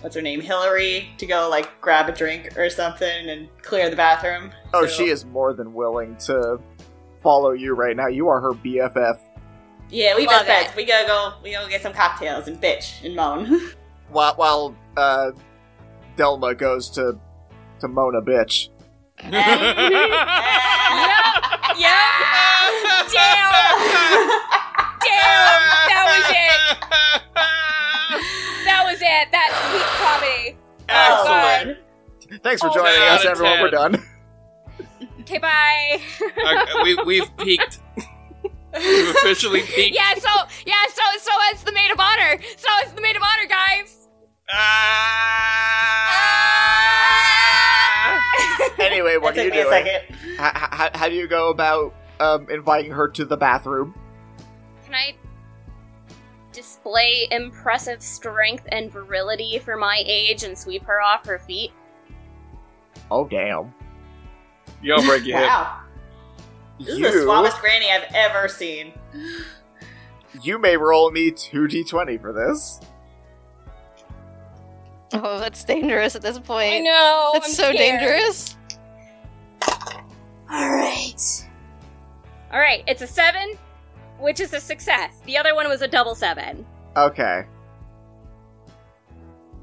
what's 0.00 0.14
her 0.14 0.22
name, 0.22 0.40
Hillary, 0.40 1.08
to 1.18 1.26
go 1.26 1.48
like 1.50 1.80
grab 1.80 2.08
a 2.08 2.12
drink 2.12 2.56
or 2.56 2.70
something 2.70 3.28
and 3.30 3.48
clear 3.62 3.90
the 3.90 3.96
bathroom. 3.96 4.52
Oh, 4.74 4.86
So- 4.86 4.92
she 4.92 5.04
is 5.08 5.24
more 5.24 5.54
than 5.54 5.74
willing 5.74 6.14
to 6.26 6.60
follow 7.22 7.52
you 7.52 7.74
right 7.74 7.96
now. 7.96 8.06
You 8.08 8.28
are 8.28 8.40
her 8.40 8.52
BFF. 8.52 9.18
Yeah, 9.90 10.16
we 10.16 10.26
Love 10.26 10.46
best 10.46 10.62
friends. 10.64 10.76
We 10.76 10.84
gotta 10.84 11.06
go. 11.06 11.32
We 11.42 11.52
gotta 11.52 11.68
get 11.68 11.82
some 11.82 11.92
cocktails 11.92 12.46
and 12.48 12.60
bitch 12.60 13.04
and 13.04 13.14
moan. 13.16 13.60
While 14.10 14.34
while 14.34 14.74
uh, 14.96 15.30
Delma 16.16 16.56
goes 16.58 16.90
to 16.90 17.16
to 17.80 17.88
Mona 17.88 18.20
bitch. 18.20 18.68
Yep. 19.22 19.30
Yep. 21.78 23.12
Damn. 23.12 23.52
Damn. 25.00 25.62
That 25.88 26.04
was 26.06 26.26
it. 26.30 26.60
That 28.64 28.82
was 28.84 29.00
it. 29.00 29.26
That 29.30 29.50
peak 29.70 29.86
comedy. 30.02 30.56
Oh, 30.88 30.92
Excellent. 31.62 31.78
God. 32.30 32.40
Thanks 32.42 32.60
for 32.62 32.68
Oh, 32.70 32.74
joining 32.74 32.92
ten 32.92 33.12
us, 33.12 33.20
out 33.20 33.26
of 33.26 33.30
everyone. 33.32 33.52
ten. 33.54 33.62
We're 33.62 33.70
done. 33.70 33.92
Okay, 35.20 35.38
bye. 35.38 36.00
Okay, 36.20 36.72
we, 36.82 36.94
we've 37.04 37.36
peaked. 37.38 37.80
We've 37.96 39.10
officially 39.10 39.62
peaked. 39.74 39.94
yeah. 39.94 40.14
So 40.14 40.28
yeah. 40.66 40.74
So 40.88 41.02
so 41.18 41.30
it's 41.50 41.62
the 41.64 41.72
maid 41.72 41.90
of 41.90 41.98
honor. 42.00 42.38
So 42.56 42.68
it's 42.82 42.92
the 42.92 43.00
maid 43.00 43.16
of 43.16 43.22
honor, 43.22 43.46
guys. 43.48 44.08
Ah! 44.52 45.06
Anyway, 48.78 49.16
what 49.18 49.34
That 49.34 49.42
are 49.42 49.44
you 49.44 49.50
took 49.50 49.54
me 49.54 49.60
a 49.60 49.64
doing? 49.64 49.84
second. 49.84 50.16
How, 50.38 50.50
how, 50.54 50.90
how 50.94 51.08
do 51.08 51.14
you 51.14 51.28
go 51.28 51.50
about 51.50 51.94
um, 52.18 52.48
inviting 52.50 52.90
her 52.92 53.08
to 53.08 53.24
the 53.24 53.36
bathroom? 53.36 53.94
Can 54.84 54.94
I 54.94 55.14
display 56.52 57.28
impressive 57.30 58.02
strength 58.02 58.66
and 58.72 58.90
virility 58.90 59.58
for 59.58 59.76
my 59.76 60.02
age 60.06 60.42
and 60.44 60.56
sweep 60.58 60.82
her 60.84 61.00
off 61.00 61.26
her 61.26 61.38
feet? 61.38 61.72
Oh 63.10 63.26
damn! 63.28 63.74
You'll 64.82 65.02
break 65.02 65.24
your 65.26 65.38
hip. 65.38 65.48
Wow. 65.48 65.80
This 66.78 66.88
is 66.88 66.94
the 66.94 67.00
You 67.00 67.22
suavest 67.22 67.60
granny 67.60 67.90
I've 67.90 68.10
ever 68.14 68.48
seen. 68.48 68.92
you 70.42 70.58
may 70.58 70.76
roll 70.76 71.10
me 71.10 71.30
two 71.30 71.66
d20 71.68 72.20
for 72.20 72.32
this. 72.32 72.80
Oh, 75.12 75.38
that's 75.40 75.64
dangerous 75.64 76.14
at 76.14 76.22
this 76.22 76.38
point. 76.38 76.72
I 76.74 76.78
know. 76.78 77.30
That's 77.34 77.48
I'm 77.48 77.52
so 77.52 77.72
scared. 77.72 77.76
dangerous. 78.00 78.56
All 80.50 80.70
right. 80.70 81.46
All 82.52 82.58
right. 82.60 82.82
It's 82.86 83.02
a 83.02 83.06
seven, 83.06 83.54
which 84.18 84.40
is 84.40 84.52
a 84.52 84.60
success. 84.60 85.14
The 85.26 85.36
other 85.36 85.54
one 85.54 85.68
was 85.68 85.82
a 85.82 85.88
double 85.88 86.14
seven. 86.14 86.64
Okay. 86.96 87.44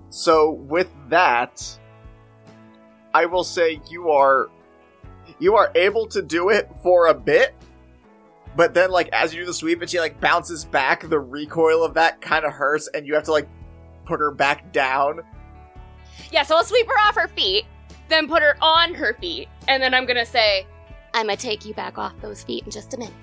So 0.10 0.52
with 0.52 0.92
that, 1.10 1.80
I 3.14 3.26
will 3.26 3.44
say 3.44 3.80
you 3.90 4.10
are 4.12 4.50
you 5.40 5.56
are 5.56 5.72
able 5.76 6.08
to 6.08 6.22
do 6.22 6.50
it 6.50 6.70
for 6.84 7.08
a 7.08 7.14
bit, 7.14 7.54
but 8.56 8.74
then 8.74 8.90
like 8.90 9.10
as 9.10 9.34
you 9.34 9.42
do 9.42 9.46
the 9.46 9.54
sweep 9.54 9.82
and 9.82 9.90
she 9.90 10.00
like 10.00 10.20
bounces 10.20 10.66
back, 10.66 11.08
the 11.08 11.20
recoil 11.20 11.84
of 11.84 11.94
that 11.96 12.22
kind 12.22 12.46
of 12.46 12.54
hurts, 12.54 12.90
and 12.94 13.06
you 13.06 13.14
have 13.14 13.24
to 13.24 13.32
like 13.32 13.48
put 14.06 14.20
her 14.20 14.32
back 14.32 14.72
down. 14.72 15.22
Yeah. 16.32 16.44
So 16.44 16.56
I'll 16.56 16.64
sweep 16.64 16.88
her 16.88 17.08
off 17.08 17.16
her 17.16 17.28
feet, 17.30 17.66
then 18.10 18.28
put 18.28 18.42
her 18.42 18.58
on 18.62 18.94
her 18.96 19.14
feet, 19.16 19.48
and 19.68 19.82
then 19.82 19.94
I'm 19.94 20.06
gonna 20.06 20.26
say, 20.26 20.66
"I'm 21.14 21.28
gonna 21.28 21.38
take 21.38 21.66
you 21.66 21.74
back 21.74 21.98
off 21.98 22.14
those 22.22 22.44
feet 22.44 22.64
in 22.64 22.72
just 22.72 22.94
a 22.94 22.98
minute." 22.98 23.14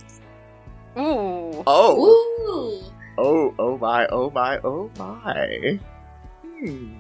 Ooh. 0.97 1.65
Oh, 1.67 1.99
Ooh. 1.99 2.93
oh, 3.19 3.55
oh 3.59 3.79
my, 3.79 4.07
oh 4.07 4.31
my, 4.31 4.61
oh 4.63 4.91
my. 4.97 5.81
Hmm. 6.45 6.95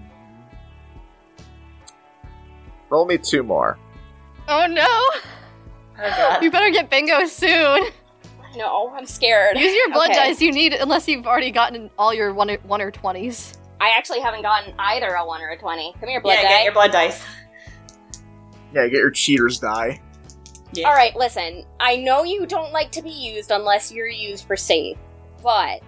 Roll 2.90 3.06
me 3.06 3.18
two 3.18 3.44
more. 3.44 3.78
Oh 4.48 4.66
no! 4.66 4.82
Oh 4.86 5.20
god. 5.96 6.42
You 6.42 6.50
better 6.50 6.70
get 6.70 6.90
bingo 6.90 7.26
soon. 7.26 7.86
No, 8.56 8.92
I'm 8.94 9.06
scared. 9.06 9.58
Use 9.58 9.74
your 9.74 9.90
blood 9.90 10.10
Okay. 10.10 10.28
dice. 10.28 10.40
You 10.40 10.52
need 10.52 10.74
unless 10.74 11.08
you've 11.08 11.26
already 11.26 11.50
gotten 11.50 11.90
all 11.98 12.14
your 12.14 12.32
one 12.32 12.50
or, 12.50 12.58
one 12.58 12.80
or 12.80 12.90
twenties. 12.90 13.58
I 13.80 13.90
actually 13.90 14.20
haven't 14.20 14.42
gotten 14.42 14.74
either 14.78 15.08
a 15.14 15.26
one 15.26 15.40
or 15.40 15.48
a 15.50 15.58
twenty. 15.58 15.92
Come 15.98 16.08
here, 16.08 16.20
blood 16.20 16.34
yeah, 16.34 16.42
die. 16.42 16.48
get 16.48 16.64
your 16.64 16.72
blood 16.72 16.92
dice. 16.92 17.22
Yeah, 18.72 18.84
get 18.88 18.92
your 18.98 19.10
cheaters 19.10 19.58
die. 19.58 20.00
Yeah. 20.72 20.88
All 20.88 20.94
right, 20.94 21.14
listen. 21.16 21.64
I 21.80 21.96
know 21.96 22.24
you 22.24 22.46
don't 22.46 22.72
like 22.72 22.90
to 22.92 23.02
be 23.02 23.10
used 23.10 23.50
unless 23.50 23.92
you're 23.92 24.08
used 24.08 24.46
for 24.46 24.56
safe, 24.56 24.96
but 25.42 25.80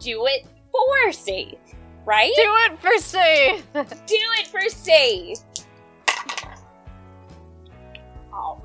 do 0.00 0.26
it 0.26 0.46
for 0.70 1.12
safe, 1.12 1.58
right? 2.06 2.32
Do 2.34 2.42
it 2.72 2.78
for 2.80 2.98
safe. 2.98 3.66
Do 3.74 3.84
it 4.08 4.46
for 4.46 4.60
safe. 4.70 5.38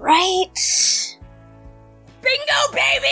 Right. 0.03 1.17
Bingo, 2.21 2.73
baby! 2.73 3.07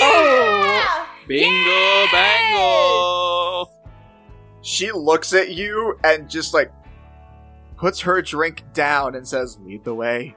Oh. 0.00 1.08
Bingo 1.28 1.70
Yes! 1.70 2.12
bango! 2.12 3.70
She 4.62 4.90
looks 4.92 5.32
at 5.32 5.50
you 5.50 5.98
and 6.04 6.28
just 6.30 6.54
like 6.54 6.72
puts 7.76 8.00
her 8.00 8.22
drink 8.22 8.64
down 8.72 9.14
and 9.16 9.26
says, 9.26 9.58
"Lead 9.64 9.84
the 9.84 9.94
way." 9.94 10.36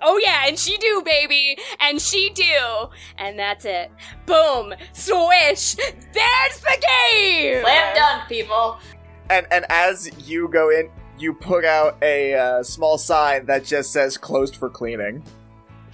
Oh 0.00 0.16
yeah, 0.18 0.44
and 0.46 0.58
she 0.58 0.76
do, 0.78 1.02
baby, 1.04 1.58
and 1.80 2.00
she 2.00 2.30
do, 2.30 2.88
and 3.18 3.38
that's 3.38 3.64
it. 3.64 3.90
Boom, 4.26 4.72
swish. 4.92 5.74
There's 5.74 6.60
the 6.60 6.86
game. 7.12 7.62
Slam 7.62 7.96
dunk, 7.96 8.28
people. 8.28 8.78
And 9.30 9.46
and 9.50 9.66
as 9.70 10.10
you 10.28 10.48
go 10.48 10.70
in, 10.70 10.90
you 11.18 11.34
put 11.34 11.64
out 11.64 11.96
a 12.02 12.34
uh, 12.34 12.62
small 12.62 12.98
sign 12.98 13.46
that 13.46 13.64
just 13.64 13.92
says 13.92 14.16
"closed 14.16 14.56
for 14.56 14.70
cleaning." 14.70 15.22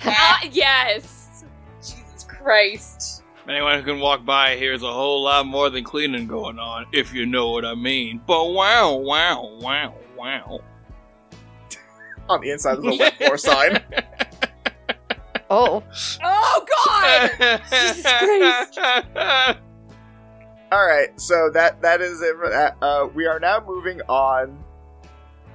Ah, 0.06 0.42
yes. 0.50 1.44
Jesus 1.80 2.24
Christ. 2.28 3.22
Anyone 3.48 3.78
who 3.78 3.84
can 3.84 4.00
walk 4.00 4.24
by 4.24 4.56
hears 4.56 4.82
a 4.82 4.92
whole 4.92 5.22
lot 5.22 5.46
more 5.46 5.70
than 5.70 5.84
cleaning 5.84 6.26
going 6.26 6.58
on, 6.58 6.86
if 6.92 7.14
you 7.14 7.26
know 7.26 7.50
what 7.50 7.64
I 7.64 7.74
mean. 7.74 8.20
But 8.26 8.50
wow, 8.50 8.96
wow, 8.96 9.56
wow, 9.60 9.94
wow. 10.18 10.60
On 12.28 12.40
the 12.40 12.50
inside 12.50 12.78
of 12.78 12.82
the 12.82 12.96
wet 12.96 13.16
floor 13.16 13.38
sign. 13.38 13.82
Oh. 15.50 15.84
Oh 16.22 16.66
God. 16.86 17.30
Jesus 17.70 18.02
Christ. 18.02 18.78
All 20.72 20.86
right, 20.86 21.08
so 21.20 21.50
that 21.52 21.80
that 21.82 22.00
is 22.00 22.22
it 22.22 22.34
for 22.36 22.48
that. 22.48 22.76
Uh, 22.82 23.08
we 23.14 23.26
are 23.26 23.38
now 23.38 23.62
moving 23.64 24.00
on 24.08 24.63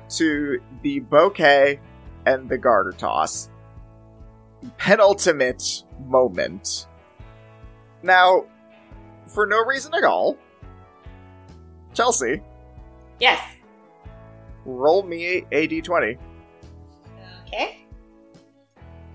to 0.10 0.60
the 0.82 1.00
bouquet 1.00 1.80
and 2.26 2.50
the 2.50 2.58
garter 2.58 2.92
toss. 2.92 3.50
Penultimate 4.78 5.84
moment. 6.06 6.88
Now, 8.04 8.46
for 9.28 9.46
no 9.46 9.64
reason 9.66 9.94
at 9.94 10.04
all, 10.04 10.38
Chelsea, 11.94 12.42
Yes. 13.20 13.42
roll 14.66 15.04
me 15.04 15.46
a 15.52 15.68
d20 15.68 16.18
Okay. 17.48 17.86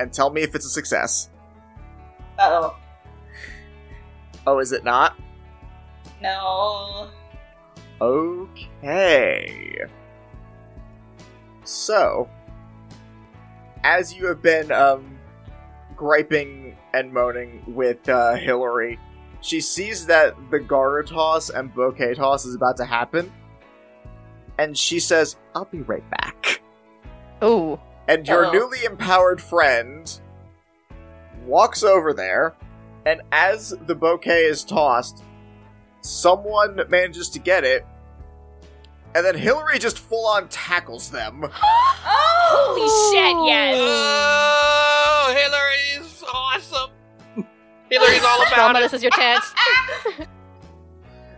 and 0.00 0.12
tell 0.12 0.30
me 0.30 0.42
if 0.42 0.54
it's 0.54 0.66
a 0.66 0.70
success. 0.70 1.30
Uh 2.38 2.48
oh. 2.62 2.76
Oh, 4.46 4.58
is 4.58 4.72
it 4.72 4.84
not? 4.84 5.16
No. 6.20 7.08
Okay. 8.00 9.78
So, 11.65 12.28
as 13.82 14.15
you 14.15 14.27
have 14.27 14.43
been 14.43 14.70
um, 14.70 15.19
griping 15.97 16.77
and 16.93 17.12
moaning 17.12 17.62
with 17.66 18.09
uh, 18.09 18.35
Hillary, 18.35 18.99
she 19.41 19.61
sees 19.61 20.07
that 20.07 20.35
the 20.51 20.61
garter 20.61 21.03
toss 21.03 21.51
and 21.51 21.73
bouquet 21.74 22.15
toss 22.15 22.45
is 22.45 22.55
about 22.55 22.77
to 22.78 22.85
happen, 22.85 23.32
and 24.59 24.77
she 24.77 25.01
says, 25.01 25.36
"I'll 25.55 25.65
be 25.66 25.82
right 25.82 26.09
back." 26.11 26.62
Oh. 27.43 27.81
And 28.07 28.28
your 28.28 28.53
newly 28.53 28.85
empowered 28.85 29.41
friend 29.41 30.20
walks 31.47 31.82
over 31.82 32.12
there, 32.12 32.55
and 33.07 33.23
as 33.32 33.74
the 33.86 33.95
bouquet 33.95 34.45
is 34.45 34.62
tossed, 34.62 35.24
someone 36.03 36.81
manages 36.89 37.31
to 37.31 37.39
get 37.39 37.65
it, 37.65 37.86
and 39.15 39.24
then 39.24 39.36
Hillary 39.36 39.78
just 39.78 39.99
full 39.99 40.27
on 40.27 40.49
tackles 40.49 41.11
them. 41.11 41.45
Oh! 41.45 41.51
Holy 42.47 43.16
shit! 43.16 43.47
Yes. 43.47 43.77
Oh, 43.81 45.35
Hillary's 45.36 46.24
awesome. 46.32 46.91
Hillary's 47.91 48.24
all 48.24 48.43
about 48.43 48.53
Trauma, 48.55 48.78
it. 48.78 48.82
this 48.82 48.93
is 48.95 49.03
your 49.03 49.12
chance. 49.12 49.45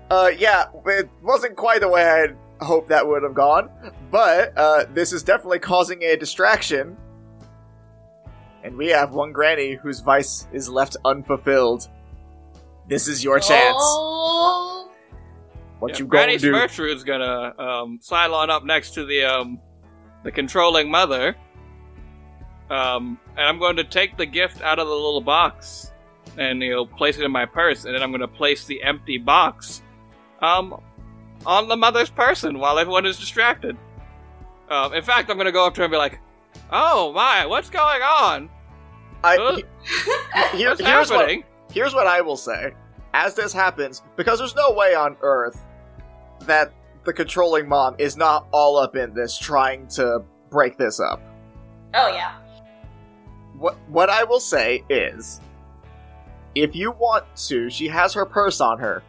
Uh, 0.08 0.30
yeah, 0.38 0.66
it 0.86 1.10
wasn't 1.20 1.56
quite 1.56 1.80
the 1.80 1.88
way 1.88 2.04
I'd 2.04 2.36
hoped 2.64 2.90
that 2.90 3.04
would 3.08 3.24
have 3.24 3.34
gone, 3.34 3.68
but 4.12 4.56
uh, 4.56 4.84
this 4.94 5.12
is 5.12 5.24
definitely 5.24 5.58
causing 5.58 6.00
a 6.04 6.16
distraction. 6.16 6.96
And 8.62 8.76
we 8.76 8.86
have 8.90 9.14
one 9.14 9.32
granny 9.32 9.72
whose 9.74 9.98
vice 9.98 10.46
is 10.52 10.68
left 10.68 10.96
unfulfilled. 11.04 11.88
This 12.88 13.08
is 13.08 13.24
your 13.24 13.40
chance. 13.40 13.76
Oh. 13.80 14.75
What 15.78 15.92
Yeah, 15.92 15.98
you 15.98 16.06
gonna 16.06 16.24
Granny 16.24 16.38
do? 16.38 16.52
Schmertrude's 16.52 17.04
gonna 17.04 17.54
um, 17.58 17.98
Cylon 18.02 18.48
up 18.48 18.64
next 18.64 18.94
to 18.94 19.04
the 19.04 19.24
um, 19.24 19.60
the 20.22 20.32
controlling 20.32 20.90
mother. 20.90 21.36
Um, 22.70 23.18
and 23.36 23.46
I'm 23.46 23.58
going 23.58 23.76
to 23.76 23.84
take 23.84 24.16
the 24.16 24.26
gift 24.26 24.60
out 24.62 24.78
of 24.78 24.88
the 24.88 24.94
little 24.94 25.20
box 25.20 25.92
and 26.36 26.60
you 26.62 26.70
know 26.70 26.84
place 26.84 27.16
it 27.18 27.24
in 27.24 27.30
my 27.30 27.46
purse, 27.46 27.84
and 27.84 27.94
then 27.94 28.02
I'm 28.02 28.10
going 28.10 28.20
to 28.20 28.28
place 28.28 28.64
the 28.64 28.82
empty 28.82 29.18
box 29.18 29.82
um, 30.42 30.80
on 31.44 31.68
the 31.68 31.76
mother's 31.76 32.10
person 32.10 32.58
while 32.58 32.78
everyone 32.78 33.06
is 33.06 33.18
distracted. 33.18 33.76
Um, 34.68 34.94
in 34.94 35.02
fact, 35.02 35.30
I'm 35.30 35.36
going 35.36 35.46
to 35.46 35.52
go 35.52 35.66
up 35.66 35.74
to 35.74 35.80
her 35.82 35.84
and 35.84 35.92
be 35.92 35.96
like, 35.96 36.18
"Oh 36.70 37.12
my, 37.12 37.46
what's 37.46 37.70
going 37.70 38.02
on? 38.02 38.50
I, 39.22 39.36
he- 39.36 40.58
here- 40.58 40.70
What's 40.70 40.80
here's 40.80 41.10
what 41.10 41.30
here's 41.70 41.94
what 41.94 42.06
I 42.06 42.20
will 42.20 42.36
say. 42.36 42.72
As 43.18 43.32
this 43.34 43.50
happens, 43.54 44.02
because 44.16 44.38
there's 44.38 44.54
no 44.54 44.72
way 44.72 44.94
on 44.94 45.16
Earth 45.22 45.58
that 46.40 46.70
the 47.04 47.12
controlling 47.14 47.66
mom 47.66 47.94
is 47.98 48.14
not 48.14 48.46
all 48.52 48.76
up 48.76 48.94
in 48.94 49.14
this 49.14 49.38
trying 49.38 49.86
to 49.88 50.22
break 50.50 50.76
this 50.76 51.00
up. 51.00 51.22
Oh 51.94 52.08
yeah. 52.08 52.34
What 53.56 53.78
what 53.88 54.10
I 54.10 54.24
will 54.24 54.38
say 54.40 54.84
is 54.90 55.40
if 56.54 56.76
you 56.76 56.90
want 56.90 57.24
to, 57.48 57.70
she 57.70 57.88
has 57.88 58.12
her 58.12 58.26
purse 58.26 58.60
on 58.60 58.78
her. 58.80 59.02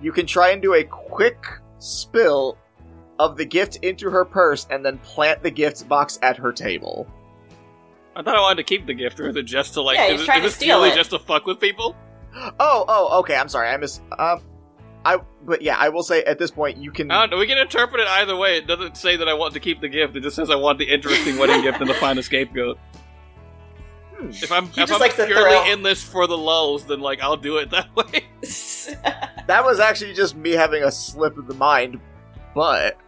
You 0.00 0.12
can 0.12 0.26
try 0.26 0.50
and 0.50 0.62
do 0.62 0.74
a 0.74 0.84
quick 0.84 1.44
spill 1.80 2.56
of 3.18 3.36
the 3.36 3.44
gift 3.44 3.76
into 3.82 4.08
her 4.10 4.24
purse 4.24 4.68
and 4.70 4.84
then 4.86 4.98
plant 4.98 5.42
the 5.42 5.50
gift 5.50 5.88
box 5.88 6.18
at 6.22 6.36
her 6.36 6.52
table. 6.52 7.08
I 8.14 8.22
thought 8.22 8.36
I 8.36 8.40
wanted 8.40 8.58
to 8.58 8.62
keep 8.64 8.86
the 8.86 8.94
gift, 8.94 9.18
or 9.18 9.28
is 9.28 9.34
it 9.36 9.42
just 9.46 9.74
to 9.74 9.82
like? 9.82 9.96
Yeah, 9.96 10.04
is 10.06 10.12
he's 10.12 10.20
it- 10.20 10.24
trying 10.26 10.38
is 10.38 10.42
to 10.44 10.48
this 10.48 10.56
steal 10.56 10.78
really 10.78 10.90
it. 10.90 10.94
just 10.94 11.10
to 11.10 11.18
fuck 11.18 11.44
with 11.44 11.58
people? 11.58 11.96
Oh, 12.60 12.84
oh, 12.88 13.18
okay, 13.20 13.36
I'm 13.36 13.48
sorry. 13.48 13.68
I 13.68 13.76
miss 13.76 14.00
um 14.18 14.42
I 15.04 15.18
but 15.44 15.62
yeah, 15.62 15.76
I 15.78 15.88
will 15.88 16.02
say 16.02 16.22
at 16.24 16.38
this 16.38 16.50
point 16.50 16.78
you 16.78 16.90
can 16.90 17.10
I. 17.10 17.26
We 17.34 17.46
can 17.46 17.58
interpret 17.58 18.00
it 18.00 18.08
either 18.08 18.36
way. 18.36 18.58
It 18.58 18.66
doesn't 18.66 18.96
say 18.96 19.16
that 19.16 19.28
I 19.28 19.34
want 19.34 19.54
to 19.54 19.60
keep 19.60 19.80
the 19.80 19.88
gift. 19.88 20.16
It 20.16 20.20
just 20.20 20.36
says 20.36 20.50
I 20.50 20.56
want 20.56 20.78
the 20.78 20.92
interesting 20.92 21.38
wedding 21.38 21.62
gift 21.62 21.80
and 21.80 21.88
to 21.88 21.94
find 21.94 22.18
a 22.18 22.22
scapegoat. 22.22 22.78
Hmm. 24.16 24.28
If 24.30 24.50
I'm 24.50 24.66
He 24.68 24.82
if 24.82 24.92
I'm 24.92 24.98
likes 25.00 25.16
the 25.16 25.26
purely 25.26 25.70
in 25.70 25.82
this 25.82 26.02
for 26.02 26.26
the 26.26 26.36
lulls, 26.36 26.86
then 26.86 27.00
like 27.00 27.20
I'll 27.20 27.36
do 27.36 27.58
it 27.58 27.70
that 27.70 27.94
way. 27.96 28.24
That 29.46 29.64
was 29.64 29.78
actually 29.78 30.12
just 30.12 30.34
me 30.34 30.50
having 30.50 30.82
a 30.82 30.90
slip 30.90 31.38
of 31.38 31.46
the 31.46 31.54
mind, 31.54 32.00
but 32.52 32.98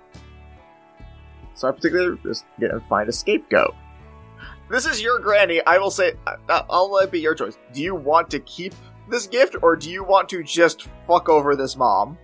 so 1.54 1.66
I 1.68 1.72
particularly 1.72 2.16
just 2.22 2.44
gonna 2.60 2.80
find 2.88 3.08
a 3.08 3.12
scapegoat. 3.12 3.74
This 4.70 4.86
is 4.86 5.02
your 5.02 5.18
granny. 5.18 5.60
I 5.66 5.78
will 5.78 5.90
say, 5.90 6.12
I- 6.48 6.64
I'll 6.70 6.92
let 6.92 7.06
it 7.06 7.10
be 7.10 7.18
your 7.20 7.34
choice. 7.34 7.58
Do 7.72 7.82
you 7.82 7.96
want 7.96 8.30
to 8.30 8.38
keep 8.40 8.72
this 9.10 9.26
gift, 9.26 9.56
or 9.62 9.76
do 9.76 9.90
you 9.90 10.04
want 10.04 10.28
to 10.30 10.42
just 10.42 10.86
fuck 11.06 11.28
over 11.28 11.56
this 11.56 11.76
mom? 11.76 12.18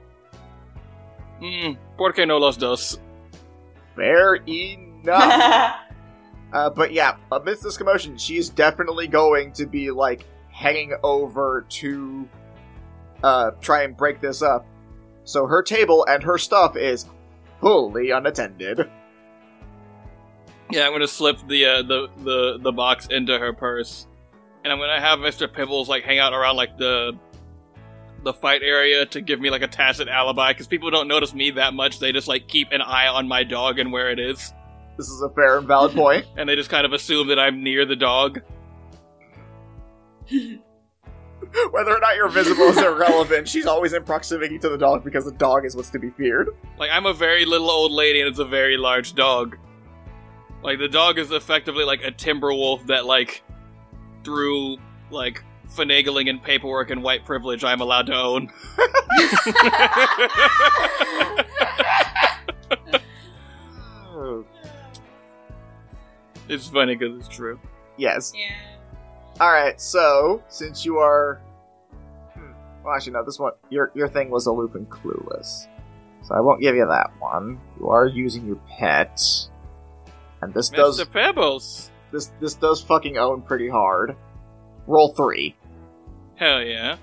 Hmm. 1.40 1.73
Por 1.97 2.12
que 2.12 2.27
no 2.27 2.39
los 2.39 2.56
dos? 2.56 2.98
Fair 3.94 4.36
enough. 4.47 5.77
uh, 6.52 6.70
but 6.70 6.93
yeah, 6.93 7.16
amidst 7.32 7.62
this 7.62 7.77
commotion, 7.77 8.16
she 8.16 8.36
is 8.36 8.48
definitely 8.48 9.06
going 9.06 9.52
to 9.52 9.66
be 9.66 9.90
like 9.90 10.24
heading 10.51 10.94
over 11.02 11.66
to 11.69 12.28
uh, 13.23 13.51
try 13.61 13.82
and 13.82 13.97
break 13.97 14.20
this 14.20 14.43
up. 14.43 14.66
So 15.24 15.47
her 15.47 15.62
table 15.62 16.06
and 16.09 16.23
her 16.23 16.39
stuff 16.39 16.77
is 16.77 17.06
fully 17.61 18.11
unattended. 18.11 18.90
Yeah, 20.70 20.86
I'm 20.86 20.93
gonna 20.93 21.09
slip 21.09 21.39
the 21.47 21.66
uh, 21.66 21.82
the 21.82 22.09
the 22.19 22.59
the 22.61 22.73
box 22.73 23.06
into 23.06 23.39
her 23.39 23.52
purse, 23.52 24.06
and 24.65 24.73
I'm 24.73 24.78
gonna 24.78 25.01
have 25.01 25.20
Mister 25.20 25.47
Pibbles 25.47 25.89
like 25.89 26.03
hang 26.05 26.19
out 26.19 26.32
around 26.32 26.57
like 26.57 26.77
the 26.78 27.12
the 28.24 28.32
fight 28.32 28.62
area 28.62 29.05
to 29.07 29.20
give 29.20 29.39
me 29.39 29.51
like 29.51 29.62
a 29.62 29.69
tacit 29.69 30.09
alibi 30.09 30.53
because 30.53 30.66
people 30.66 30.91
don't 30.91 31.07
notice 31.07 31.35
me 31.35 31.51
that 31.53 31.74
much. 31.74 31.99
They 32.01 32.11
just 32.11 32.27
like 32.27 32.49
keep 32.49 32.73
an 32.73 32.81
eye 32.81 33.07
on 33.07 33.28
my 33.28 33.45
dog 33.45 33.78
and 33.78 33.93
where 33.93 34.11
it 34.11 34.19
is, 34.19 34.53
This 34.97 35.09
is 35.09 35.20
a 35.20 35.28
fair 35.28 35.59
and 35.59 35.69
valid 35.69 35.95
point. 35.95 36.24
and 36.36 36.49
they 36.49 36.57
just 36.57 36.70
kind 36.70 36.86
of 36.86 36.93
assume 36.93 37.28
that 37.28 37.39
I'm 37.39 37.62
near 37.62 37.85
the 37.85 37.97
dog. 37.97 38.41
Whether 41.70 41.95
or 41.95 42.01
not 42.01 42.16
you're 42.16 42.28
visible 42.28 42.65
is 42.65 42.78
irrelevant. 42.78 43.47
She's 43.47 43.66
always 43.66 43.93
in 43.93 44.03
proximity 44.03 44.59
to 44.59 44.70
the 44.70 44.78
dog 44.78 45.05
because 45.05 45.27
the 45.27 45.32
dog 45.32 45.66
is 45.66 45.77
what's 45.77 45.91
to 45.91 45.99
be 45.99 46.09
feared. 46.11 46.49
Like 46.78 46.91
I'm 46.91 47.05
a 47.05 47.12
very 47.12 47.45
little 47.45 47.70
old 47.70 47.93
lady 47.93 48.20
and 48.20 48.28
it's 48.28 48.39
a 48.39 48.47
very 48.47 48.78
large 48.78 49.15
dog. 49.15 49.59
Like 50.62 50.78
the 50.78 50.89
dog 50.89 51.19
is 51.19 51.31
effectively 51.31 51.85
like 51.85 52.03
a 52.03 52.11
timber 52.11 52.53
wolf 52.53 52.86
that 52.86 53.05
like 53.05 53.43
through 54.25 54.79
like 55.11 55.45
finagling 55.69 56.29
and 56.29 56.43
paperwork 56.43 56.91
and 56.91 57.03
white 57.03 57.25
privilege 57.25 57.65
I'm 57.65 57.81
allowed 57.81 58.07
to 58.07 58.15
own. 58.15 58.51
it's 66.49 66.69
funny 66.69 66.95
because 66.97 67.19
it's 67.19 67.29
true. 67.29 67.59
Yes. 67.97 68.33
Yeah. 68.35 68.55
Alright, 69.41 69.81
so, 69.81 70.43
since 70.49 70.85
you 70.85 70.99
are. 70.99 71.41
Well, 72.85 72.95
actually, 72.95 73.15
no, 73.15 73.25
this 73.25 73.39
one. 73.39 73.53
Your, 73.71 73.91
your 73.95 74.09
thing 74.09 74.31
was 74.31 74.47
aloof 74.47 74.75
and 74.75 74.89
clueless. 74.89 75.67
So 76.23 76.35
I 76.35 76.41
won't 76.41 76.61
give 76.61 76.77
you 76.77 76.87
that 76.87 77.11
one. 77.19 77.59
You 77.81 77.89
are 77.89 78.07
using 78.07 78.47
your 78.47 78.61
pet. 78.79 79.21
And 80.41 80.53
this 80.55 80.69
does. 80.69 81.01
Mr. 81.01 81.11
Pebbles. 81.11 81.91
This, 82.15 82.31
this 82.39 82.55
does 82.55 82.81
fucking 82.81 83.19
own 83.19 83.43
pretty 83.43 83.69
hard. 83.69 84.15
Roll 84.86 85.12
three. 85.15 85.57
Hell 86.36 86.62
yeah. 86.62 86.97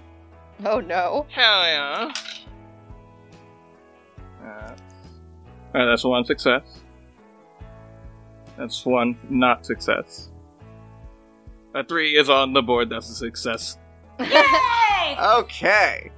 Oh 0.64 0.80
no. 0.80 1.26
Hell 1.30 1.64
yeah. 1.64 2.14
Uh, 4.42 4.46
Alright, 4.48 4.78
that's 5.74 6.06
one 6.06 6.24
success. 6.24 6.62
That's 8.58 8.86
one 8.86 9.18
not 9.30 9.66
success. 9.66 10.30
A 11.76 11.84
three 11.84 12.18
is 12.18 12.30
on 12.30 12.54
the 12.54 12.62
board, 12.62 12.90
that's 12.90 13.10
a 13.10 13.16
success. 13.16 13.78
Yay! 14.18 14.28
Okay. 15.20 16.10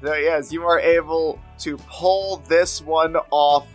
So 0.00 0.14
yes, 0.14 0.52
you 0.52 0.62
are 0.62 0.78
able 0.78 1.40
to 1.58 1.76
pull 1.78 2.36
this 2.48 2.80
one 2.80 3.16
off 3.32 3.66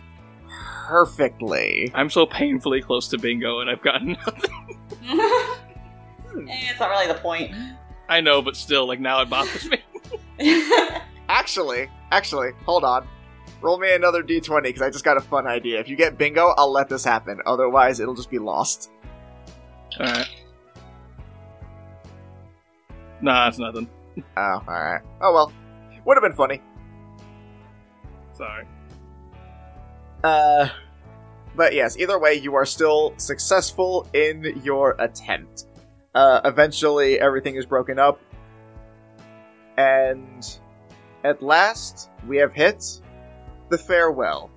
perfectly. 0.90 1.88
I'm 1.94 2.10
so 2.10 2.26
painfully 2.26 2.82
close 2.82 3.06
to 3.08 3.18
bingo 3.18 3.60
and 3.60 3.70
I've 3.70 3.80
gotten 3.82 4.12
nothing. 4.26 4.78
Eh, 6.32 6.70
it's 6.70 6.78
not 6.78 6.90
really 6.90 7.08
the 7.08 7.18
point. 7.18 7.52
I 8.08 8.20
know, 8.20 8.40
but 8.40 8.54
still, 8.56 8.86
like 8.86 9.00
now 9.00 9.20
it 9.20 9.28
bothers 9.28 9.68
me. 9.68 9.78
Actually, 11.28 11.88
actually, 12.12 12.52
hold 12.64 12.84
on. 12.84 13.06
Roll 13.60 13.78
me 13.78 13.92
another 13.92 14.22
d20 14.22 14.62
because 14.62 14.80
I 14.80 14.90
just 14.90 15.04
got 15.04 15.16
a 15.16 15.20
fun 15.20 15.48
idea. 15.48 15.80
If 15.80 15.88
you 15.88 15.96
get 15.96 16.16
bingo, 16.16 16.54
I'll 16.56 16.72
let 16.72 16.88
this 16.88 17.02
happen. 17.04 17.40
Otherwise, 17.46 17.98
it'll 17.98 18.14
just 18.14 18.30
be 18.30 18.38
lost. 18.38 18.90
Alright. 19.98 20.28
Nah, 23.20 23.48
it's 23.48 23.58
nothing. 23.58 23.88
Oh, 24.36 24.62
alright. 24.68 25.02
Oh 25.20 25.34
well. 25.34 25.52
Would 26.04 26.16
have 26.16 26.22
been 26.22 26.36
funny. 26.36 26.62
Sorry. 28.32 28.66
Uh, 30.22 30.68
but 31.56 31.74
yes, 31.74 31.98
either 31.98 32.18
way, 32.18 32.34
you 32.34 32.54
are 32.54 32.66
still 32.66 33.14
successful 33.16 34.06
in 34.12 34.60
your 34.62 34.96
attempt. 34.98 35.66
Uh, 36.14 36.40
eventually, 36.44 37.20
everything 37.20 37.56
is 37.56 37.64
broken 37.64 37.98
up, 37.98 38.20
and 39.76 40.58
at 41.24 41.42
last, 41.42 42.10
we 42.26 42.36
have 42.38 42.52
hit 42.52 43.00
the 43.68 43.78
farewell. 43.78 44.50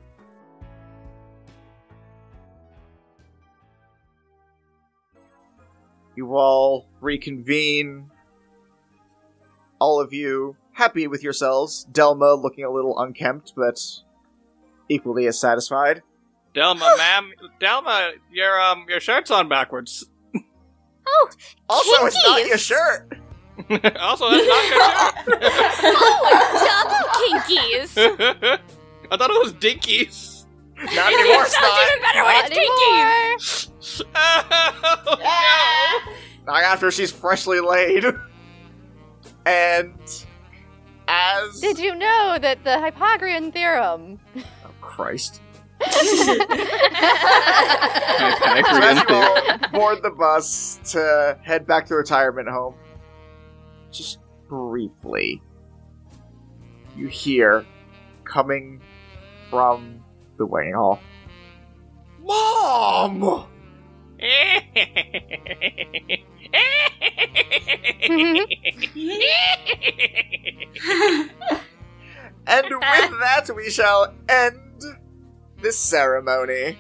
You 6.16 6.36
all 6.36 6.88
reconvene. 7.02 8.12
All 9.80 10.00
of 10.00 10.14
you 10.14 10.56
happy 10.74 11.08
with 11.08 11.24
yourselves. 11.24 11.88
Delma 11.92 12.42
looking 12.42 12.66
a 12.66 12.70
little 12.70 13.00
unkempt, 13.00 13.54
but 13.56 13.80
equally 14.90 15.28
as 15.28 15.40
satisfied. 15.40 16.02
Delma, 16.56 16.80
ma'am, 16.98 17.32
Delma, 17.60 18.12
your 18.32 18.60
um, 18.62 18.86
your 18.88 19.00
shirt's 19.00 19.32
on 19.32 19.48
backwards. 19.50 20.06
Oh, 21.06 21.30
also, 21.70 22.06
it's 22.06 22.16
not 22.26 22.46
your 22.48 22.58
shirt. 22.58 23.18
also, 24.00 24.30
that's 24.32 24.48
not 24.48 24.64
your 24.70 25.42
shirt. 25.42 25.94
Oh, 25.96 26.20
double 26.66 27.40
kinkies! 27.40 27.98
I 29.12 29.18
thought 29.18 29.30
it 29.30 29.44
was 29.44 29.54
dinkies. 29.54 30.46
Not 30.78 31.14
anymore, 31.14 31.46
Sounds 31.46 31.80
even 31.88 32.02
better 32.02 32.24
when 32.24 32.34
Not 32.34 32.50
it's 32.52 32.58
kinkies! 32.58 33.68
anymore. 33.70 34.10
Oh, 35.06 35.18
Ah! 35.24 36.14
Not 36.48 36.64
after 36.64 36.90
she's 36.90 37.12
freshly 37.12 37.60
laid. 37.60 38.06
And 39.46 39.94
as 41.08 41.60
Did 41.60 41.78
you 41.80 41.94
know 41.96 42.38
that 42.42 42.64
the 42.64 42.72
Hypogrean 42.72 43.52
theorem? 43.54 44.20
Christ. 44.84 45.42
no. 45.82 46.38
So 48.30 48.36
as 48.82 48.98
you 48.98 49.16
all 49.16 49.58
board 49.72 50.04
the 50.04 50.12
bus 50.12 50.80
to 50.92 51.38
head 51.42 51.66
back 51.66 51.86
to 51.88 51.96
retirement 51.96 52.50
home, 52.50 52.76
just 53.92 54.20
briefly, 54.48 55.42
you 56.96 57.08
hear 57.08 57.66
coming 58.24 58.82
from 59.50 60.04
the 60.38 60.46
waiting 60.46 60.74
hall. 60.74 61.00
Mom! 62.22 63.48
And 72.46 72.66
with 72.66 73.20
that, 73.20 73.50
we 73.56 73.70
shall 73.70 74.14
end 74.28 74.60
this 75.64 75.80
ceremony. 75.80 76.78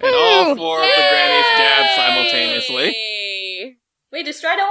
and 0.00 0.14
all 0.14 0.56
four 0.56 0.78
of 0.80 0.86
the 0.86 0.94
grannies 1.10 1.46
dab 1.58 1.90
simultaneously. 1.96 3.76
We 4.12 4.22
destroyed 4.22 4.58
a 4.58 4.70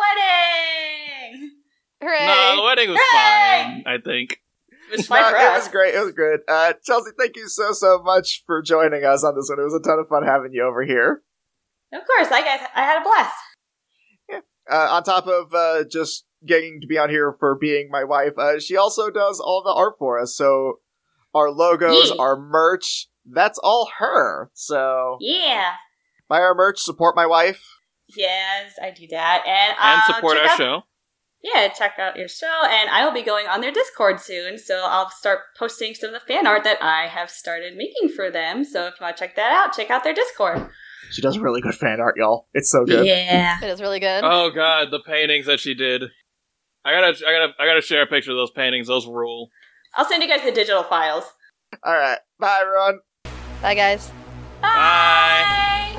wedding! 1.36 1.52
Hooray! 2.02 2.26
No, 2.26 2.56
the 2.58 2.64
wedding 2.64 2.90
was 2.90 3.00
Hooray! 3.02 3.64
fine. 3.64 3.84
I 3.86 3.98
think. 4.04 4.38
It 4.92 4.98
was 4.98 5.10
No, 5.10 5.18
it 5.28 5.58
was 5.58 5.68
great. 5.68 5.94
It 5.96 6.00
was 6.04 6.14
good. 6.14 6.40
Uh, 6.48 6.74
Chelsea, 6.84 7.12
thank 7.18 7.36
you 7.36 7.48
so 7.48 7.72
so 7.74 8.02
much 8.04 8.44
for 8.46 8.62
joining 8.62 9.04
us 9.04 9.24
on 9.24 9.36
this 9.36 9.50
one. 9.50 9.60
It 9.60 9.64
was 9.64 9.74
a 9.74 9.88
ton 9.88 10.00
of 10.00 10.08
fun 10.08 10.24
having 10.24 10.54
you 10.54 10.64
over 10.64 10.84
here. 10.84 11.22
Of 11.94 12.02
course, 12.08 12.32
I 12.32 12.42
guys, 12.42 12.68
I 12.76 12.84
had 12.84 13.02
a 13.02 13.04
blast. 13.04 13.34
Uh, 14.70 14.88
on 14.92 15.04
top 15.04 15.28
of 15.28 15.54
uh, 15.54 15.84
just 15.92 16.26
getting 16.46 16.80
to 16.82 16.88
be 16.88 16.98
on 16.98 17.10
here 17.10 17.36
for 17.40 17.58
being 17.60 17.90
my 17.92 18.04
wife, 18.04 18.38
uh, 18.38 18.60
she 18.60 18.78
also 18.78 19.10
does 19.10 19.40
all 19.40 19.64
the 19.64 19.74
art 19.74 19.96
for 20.00 20.20
us. 20.20 20.36
So 20.36 20.80
our 21.34 21.50
logos, 21.52 22.12
Yee. 22.12 22.18
our 22.20 22.38
merch, 22.40 23.08
that's 23.30 23.60
all 23.60 23.90
her. 24.00 24.50
So 24.54 25.18
Yeah. 25.20 25.74
buy 26.28 26.42
our 26.42 26.54
merch, 26.56 26.80
support 26.80 27.16
my 27.16 27.26
wife. 27.26 27.64
Yes, 28.16 28.74
I 28.82 28.92
do 28.92 29.08
that, 29.12 29.44
and 29.46 29.76
And 29.80 30.02
uh, 30.02 30.14
support 30.16 30.38
our 30.38 30.46
out- 30.46 30.58
show. 30.58 30.82
Yeah, 31.44 31.70
check 31.70 31.94
out 31.98 32.18
your 32.18 32.28
show, 32.28 32.66
and 32.66 32.88
I 32.92 33.04
will 33.04 33.14
be 33.14 33.24
going 33.24 33.48
on 33.48 33.62
their 33.62 33.72
Discord 33.72 34.20
soon, 34.20 34.60
so 34.60 34.84
I'll 34.86 35.10
start 35.10 35.40
posting 35.58 35.96
some 35.96 36.14
of 36.14 36.22
the 36.22 36.28
fan 36.28 36.46
art 36.46 36.64
that 36.66 36.78
I 36.84 37.08
have 37.08 37.32
started 37.32 37.76
making 37.76 38.10
for 38.16 38.30
them. 38.30 38.64
So 38.64 38.86
if 38.86 38.94
you 39.00 39.04
want 39.06 39.18
to 39.18 39.24
check 39.24 39.36
that 39.38 39.52
out, 39.52 39.74
check 39.74 39.90
out 39.90 40.04
their 40.04 40.14
Discord. 40.14 40.70
She 41.10 41.20
does 41.22 41.40
really 41.40 41.60
good 41.60 41.74
fan 41.74 42.00
art, 42.00 42.16
y'all. 42.16 42.48
It's 42.54 42.70
so 42.70 42.86
good. 42.86 43.08
Yeah. 43.08 43.58
It 43.60 43.68
is 43.70 43.82
really 43.82 44.00
good. 44.00 44.24
Oh 44.24 44.52
god, 44.52 44.92
the 44.92 45.00
paintings 45.00 45.48
that 45.48 45.60
she 45.60 45.74
did. 45.74 46.04
I 46.86 46.92
gotta, 46.94 47.08
I 47.28 47.32
gotta, 47.32 47.54
I 47.60 47.66
gotta 47.66 47.82
share 47.82 48.04
a 48.04 48.08
picture 48.08 48.32
of 48.32 48.38
those 48.38 48.52
paintings. 48.52 48.88
Those 48.88 49.08
rule. 49.08 49.50
I'll 49.94 50.06
send 50.06 50.24
you 50.24 50.30
guys 50.30 50.44
the 50.44 50.52
digital 50.52 50.84
files. 50.84 51.26
All 51.84 51.94
right, 51.94 52.20
bye 52.40 52.60
everyone. 52.62 53.00
Bye, 53.62 53.76
guys. 53.76 54.12
Bye. 54.62 55.98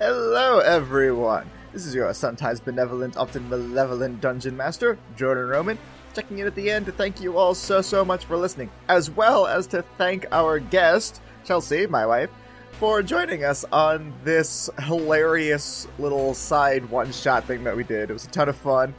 Hello, 0.00 0.58
everyone. 0.58 1.48
This 1.72 1.86
is 1.86 1.94
your 1.94 2.12
sometimes 2.14 2.60
benevolent, 2.60 3.16
often 3.16 3.48
malevolent 3.48 4.20
dungeon 4.20 4.56
master, 4.56 4.98
Jordan 5.16 5.46
Roman, 5.46 5.78
checking 6.14 6.40
in 6.40 6.46
at 6.46 6.54
the 6.54 6.70
end 6.70 6.86
to 6.86 6.92
thank 6.92 7.20
you 7.20 7.38
all 7.38 7.54
so, 7.54 7.80
so 7.80 8.04
much 8.04 8.24
for 8.24 8.36
listening, 8.36 8.70
as 8.88 9.10
well 9.10 9.46
as 9.46 9.66
to 9.68 9.82
thank 9.98 10.26
our 10.32 10.58
guest, 10.58 11.20
Chelsea, 11.44 11.86
my 11.86 12.04
wife, 12.04 12.30
for 12.78 13.02
joining 13.02 13.44
us 13.44 13.64
on 13.72 14.12
this 14.24 14.68
hilarious 14.80 15.86
little 15.98 16.34
side 16.34 16.88
one 16.90 17.12
shot 17.12 17.44
thing 17.44 17.64
that 17.64 17.76
we 17.76 17.84
did. 17.84 18.10
It 18.10 18.12
was 18.12 18.24
a 18.24 18.30
ton 18.30 18.48
of 18.48 18.56
fun. 18.56 18.94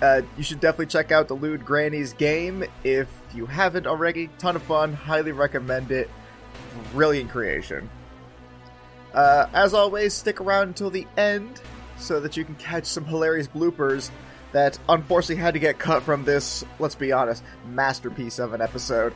Uh, 0.00 0.22
you 0.36 0.42
should 0.42 0.60
definitely 0.60 0.86
check 0.86 1.12
out 1.12 1.28
the 1.28 1.34
Lewd 1.34 1.64
Granny's 1.64 2.12
game 2.12 2.64
if 2.82 3.08
you 3.34 3.46
haven't 3.46 3.86
already. 3.86 4.28
Ton 4.38 4.56
of 4.56 4.62
fun. 4.62 4.92
Highly 4.92 5.32
recommend 5.32 5.92
it. 5.92 6.10
Brilliant 6.92 7.30
creation. 7.30 7.88
Uh, 9.14 9.46
as 9.52 9.74
always, 9.74 10.12
stick 10.12 10.40
around 10.40 10.68
until 10.68 10.90
the 10.90 11.06
end 11.16 11.60
so 11.98 12.18
that 12.18 12.36
you 12.36 12.44
can 12.44 12.56
catch 12.56 12.86
some 12.86 13.04
hilarious 13.04 13.46
bloopers 13.46 14.10
that 14.50 14.78
unfortunately 14.88 15.40
had 15.40 15.54
to 15.54 15.60
get 15.60 15.78
cut 15.78 16.02
from 16.02 16.24
this, 16.24 16.64
let's 16.78 16.94
be 16.94 17.12
honest, 17.12 17.42
masterpiece 17.66 18.38
of 18.38 18.54
an 18.54 18.60
episode. 18.60 19.14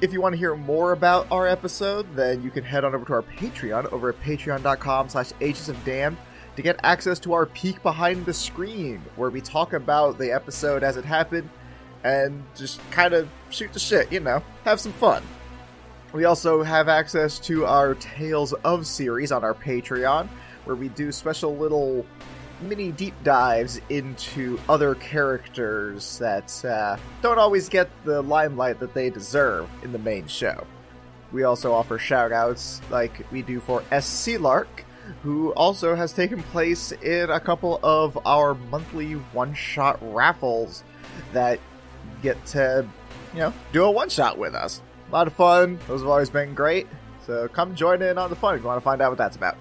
If 0.00 0.12
you 0.12 0.20
want 0.20 0.32
to 0.34 0.38
hear 0.38 0.54
more 0.54 0.92
about 0.92 1.26
our 1.32 1.48
episode, 1.48 2.06
then 2.14 2.40
you 2.44 2.50
can 2.52 2.62
head 2.62 2.84
on 2.84 2.94
over 2.94 3.04
to 3.06 3.12
our 3.14 3.22
Patreon 3.22 3.92
over 3.92 4.10
at 4.10 4.20
patreon.com 4.20 5.08
slash 5.08 5.32
agents 5.40 5.68
of 5.68 5.84
damned 5.84 6.16
to 6.54 6.62
get 6.62 6.78
access 6.84 7.18
to 7.20 7.32
our 7.32 7.46
peek 7.46 7.82
behind 7.82 8.24
the 8.24 8.32
screen, 8.32 9.02
where 9.16 9.28
we 9.28 9.40
talk 9.40 9.72
about 9.72 10.16
the 10.16 10.32
episode 10.32 10.84
as 10.84 10.96
it 10.96 11.04
happened 11.04 11.50
and 12.04 12.44
just 12.54 12.80
kind 12.92 13.12
of 13.12 13.28
shoot 13.50 13.72
the 13.72 13.80
shit, 13.80 14.12
you 14.12 14.20
know, 14.20 14.40
have 14.64 14.78
some 14.78 14.92
fun. 14.92 15.20
We 16.12 16.26
also 16.26 16.62
have 16.62 16.88
access 16.88 17.40
to 17.40 17.66
our 17.66 17.96
Tales 17.96 18.52
of 18.52 18.86
series 18.86 19.32
on 19.32 19.42
our 19.42 19.54
Patreon, 19.54 20.28
where 20.64 20.76
we 20.76 20.90
do 20.90 21.10
special 21.10 21.56
little 21.56 22.06
mini 22.60 22.92
deep 22.92 23.14
dives 23.22 23.80
into 23.88 24.58
other 24.68 24.94
characters 24.94 26.18
that 26.18 26.64
uh, 26.64 26.96
don't 27.22 27.38
always 27.38 27.68
get 27.68 27.88
the 28.04 28.22
limelight 28.22 28.80
that 28.80 28.94
they 28.94 29.10
deserve 29.10 29.68
in 29.82 29.92
the 29.92 29.98
main 29.98 30.26
show. 30.26 30.66
We 31.32 31.44
also 31.44 31.72
offer 31.72 31.98
shoutouts 31.98 32.80
like 32.90 33.30
we 33.30 33.42
do 33.42 33.60
for 33.60 33.82
SC 34.00 34.40
Lark, 34.40 34.84
who 35.22 35.52
also 35.52 35.94
has 35.94 36.12
taken 36.12 36.42
place 36.42 36.92
in 36.92 37.30
a 37.30 37.40
couple 37.40 37.80
of 37.82 38.18
our 38.26 38.54
monthly 38.54 39.12
one 39.12 39.54
shot 39.54 39.98
raffles 40.00 40.84
that 41.32 41.60
get 42.22 42.44
to, 42.46 42.86
you 43.34 43.40
know, 43.40 43.52
do 43.72 43.84
a 43.84 43.90
one 43.90 44.08
shot 44.08 44.38
with 44.38 44.54
us. 44.54 44.80
A 45.08 45.12
lot 45.12 45.26
of 45.26 45.32
fun. 45.34 45.78
Those 45.86 46.00
have 46.00 46.08
always 46.08 46.30
been 46.30 46.54
great. 46.54 46.86
So 47.26 47.46
come 47.48 47.74
join 47.74 48.00
in 48.02 48.18
on 48.18 48.30
the 48.30 48.36
fun 48.36 48.54
if 48.54 48.62
you 48.62 48.66
want 48.66 48.78
to 48.78 48.84
find 48.84 49.02
out 49.02 49.10
what 49.10 49.18
that's 49.18 49.36
about. 49.36 49.56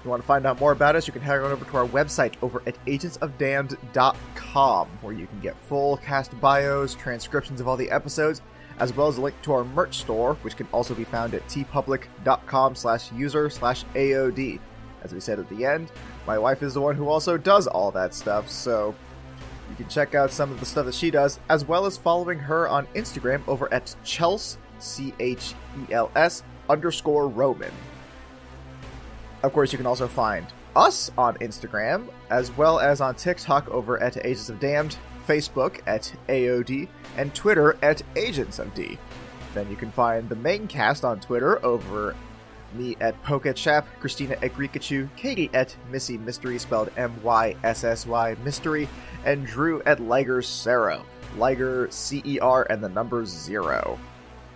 If 0.00 0.06
you 0.06 0.10
want 0.10 0.22
to 0.22 0.26
find 0.26 0.46
out 0.46 0.58
more 0.58 0.72
about 0.72 0.96
us, 0.96 1.06
you 1.06 1.12
can 1.12 1.20
head 1.20 1.40
on 1.40 1.52
over 1.52 1.62
to 1.62 1.76
our 1.76 1.86
website 1.86 2.32
over 2.40 2.62
at 2.66 2.82
agentsofdamned.com, 2.86 4.88
where 5.02 5.12
you 5.12 5.26
can 5.26 5.40
get 5.40 5.58
full 5.58 5.98
cast 5.98 6.40
bios, 6.40 6.94
transcriptions 6.94 7.60
of 7.60 7.68
all 7.68 7.76
the 7.76 7.90
episodes, 7.90 8.40
as 8.78 8.96
well 8.96 9.08
as 9.08 9.18
a 9.18 9.20
link 9.20 9.36
to 9.42 9.52
our 9.52 9.62
merch 9.62 9.98
store, 9.98 10.36
which 10.36 10.56
can 10.56 10.66
also 10.72 10.94
be 10.94 11.04
found 11.04 11.34
at 11.34 11.46
teepublic.com 11.48 12.74
slash 12.74 13.12
user 13.12 13.50
slash 13.50 13.84
AOD. 13.94 14.58
As 15.02 15.12
we 15.12 15.20
said 15.20 15.38
at 15.38 15.50
the 15.50 15.66
end, 15.66 15.92
my 16.26 16.38
wife 16.38 16.62
is 16.62 16.72
the 16.72 16.80
one 16.80 16.96
who 16.96 17.10
also 17.10 17.36
does 17.36 17.66
all 17.66 17.90
that 17.90 18.14
stuff, 18.14 18.48
so 18.48 18.94
you 19.68 19.76
can 19.76 19.88
check 19.88 20.14
out 20.14 20.32
some 20.32 20.50
of 20.50 20.60
the 20.60 20.66
stuff 20.66 20.86
that 20.86 20.94
she 20.94 21.10
does, 21.10 21.40
as 21.50 21.66
well 21.66 21.84
as 21.84 21.98
following 21.98 22.38
her 22.38 22.66
on 22.70 22.86
Instagram 22.94 23.46
over 23.46 23.70
at 23.70 23.94
Chels, 24.02 24.56
C 24.78 25.12
H 25.20 25.52
E 25.78 25.92
L 25.92 26.10
S, 26.16 26.42
underscore 26.70 27.28
Roman. 27.28 27.72
Of 29.42 29.52
course, 29.52 29.72
you 29.72 29.78
can 29.78 29.86
also 29.86 30.06
find 30.06 30.46
us 30.76 31.10
on 31.16 31.36
Instagram, 31.38 32.08
as 32.30 32.56
well 32.56 32.78
as 32.78 33.00
on 33.00 33.14
TikTok 33.14 33.68
over 33.70 34.00
at 34.02 34.16
Agents 34.18 34.48
of 34.50 34.60
Damned, 34.60 34.98
Facebook 35.26 35.80
at 35.86 36.12
AOD, 36.28 36.88
and 37.16 37.34
Twitter 37.34 37.76
at 37.82 38.02
Agents 38.16 38.58
of 38.58 38.72
D. 38.74 38.98
Then 39.54 39.68
you 39.70 39.76
can 39.76 39.90
find 39.90 40.28
the 40.28 40.36
main 40.36 40.66
cast 40.68 41.04
on 41.04 41.20
Twitter 41.20 41.64
over 41.64 42.14
me 42.74 42.96
at 43.00 43.20
Pokechap, 43.24 43.84
Christina 43.98 44.36
at 44.42 44.54
Greekachu, 44.54 45.08
Katie 45.16 45.50
at 45.52 45.74
Myssy 45.90 46.18
Mystery, 46.20 46.58
spelled 46.58 46.90
M 46.96 47.12
Y 47.22 47.56
S 47.64 47.82
S 47.82 48.06
Y 48.06 48.36
Mystery, 48.44 48.88
and 49.24 49.46
Drew 49.46 49.82
at 49.82 50.00
Liger 50.00 50.40
Cero. 50.42 51.04
Liger 51.36 51.88
C 51.90 52.22
E 52.24 52.38
R 52.40 52.66
and 52.70 52.82
the 52.82 52.88
number 52.88 53.24
zero. 53.24 53.98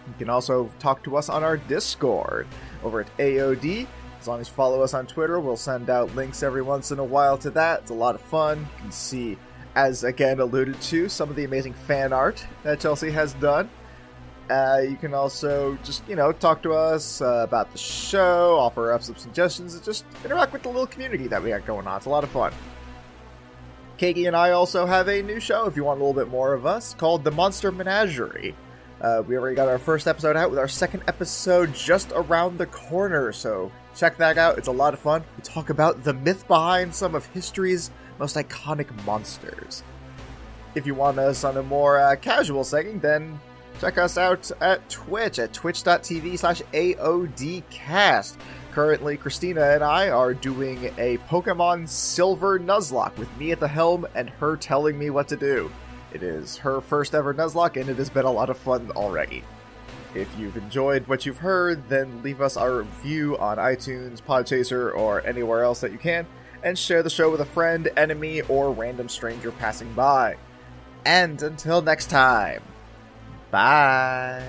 You 0.06 0.14
can 0.18 0.28
also 0.28 0.70
talk 0.78 1.02
to 1.04 1.16
us 1.16 1.28
on 1.28 1.42
our 1.42 1.56
Discord 1.56 2.46
over 2.82 3.00
at 3.00 3.16
AOD. 3.18 3.86
As 4.24 4.28
long 4.28 4.40
as 4.40 4.48
you 4.48 4.54
follow 4.54 4.80
us 4.80 4.94
on 4.94 5.06
Twitter, 5.06 5.38
we'll 5.38 5.54
send 5.54 5.90
out 5.90 6.14
links 6.14 6.42
every 6.42 6.62
once 6.62 6.90
in 6.90 6.98
a 6.98 7.04
while 7.04 7.36
to 7.36 7.50
that. 7.50 7.80
It's 7.80 7.90
a 7.90 7.94
lot 7.94 8.14
of 8.14 8.22
fun. 8.22 8.60
You 8.60 8.82
can 8.84 8.90
see, 8.90 9.36
as 9.74 10.02
again 10.02 10.40
alluded 10.40 10.80
to, 10.80 11.10
some 11.10 11.28
of 11.28 11.36
the 11.36 11.44
amazing 11.44 11.74
fan 11.74 12.10
art 12.14 12.42
that 12.62 12.80
Chelsea 12.80 13.10
has 13.10 13.34
done. 13.34 13.68
Uh, 14.48 14.80
you 14.88 14.96
can 14.96 15.12
also 15.12 15.76
just, 15.84 16.08
you 16.08 16.16
know, 16.16 16.32
talk 16.32 16.62
to 16.62 16.72
us 16.72 17.20
uh, 17.20 17.44
about 17.46 17.70
the 17.70 17.76
show, 17.76 18.56
offer 18.58 18.94
up 18.94 19.02
some 19.02 19.14
suggestions, 19.16 19.74
and 19.74 19.84
just 19.84 20.06
interact 20.24 20.54
with 20.54 20.62
the 20.62 20.70
little 20.70 20.86
community 20.86 21.26
that 21.26 21.42
we 21.42 21.50
got 21.50 21.66
going 21.66 21.86
on. 21.86 21.98
It's 21.98 22.06
a 22.06 22.08
lot 22.08 22.24
of 22.24 22.30
fun. 22.30 22.54
Kagi 23.98 24.26
and 24.26 24.34
I 24.34 24.52
also 24.52 24.86
have 24.86 25.06
a 25.08 25.20
new 25.20 25.38
show, 25.38 25.66
if 25.66 25.76
you 25.76 25.84
want 25.84 26.00
a 26.00 26.02
little 26.02 26.18
bit 26.18 26.30
more 26.30 26.54
of 26.54 26.64
us, 26.64 26.94
called 26.94 27.24
The 27.24 27.30
Monster 27.30 27.70
Menagerie. 27.70 28.56
Uh, 29.02 29.22
we 29.26 29.36
already 29.36 29.54
got 29.54 29.68
our 29.68 29.78
first 29.78 30.08
episode 30.08 30.34
out 30.34 30.48
with 30.48 30.58
our 30.58 30.66
second 30.66 31.02
episode 31.08 31.74
just 31.74 32.10
around 32.12 32.56
the 32.56 32.64
corner, 32.64 33.30
so 33.30 33.70
check 33.96 34.16
that 34.18 34.38
out. 34.38 34.58
It's 34.58 34.68
a 34.68 34.72
lot 34.72 34.94
of 34.94 35.00
fun. 35.00 35.24
We 35.36 35.42
talk 35.42 35.70
about 35.70 36.04
the 36.04 36.14
myth 36.14 36.46
behind 36.48 36.94
some 36.94 37.14
of 37.14 37.26
history's 37.26 37.90
most 38.18 38.36
iconic 38.36 38.88
monsters. 39.04 39.82
If 40.74 40.86
you 40.86 40.94
want 40.94 41.18
us 41.18 41.44
on 41.44 41.56
a 41.56 41.62
more 41.62 41.98
uh, 41.98 42.16
casual 42.16 42.64
setting, 42.64 42.98
then 43.00 43.38
check 43.80 43.98
us 43.98 44.18
out 44.18 44.50
at 44.60 44.88
Twitch 44.88 45.38
at 45.38 45.52
twitch.tv 45.52 46.38
slash 46.38 46.62
AODcast. 46.72 48.36
Currently, 48.72 49.16
Christina 49.16 49.62
and 49.70 49.84
I 49.84 50.08
are 50.08 50.34
doing 50.34 50.86
a 50.98 51.18
Pokemon 51.28 51.88
Silver 51.88 52.58
Nuzlocke 52.58 53.16
with 53.16 53.34
me 53.36 53.52
at 53.52 53.60
the 53.60 53.68
helm 53.68 54.04
and 54.16 54.28
her 54.30 54.56
telling 54.56 54.98
me 54.98 55.10
what 55.10 55.28
to 55.28 55.36
do. 55.36 55.70
It 56.12 56.24
is 56.24 56.56
her 56.56 56.80
first 56.80 57.14
ever 57.14 57.32
Nuzlocke, 57.32 57.80
and 57.80 57.88
it 57.88 57.96
has 57.96 58.10
been 58.10 58.24
a 58.24 58.30
lot 58.30 58.50
of 58.50 58.58
fun 58.58 58.90
already. 58.96 59.44
If 60.14 60.28
you've 60.38 60.56
enjoyed 60.56 61.06
what 61.08 61.26
you've 61.26 61.38
heard, 61.38 61.88
then 61.88 62.22
leave 62.22 62.40
us 62.40 62.56
our 62.56 62.78
review 62.78 63.36
on 63.38 63.56
iTunes, 63.58 64.22
Podchaser, 64.22 64.94
or 64.94 65.26
anywhere 65.26 65.64
else 65.64 65.80
that 65.80 65.90
you 65.90 65.98
can, 65.98 66.26
and 66.62 66.78
share 66.78 67.02
the 67.02 67.10
show 67.10 67.30
with 67.30 67.40
a 67.40 67.46
friend, 67.46 67.90
enemy, 67.96 68.42
or 68.42 68.70
random 68.70 69.08
stranger 69.08 69.50
passing 69.50 69.92
by. 69.94 70.36
And 71.04 71.42
until 71.42 71.82
next 71.82 72.10
time, 72.10 72.62
bye. 73.50 74.46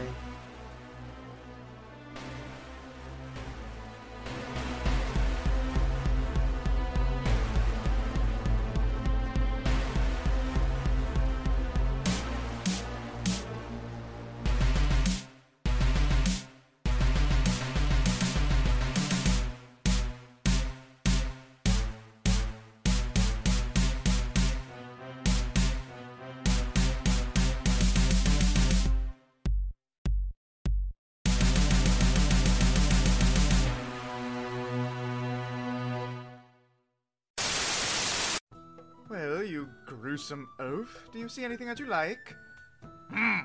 Gruesome 40.16 40.48
oaf. 40.60 41.10
Do 41.12 41.20
you 41.20 41.28
see 41.28 41.44
anything 41.44 41.68
that 41.68 41.78
you 41.78 41.88
like? 41.88 42.34
Hmm. 43.12 43.40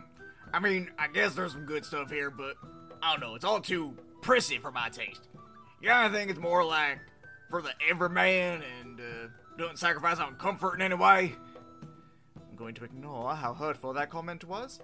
I 0.52 0.60
mean, 0.60 0.88
I 1.00 1.08
guess 1.08 1.34
there's 1.34 1.50
some 1.50 1.64
good 1.64 1.84
stuff 1.84 2.12
here, 2.12 2.30
but 2.30 2.54
I 3.02 3.10
don't 3.10 3.20
know. 3.20 3.34
It's 3.34 3.44
all 3.44 3.60
too 3.60 3.96
prissy 4.22 4.58
for 4.58 4.70
my 4.70 4.88
taste. 4.88 5.26
Yeah, 5.82 6.06
I 6.06 6.08
think 6.08 6.30
it's 6.30 6.38
more 6.38 6.64
like 6.64 7.00
for 7.50 7.60
the 7.60 7.72
everyman 7.90 8.62
and 8.78 9.00
uh, 9.00 9.28
doesn't 9.58 9.78
sacrifice 9.78 10.20
on 10.20 10.36
comfort 10.36 10.76
in 10.76 10.82
any 10.82 10.94
way. 10.94 11.34
I'm 12.36 12.56
going 12.56 12.76
to 12.76 12.84
ignore 12.84 13.34
how 13.34 13.52
hurtful 13.52 13.92
that 13.94 14.08
comment 14.08 14.44
was. 14.44 14.78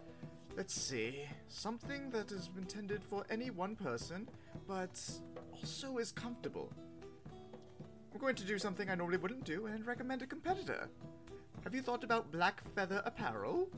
Let's 0.56 0.74
see. 0.74 1.20
Something 1.46 2.10
that 2.10 2.32
is 2.32 2.50
intended 2.58 3.04
for 3.04 3.24
any 3.30 3.50
one 3.50 3.76
person, 3.76 4.28
but 4.66 5.00
also 5.52 5.98
is 5.98 6.10
comfortable. 6.10 6.68
I'm 8.12 8.18
going 8.18 8.34
to 8.34 8.44
do 8.44 8.58
something 8.58 8.90
I 8.90 8.96
normally 8.96 9.18
wouldn't 9.18 9.44
do 9.44 9.66
and 9.66 9.86
recommend 9.86 10.22
a 10.22 10.26
competitor. 10.26 10.88
Have 11.64 11.74
you 11.74 11.82
thought 11.82 12.04
about 12.04 12.30
Black 12.30 12.62
Feather 12.74 13.02
Apparel? 13.04 13.68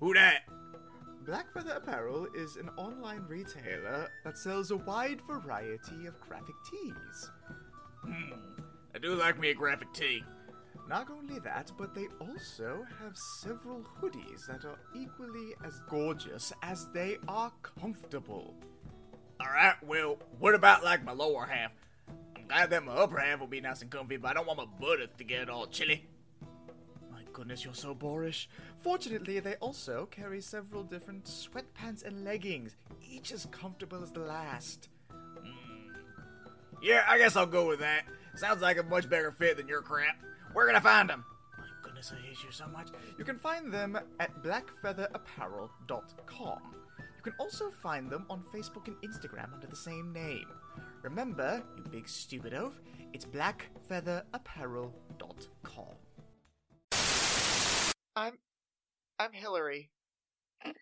Who 0.00 0.14
that? 0.14 0.42
Black 1.24 1.52
Feather 1.54 1.72
Apparel 1.72 2.26
is 2.34 2.56
an 2.56 2.68
online 2.76 3.24
retailer 3.26 4.10
that 4.24 4.36
sells 4.36 4.70
a 4.70 4.76
wide 4.76 5.20
variety 5.22 6.06
of 6.06 6.20
graphic 6.20 6.54
tees. 6.70 7.30
Hmm. 8.02 8.32
I 8.94 8.98
do 8.98 9.14
like 9.14 9.40
me 9.40 9.50
a 9.50 9.54
graphic 9.54 9.92
tee. 9.94 10.22
Not 10.86 11.08
only 11.10 11.38
that, 11.38 11.72
but 11.78 11.94
they 11.94 12.08
also 12.20 12.84
have 13.00 13.16
several 13.16 13.82
hoodies 14.00 14.46
that 14.46 14.66
are 14.66 14.78
equally 14.94 15.54
as 15.64 15.80
gorgeous 15.88 16.52
as 16.62 16.88
they 16.92 17.16
are 17.26 17.50
comfortable. 17.62 18.54
Alright, 19.40 19.82
well, 19.82 20.18
what 20.38 20.54
about 20.54 20.84
like 20.84 21.04
my 21.04 21.12
lower 21.12 21.46
half? 21.46 21.72
I'm 22.36 22.46
glad 22.46 22.68
that 22.70 22.84
my 22.84 22.92
upper 22.92 23.18
half 23.18 23.40
will 23.40 23.46
be 23.46 23.62
nice 23.62 23.80
and 23.80 23.90
comfy, 23.90 24.18
but 24.18 24.32
I 24.32 24.34
don't 24.34 24.46
want 24.46 24.58
my 24.58 24.66
buttocks 24.78 25.16
to 25.16 25.24
get 25.24 25.48
all 25.48 25.66
chilly. 25.66 26.06
Goodness, 27.34 27.64
you're 27.64 27.74
so 27.74 27.94
boorish. 27.94 28.48
Fortunately, 28.78 29.40
they 29.40 29.56
also 29.56 30.06
carry 30.06 30.40
several 30.40 30.84
different 30.84 31.24
sweatpants 31.24 32.04
and 32.04 32.24
leggings, 32.24 32.76
each 33.02 33.32
as 33.32 33.48
comfortable 33.50 34.04
as 34.04 34.12
the 34.12 34.20
last. 34.20 34.88
Hmm. 35.10 35.90
Yeah, 36.80 37.02
I 37.08 37.18
guess 37.18 37.34
I'll 37.34 37.44
go 37.44 37.66
with 37.66 37.80
that. 37.80 38.04
Sounds 38.36 38.62
like 38.62 38.78
a 38.78 38.84
much 38.84 39.10
better 39.10 39.32
fit 39.32 39.56
than 39.56 39.66
your 39.66 39.82
crap. 39.82 40.22
Where 40.52 40.68
can 40.68 40.76
I 40.76 40.80
find 40.80 41.10
them? 41.10 41.24
My 41.58 41.64
goodness, 41.82 42.12
I 42.16 42.20
hate 42.24 42.44
you 42.44 42.52
so 42.52 42.68
much. 42.68 42.90
You 43.18 43.24
can 43.24 43.40
find 43.40 43.72
them 43.72 43.98
at 44.20 44.40
blackfeatherapparel.com. 44.44 46.58
You 46.98 47.22
can 47.22 47.34
also 47.40 47.68
find 47.68 48.08
them 48.08 48.26
on 48.30 48.44
Facebook 48.54 48.86
and 48.86 48.94
Instagram 49.02 49.52
under 49.52 49.66
the 49.66 49.74
same 49.74 50.12
name. 50.12 50.46
Remember, 51.02 51.64
you 51.76 51.82
big 51.90 52.08
stupid 52.08 52.54
oaf, 52.54 52.80
it's 53.12 53.24
blackfeatherapparel.com. 53.24 55.94
I'm 58.16 58.38
I'm 59.18 59.32
Hillary. 59.32 59.90
Nice 60.64 60.74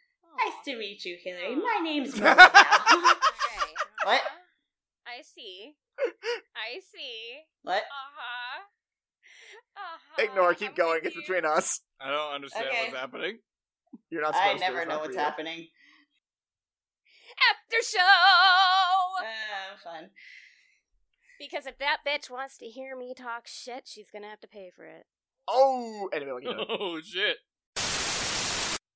to 0.65 0.77
meet 0.79 1.05
you, 1.05 1.17
Hillary. 1.23 1.57
My 1.57 1.81
name's 1.83 2.17
Maria. 2.21 2.33
Okay. 2.35 2.49
What? 4.05 4.21
I 5.07 5.23
see. 5.23 5.75
I 6.57 6.81
see. 6.93 7.43
what? 7.63 7.77
Uh-huh. 7.77 8.63
Uh-huh. 9.77 10.25
Ignore, 10.25 10.55
keep 10.55 10.71
I'm 10.71 10.75
going. 10.75 10.95
with 11.05 11.07
It's 11.07 11.15
you. 11.17 11.23
between 11.23 11.45
us. 11.45 11.81
I 12.01 12.11
don't 12.11 12.35
understand 12.35 12.67
Okay. 12.67 12.83
what's 12.89 12.97
happening. 12.99 13.39
You're 14.11 14.23
not 14.23 14.35
I 14.35 14.39
supposed 14.57 14.65
to. 14.65 14.69
never 14.71 14.79
it's 14.81 14.89
know 14.89 14.95
not 14.95 15.01
for 15.03 15.07
what's 15.07 15.15
you. 15.17 15.21
happening. 15.23 15.69
After 17.51 17.89
show! 17.89 17.99
Uh, 19.21 19.77
fun. 19.85 20.11
Because 21.39 21.67
if 21.67 21.79
that 21.79 21.99
bitch 22.07 22.29
wants 22.29 22.59
to 22.59 22.67
hear 22.67 22.97
me 22.97 23.15
talk 23.17 23.47
shit, 23.47 23.85
she's 23.87 24.11
gonna 24.13 24.29
have 24.31 24.41
to 24.41 24.49
pay 24.49 24.71
for 24.75 24.85
it. 24.85 25.07
Oh, 25.55 26.09
anyway, 26.15 26.33
what 26.33 26.43
you 26.43 26.55
doing? 26.55 26.67
Oh 26.69 26.99
shit! 27.01 27.37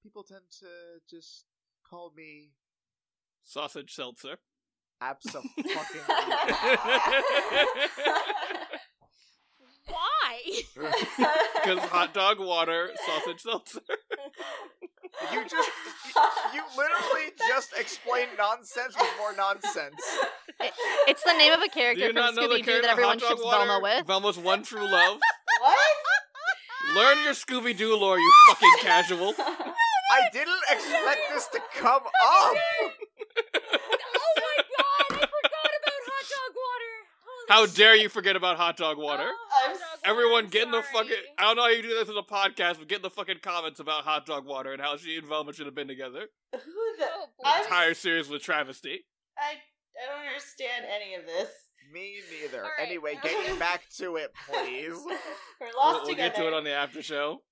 People 0.03 0.23
tend 0.23 0.41
to 0.61 0.67
just 1.09 1.45
call 1.89 2.13
me 2.17 2.53
Sausage 3.45 3.93
seltzer. 3.93 4.39
absolutely. 5.03 5.65
Why? 9.87 10.63
Because 11.67 11.79
hot 11.91 12.15
dog 12.15 12.39
water, 12.39 12.91
sausage 13.07 13.41
seltzer. 13.41 13.81
you 15.33 15.43
just 15.49 15.71
you 16.55 16.63
literally 16.77 17.33
just 17.49 17.73
explained 17.77 18.31
nonsense 18.39 18.95
with 18.97 19.11
more 19.19 19.35
nonsense. 19.37 20.01
It's 21.09 21.25
the 21.25 21.33
name 21.33 21.53
of 21.53 21.59
a 21.61 21.63
Do 21.63 21.71
character 21.71 22.01
you 22.03 22.13
from 22.13 22.15
not 22.17 22.35
know 22.37 22.43
the 22.49 22.55
Scooby 22.55 22.59
Doo 22.59 22.65
character 22.65 22.83
that 22.83 22.91
everyone 22.93 23.19
Hot 23.19 23.29
Dog 23.29 23.31
ships 23.31 23.45
Water? 23.45 23.67
Velma 23.67 23.83
with. 23.83 24.07
Velma's 24.07 24.39
one 24.39 24.63
true 24.63 24.85
love. 24.89 25.19
what? 25.61 25.79
Learn 26.97 27.23
your 27.25 27.35
Scooby 27.35 27.77
Doo 27.77 27.95
lore, 27.97 28.19
you 28.19 28.33
fucking 28.49 28.73
casual. 28.81 29.35
I 29.39 30.21
didn't 30.33 30.63
expect 30.71 31.21
this 31.35 31.47
to 31.49 31.61
come 31.77 32.03
up. 32.07 32.11
oh 32.15 32.55
my 34.37 34.57
god, 34.79 35.11
I 35.11 35.27
forgot 35.27 35.71
about 35.83 36.03
hot 36.07 36.27
dog 36.31 36.53
water. 36.57 36.95
Holy 37.27 37.47
How 37.49 37.67
shit. 37.67 37.75
dare 37.77 37.97
you 37.97 38.09
forget 38.09 38.37
about 38.37 38.57
hot 38.57 38.77
dog 38.77 38.97
water? 38.99 39.29
Oh, 39.29 39.47
hot 39.51 39.73
dog 39.73 39.81
water, 39.81 40.01
Everyone 40.05 40.45
I'm 40.45 40.51
get 40.51 40.63
in 40.65 40.71
the 40.71 40.83
sorry. 40.93 41.09
fucking. 41.09 41.23
I 41.39 41.43
don't 41.43 41.57
know 41.57 41.63
how 41.65 41.69
you 41.69 41.83
do 41.83 41.89
this 41.89 42.09
in 42.09 42.17
a 42.17 42.23
podcast, 42.23 42.79
but 42.79 42.89
get 42.89 42.97
in 42.97 43.03
the 43.03 43.11
fucking 43.11 43.39
comments 43.43 43.81
about 43.81 44.05
hot 44.05 44.25
dog 44.25 44.47
water 44.47 44.73
and 44.73 44.81
how 44.81 44.97
she 44.97 45.17
and 45.17 45.27
Velma 45.27 45.53
should 45.53 45.67
have 45.67 45.75
been 45.75 45.89
together. 45.89 46.29
Who 46.53 46.59
the? 46.99 47.07
Oh, 47.15 47.27
boy. 47.43 47.51
Entire 47.63 47.95
series 47.95 48.29
with 48.29 48.43
travesty. 48.43 49.05
I 49.37 49.55
I 50.01 50.07
don't 50.17 50.27
understand 50.27 50.85
any 50.89 51.15
of 51.15 51.27
this. 51.27 51.51
Me 51.93 52.17
neither. 52.43 52.59
All 52.65 52.71
right. 52.79 52.87
Anyway, 52.87 53.19
getting 53.23 53.59
back 53.59 53.83
to 53.99 54.17
it, 54.17 54.33
please. 54.49 54.93
We're 55.61 55.69
We'll, 55.75 55.93
we'll 55.93 56.07
together. 56.07 56.29
get 56.31 56.35
to 56.37 56.47
it 56.49 56.53
on 56.55 56.65
the 56.65 56.73
after 56.73 57.03
show. 57.03 57.43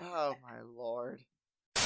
Oh 0.00 0.34
my 0.42 0.60
lord. 0.76 1.20
Uh, 1.76 1.80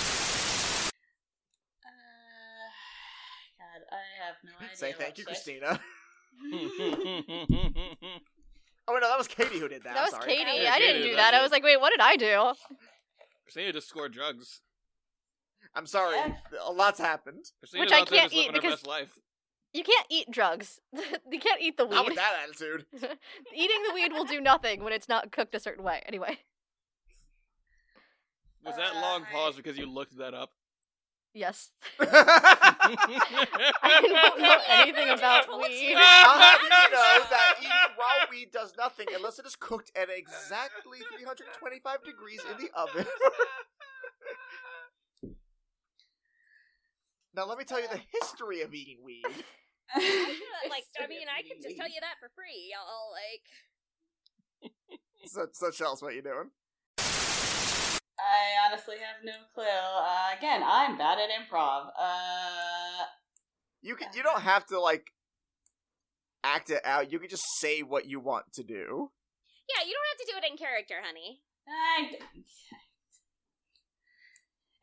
God, 3.59 3.83
I 3.91 4.25
have 4.27 4.37
no 4.45 4.53
idea. 4.65 4.77
Say 4.77 4.93
thank 4.93 5.19
you, 5.19 5.25
to. 5.25 5.29
Christina. 5.31 5.81
Oh 8.89 8.95
no, 8.95 9.09
that 9.09 9.17
was 9.17 9.29
Katie 9.29 9.61
who 9.61 9.69
did 9.69 9.85
that. 9.85 9.95
That 9.95 10.03
was 10.03 10.11
sorry. 10.11 10.27
Katie. 10.27 10.51
Yeah, 10.61 10.73
I 10.75 10.79
Katie 10.79 10.93
didn't 10.95 11.03
do 11.11 11.11
that. 11.17 11.31
that 11.31 11.35
I 11.35 11.43
was 11.43 11.53
like, 11.53 11.63
wait, 11.63 11.81
what 11.81 11.91
did 11.91 12.01
I 12.01 12.17
do? 12.17 12.53
Christina 13.45 13.73
just 13.73 13.89
scored 13.89 14.13
drugs. 14.13 14.61
I'm 15.77 15.87
sorry. 15.87 16.17
Yeah. 16.17 16.35
A 16.67 16.73
lot's 16.73 16.99
happened. 16.99 17.45
Christina's 17.61 17.87
Which 17.87 17.93
I 17.93 18.05
can't 18.05 18.33
eat 18.33 18.53
because- 18.53 18.85
life. 18.85 19.17
You 19.75 19.83
can't 19.85 20.07
eat 20.11 20.31
drugs. 20.31 20.81
you 21.31 21.39
can't 21.41 21.61
eat 21.63 21.77
the 21.79 21.85
weed. 21.87 21.95
Not 21.95 22.05
with 22.05 22.11
weed. 22.13 22.19
that 22.19 22.35
attitude. 22.45 22.85
Eating 23.55 23.83
the 23.89 23.95
weed 23.95 24.13
will 24.13 24.25
do 24.25 24.41
nothing 24.41 24.85
when 24.85 24.93
it's 24.93 25.09
not 25.09 25.33
cooked 25.33 25.55
a 25.55 25.61
certain 25.61 25.83
way. 25.83 26.03
Anyway, 26.07 26.39
Was 28.65 28.77
that 28.77 28.95
Uh, 28.97 29.01
long 29.01 29.25
I- 29.29 29.33
pause 29.33 29.57
because 29.57 29.79
you 29.79 29.87
looked 29.87 30.17
that 30.19 30.35
up? 30.35 30.51
yes. 31.35 31.71
I'll 31.99 32.07
don't 34.03 34.39
know 34.41 34.57
anything 34.69 35.09
about 35.09 35.49
weed. 35.59 35.95
have 35.97 36.61
you 36.63 36.69
know 36.69 37.25
that 37.31 37.55
eating 37.59 37.97
raw 37.99 38.27
weed 38.31 38.51
does 38.53 38.75
nothing 38.77 39.07
unless 39.15 39.39
it 39.39 39.47
is 39.47 39.57
cooked 39.57 39.91
at 39.97 40.09
exactly 40.15 40.99
325 41.17 42.05
degrees 42.05 42.41
in 42.51 42.59
the 42.63 42.71
oven. 42.79 43.07
now 47.35 47.47
let 47.47 47.57
me 47.57 47.65
tell 47.65 47.81
you 47.81 47.89
the 47.89 48.01
history 48.21 48.61
of 48.61 48.75
eating 48.75 48.99
weed. 49.03 49.25
like, 50.71 50.85
I 51.01 51.07
mean, 51.07 51.27
I 51.29 51.43
can 51.43 51.61
just 51.63 51.77
tell 51.77 51.89
you 51.89 52.01
that 52.01 52.17
for 52.21 52.31
free. 52.35 52.73
I'll, 52.77 52.87
I'll 52.87 53.13
like. 53.13 53.45
So, 55.25 55.47
so 55.53 55.71
tell 55.71 55.97
what 56.01 56.15
you're 56.15 56.23
doing. 56.23 56.51
I 56.99 58.67
honestly 58.67 58.97
have 58.97 59.25
no 59.25 59.33
clue. 59.55 59.65
Uh, 59.65 60.37
again, 60.37 60.63
I'm 60.65 60.99
bad 60.99 61.19
at 61.19 61.29
improv. 61.31 61.91
Uh, 61.99 63.05
You 63.83 63.95
can. 63.95 64.09
You 64.15 64.25
don't 64.25 64.43
have 64.43 64.67
to 64.67 64.81
like 64.81 65.13
act 66.43 66.71
it 66.71 66.81
out. 66.85 67.13
You 67.13 67.21
can 67.21 67.29
just 67.29 67.45
say 67.59 67.83
what 67.83 68.07
you 68.07 68.19
want 68.19 68.53
to 68.55 68.65
do. 68.65 69.11
Yeah, 69.69 69.87
you 69.87 69.95
don't 69.95 70.09
have 70.11 70.19
to 70.19 70.33
do 70.33 70.37
it 70.39 70.51
in 70.51 70.57
character, 70.57 70.97
honey. 71.05 71.41
I, 71.69 72.17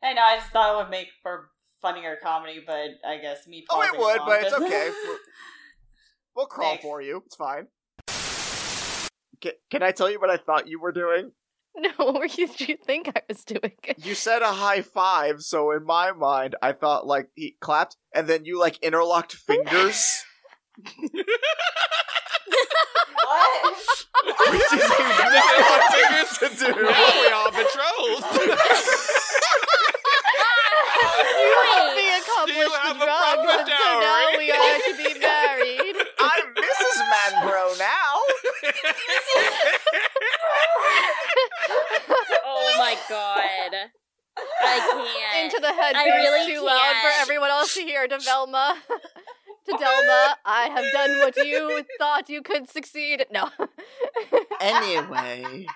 I 0.08 0.12
know. 0.14 0.22
I 0.22 0.36
just 0.36 0.50
thought 0.50 0.74
it 0.74 0.82
would 0.82 0.90
make 0.90 1.08
for 1.22 1.50
funnier 1.82 2.16
comedy, 2.22 2.62
but 2.64 2.90
I 3.06 3.18
guess 3.18 3.46
me. 3.46 3.64
Oh, 3.70 3.82
it 3.82 3.98
would, 3.98 4.20
but 4.26 4.42
it's 4.42 4.52
okay. 4.52 4.90
We'll, 5.04 5.18
we'll 6.36 6.46
crawl 6.54 6.70
Thanks. 6.70 6.82
for 6.84 7.00
you. 7.02 7.22
It's 7.26 7.36
fine. 7.36 7.66
Can, 9.40 9.52
can 9.70 9.82
I 9.82 9.90
tell 9.92 10.10
you 10.10 10.20
what 10.20 10.28
I 10.30 10.36
thought 10.36 10.68
you 10.68 10.80
were 10.80 10.92
doing? 10.92 11.32
No, 11.76 11.88
what 11.98 12.14
were 12.14 12.26
you, 12.26 12.48
did 12.48 12.68
you 12.68 12.76
think 12.84 13.08
I 13.14 13.22
was 13.28 13.44
doing? 13.44 13.70
You 13.96 14.16
said 14.16 14.42
a 14.42 14.50
high 14.52 14.82
five, 14.82 15.40
so 15.40 15.70
in 15.70 15.84
my 15.84 16.10
mind, 16.10 16.56
I 16.60 16.72
thought 16.72 17.06
like 17.06 17.30
he 17.36 17.56
clapped, 17.60 17.96
and 18.12 18.26
then 18.26 18.44
you 18.44 18.58
like 18.58 18.76
interlocked 18.82 19.34
fingers, 19.34 20.24
what? 20.74 20.90
which 24.50 24.72
is 24.72 24.72
a 24.72 24.76
not 25.60 25.82
fingers 25.94 26.38
to 26.38 26.48
do. 26.58 26.72
now 26.82 27.20
we 27.20 27.28
are 27.28 27.52
betrothed. 27.52 28.34
you 28.34 28.50
helped 28.50 29.78
me 29.78 29.92
Do 29.92 29.98
you 30.34 30.36
accomplish 30.36 30.74
have 30.74 30.90
the 32.46 32.90
a 32.90 32.94
drugs, 32.94 33.04
proper 33.04 33.50
and 33.50 33.68
so 33.68 34.00
now 34.00 34.38
we 34.38 34.50
are 34.50 34.78
to 34.78 34.94
be 34.96 35.18
married. 35.18 35.96
I'm 36.20 36.46
Mrs. 36.54 36.96
Manbro 37.10 37.78
now. 37.78 38.12
Oh 42.44 42.74
my 42.78 42.96
god. 43.08 43.90
I 44.62 44.78
can't. 45.32 45.44
Into 45.44 45.60
the 45.60 45.72
head 45.72 45.94
I 45.94 46.04
bass 46.04 46.14
really 46.14 46.54
too 46.54 46.64
loud 46.64 46.94
for 47.02 47.10
everyone 47.20 47.50
else 47.50 47.74
to 47.74 47.80
hear. 47.82 48.06
To 48.08 48.18
Velma, 48.18 48.76
to 49.66 49.72
Delma, 49.72 50.34
I 50.44 50.68
have 50.68 50.84
done 50.92 51.18
what 51.18 51.36
you 51.36 51.84
thought 51.98 52.28
you 52.28 52.42
could 52.42 52.68
succeed. 52.68 53.26
No. 53.30 53.50
Anyway, 54.60 55.66